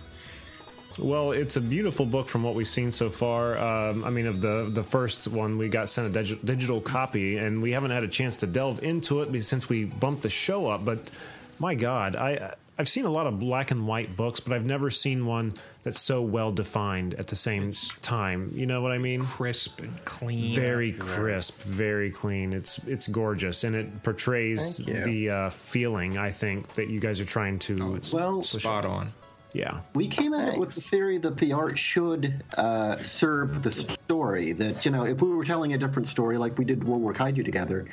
Well, 0.98 1.32
it's 1.32 1.56
a 1.56 1.60
beautiful 1.60 2.06
book 2.06 2.28
from 2.28 2.42
what 2.42 2.54
we've 2.54 2.68
seen 2.68 2.90
so 2.90 3.10
far. 3.10 3.58
Um, 3.58 4.04
I 4.04 4.10
mean, 4.10 4.26
of 4.26 4.40
the 4.40 4.68
the 4.70 4.82
first 4.82 5.28
one, 5.28 5.58
we 5.58 5.68
got 5.68 5.88
sent 5.88 6.14
a 6.14 6.18
digi- 6.18 6.44
digital 6.44 6.80
copy, 6.80 7.36
and 7.36 7.62
we 7.62 7.72
haven't 7.72 7.90
had 7.90 8.04
a 8.04 8.08
chance 8.08 8.36
to 8.36 8.46
delve 8.46 8.82
into 8.82 9.22
it 9.22 9.42
since 9.42 9.68
we 9.68 9.84
bumped 9.84 10.22
the 10.22 10.30
show 10.30 10.68
up. 10.68 10.84
But 10.84 11.10
my 11.58 11.74
God, 11.74 12.16
I 12.16 12.54
I've 12.78 12.88
seen 12.88 13.06
a 13.06 13.10
lot 13.10 13.26
of 13.26 13.40
black 13.40 13.72
and 13.72 13.88
white 13.88 14.16
books, 14.16 14.38
but 14.38 14.52
I've 14.52 14.64
never 14.64 14.88
seen 14.88 15.26
one 15.26 15.54
that's 15.82 16.00
so 16.00 16.22
well 16.22 16.52
defined 16.52 17.14
at 17.14 17.26
the 17.26 17.34
same 17.34 17.72
time. 18.02 18.52
You 18.54 18.66
know 18.66 18.82
what 18.82 18.92
I 18.92 18.98
mean? 18.98 19.24
Crisp 19.24 19.80
and 19.80 20.04
clean. 20.04 20.54
Very 20.54 20.92
crisp, 20.92 21.60
very 21.62 22.12
clean. 22.12 22.52
It's 22.52 22.78
it's 22.86 23.08
gorgeous, 23.08 23.64
and 23.64 23.74
it 23.74 24.02
portrays 24.04 24.78
the 24.78 25.30
uh, 25.30 25.50
feeling. 25.50 26.18
I 26.18 26.30
think 26.30 26.74
that 26.74 26.88
you 26.88 27.00
guys 27.00 27.20
are 27.20 27.24
trying 27.24 27.58
to. 27.60 28.00
Well, 28.12 28.38
push 28.40 28.62
spot 28.62 28.84
out. 28.84 28.90
on. 28.90 29.12
Yeah. 29.52 29.80
We 29.94 30.08
came 30.08 30.34
in 30.34 30.58
with 30.58 30.74
the 30.74 30.80
theory 30.80 31.18
that 31.18 31.38
the 31.38 31.52
art 31.54 31.78
should 31.78 32.44
uh, 32.56 33.02
serve 33.02 33.62
the 33.62 33.72
story. 33.72 34.52
That, 34.52 34.84
you 34.84 34.90
know, 34.90 35.04
if 35.04 35.22
we 35.22 35.30
were 35.30 35.44
telling 35.44 35.72
a 35.72 35.78
different 35.78 36.08
story 36.08 36.38
like 36.38 36.58
we 36.58 36.64
did 36.64 36.84
World 36.84 37.02
War 37.02 37.14
Kaiju 37.14 37.44
together, 37.44 37.86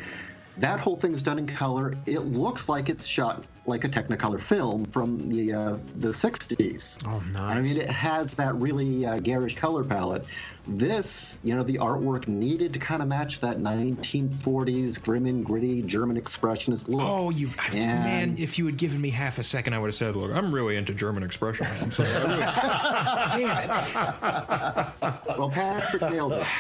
that 0.58 0.80
whole 0.80 0.98
thing's 0.98 1.22
done 1.22 1.40
in 1.40 1.48
color. 1.48 1.96
It 2.06 2.20
looks 2.20 2.70
like 2.70 2.90
it's 2.90 3.08
shot 3.08 3.44
like 3.68 3.84
a 3.84 3.90
Technicolor 3.90 4.40
film 4.40 4.86
from 4.86 5.30
the 5.30 5.54
uh, 5.54 5.78
the 5.98 6.10
60s. 6.10 7.00
Oh, 7.08 7.24
nice. 7.34 7.42
I 7.58 7.62
mean, 7.62 7.78
it 7.78 7.90
has 7.90 8.36
that 8.36 8.56
really 8.56 9.06
uh, 9.06 9.20
garish 9.20 9.56
color 9.56 9.84
palette. 9.84 10.26
This, 10.68 11.38
you 11.44 11.56
know, 11.56 11.62
the 11.64 11.78
artwork 11.78 12.28
needed 12.28 12.74
to 12.74 12.80
kind 12.80 13.02
of 13.04 13.08
match 13.08 13.40
that 13.42 13.58
1940s 13.58 15.02
grim 15.04 15.26
and 15.28 15.46
gritty 15.46 15.82
German 15.84 16.20
expressionist 16.20 16.88
look. 16.88 17.02
Oh, 17.02 17.30
you 17.30 17.50
And- 17.72 17.76
man! 17.76 18.36
If 18.40 18.58
you 18.58 18.66
had 18.66 18.78
given 18.78 19.00
me 19.00 19.10
half 19.12 19.38
a 19.38 19.44
second, 19.44 19.74
I 19.74 19.80
would 19.80 19.88
have 19.88 19.96
said, 19.96 20.16
"Look, 20.16 20.32
I'm 20.32 20.54
really 20.54 20.76
into 20.76 20.94
German 20.94 21.28
expressionism." 21.28 21.82
I'm 21.84 21.92
sorry. 21.92 22.10
Really- 22.10 22.40
Damn 23.46 23.70
it! 23.70 25.36
Well, 25.38 25.50
Patrick 25.50 26.02
nailed 26.04 26.34
it. 26.34 26.46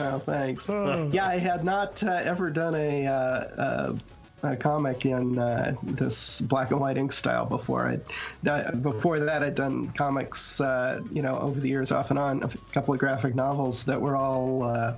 Oh, 0.00 0.20
thanks. 0.24 0.68
Yeah, 0.68 1.26
I 1.26 1.38
had 1.38 1.64
not 1.64 2.02
uh, 2.04 2.10
ever 2.22 2.50
done 2.50 2.74
a, 2.76 3.06
uh, 3.06 3.10
uh, 3.12 3.96
a 4.42 4.56
comic 4.56 5.04
in 5.04 5.38
uh, 5.38 5.74
this 5.82 6.40
black 6.40 6.70
and 6.70 6.80
white 6.80 6.96
ink 6.96 7.12
style 7.12 7.46
before. 7.46 7.88
I, 7.88 8.48
uh, 8.48 8.72
before 8.72 9.20
that, 9.20 9.42
I'd 9.42 9.54
done 9.54 9.88
comics, 9.92 10.60
uh, 10.60 11.00
you 11.12 11.22
know, 11.22 11.38
over 11.38 11.58
the 11.58 11.68
years, 11.68 11.92
off 11.92 12.10
and 12.10 12.18
on, 12.18 12.42
a 12.42 12.48
couple 12.72 12.94
of 12.94 13.00
graphic 13.00 13.34
novels 13.34 13.84
that 13.84 14.00
were 14.00 14.16
all 14.16 14.64
uh, 14.64 14.94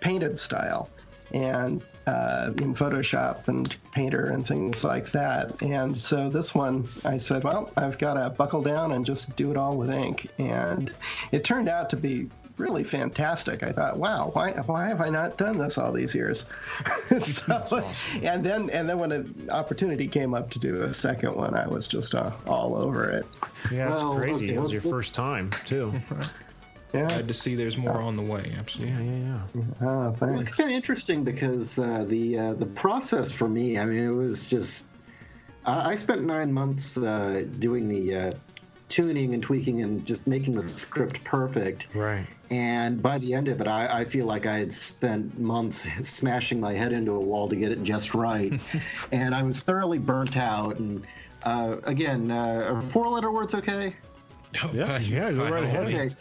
painted 0.00 0.38
style, 0.38 0.90
and 1.32 1.82
uh, 2.08 2.52
in 2.56 2.74
Photoshop 2.74 3.48
and 3.48 3.76
Painter 3.92 4.30
and 4.30 4.46
things 4.46 4.82
like 4.82 5.12
that. 5.12 5.60
And 5.60 6.00
so 6.00 6.30
this 6.30 6.54
one, 6.54 6.88
I 7.04 7.18
said, 7.18 7.44
well, 7.44 7.70
I've 7.76 7.98
got 7.98 8.14
to 8.14 8.30
buckle 8.30 8.62
down 8.62 8.92
and 8.92 9.04
just 9.04 9.36
do 9.36 9.50
it 9.50 9.58
all 9.58 9.76
with 9.76 9.90
ink. 9.90 10.30
And 10.38 10.90
it 11.32 11.44
turned 11.44 11.68
out 11.68 11.90
to 11.90 11.96
be 11.96 12.30
really 12.58 12.84
fantastic. 12.84 13.62
I 13.62 13.72
thought, 13.72 13.96
wow, 13.98 14.30
why, 14.32 14.50
why 14.52 14.88
have 14.88 15.00
I 15.00 15.08
not 15.08 15.38
done 15.38 15.58
this 15.58 15.78
all 15.78 15.92
these 15.92 16.14
years? 16.14 16.44
so, 17.20 17.84
And 18.22 18.44
then 18.44 18.68
and 18.70 18.88
then 18.88 18.98
when 18.98 19.12
an 19.12 19.48
opportunity 19.50 20.06
came 20.08 20.34
up 20.34 20.50
to 20.50 20.58
do 20.58 20.82
a 20.82 20.92
second 20.92 21.34
one, 21.36 21.54
I 21.54 21.66
was 21.66 21.88
just 21.88 22.14
uh, 22.14 22.32
all 22.46 22.76
over 22.76 23.10
it. 23.10 23.26
Yeah, 23.72 23.92
it's 23.92 24.02
Well, 24.02 24.16
crazy. 24.16 24.46
okay, 24.46 24.54
it 24.56 24.60
was 24.60 24.72
your 24.72 24.80
first 24.82 25.14
time 25.14 25.50
too. 25.64 25.92
Yeah. 26.94 27.06
Glad 27.06 27.28
to 27.28 27.34
see 27.34 27.54
there's 27.54 27.76
more 27.76 28.00
on 28.00 28.16
the 28.16 28.22
way. 28.22 28.50
Absolutely. 28.58 28.94
Yeah, 28.94 29.02
yeah, 29.02 29.40
yeah. 29.54 29.62
Oh, 29.82 29.84
Well, 29.84 30.14
thanks. 30.14 30.42
it's 30.44 30.56
kind 30.56 30.70
of 30.70 30.74
interesting 30.76 31.22
because 31.22 31.78
uh, 31.78 32.06
the 32.08 32.38
uh, 32.38 32.52
the 32.54 32.64
process 32.64 33.30
for 33.30 33.46
me, 33.46 33.78
I 33.78 33.84
mean, 33.84 33.98
it 33.98 34.08
was 34.14 34.48
just. 34.48 34.86
I 35.66 35.90
I 35.90 35.94
spent 35.96 36.24
nine 36.24 36.50
months 36.50 36.96
uh, 36.96 37.44
doing 37.58 37.90
the 37.90 38.14
uh, 38.14 38.32
tuning 38.88 39.34
and 39.34 39.42
tweaking 39.42 39.82
and 39.82 40.06
just 40.06 40.26
making 40.26 40.54
the 40.54 40.68
script 40.68 41.22
perfect. 41.24 41.88
Right. 41.94 42.26
And 42.50 43.02
by 43.02 43.18
the 43.18 43.34
end 43.34 43.48
of 43.48 43.60
it, 43.60 43.66
I, 43.66 44.00
I 44.00 44.04
feel 44.04 44.26
like 44.26 44.46
I 44.46 44.58
had 44.58 44.72
spent 44.72 45.38
months 45.38 45.86
smashing 46.08 46.60
my 46.60 46.72
head 46.72 46.92
into 46.92 47.12
a 47.12 47.20
wall 47.20 47.48
to 47.48 47.56
get 47.56 47.72
it 47.72 47.82
just 47.82 48.14
right. 48.14 48.52
and 49.12 49.34
I 49.34 49.42
was 49.42 49.60
thoroughly 49.60 49.98
burnt 49.98 50.36
out. 50.36 50.78
And 50.78 51.06
uh, 51.42 51.76
again, 51.84 52.30
uh, 52.30 52.72
are 52.72 52.80
four 52.80 53.08
letter 53.08 53.30
words 53.30 53.54
okay? 53.54 53.94
Yeah, 54.72 54.98
yeah, 54.98 55.30
go 55.32 55.44
right 55.44 55.64
ahead. 55.64 55.86
Okay. 55.88 56.14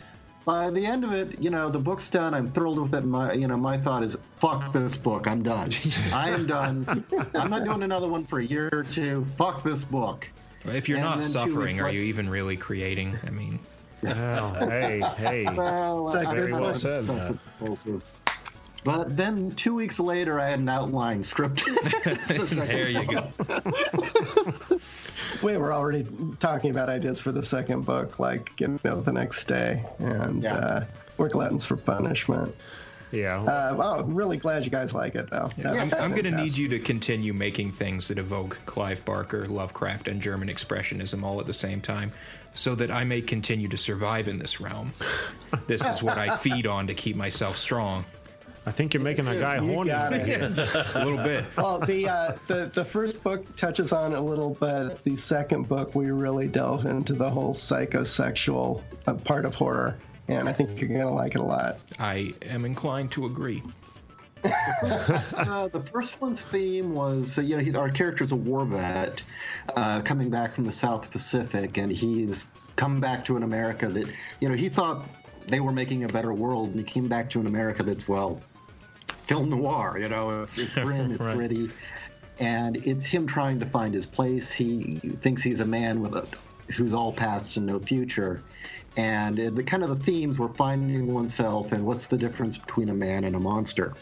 By 0.43 0.69
the 0.69 0.85
end 0.85 1.03
of 1.03 1.11
it, 1.11 1.41
you 1.41 1.49
know, 1.49 1.69
the 1.69 1.79
book's 1.79 2.09
done. 2.09 2.33
I'm 2.33 2.51
thrilled 2.51 2.79
with 2.79 2.95
it. 2.95 3.03
My, 3.03 3.33
you 3.33 3.47
know, 3.47 3.57
my 3.57 3.77
thought 3.77 4.03
is, 4.03 4.15
fuck 4.37 4.71
this 4.71 4.95
book. 4.95 5.27
I'm 5.27 5.43
done. 5.43 5.73
I 6.13 6.29
am 6.29 6.45
done. 6.45 7.05
I'm 7.35 7.49
not 7.49 7.65
doing 7.65 7.83
another 7.83 8.07
one 8.07 8.23
for 8.23 8.39
a 8.39 8.45
year 8.45 8.69
or 8.71 8.83
two. 8.83 9.25
Fuck 9.25 9.63
this 9.63 9.83
book. 9.83 10.29
If 10.65 10.89
you're 10.89 10.97
And 10.97 11.05
not 11.05 11.21
suffering, 11.21 11.79
are 11.79 11.85
later- 11.85 11.97
you 11.97 12.03
even 12.05 12.29
really 12.29 12.57
creating? 12.57 13.17
I 13.25 13.29
mean, 13.29 13.59
Well, 14.03 14.53
hey, 14.69 15.01
hey. 15.17 15.45
Well, 15.55 16.07
It's 16.07 16.15
like 16.15 16.27
I- 16.27 16.35
very 16.35 16.51
well 16.53 16.73
said. 16.73 16.99
obsessive. 17.09 18.11
But 18.83 19.17
then 19.17 19.51
two 19.51 19.73
weeks 19.75 19.99
later, 19.99 20.39
I 20.39 20.49
had 20.49 20.59
an 20.59 20.69
outline 20.69 21.23
script. 21.23 21.63
there 22.03 22.89
you 22.89 23.05
go. 23.05 23.31
We 25.43 25.57
were 25.57 25.73
already 25.73 26.07
talking 26.39 26.71
about 26.71 26.87
ideas 26.87 27.19
for 27.19 27.31
the 27.31 27.43
second 27.43 27.85
book, 27.85 28.17
like 28.19 28.51
you 28.61 28.79
know, 28.83 29.01
the 29.01 29.11
next 29.11 29.45
day, 29.45 29.83
and 29.99 30.43
Yeah. 30.43 30.53
uh, 30.55 30.85
we're 31.17 31.29
gluttons 31.29 31.65
for 31.65 31.75
punishment. 31.75 32.55
Yeah. 33.11 33.41
Uh, 33.41 33.75
well, 33.77 34.03
really 34.05 34.37
glad 34.37 34.65
you 34.65 34.71
guys 34.71 34.93
like 34.93 35.15
it, 35.15 35.29
though. 35.29 35.49
I'm, 35.63 35.93
I'm 35.93 36.11
going 36.11 36.23
to 36.25 36.31
need 36.31 36.55
you 36.57 36.67
to 36.69 36.79
continue 36.79 37.33
making 37.33 37.71
things 37.71 38.07
that 38.09 38.17
evoke 38.17 38.59
Clive 38.65 39.05
Barker, 39.05 39.45
Lovecraft, 39.47 40.07
and 40.07 40.21
German 40.21 40.49
expressionism 40.49 41.23
all 41.23 41.39
at 41.39 41.45
the 41.47 41.53
same 41.53 41.79
time, 41.81 42.11
so 42.53 42.75
that 42.75 42.91
I 42.91 43.03
may 43.05 43.21
continue 43.21 43.67
to 43.69 43.77
survive 43.77 44.27
in 44.27 44.39
this 44.39 44.59
realm. 44.59 44.93
This 45.67 45.85
is 45.85 46.03
what 46.03 46.17
I 46.17 46.35
feed 46.37 46.67
on 46.67 46.87
to 46.87 46.93
keep 46.93 47.15
myself 47.15 47.57
strong. 47.57 48.05
I 48.65 48.71
think 48.71 48.93
you're 48.93 49.01
making 49.03 49.27
a 49.29 49.39
guy 49.39 49.61
You 49.61 49.71
horny. 49.73 49.91
got 49.91 50.11
here. 50.13 50.41
A 50.95 51.05
little 51.05 51.23
bit. 51.23 51.45
Well, 51.55 51.79
the, 51.79 52.09
uh, 52.09 52.33
the 52.47 52.69
the 52.73 52.83
first 52.83 53.23
book 53.23 53.55
touches 53.55 53.93
on 53.93 54.11
it 54.11 54.17
a 54.17 54.21
little, 54.21 54.57
but 54.59 55.01
the 55.03 55.15
second 55.15 55.69
book 55.69 55.95
we 55.95 56.11
really 56.11 56.49
delve 56.49 56.85
into 56.85 57.13
the 57.13 57.29
whole 57.29 57.53
psychosexual 57.53 58.81
uh, 59.05 59.13
part 59.13 59.45
of 59.45 59.55
horror, 59.55 59.97
and 60.27 60.47
I 60.49 60.53
think 60.53 60.79
you're 60.79 60.89
gonna 60.89 61.11
like 61.13 61.35
it 61.35 61.41
a 61.41 61.43
lot. 61.43 61.77
I 61.99 62.33
am 62.43 62.65
inclined 62.65 63.11
to 63.11 63.25
agree. 63.25 63.63
uh, 64.43 65.67
the 65.67 65.83
first 65.91 66.21
one's 66.21 66.45
theme 66.45 66.93
was, 66.93 67.37
uh, 67.37 67.41
you 67.41 67.57
know, 67.57 67.63
he, 67.63 67.75
our 67.75 67.89
character's 67.89 68.31
a 68.31 68.35
war 68.35 68.65
vet 68.65 69.23
uh, 69.75 70.01
coming 70.01 70.29
back 70.29 70.53
from 70.53 70.65
the 70.65 70.71
South 70.71 71.09
Pacific, 71.11 71.77
and 71.77 71.91
he's 71.91 72.47
come 72.75 72.99
back 73.01 73.25
to 73.25 73.35
an 73.35 73.43
America 73.43 73.87
that, 73.87 74.07
you 74.39 74.47
know, 74.47 74.55
he 74.55 74.69
thought 74.69 75.05
they 75.47 75.59
were 75.59 75.71
making 75.71 76.03
a 76.03 76.07
better 76.07 76.33
world, 76.33 76.69
and 76.69 76.75
he 76.77 76.83
came 76.83 77.07
back 77.07 77.29
to 77.31 77.39
an 77.39 77.47
America 77.47 77.83
that's, 77.83 78.07
well, 78.07 78.39
film 79.07 79.49
noir. 79.49 79.97
You 79.99 80.09
know, 80.09 80.43
it's, 80.43 80.57
it's 80.57 80.75
grim, 80.77 81.11
it's 81.11 81.25
Right. 81.25 81.35
gritty, 81.35 81.71
and 82.39 82.77
it's 82.85 83.05
him 83.05 83.25
trying 83.25 83.59
to 83.59 83.65
find 83.65 83.93
his 83.93 84.05
place. 84.05 84.51
He 84.51 84.99
thinks 85.21 85.41
he's 85.41 85.61
a 85.61 85.65
man 85.65 86.01
with 86.01 86.15
a 86.15 86.27
who's 86.75 86.93
all 86.93 87.11
past 87.13 87.57
and 87.57 87.65
no 87.65 87.79
future. 87.79 88.43
And 88.97 89.37
the 89.37 89.63
kind 89.63 89.83
of 89.83 89.89
the 89.89 89.95
themes 89.95 90.39
were 90.39 90.49
finding 90.49 91.13
oneself 91.13 91.71
and 91.71 91.85
what's 91.85 92.07
the 92.07 92.17
difference 92.17 92.57
between 92.57 92.89
a 92.89 92.93
man 92.93 93.23
and 93.23 93.35
a 93.35 93.39
monster. 93.39 93.93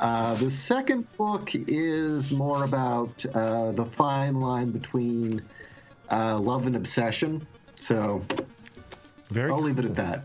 Uh, 0.00 0.34
the 0.34 0.50
second 0.50 1.06
book 1.16 1.50
is 1.54 2.32
more 2.32 2.64
about 2.64 3.24
uh, 3.34 3.72
the 3.72 3.84
fine 3.84 4.34
line 4.34 4.70
between 4.70 5.40
uh, 6.10 6.38
love 6.38 6.66
and 6.66 6.76
obsession. 6.76 7.46
So 7.76 8.22
Very 9.28 9.50
I'll 9.50 9.60
leave 9.60 9.78
it 9.78 9.84
at 9.84 9.94
that. 9.96 10.24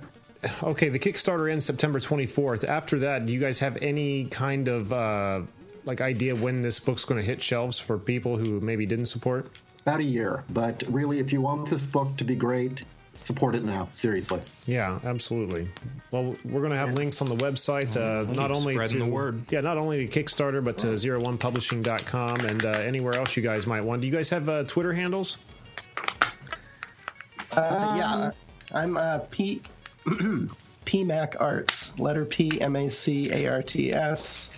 Okay, 0.61 0.89
the 0.89 0.99
Kickstarter 0.99 1.51
ends 1.51 1.65
September 1.65 1.99
24th. 1.99 2.67
After 2.67 2.99
that, 2.99 3.25
do 3.25 3.33
you 3.33 3.39
guys 3.39 3.59
have 3.59 3.77
any 3.81 4.25
kind 4.25 4.67
of 4.67 4.93
uh, 4.93 5.41
like 5.85 6.01
idea 6.01 6.35
when 6.35 6.61
this 6.61 6.79
book's 6.79 7.05
going 7.05 7.19
to 7.19 7.25
hit 7.25 7.41
shelves 7.41 7.79
for 7.79 7.97
people 7.97 8.37
who 8.37 8.59
maybe 8.59 8.85
didn't 8.85 9.07
support? 9.07 9.49
About 9.81 9.99
a 9.99 10.03
year. 10.03 10.43
But 10.49 10.83
really, 10.87 11.19
if 11.19 11.31
you 11.31 11.41
want 11.41 11.69
this 11.69 11.83
book 11.83 12.15
to 12.17 12.23
be 12.23 12.35
great, 12.35 12.83
support 13.15 13.55
it 13.55 13.63
now. 13.63 13.87
Seriously. 13.93 14.41
Yeah, 14.65 14.99
absolutely. 15.03 15.67
Well, 16.11 16.35
we're 16.45 16.59
going 16.59 16.71
to 16.71 16.77
have 16.77 16.93
links 16.93 17.21
on 17.21 17.29
the 17.29 17.35
website, 17.35 17.95
uh, 17.95 18.31
not 18.31 18.51
only 18.51 18.75
to 18.75 18.99
the 18.99 19.05
word. 19.05 19.51
yeah, 19.51 19.61
not 19.61 19.77
only 19.77 20.07
to 20.07 20.23
Kickstarter, 20.23 20.63
but 20.63 20.77
to 20.79 20.87
zero1publishing.com 20.87 22.39
and 22.41 22.65
uh, 22.65 22.69
anywhere 22.69 23.13
else 23.15 23.35
you 23.35 23.43
guys 23.43 23.65
might 23.65 23.83
want. 23.83 24.01
Do 24.01 24.07
you 24.07 24.13
guys 24.13 24.29
have 24.29 24.47
uh, 24.49 24.63
Twitter 24.65 24.93
handles? 24.93 25.37
Uh, 27.55 27.95
yeah, 27.97 28.31
I'm 28.73 28.97
uh, 28.97 29.19
P 29.31 29.61
PMac 30.05 31.39
Arts, 31.39 31.97
letter 31.97 32.25
P 32.25 32.59
M 32.61 32.75
A 32.75 32.89
C 32.89 33.31
A 33.31 33.47
R 33.47 33.61
T 33.61 33.93
S 33.93 34.51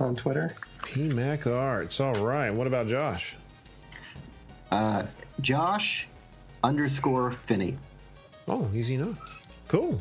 on 0.00 0.16
Twitter. 0.16 0.54
PMac 0.82 1.52
Arts. 1.52 2.00
All 2.00 2.14
right. 2.14 2.50
What 2.50 2.66
about 2.66 2.86
Josh? 2.86 3.36
Uh, 4.70 5.04
Josh 5.40 6.06
underscore 6.64 7.30
Finney. 7.32 7.76
Oh, 8.48 8.68
easy 8.74 8.94
enough. 8.94 9.38
Cool. 9.68 9.98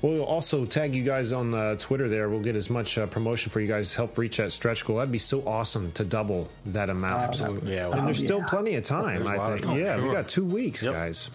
We'll 0.00 0.24
also 0.24 0.64
tag 0.64 0.94
you 0.96 1.04
guys 1.04 1.32
on 1.32 1.54
uh, 1.54 1.76
Twitter 1.76 2.08
there. 2.08 2.28
We'll 2.28 2.40
get 2.40 2.56
as 2.56 2.68
much 2.70 2.98
uh, 2.98 3.06
promotion 3.06 3.52
for 3.52 3.60
you 3.60 3.68
guys. 3.68 3.94
Help 3.94 4.18
reach 4.18 4.38
that 4.38 4.50
stretch 4.50 4.84
goal. 4.84 4.96
That'd 4.96 5.12
be 5.12 5.18
so 5.18 5.46
awesome 5.46 5.92
to 5.92 6.04
double 6.04 6.48
that 6.66 6.90
amount. 6.90 7.20
Absolutely. 7.30 7.74
Yeah, 7.74 7.90
And 7.92 8.04
there's 8.06 8.20
Oh, 8.22 8.24
still 8.24 8.38
yeah. 8.38 8.46
plenty 8.48 8.74
of 8.74 8.82
time. 8.84 9.22
There's 9.22 9.28
a 9.28 9.30
I 9.30 9.36
lot 9.36 9.52
of 9.52 9.60
think. 9.60 9.66
time, 9.72 9.78
Yeah, 9.78 9.96
we 9.96 10.02
sure. 10.02 10.12
got 10.12 10.28
two 10.28 10.44
weeks, 10.44 10.82
Yep. 10.82 10.92
guys. 10.94 11.30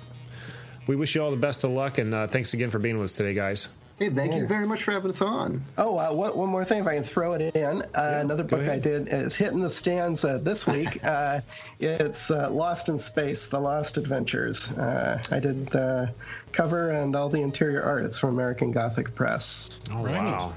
we 0.86 0.98
wish 0.98 1.16
you 1.16 1.24
all 1.24 1.32
the 1.32 1.38
best 1.38 1.64
of 1.64 1.72
luck, 1.72 1.98
and 1.98 2.14
uh, 2.14 2.28
thanks 2.28 2.54
again 2.54 2.72
for 2.72 2.80
being 2.80 2.98
with 2.98 3.06
us 3.06 3.14
today, 3.14 3.34
guys. 3.34 3.70
Hey, 3.99 4.10
thank 4.10 4.36
you 4.36 4.45
very 4.45 4.68
much 4.68 4.84
for 4.84 4.91
having 4.91 5.10
us 5.10 5.24
on. 5.24 5.64
Oh, 5.76 5.98
uh, 5.98 6.14
one, 6.14 6.38
one 6.38 6.49
more 6.49 6.64
thing, 6.64 6.82
if 6.82 6.88
I 6.88 6.94
can 6.94 7.03
throw 7.03 7.34
it 7.34 7.56
in. 7.56 7.82
Uh, 7.82 8.19
another 8.22 8.44
go 8.44 8.57
book 8.57 8.68
I 8.68 8.78
did 8.78 9.07
is 9.11 9.36
hitting 9.36 9.61
the 9.61 9.72
stands 9.72 10.24
uh, 10.24 10.38
this 10.38 10.68
week. 10.68 11.03
uh, 11.03 11.41
it's 11.80 12.30
uh, 12.30 12.52
Lost 12.52 12.90
in 12.90 12.99
Space: 12.99 13.48
The 13.48 13.60
Lost 13.60 13.98
Adventures. 13.98 14.69
Uh, 14.72 15.24
I 15.32 15.40
did 15.40 15.68
the 15.68 16.14
cover 16.52 16.91
and 16.91 17.15
all 17.15 17.30
the 17.30 17.41
interior 17.41 17.82
art. 17.82 18.06
It's 18.06 18.19
from 18.19 18.30
American 18.30 18.72
Gothic 18.72 19.15
Press. 19.15 19.82
Oh, 19.91 20.03
wow. 20.03 20.53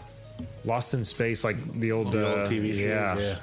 Lost 0.67 0.93
in 0.93 1.05
Space, 1.05 1.43
like 1.43 1.57
the 1.73 1.93
old, 1.93 2.13
The 2.13 2.29
old 2.29 2.39
uh, 2.41 2.51
TV 2.51 2.75
series, 2.75 2.83
yeah. 2.83 3.19
yeah. 3.19 3.37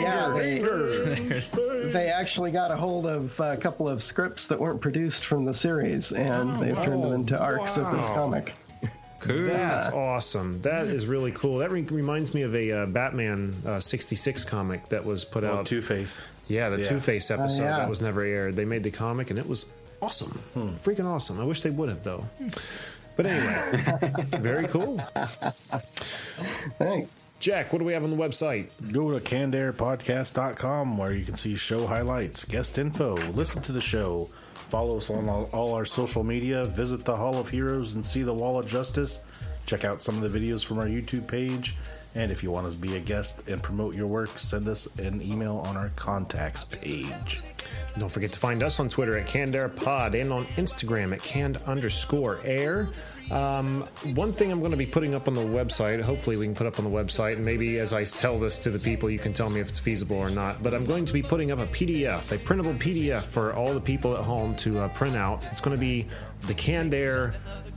Yeah, 0.00 0.32
they, 0.34 0.58
they 1.92 2.08
actually 2.08 2.50
got 2.50 2.70
a 2.70 2.76
hold 2.76 3.06
of 3.06 3.38
a 3.40 3.56
couple 3.58 3.88
of 3.88 4.02
scripts 4.02 4.46
that 4.46 4.58
weren't 4.58 4.80
produced 4.80 5.26
from 5.26 5.44
the 5.44 5.52
series, 5.52 6.12
and 6.12 6.62
they've 6.62 6.82
turned 6.82 7.02
them 7.02 7.12
into 7.12 7.38
arcs 7.38 7.76
of 7.76 7.90
this 7.94 8.08
wow. 8.08 8.16
Comic. 9.22 9.46
That's 9.52 9.88
awesome. 9.88 10.60
That 10.62 10.86
is 10.86 11.06
really 11.06 11.32
cool. 11.32 11.58
That 11.58 11.70
re- 11.70 11.82
reminds 11.82 12.34
me 12.34 12.42
of 12.42 12.54
a 12.54 12.70
uh, 12.72 12.86
Batman 12.86 13.54
uh, 13.66 13.80
66 13.80 14.44
comic 14.44 14.86
that 14.88 15.04
was 15.04 15.24
put 15.24 15.44
Oh, 15.44 15.52
out. 15.54 15.66
Two-Face. 15.66 16.22
Yeah, 16.48 16.68
the 16.70 16.78
Yeah. 16.82 16.88
Two 16.88 17.00
Face 17.00 17.30
Oh, 17.30 17.34
episode 17.34 17.62
yeah. 17.62 17.76
that 17.78 17.88
was 17.88 18.00
never 18.00 18.20
aired. 18.22 18.56
They 18.56 18.64
made 18.64 18.82
the 18.82 18.90
comic 18.90 19.30
and 19.30 19.38
it 19.38 19.48
was 19.48 19.66
awesome. 20.02 20.40
Freaking 20.54 21.06
awesome. 21.06 21.40
I 21.40 21.44
wish 21.44 21.62
they 21.62 21.70
would 21.70 21.88
have, 21.88 22.02
though. 22.02 22.26
But 23.16 23.26
anyway, 23.26 24.12
very 24.40 24.66
cool. 24.66 24.98
Thanks. 26.78 27.16
Jack, 27.40 27.72
what 27.72 27.80
do 27.80 27.84
we 27.84 27.92
have 27.92 28.04
on 28.04 28.10
the 28.10 28.16
website? 28.16 28.68
Go 28.92 29.10
to 29.18 29.20
cannedairpodcast.com 29.20 30.96
where 30.96 31.12
you 31.12 31.24
can 31.24 31.36
see 31.36 31.56
show 31.56 31.86
highlights, 31.86 32.44
guest 32.44 32.78
info, 32.78 33.16
listen 33.32 33.60
to 33.62 33.72
the 33.72 33.80
show, 33.80 34.28
follow 34.72 34.96
us 34.96 35.10
on 35.10 35.28
all, 35.28 35.74
our 35.74 35.84
social 35.84 36.24
media, 36.24 36.64
visit 36.64 37.04
the 37.04 37.14
Hall 37.14 37.36
of 37.36 37.46
Heroes 37.46 37.92
and 37.92 38.02
see 38.02 38.22
the 38.22 38.32
Wall 38.32 38.58
of 38.58 38.66
Justice, 38.66 39.22
check 39.66 39.84
out 39.84 40.00
some 40.00 40.16
of 40.16 40.32
the 40.32 40.38
videos 40.40 40.64
from 40.64 40.78
our 40.78 40.86
YouTube 40.86 41.26
page, 41.26 41.76
and 42.14 42.30
if 42.30 42.42
you 42.42 42.50
want 42.50 42.70
to 42.70 42.76
be 42.76 42.96
a 42.96 43.00
guest 43.00 43.48
and 43.48 43.62
promote 43.62 43.94
your 43.94 44.06
work, 44.06 44.38
send 44.38 44.68
us 44.68 44.86
an 44.98 45.22
email 45.22 45.58
on 45.66 45.76
our 45.76 45.90
contacts 45.96 46.64
page. 46.64 47.40
Don't 47.98 48.10
forget 48.10 48.32
to 48.32 48.38
find 48.38 48.62
us 48.62 48.80
on 48.80 48.88
Twitter 48.88 49.18
at 49.18 49.26
CannedAirPod 49.26 50.18
and 50.20 50.32
on 50.32 50.46
Instagram 50.56 51.12
at 51.12 51.22
canned 51.22 51.58
underscore 51.58 52.40
air. 52.44 52.88
Um, 53.30 53.82
one 54.14 54.32
thing 54.32 54.50
I'm 54.50 54.58
going 54.58 54.72
to 54.72 54.76
be 54.76 54.86
putting 54.86 55.14
up 55.14 55.28
on 55.28 55.34
the 55.34 55.42
website, 55.42 56.00
hopefully 56.02 56.36
we 56.36 56.44
can 56.44 56.54
put 56.54 56.66
up 56.66 56.78
on 56.78 56.84
the 56.84 56.90
website, 56.90 57.36
and 57.36 57.44
maybe 57.44 57.78
as 57.78 57.92
I 57.92 58.04
sell 58.04 58.38
this 58.38 58.58
to 58.60 58.70
the 58.70 58.78
people, 58.78 59.08
you 59.08 59.18
can 59.18 59.32
tell 59.32 59.48
me 59.48 59.60
if 59.60 59.68
it's 59.68 59.78
feasible 59.78 60.16
or 60.16 60.28
not. 60.28 60.62
But 60.62 60.74
I'm 60.74 60.84
going 60.84 61.04
to 61.04 61.12
be 61.12 61.22
putting 61.22 61.50
up 61.50 61.58
a 61.58 61.66
PDF, 61.66 62.32
a 62.32 62.38
printable 62.38 62.74
PDF 62.74 63.22
for 63.22 63.54
all 63.54 63.72
the 63.72 63.80
people 63.80 64.16
at 64.16 64.24
home 64.24 64.56
to 64.56 64.80
uh, 64.80 64.88
print 64.88 65.16
out. 65.16 65.46
It's 65.50 65.60
going 65.60 65.76
to 65.76 65.80
be 65.80 66.08
the 66.46 66.54
Canned 66.54 66.94
Air 66.94 67.34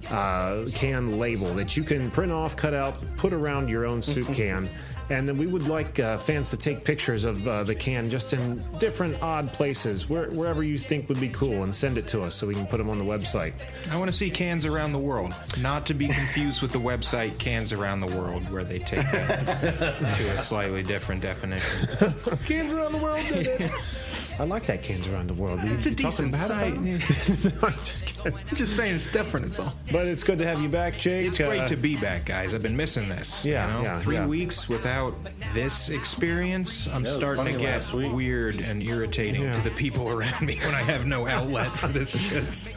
uh, 0.09 0.65
can 0.73 1.19
label 1.19 1.53
that 1.53 1.75
you 1.75 1.83
can 1.83 2.11
print 2.11 2.31
off, 2.31 2.55
cut 2.55 2.73
out, 2.73 2.95
put 3.17 3.33
around 3.33 3.69
your 3.69 3.85
own 3.85 4.01
soup 4.01 4.27
can. 4.33 4.69
And 5.09 5.27
then 5.27 5.37
we 5.37 5.45
would 5.45 5.67
like 5.67 5.99
uh, 5.99 6.17
fans 6.17 6.49
to 6.49 6.57
take 6.57 6.83
pictures 6.83 7.25
of 7.25 7.47
uh, 7.47 7.63
the 7.63 7.75
can 7.75 8.09
just 8.09 8.33
in 8.33 8.59
different 8.79 9.21
odd 9.21 9.51
places, 9.51 10.09
where, 10.09 10.31
wherever 10.31 10.63
you 10.63 10.79
think 10.79 11.09
would 11.09 11.19
be 11.19 11.29
cool, 11.29 11.63
and 11.63 11.75
send 11.75 11.99
it 11.99 12.07
to 12.07 12.23
us 12.23 12.33
so 12.33 12.47
we 12.47 12.55
can 12.55 12.65
put 12.65 12.77
them 12.77 12.89
on 12.89 12.97
the 12.97 13.05
website. 13.05 13.53
I 13.91 13.97
want 13.97 14.11
to 14.11 14.17
see 14.17 14.31
cans 14.31 14.65
around 14.65 14.93
the 14.93 14.99
world, 14.99 15.35
not 15.61 15.85
to 15.87 15.93
be 15.93 16.07
confused 16.07 16.63
with 16.63 16.71
the 16.71 16.79
website 16.79 17.37
Cans 17.37 17.71
Around 17.71 17.99
the 17.99 18.17
World, 18.17 18.49
where 18.51 18.63
they 18.63 18.79
take 18.79 19.05
that 19.11 19.45
to 20.17 20.31
a 20.31 20.37
slightly 20.39 20.81
different 20.81 21.21
definition. 21.21 21.87
cans 22.45 22.73
around 22.73 22.93
the 22.93 22.97
world 22.97 23.23
did 23.27 23.47
it. 23.61 23.71
I 24.37 24.43
like 24.43 24.65
that 24.65 24.83
cans 24.83 25.07
around 25.07 25.27
the 25.27 25.33
world. 25.33 25.63
We- 25.63 25.69
It's 25.71 25.85
a 25.85 25.89
we 25.89 25.95
talking 25.95 26.29
decent 26.29 26.31
bad 26.33 26.51
about 26.51 26.59
site. 26.61 27.45
it? 27.45 27.53
I'm 27.63 27.73
just 27.85 28.05
kidding. 28.05 28.33
I'm 28.49 28.55
just 28.57 28.75
saying 28.75 28.95
it's 28.95 29.11
different. 29.11 29.45
It's 29.47 29.59
all. 29.59 29.73
But 29.91 30.07
it's 30.07 30.23
good 30.23 30.39
to 30.39 30.45
have 30.47 30.61
you 30.61 30.67
back, 30.69 30.97
Jake. 30.99 31.27
It's 31.27 31.37
great 31.37 31.61
Uh, 31.61 31.67
to 31.69 31.77
be 31.77 31.95
back, 31.95 32.25
guys. 32.25 32.53
I've 32.53 32.61
been 32.61 32.75
missing 32.75 33.07
this. 33.07 33.45
Yeah, 33.45 33.65
you 33.67 33.73
know? 33.73 33.81
yeah, 33.83 33.99
Three 34.01 34.15
yeah. 34.15 34.25
weeks 34.27 34.67
without 34.67 35.15
this 35.53 35.89
experience, 35.89 36.87
I'm 36.87 37.05
Yeah, 37.05 37.11
starting 37.11 37.45
to 37.45 37.59
get 37.59 37.93
weird 37.93 38.59
and 38.59 38.83
irritating 38.83 39.43
Yeah. 39.43 39.53
to 39.53 39.61
the 39.61 39.69
people 39.71 40.09
around 40.09 40.41
me 40.45 40.57
when 40.63 40.73
I 40.75 40.81
have 40.83 41.05
no 41.05 41.27
outlet 41.27 41.67
for 41.67 41.87
this 41.87 42.11
shit. 42.11 42.73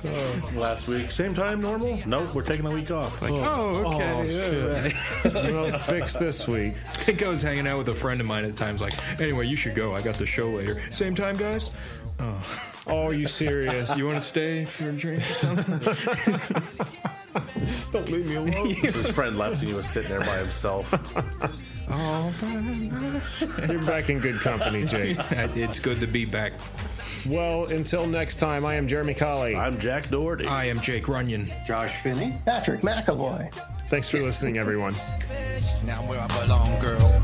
Last 0.54 0.86
week, 0.86 1.10
same 1.10 1.34
time, 1.34 1.60
normal? 1.60 1.98
Nope, 2.06 2.34
we're 2.34 2.42
taking 2.42 2.66
a 2.66 2.70
week 2.70 2.90
off. 2.92 3.20
Like, 3.20 3.32
oh, 3.32 3.94
okay. 3.94 4.92
well, 5.34 5.78
fix 5.80 6.16
this 6.16 6.46
week. 6.46 6.74
It 7.08 7.18
goes 7.18 7.42
hanging 7.42 7.66
out 7.66 7.78
with 7.78 7.88
a 7.88 7.94
friend 7.94 8.20
of 8.20 8.26
mine 8.28 8.44
at 8.44 8.54
times, 8.54 8.80
like, 8.80 8.94
anyway, 9.20 9.46
you 9.46 9.56
should 9.56 9.74
go. 9.74 9.94
I 9.94 10.02
got 10.02 10.16
the 10.18 10.26
show 10.26 10.50
later. 10.50 10.80
Same 10.90 11.14
time, 11.14 11.36
guys? 11.36 11.47
Oh, 12.20 12.62
Oh, 12.90 13.06
are 13.08 13.12
you 13.12 13.26
serious? 13.28 13.96
you 13.96 14.06
want 14.06 14.16
to 14.16 14.26
stay 14.26 14.64
for 14.64 14.88
a 14.88 14.92
drink 14.92 15.20
or 15.20 15.22
something? 15.22 16.62
Don't 17.92 18.08
leave 18.10 18.26
me 18.26 18.34
alone. 18.36 18.70
His 18.74 19.08
friend 19.10 19.36
left 19.36 19.60
and 19.60 19.68
he 19.68 19.74
was 19.74 19.86
sitting 19.88 20.10
there 20.10 20.20
by 20.20 20.38
himself. 20.38 20.92
oh, 21.90 22.34
my 22.42 23.66
You're 23.72 23.82
back 23.84 24.08
in 24.10 24.18
good 24.20 24.40
company, 24.40 24.84
Jake. 24.86 25.18
It's 25.30 25.78
good 25.78 26.00
to 26.00 26.06
be 26.06 26.24
back. 26.24 26.54
Well, 27.26 27.66
until 27.66 28.06
next 28.06 28.36
time, 28.36 28.64
I 28.64 28.74
am 28.74 28.88
Jeremy 28.88 29.14
Colley. 29.14 29.54
I'm 29.54 29.78
Jack 29.78 30.08
Doherty. 30.08 30.46
I 30.46 30.64
am 30.64 30.80
Jake 30.80 31.08
Runyon. 31.08 31.52
Josh 31.66 32.00
Finney. 32.02 32.34
Patrick 32.46 32.80
McEvoy. 32.80 33.52
Thanks 33.88 34.10
for 34.10 34.18
listening, 34.18 34.58
everyone. 34.58 34.94
Now 35.82 35.96
where 36.02 36.20
I 36.20 36.26
belong, 36.26 36.78
girl. 36.78 37.22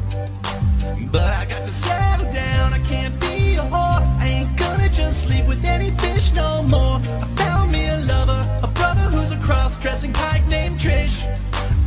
But 1.12 1.22
I 1.22 1.44
got 1.44 1.62
to 1.66 1.70
settle 1.70 2.32
down. 2.32 2.72
I 2.72 2.78
can't 2.78 3.20
be 3.20 3.56
a 3.56 3.60
whore. 3.60 4.00
I 4.18 4.26
ain't 4.26 4.56
gonna 4.56 4.88
just 4.88 5.24
sleep 5.24 5.46
with 5.46 5.62
any 5.62 5.90
fish 5.90 6.32
no 6.32 6.62
more. 6.62 7.00
I 7.04 7.26
found 7.36 7.70
me 7.70 7.86
a 7.88 7.98
lover, 7.98 8.48
a 8.62 8.68
brother 8.68 9.02
who's 9.02 9.30
a 9.32 9.38
cross-dressing 9.40 10.14
pike 10.14 10.46
named 10.46 10.80
Trish. 10.80 11.22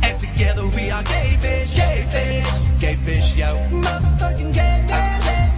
And 0.04 0.20
together 0.20 0.64
we 0.68 0.90
are 0.90 1.02
gay 1.02 1.36
fish, 1.40 1.74
gay 1.74 2.06
fish, 2.12 2.80
gay 2.80 2.94
fish, 2.94 3.34
yo. 3.34 3.56
Motherfucking 3.72 4.54
gay. 4.54 4.86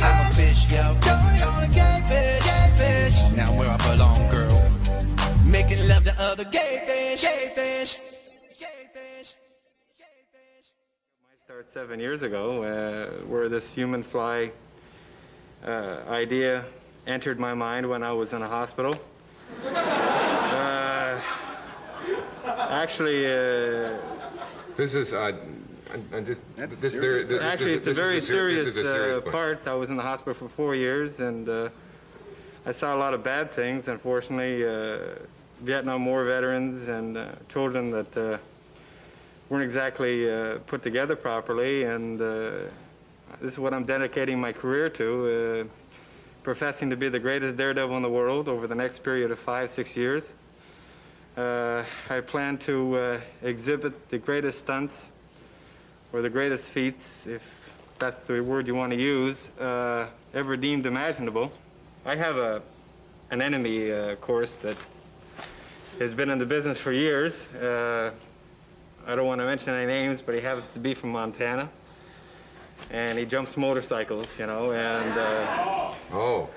I'm 0.01 0.31
a 0.31 0.35
fish, 0.35 0.73
yo. 0.73 0.97
Going 1.03 1.43
on 1.43 1.65
a 1.65 1.69
gay 1.69 2.03
fish, 2.09 2.45
gay 2.47 2.73
fish. 2.79 3.37
Now 3.37 3.53
where 3.53 3.69
I 3.69 3.77
belong, 3.91 4.31
girl. 4.31 4.63
Making 5.45 5.87
love 5.89 6.05
to 6.05 6.15
other 6.19 6.45
gay 6.45 6.85
fish, 6.87 7.21
gay 7.21 7.53
fish. 7.55 8.10
Seven 11.73 12.01
years 12.01 12.23
ago, 12.23 12.65
uh, 12.65 13.25
where 13.29 13.49
this 13.49 13.73
human 13.73 14.03
fly 14.03 14.51
uh, 15.65 15.99
idea 16.09 16.65
entered 17.07 17.39
my 17.39 17.55
mind 17.55 17.89
when 17.89 18.03
I 18.03 18.11
was 18.11 18.33
in 18.33 18.43
a 18.43 18.49
hospital. 18.49 18.93
Uh, 19.65 21.21
actually, 22.47 23.25
uh, 23.25 23.97
This 24.77 24.97
is, 24.97 25.13
uh, 25.13 25.31
I, 25.93 26.17
I 26.17 26.21
just, 26.23 26.43
this, 26.57 26.97
there, 26.97 27.23
this 27.23 27.41
actually, 27.41 27.75
is, 27.75 27.87
it's 27.87 27.99
a 27.99 28.03
very 28.03 28.17
is 28.17 28.25
a, 28.25 28.27
ser- 28.27 28.53
this 28.53 28.65
serious, 28.65 28.67
is 28.67 28.77
a 28.77 28.91
serious 28.91 29.19
uh, 29.19 29.31
part. 29.31 29.61
I 29.69 29.75
was 29.75 29.91
in 29.91 29.97
the 29.97 30.03
hospital 30.03 30.35
for 30.35 30.49
four 30.49 30.75
years, 30.75 31.21
and 31.21 31.49
uh, 31.49 31.69
I 32.67 32.73
saw 32.73 32.97
a 32.97 32.99
lot 32.99 33.15
of 33.15 33.23
bad 33.23 33.53
things. 33.53 33.87
Unfortunately, 33.87 34.67
uh, 34.67 35.21
Vietnam 35.61 36.05
War 36.05 36.25
veterans 36.25 36.89
and 36.89 37.17
uh, 37.17 37.27
children 37.49 37.93
that 37.93 38.17
uh, 38.17 38.39
weren't 39.51 39.65
exactly 39.65 40.33
uh, 40.33 40.59
put 40.69 40.83
together 40.83 41.17
properly, 41.17 41.83
and 41.83 42.21
uh, 42.21 42.51
this 43.41 43.55
is 43.55 43.59
what 43.59 43.75
I'm 43.75 43.85
dedicating 43.85 44.41
my 44.41 44.53
career 44.53 44.89
to, 44.91 45.67
uh, 45.67 46.05
professing 46.45 46.89
to 46.91 46.97
be 46.97 47.09
the 47.09 47.19
greatest 47.19 47.57
daredevil 47.57 47.97
in 47.97 48.03
the 48.03 48.09
world 48.09 48.49
over 48.49 48.69
the 48.69 48.77
next 48.77 49.01
period 49.01 49.33
of 49.33 49.41
five, 49.41 49.71
six 49.71 49.97
years. 49.97 50.33
Uh, 51.37 51.85
I 52.09 52.21
plan 52.21 52.59
to 52.59 53.21
exhibit 53.43 54.09
the 54.09 54.19
greatest 54.19 54.61
stunts 54.61 55.11
or 56.13 56.23
the 56.23 56.31
greatest 56.31 56.71
feats, 56.71 57.27
if 57.27 57.43
that's 57.99 58.25
the 58.25 58.41
word 58.41 58.69
you 58.69 58.75
want 58.77 58.93
to 58.93 58.99
use, 58.99 59.51
ever 60.33 60.57
deemed 60.57 60.87
imaginable. 60.87 61.53
I 62.07 62.15
have 62.15 62.37
a, 62.37 62.63
an 63.31 63.43
enemy, 63.43 63.91
uh, 63.91 64.13
of 64.13 64.21
course, 64.21 64.55
that 64.57 64.77
has 65.99 66.15
been 66.15 66.31
in 66.31 66.39
the 66.39 66.47
business 66.47 66.79
for 66.79 66.93
years. 66.93 67.47
Uh, 67.55 68.13
I 69.07 69.15
don't 69.15 69.27
want 69.27 69.41
to 69.41 69.45
mention 69.45 69.71
any 69.71 69.87
names, 69.87 70.21
but 70.21 70.35
he 70.35 70.41
happens 70.41 70.71
to 70.71 70.79
be 70.79 70.95
from 70.95 71.11
Montana. 71.11 71.69
And 72.91 73.19
he 73.19 73.25
jumps 73.25 73.57
motorcycles, 73.57 74.39
you 74.39 74.47
know, 74.47 74.73
and. 74.73 75.19
Uh, 75.19 75.95
Oh. 76.13 76.49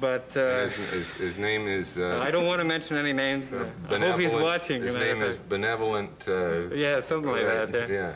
But. 0.00 0.34
Uh, 0.36 0.62
his, 0.62 0.74
his, 0.74 1.14
his 1.14 1.38
name 1.38 1.68
is. 1.68 1.98
Uh, 1.98 2.20
I 2.22 2.30
don't 2.30 2.46
want 2.46 2.60
to 2.60 2.64
mention 2.64 2.96
any 2.96 3.12
names. 3.12 3.50
I 3.52 3.98
hope 3.98 4.20
he's 4.20 4.34
watching. 4.34 4.82
His 4.82 4.94
as 4.94 4.94
a 4.94 4.98
matter 4.98 5.14
name 5.14 5.22
is. 5.22 5.36
Benevolent. 5.36 6.28
Uh, 6.28 6.68
Yeah, 6.74 7.00
something 7.00 7.30
like 7.30 7.44
uh, 7.44 7.66
that, 7.66 7.88
yeah. 7.90 7.94
Yeah. 7.94 8.14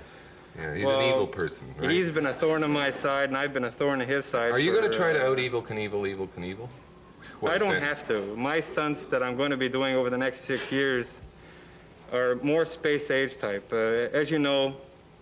Yeah, 0.58 0.74
he's 0.74 0.88
an 0.88 1.00
evil 1.02 1.28
person, 1.28 1.72
right? 1.78 1.90
He's 1.90 2.10
been 2.10 2.26
a 2.26 2.34
thorn 2.34 2.64
in 2.64 2.72
my 2.72 2.90
side, 2.90 3.28
and 3.28 3.38
I've 3.38 3.54
been 3.54 3.64
a 3.64 3.70
thorn 3.70 4.00
in 4.00 4.08
his 4.08 4.24
side. 4.24 4.50
Are 4.50 4.58
you 4.58 4.72
going 4.72 4.90
to 4.90 4.94
try 4.94 5.12
to 5.12 5.24
uh, 5.24 5.30
out 5.30 5.38
Evel 5.38 5.64
Knievel, 5.64 6.02
Evel 6.12 6.28
Knievel? 6.28 6.68
What 7.38 7.52
I 7.52 7.58
don't 7.58 7.70
sense? 7.70 7.84
have 7.84 8.08
to. 8.08 8.36
My 8.36 8.60
stunts 8.60 9.04
that 9.04 9.22
I'm 9.22 9.36
going 9.36 9.52
to 9.52 9.56
be 9.56 9.68
doing 9.68 9.94
over 9.94 10.10
the 10.10 10.18
next 10.18 10.40
six 10.40 10.70
years 10.72 11.20
are 12.12 12.36
more 12.36 12.64
space 12.64 13.10
age 13.10 13.38
type. 13.38 13.72
Uh, 13.72 13.76
as 14.12 14.30
you 14.30 14.38
know, 14.38 14.76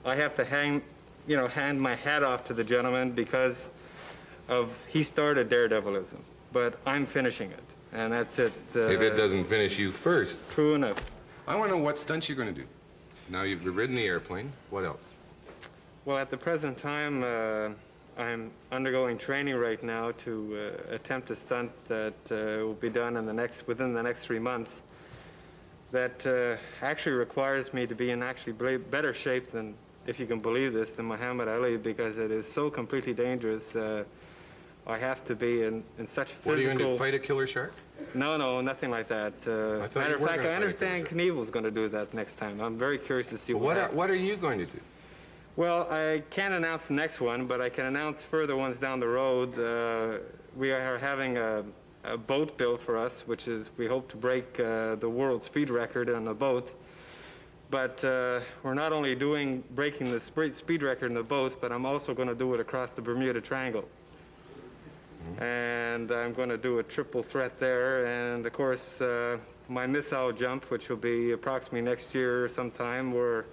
I 0.05 0.15
have 0.17 0.35
to 0.37 0.45
hang, 0.45 0.83
you 1.27 1.37
know, 1.37 1.47
hand 1.49 1.81
my 1.81 1.95
hat 1.95 2.23
off 2.23 2.45
to 2.47 2.55
the 2.55 2.65
gentleman 2.65 3.13
because 3.13 3.67
of 4.49 4.71
he 4.89 5.03
started 5.03 5.49
daredevilism, 5.51 6.21
but 6.53 6.79
I'm 6.87 7.07
finishing 7.07 7.51
it. 7.51 7.63
and 7.93 8.13
that's 8.13 8.39
it. 8.39 8.53
Uh, 8.75 8.81
if 8.89 9.01
it 9.01 9.17
doesn't 9.17 9.45
finish 9.45 9.79
you 9.79 9.91
first. 9.93 10.39
True 10.51 10.75
enough. 10.75 10.99
I 11.47 11.55
want 11.57 11.71
to 11.71 11.77
know 11.77 11.83
what 11.83 11.99
stunts 11.99 12.29
you're 12.29 12.37
going 12.37 12.55
to 12.55 12.61
do. 12.61 12.67
Now 13.31 13.43
you've 13.43 13.65
ridden 13.65 13.97
the 13.97 14.07
airplane. 14.07 14.51
What 14.71 14.85
else? 14.85 15.15
Well, 16.05 16.19
at 16.19 16.31
the 16.31 16.37
present 16.37 16.79
time, 16.79 17.23
uh, 17.23 17.71
I'm 18.23 18.51
undergoing 18.73 19.19
training 19.19 19.55
right 19.57 19.83
now 19.83 20.13
to 20.25 20.73
uh, 20.91 20.95
attempt 20.95 21.31
a 21.31 21.37
stunt 21.37 21.71
that 21.89 22.15
uh, 22.31 22.65
will 22.65 22.75
be 22.75 22.89
done 22.89 23.17
in 23.17 23.27
the 23.27 23.33
next 23.33 23.67
within 23.67 23.93
the 23.95 24.03
next 24.03 24.25
three 24.25 24.39
months. 24.39 24.81
That 25.91 26.27
uh, 26.27 26.85
actually 26.85 27.17
requires 27.17 27.73
me 27.73 27.87
to 27.87 27.95
be 27.95 28.11
in 28.11 28.23
actually 28.23 28.53
better 28.79 29.15
shape 29.15 29.53
than, 29.53 29.75
if 30.07 30.21
you 30.21 30.27
can 30.27 30.41
believe 30.41 30.75
this, 30.75 30.93
than 30.93 31.07
Muhammad 31.07 31.49
Ali 31.49 31.79
because 31.79 32.19
it 32.19 32.31
is 32.31 32.51
so 32.51 32.69
completely 32.69 33.15
dangerous. 33.15 33.75
Uh, 33.75 34.05
I 34.87 34.99
have 34.99 35.25
to 35.27 35.35
be 35.35 35.63
in, 35.65 35.83
in 35.99 36.07
such 36.07 36.29
physical. 36.29 36.51
What 36.51 36.59
are 36.59 36.63
you 36.63 36.79
going 36.79 36.93
to 36.93 36.99
fight 36.99 37.15
a 37.15 37.19
killer 37.19 37.47
shark? 37.47 37.73
No, 38.15 38.37
no, 38.37 38.61
nothing 38.61 38.91
like 38.91 39.09
that. 39.09 39.33
Uh, 39.47 39.51
I 39.51 39.99
matter 39.99 40.17
of 40.17 40.27
fact, 40.27 40.45
I 40.45 40.55
understand 40.55 41.07
Knievel's 41.07 41.51
going 41.51 41.65
to 41.65 41.71
do 41.71 41.89
that 41.89 42.15
next 42.15 42.37
time. 42.37 42.61
I'm 42.61 42.79
very 42.79 42.99
curious 42.99 43.29
to 43.31 43.39
see 43.39 43.55
Well, 43.55 43.65
what. 43.65 43.77
what, 43.77 43.91
are, 43.91 43.95
what 43.95 44.11
are 44.11 44.15
you 44.15 44.37
going 44.37 44.59
to 44.59 44.67
do? 44.67 44.81
Well, 45.57 45.89
I 45.91 46.23
can't 46.31 46.55
announce 46.55 46.87
the 46.87 46.95
next 46.95 47.21
one, 47.21 47.47
but 47.47 47.61
I 47.61 47.69
can 47.69 47.87
announce 47.87 48.23
further 48.23 48.57
ones 48.57 48.79
down 48.79 49.01
the 49.01 49.09
road. 49.09 49.59
Uh, 49.59 50.19
we 50.57 50.71
are 50.71 50.99
having 50.99 51.37
a, 51.37 51.65
a 52.05 52.17
boat 52.17 52.57
built 52.57 52.81
for 52.81 52.97
us, 52.97 53.23
which 53.27 53.49
is 53.49 53.71
we 53.77 53.87
hope 53.87 54.09
to 54.11 54.17
break 54.17 54.59
uh, 54.61 54.95
the 54.97 55.09
world 55.09 55.43
speed 55.43 55.71
record 55.71 56.09
on 56.11 56.25
the 56.25 56.35
boat. 56.35 56.73
But 57.71 58.03
uh, 58.03 58.41
we're 58.63 58.75
not 58.75 58.93
only 58.93 59.15
doing 59.15 59.63
breaking 59.75 60.11
the 60.11 60.21
sp- 60.25 60.53
speed 60.53 60.83
record 60.83 61.07
in 61.07 61.15
the 61.15 61.23
boat, 61.23 61.61
but 61.61 61.71
I'm 61.71 61.85
also 61.85 62.15
going 62.15 62.29
to 62.29 62.35
do 62.35 62.55
it 62.55 62.61
across 62.61 62.93
the 62.93 63.03
Bermuda 63.03 63.41
Triangle. 63.41 63.87
And 65.39 66.11
I'm 66.11 66.33
going 66.33 66.49
to 66.49 66.57
do 66.57 66.79
a 66.79 66.83
triple 66.83 67.23
threat 67.23 67.61
there, 67.61 68.07
and 68.07 68.47
of 68.47 68.53
course 68.55 69.01
uh, 69.03 69.37
my 69.69 69.87
missile 69.87 70.33
jump, 70.33 70.71
which 70.71 70.89
will 70.89 70.97
be 70.97 71.33
approximately 71.33 71.83
next 71.83 72.15
year 72.15 72.49
sometime, 72.49 73.13
where 73.13 73.45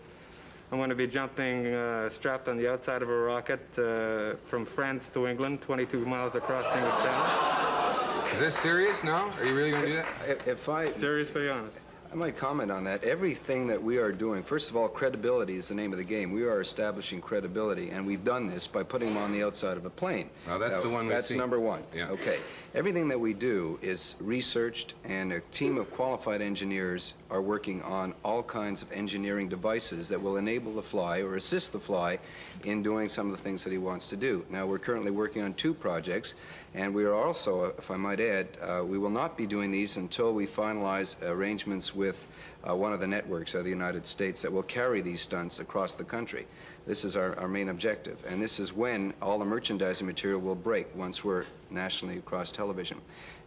I'm 0.71 0.79
going 0.79 0.89
to 0.89 0.95
be 0.95 1.07
jumping 1.07 1.67
uh, 1.67 2.09
strapped 2.09 2.47
on 2.47 2.57
the 2.57 2.71
outside 2.71 3.01
of 3.01 3.09
a 3.09 3.17
rocket 3.17 3.61
uh, 3.77 4.35
from 4.47 4.65
France 4.65 5.09
to 5.09 5.27
England, 5.27 5.61
22 5.61 6.05
miles 6.05 6.33
across 6.35 6.65
English 6.75 6.95
Channel. 7.03 8.23
Is 8.33 8.39
this 8.39 8.55
serious 8.55 9.03
No? 9.03 9.31
Are 9.37 9.45
you 9.45 9.55
really 9.55 9.71
going 9.71 9.83
to 9.83 9.89
do 9.89 9.95
that? 9.97 10.07
If, 10.27 10.47
if 10.47 10.69
I 10.69 10.85
seriously 10.85 11.49
honest, 11.49 11.77
I 12.15 12.17
might 12.17 12.37
comment 12.37 12.71
on 12.71 12.85
that. 12.85 13.03
Everything 13.03 13.67
that 13.67 13.83
we 13.83 13.97
are 13.97 14.13
doing, 14.13 14.41
first 14.41 14.69
of 14.69 14.77
all, 14.77 14.87
credibility 14.87 15.57
is 15.57 15.67
the 15.67 15.75
name 15.75 15.91
of 15.91 15.97
the 15.97 16.05
game. 16.05 16.31
We 16.31 16.43
are 16.43 16.61
establishing 16.61 17.19
credibility, 17.19 17.89
and 17.89 18.07
we've 18.07 18.23
done 18.23 18.47
this 18.47 18.67
by 18.67 18.83
putting 18.83 19.09
them 19.09 19.17
on 19.21 19.33
the 19.33 19.43
outside 19.43 19.75
of 19.75 19.83
a 19.83 19.89
plane. 19.89 20.29
That's 20.47 20.79
the 20.79 20.87
one 20.87 21.09
That's 21.09 21.35
number 21.35 21.59
one. 21.59 21.83
Yeah. 21.93 22.07
Okay. 22.07 22.39
Everything 22.73 23.09
that 23.09 23.19
we 23.19 23.33
do 23.33 23.77
is 23.81 24.15
researched, 24.21 24.93
and 25.03 25.33
a 25.33 25.41
team 25.51 25.77
of 25.77 25.91
qualified 25.91 26.41
engineers 26.41 27.15
are 27.29 27.41
working 27.41 27.81
on 27.81 28.13
all 28.23 28.41
kinds 28.41 28.81
of 28.81 28.89
engineering 28.93 29.49
devices 29.49 30.07
that 30.07 30.21
will 30.21 30.37
enable 30.37 30.73
the 30.73 30.83
fly 30.83 31.19
or 31.19 31.35
assist 31.35 31.73
the 31.73 31.79
fly 31.81 32.17
in 32.63 32.81
doing 32.81 33.09
some 33.09 33.25
of 33.25 33.35
the 33.35 33.43
things 33.43 33.61
that 33.65 33.71
he 33.71 33.77
wants 33.77 34.07
to 34.07 34.15
do. 34.15 34.45
Now, 34.49 34.65
we're 34.65 34.79
currently 34.79 35.11
working 35.11 35.41
on 35.41 35.53
two 35.55 35.73
projects, 35.73 36.35
and 36.75 36.93
we 36.93 37.05
are 37.05 37.13
also, 37.13 37.73
if 37.77 37.89
I 37.89 37.95
might 37.95 38.19
add, 38.19 38.47
uh, 38.61 38.83
we 38.83 38.97
will 38.97 39.09
not 39.09 39.37
be 39.37 39.47
doing 39.47 39.71
these 39.71 39.95
until 39.95 40.33
we 40.33 40.45
finalize 40.45 41.15
arrangements 41.23 41.95
with 41.95 42.27
uh, 42.67 42.75
one 42.75 42.91
of 42.91 42.99
the 42.99 43.07
networks 43.07 43.53
of 43.53 43.63
the 43.63 43.69
United 43.69 44.05
States 44.05 44.41
that 44.41 44.51
will 44.51 44.63
carry 44.63 45.01
these 45.01 45.21
stunts 45.21 45.59
across 45.59 45.95
the 45.95 46.03
country. 46.03 46.45
This 46.85 47.05
is 47.05 47.15
our, 47.15 47.33
our 47.39 47.47
main 47.47 47.69
objective, 47.69 48.21
and 48.27 48.41
this 48.41 48.59
is 48.59 48.73
when 48.73 49.13
all 49.21 49.39
the 49.39 49.45
merchandising 49.45 50.05
material 50.05 50.41
will 50.41 50.55
break 50.55 50.93
once 50.95 51.23
we're 51.23 51.45
nationally 51.71 52.17
across 52.17 52.51
television. 52.51 52.99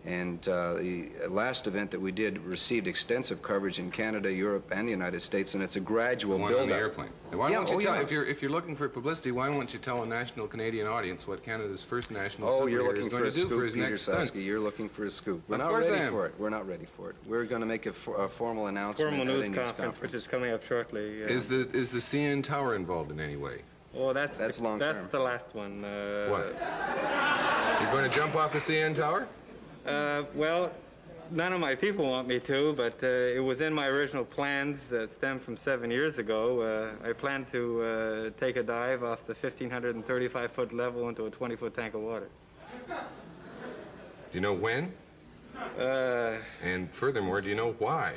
And 0.04 0.46
uh, 0.48 0.74
the 0.74 1.10
last 1.28 1.66
event 1.66 1.90
that 1.90 2.00
we 2.00 2.12
did 2.12 2.38
received 2.44 2.86
extensive 2.86 3.42
coverage 3.42 3.78
in 3.78 3.90
Canada, 3.90 4.32
Europe, 4.32 4.70
and 4.74 4.86
the 4.86 4.90
United 4.92 5.20
States, 5.20 5.54
and 5.54 5.62
it's 5.62 5.76
a 5.76 5.80
gradual 5.80 6.36
The 6.36 6.42
one 6.42 6.50
build 6.52 6.62
on 6.62 6.68
the 6.68 6.74
airplane. 6.76 7.10
Why 7.30 7.50
yeah, 7.50 7.58
won't 7.58 7.70
you 7.70 7.76
oh, 7.76 7.80
tell, 7.80 7.94
yeah. 7.96 8.00
if, 8.02 8.10
you're, 8.10 8.24
if 8.24 8.40
you're 8.40 8.50
looking 8.50 8.74
for 8.74 8.88
publicity, 8.88 9.32
why 9.32 9.48
won't 9.50 9.74
you 9.74 9.78
tell 9.80 10.02
a 10.02 10.06
national 10.06 10.46
Canadian 10.46 10.86
audience 10.86 11.26
what 11.26 11.42
Canada's 11.44 11.82
first 11.82 12.10
national 12.10 12.48
Oh, 12.48 12.66
you're 12.66 12.82
looking 12.84 13.02
is 13.02 13.08
going 13.08 13.22
for 13.22 13.28
a 13.28 13.30
to 13.30 13.36
do 13.36 13.40
scoop, 13.42 13.58
for 13.58 13.64
his 13.64 13.74
Peter 13.74 13.90
next 13.90 14.02
stunt? 14.02 14.32
Sasky. 14.32 14.44
You're 14.44 14.60
looking 14.60 14.88
for 14.88 15.04
a 15.04 15.10
scoop. 15.10 15.42
We're 15.48 15.56
Of 15.56 15.60
not 15.62 15.68
course 15.68 15.88
I 15.88 15.90
ready 15.90 16.04
am. 16.04 16.12
for 16.12 16.26
it. 16.26 16.34
We're 16.38 16.50
not 16.50 16.66
ready 16.66 16.86
for 16.96 17.10
it. 17.10 17.16
We're 17.26 17.44
going 17.44 17.60
to 17.60 17.66
make 17.66 17.84
a, 17.86 17.92
for, 17.92 18.24
a 18.24 18.28
formal 18.28 18.68
announcement 18.68 19.10
formal 19.16 19.34
at 19.34 19.40
a 19.44 19.48
news 19.48 19.56
news 19.56 19.66
conference, 19.72 20.00
which 20.00 20.14
is 20.14 20.26
coming 20.26 20.52
up 20.52 20.64
shortly. 20.64 21.24
uh, 21.24 21.26
Is 21.26 21.48
the, 21.48 21.68
is 21.76 21.90
the 21.90 21.98
CN 21.98 22.42
Tower 22.42 22.76
involved 22.76 23.10
in 23.10 23.20
any 23.20 23.36
way? 23.36 23.62
Oh, 23.94 24.12
that's 24.12 24.38
That's 24.38 24.58
the, 24.58 24.62
long 24.64 24.78
That's 24.78 24.96
term. 24.98 25.08
the 25.10 25.18
last 25.20 25.54
one. 25.54 25.84
Uh, 25.84 26.28
What? 26.28 27.82
You're 27.82 27.90
going 27.92 28.08
to 28.08 28.14
jump 28.14 28.36
off 28.36 28.52
the 28.52 28.58
CN 28.58 28.94
Tower? 28.94 29.26
Uh, 29.88 30.24
well, 30.34 30.70
none 31.30 31.52
of 31.52 31.60
my 31.60 31.74
people 31.74 32.04
want 32.08 32.28
me 32.28 32.38
to, 32.40 32.74
but 32.76 33.02
uh, 33.02 33.06
it 33.06 33.42
was 33.42 33.60
in 33.60 33.72
my 33.72 33.86
original 33.86 34.24
plans 34.24 34.86
that 34.88 35.10
stem 35.10 35.40
from 35.40 35.56
seven 35.56 35.90
years 35.90 36.18
ago. 36.18 36.60
Uh, 37.02 37.08
I 37.08 37.12
planned 37.12 37.50
to 37.52 37.82
uh, 37.82 38.30
take 38.40 38.56
a 38.56 38.62
dive 38.62 39.02
off 39.02 39.26
the 39.26 39.34
1,535 39.34 40.52
foot 40.52 40.72
level 40.72 41.08
into 41.08 41.26
a 41.26 41.30
20 41.30 41.56
foot 41.56 41.74
tank 41.74 41.94
of 41.94 42.02
water. 42.02 42.28
Do 42.88 42.94
you 44.32 44.40
know 44.40 44.52
when? 44.52 44.92
Uh, 45.78 46.36
And 46.62 46.90
furthermore, 46.92 47.40
do 47.40 47.48
you 47.48 47.54
know 47.56 47.72
why? 47.78 48.14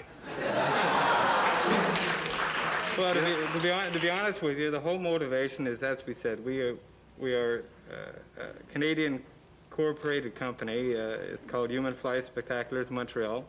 well, 2.98 3.14
to 3.14 3.22
be, 3.22 3.54
to, 3.54 3.60
be 3.64 3.70
hon- 3.70 3.92
to 3.94 4.00
be 4.00 4.10
honest 4.10 4.42
with 4.42 4.58
you, 4.58 4.72
the 4.72 4.80
whole 4.80 5.00
motivation 5.00 5.68
is, 5.68 5.82
as 5.84 6.06
we 6.06 6.14
said, 6.14 6.44
we 6.46 6.60
are, 6.62 6.76
we 7.18 7.34
are 7.34 7.64
uh, 7.90 8.44
Canadian 8.74 9.24
incorporated 9.72 10.36
company. 10.36 10.94
Uh, 10.96 11.34
it's 11.34 11.46
called 11.46 11.70
Human 11.72 11.94
Fly 11.94 12.18
Spectaculars 12.20 12.90
Montreal. 12.92 13.46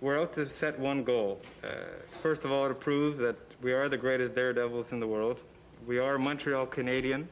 We're 0.00 0.18
out 0.18 0.32
to 0.34 0.48
set 0.48 0.78
one 0.78 1.04
goal. 1.04 1.42
Uh, 1.62 1.68
first 2.22 2.44
of 2.44 2.52
all, 2.52 2.66
to 2.66 2.74
prove 2.74 3.18
that 3.18 3.36
we 3.60 3.72
are 3.74 3.90
the 3.90 3.96
greatest 3.98 4.34
daredevils 4.34 4.92
in 4.92 5.00
the 5.00 5.06
world. 5.06 5.42
We 5.86 5.98
are 5.98 6.18
Montreal 6.18 6.66
Canadian. 6.66 7.28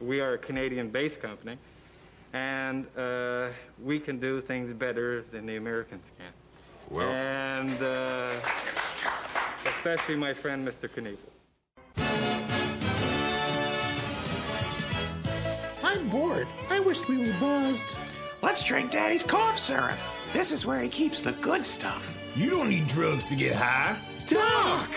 We 0.00 0.20
are 0.20 0.32
a 0.32 0.38
Canadian-based 0.38 1.22
company, 1.22 1.58
and 2.32 2.86
uh, 2.98 3.50
we 3.80 4.00
can 4.00 4.18
do 4.18 4.40
things 4.40 4.72
better 4.72 5.22
than 5.30 5.46
the 5.46 5.56
Americans 5.56 6.10
can. 6.18 6.32
Well- 6.90 7.08
and 7.08 7.80
uh, 7.82 8.32
especially 9.76 10.16
my 10.16 10.34
friend, 10.34 10.66
Mr. 10.66 10.88
Knievel. 10.88 11.18
Bored. 16.12 16.46
I 16.68 16.78
wished 16.78 17.08
we 17.08 17.16
were 17.26 17.34
buzzed. 17.40 17.86
Let's 18.42 18.62
drink 18.62 18.90
Daddy's 18.92 19.22
cough 19.22 19.58
syrup. 19.58 19.98
This 20.34 20.52
is 20.52 20.66
where 20.66 20.80
he 20.80 20.88
keeps 20.88 21.22
the 21.22 21.32
good 21.32 21.64
stuff. 21.64 22.18
You 22.36 22.50
don't 22.50 22.68
need 22.68 22.86
drugs 22.86 23.26
to 23.30 23.34
get 23.34 23.54
high. 23.54 23.96
Talk! 24.26 24.90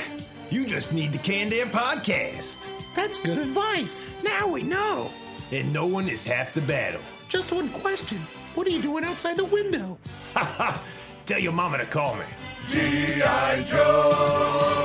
You 0.49 0.65
just 0.65 0.93
need 0.93 1.13
the 1.13 1.17
Canned 1.19 1.53
Air 1.53 1.67
podcast. 1.67 2.67
That's 2.95 3.17
good 3.17 3.37
advice. 3.37 4.05
Now 4.23 4.47
we 4.47 4.61
know. 4.61 5.09
And 5.51 5.71
no 5.71 5.85
one 5.85 6.09
is 6.09 6.25
half 6.25 6.53
the 6.53 6.61
battle. 6.61 7.01
Just 7.29 7.51
one 7.53 7.69
question. 7.69 8.19
What 8.53 8.67
are 8.67 8.71
you 8.71 8.81
doing 8.81 9.05
outside 9.05 9.37
the 9.37 9.45
window? 9.45 9.97
Ha 10.33 10.43
ha! 10.57 10.83
Tell 11.25 11.39
your 11.39 11.53
mama 11.53 11.77
to 11.77 11.85
call 11.85 12.15
me. 12.15 12.25
G.I. 12.67 13.63
Joe! 13.63 14.84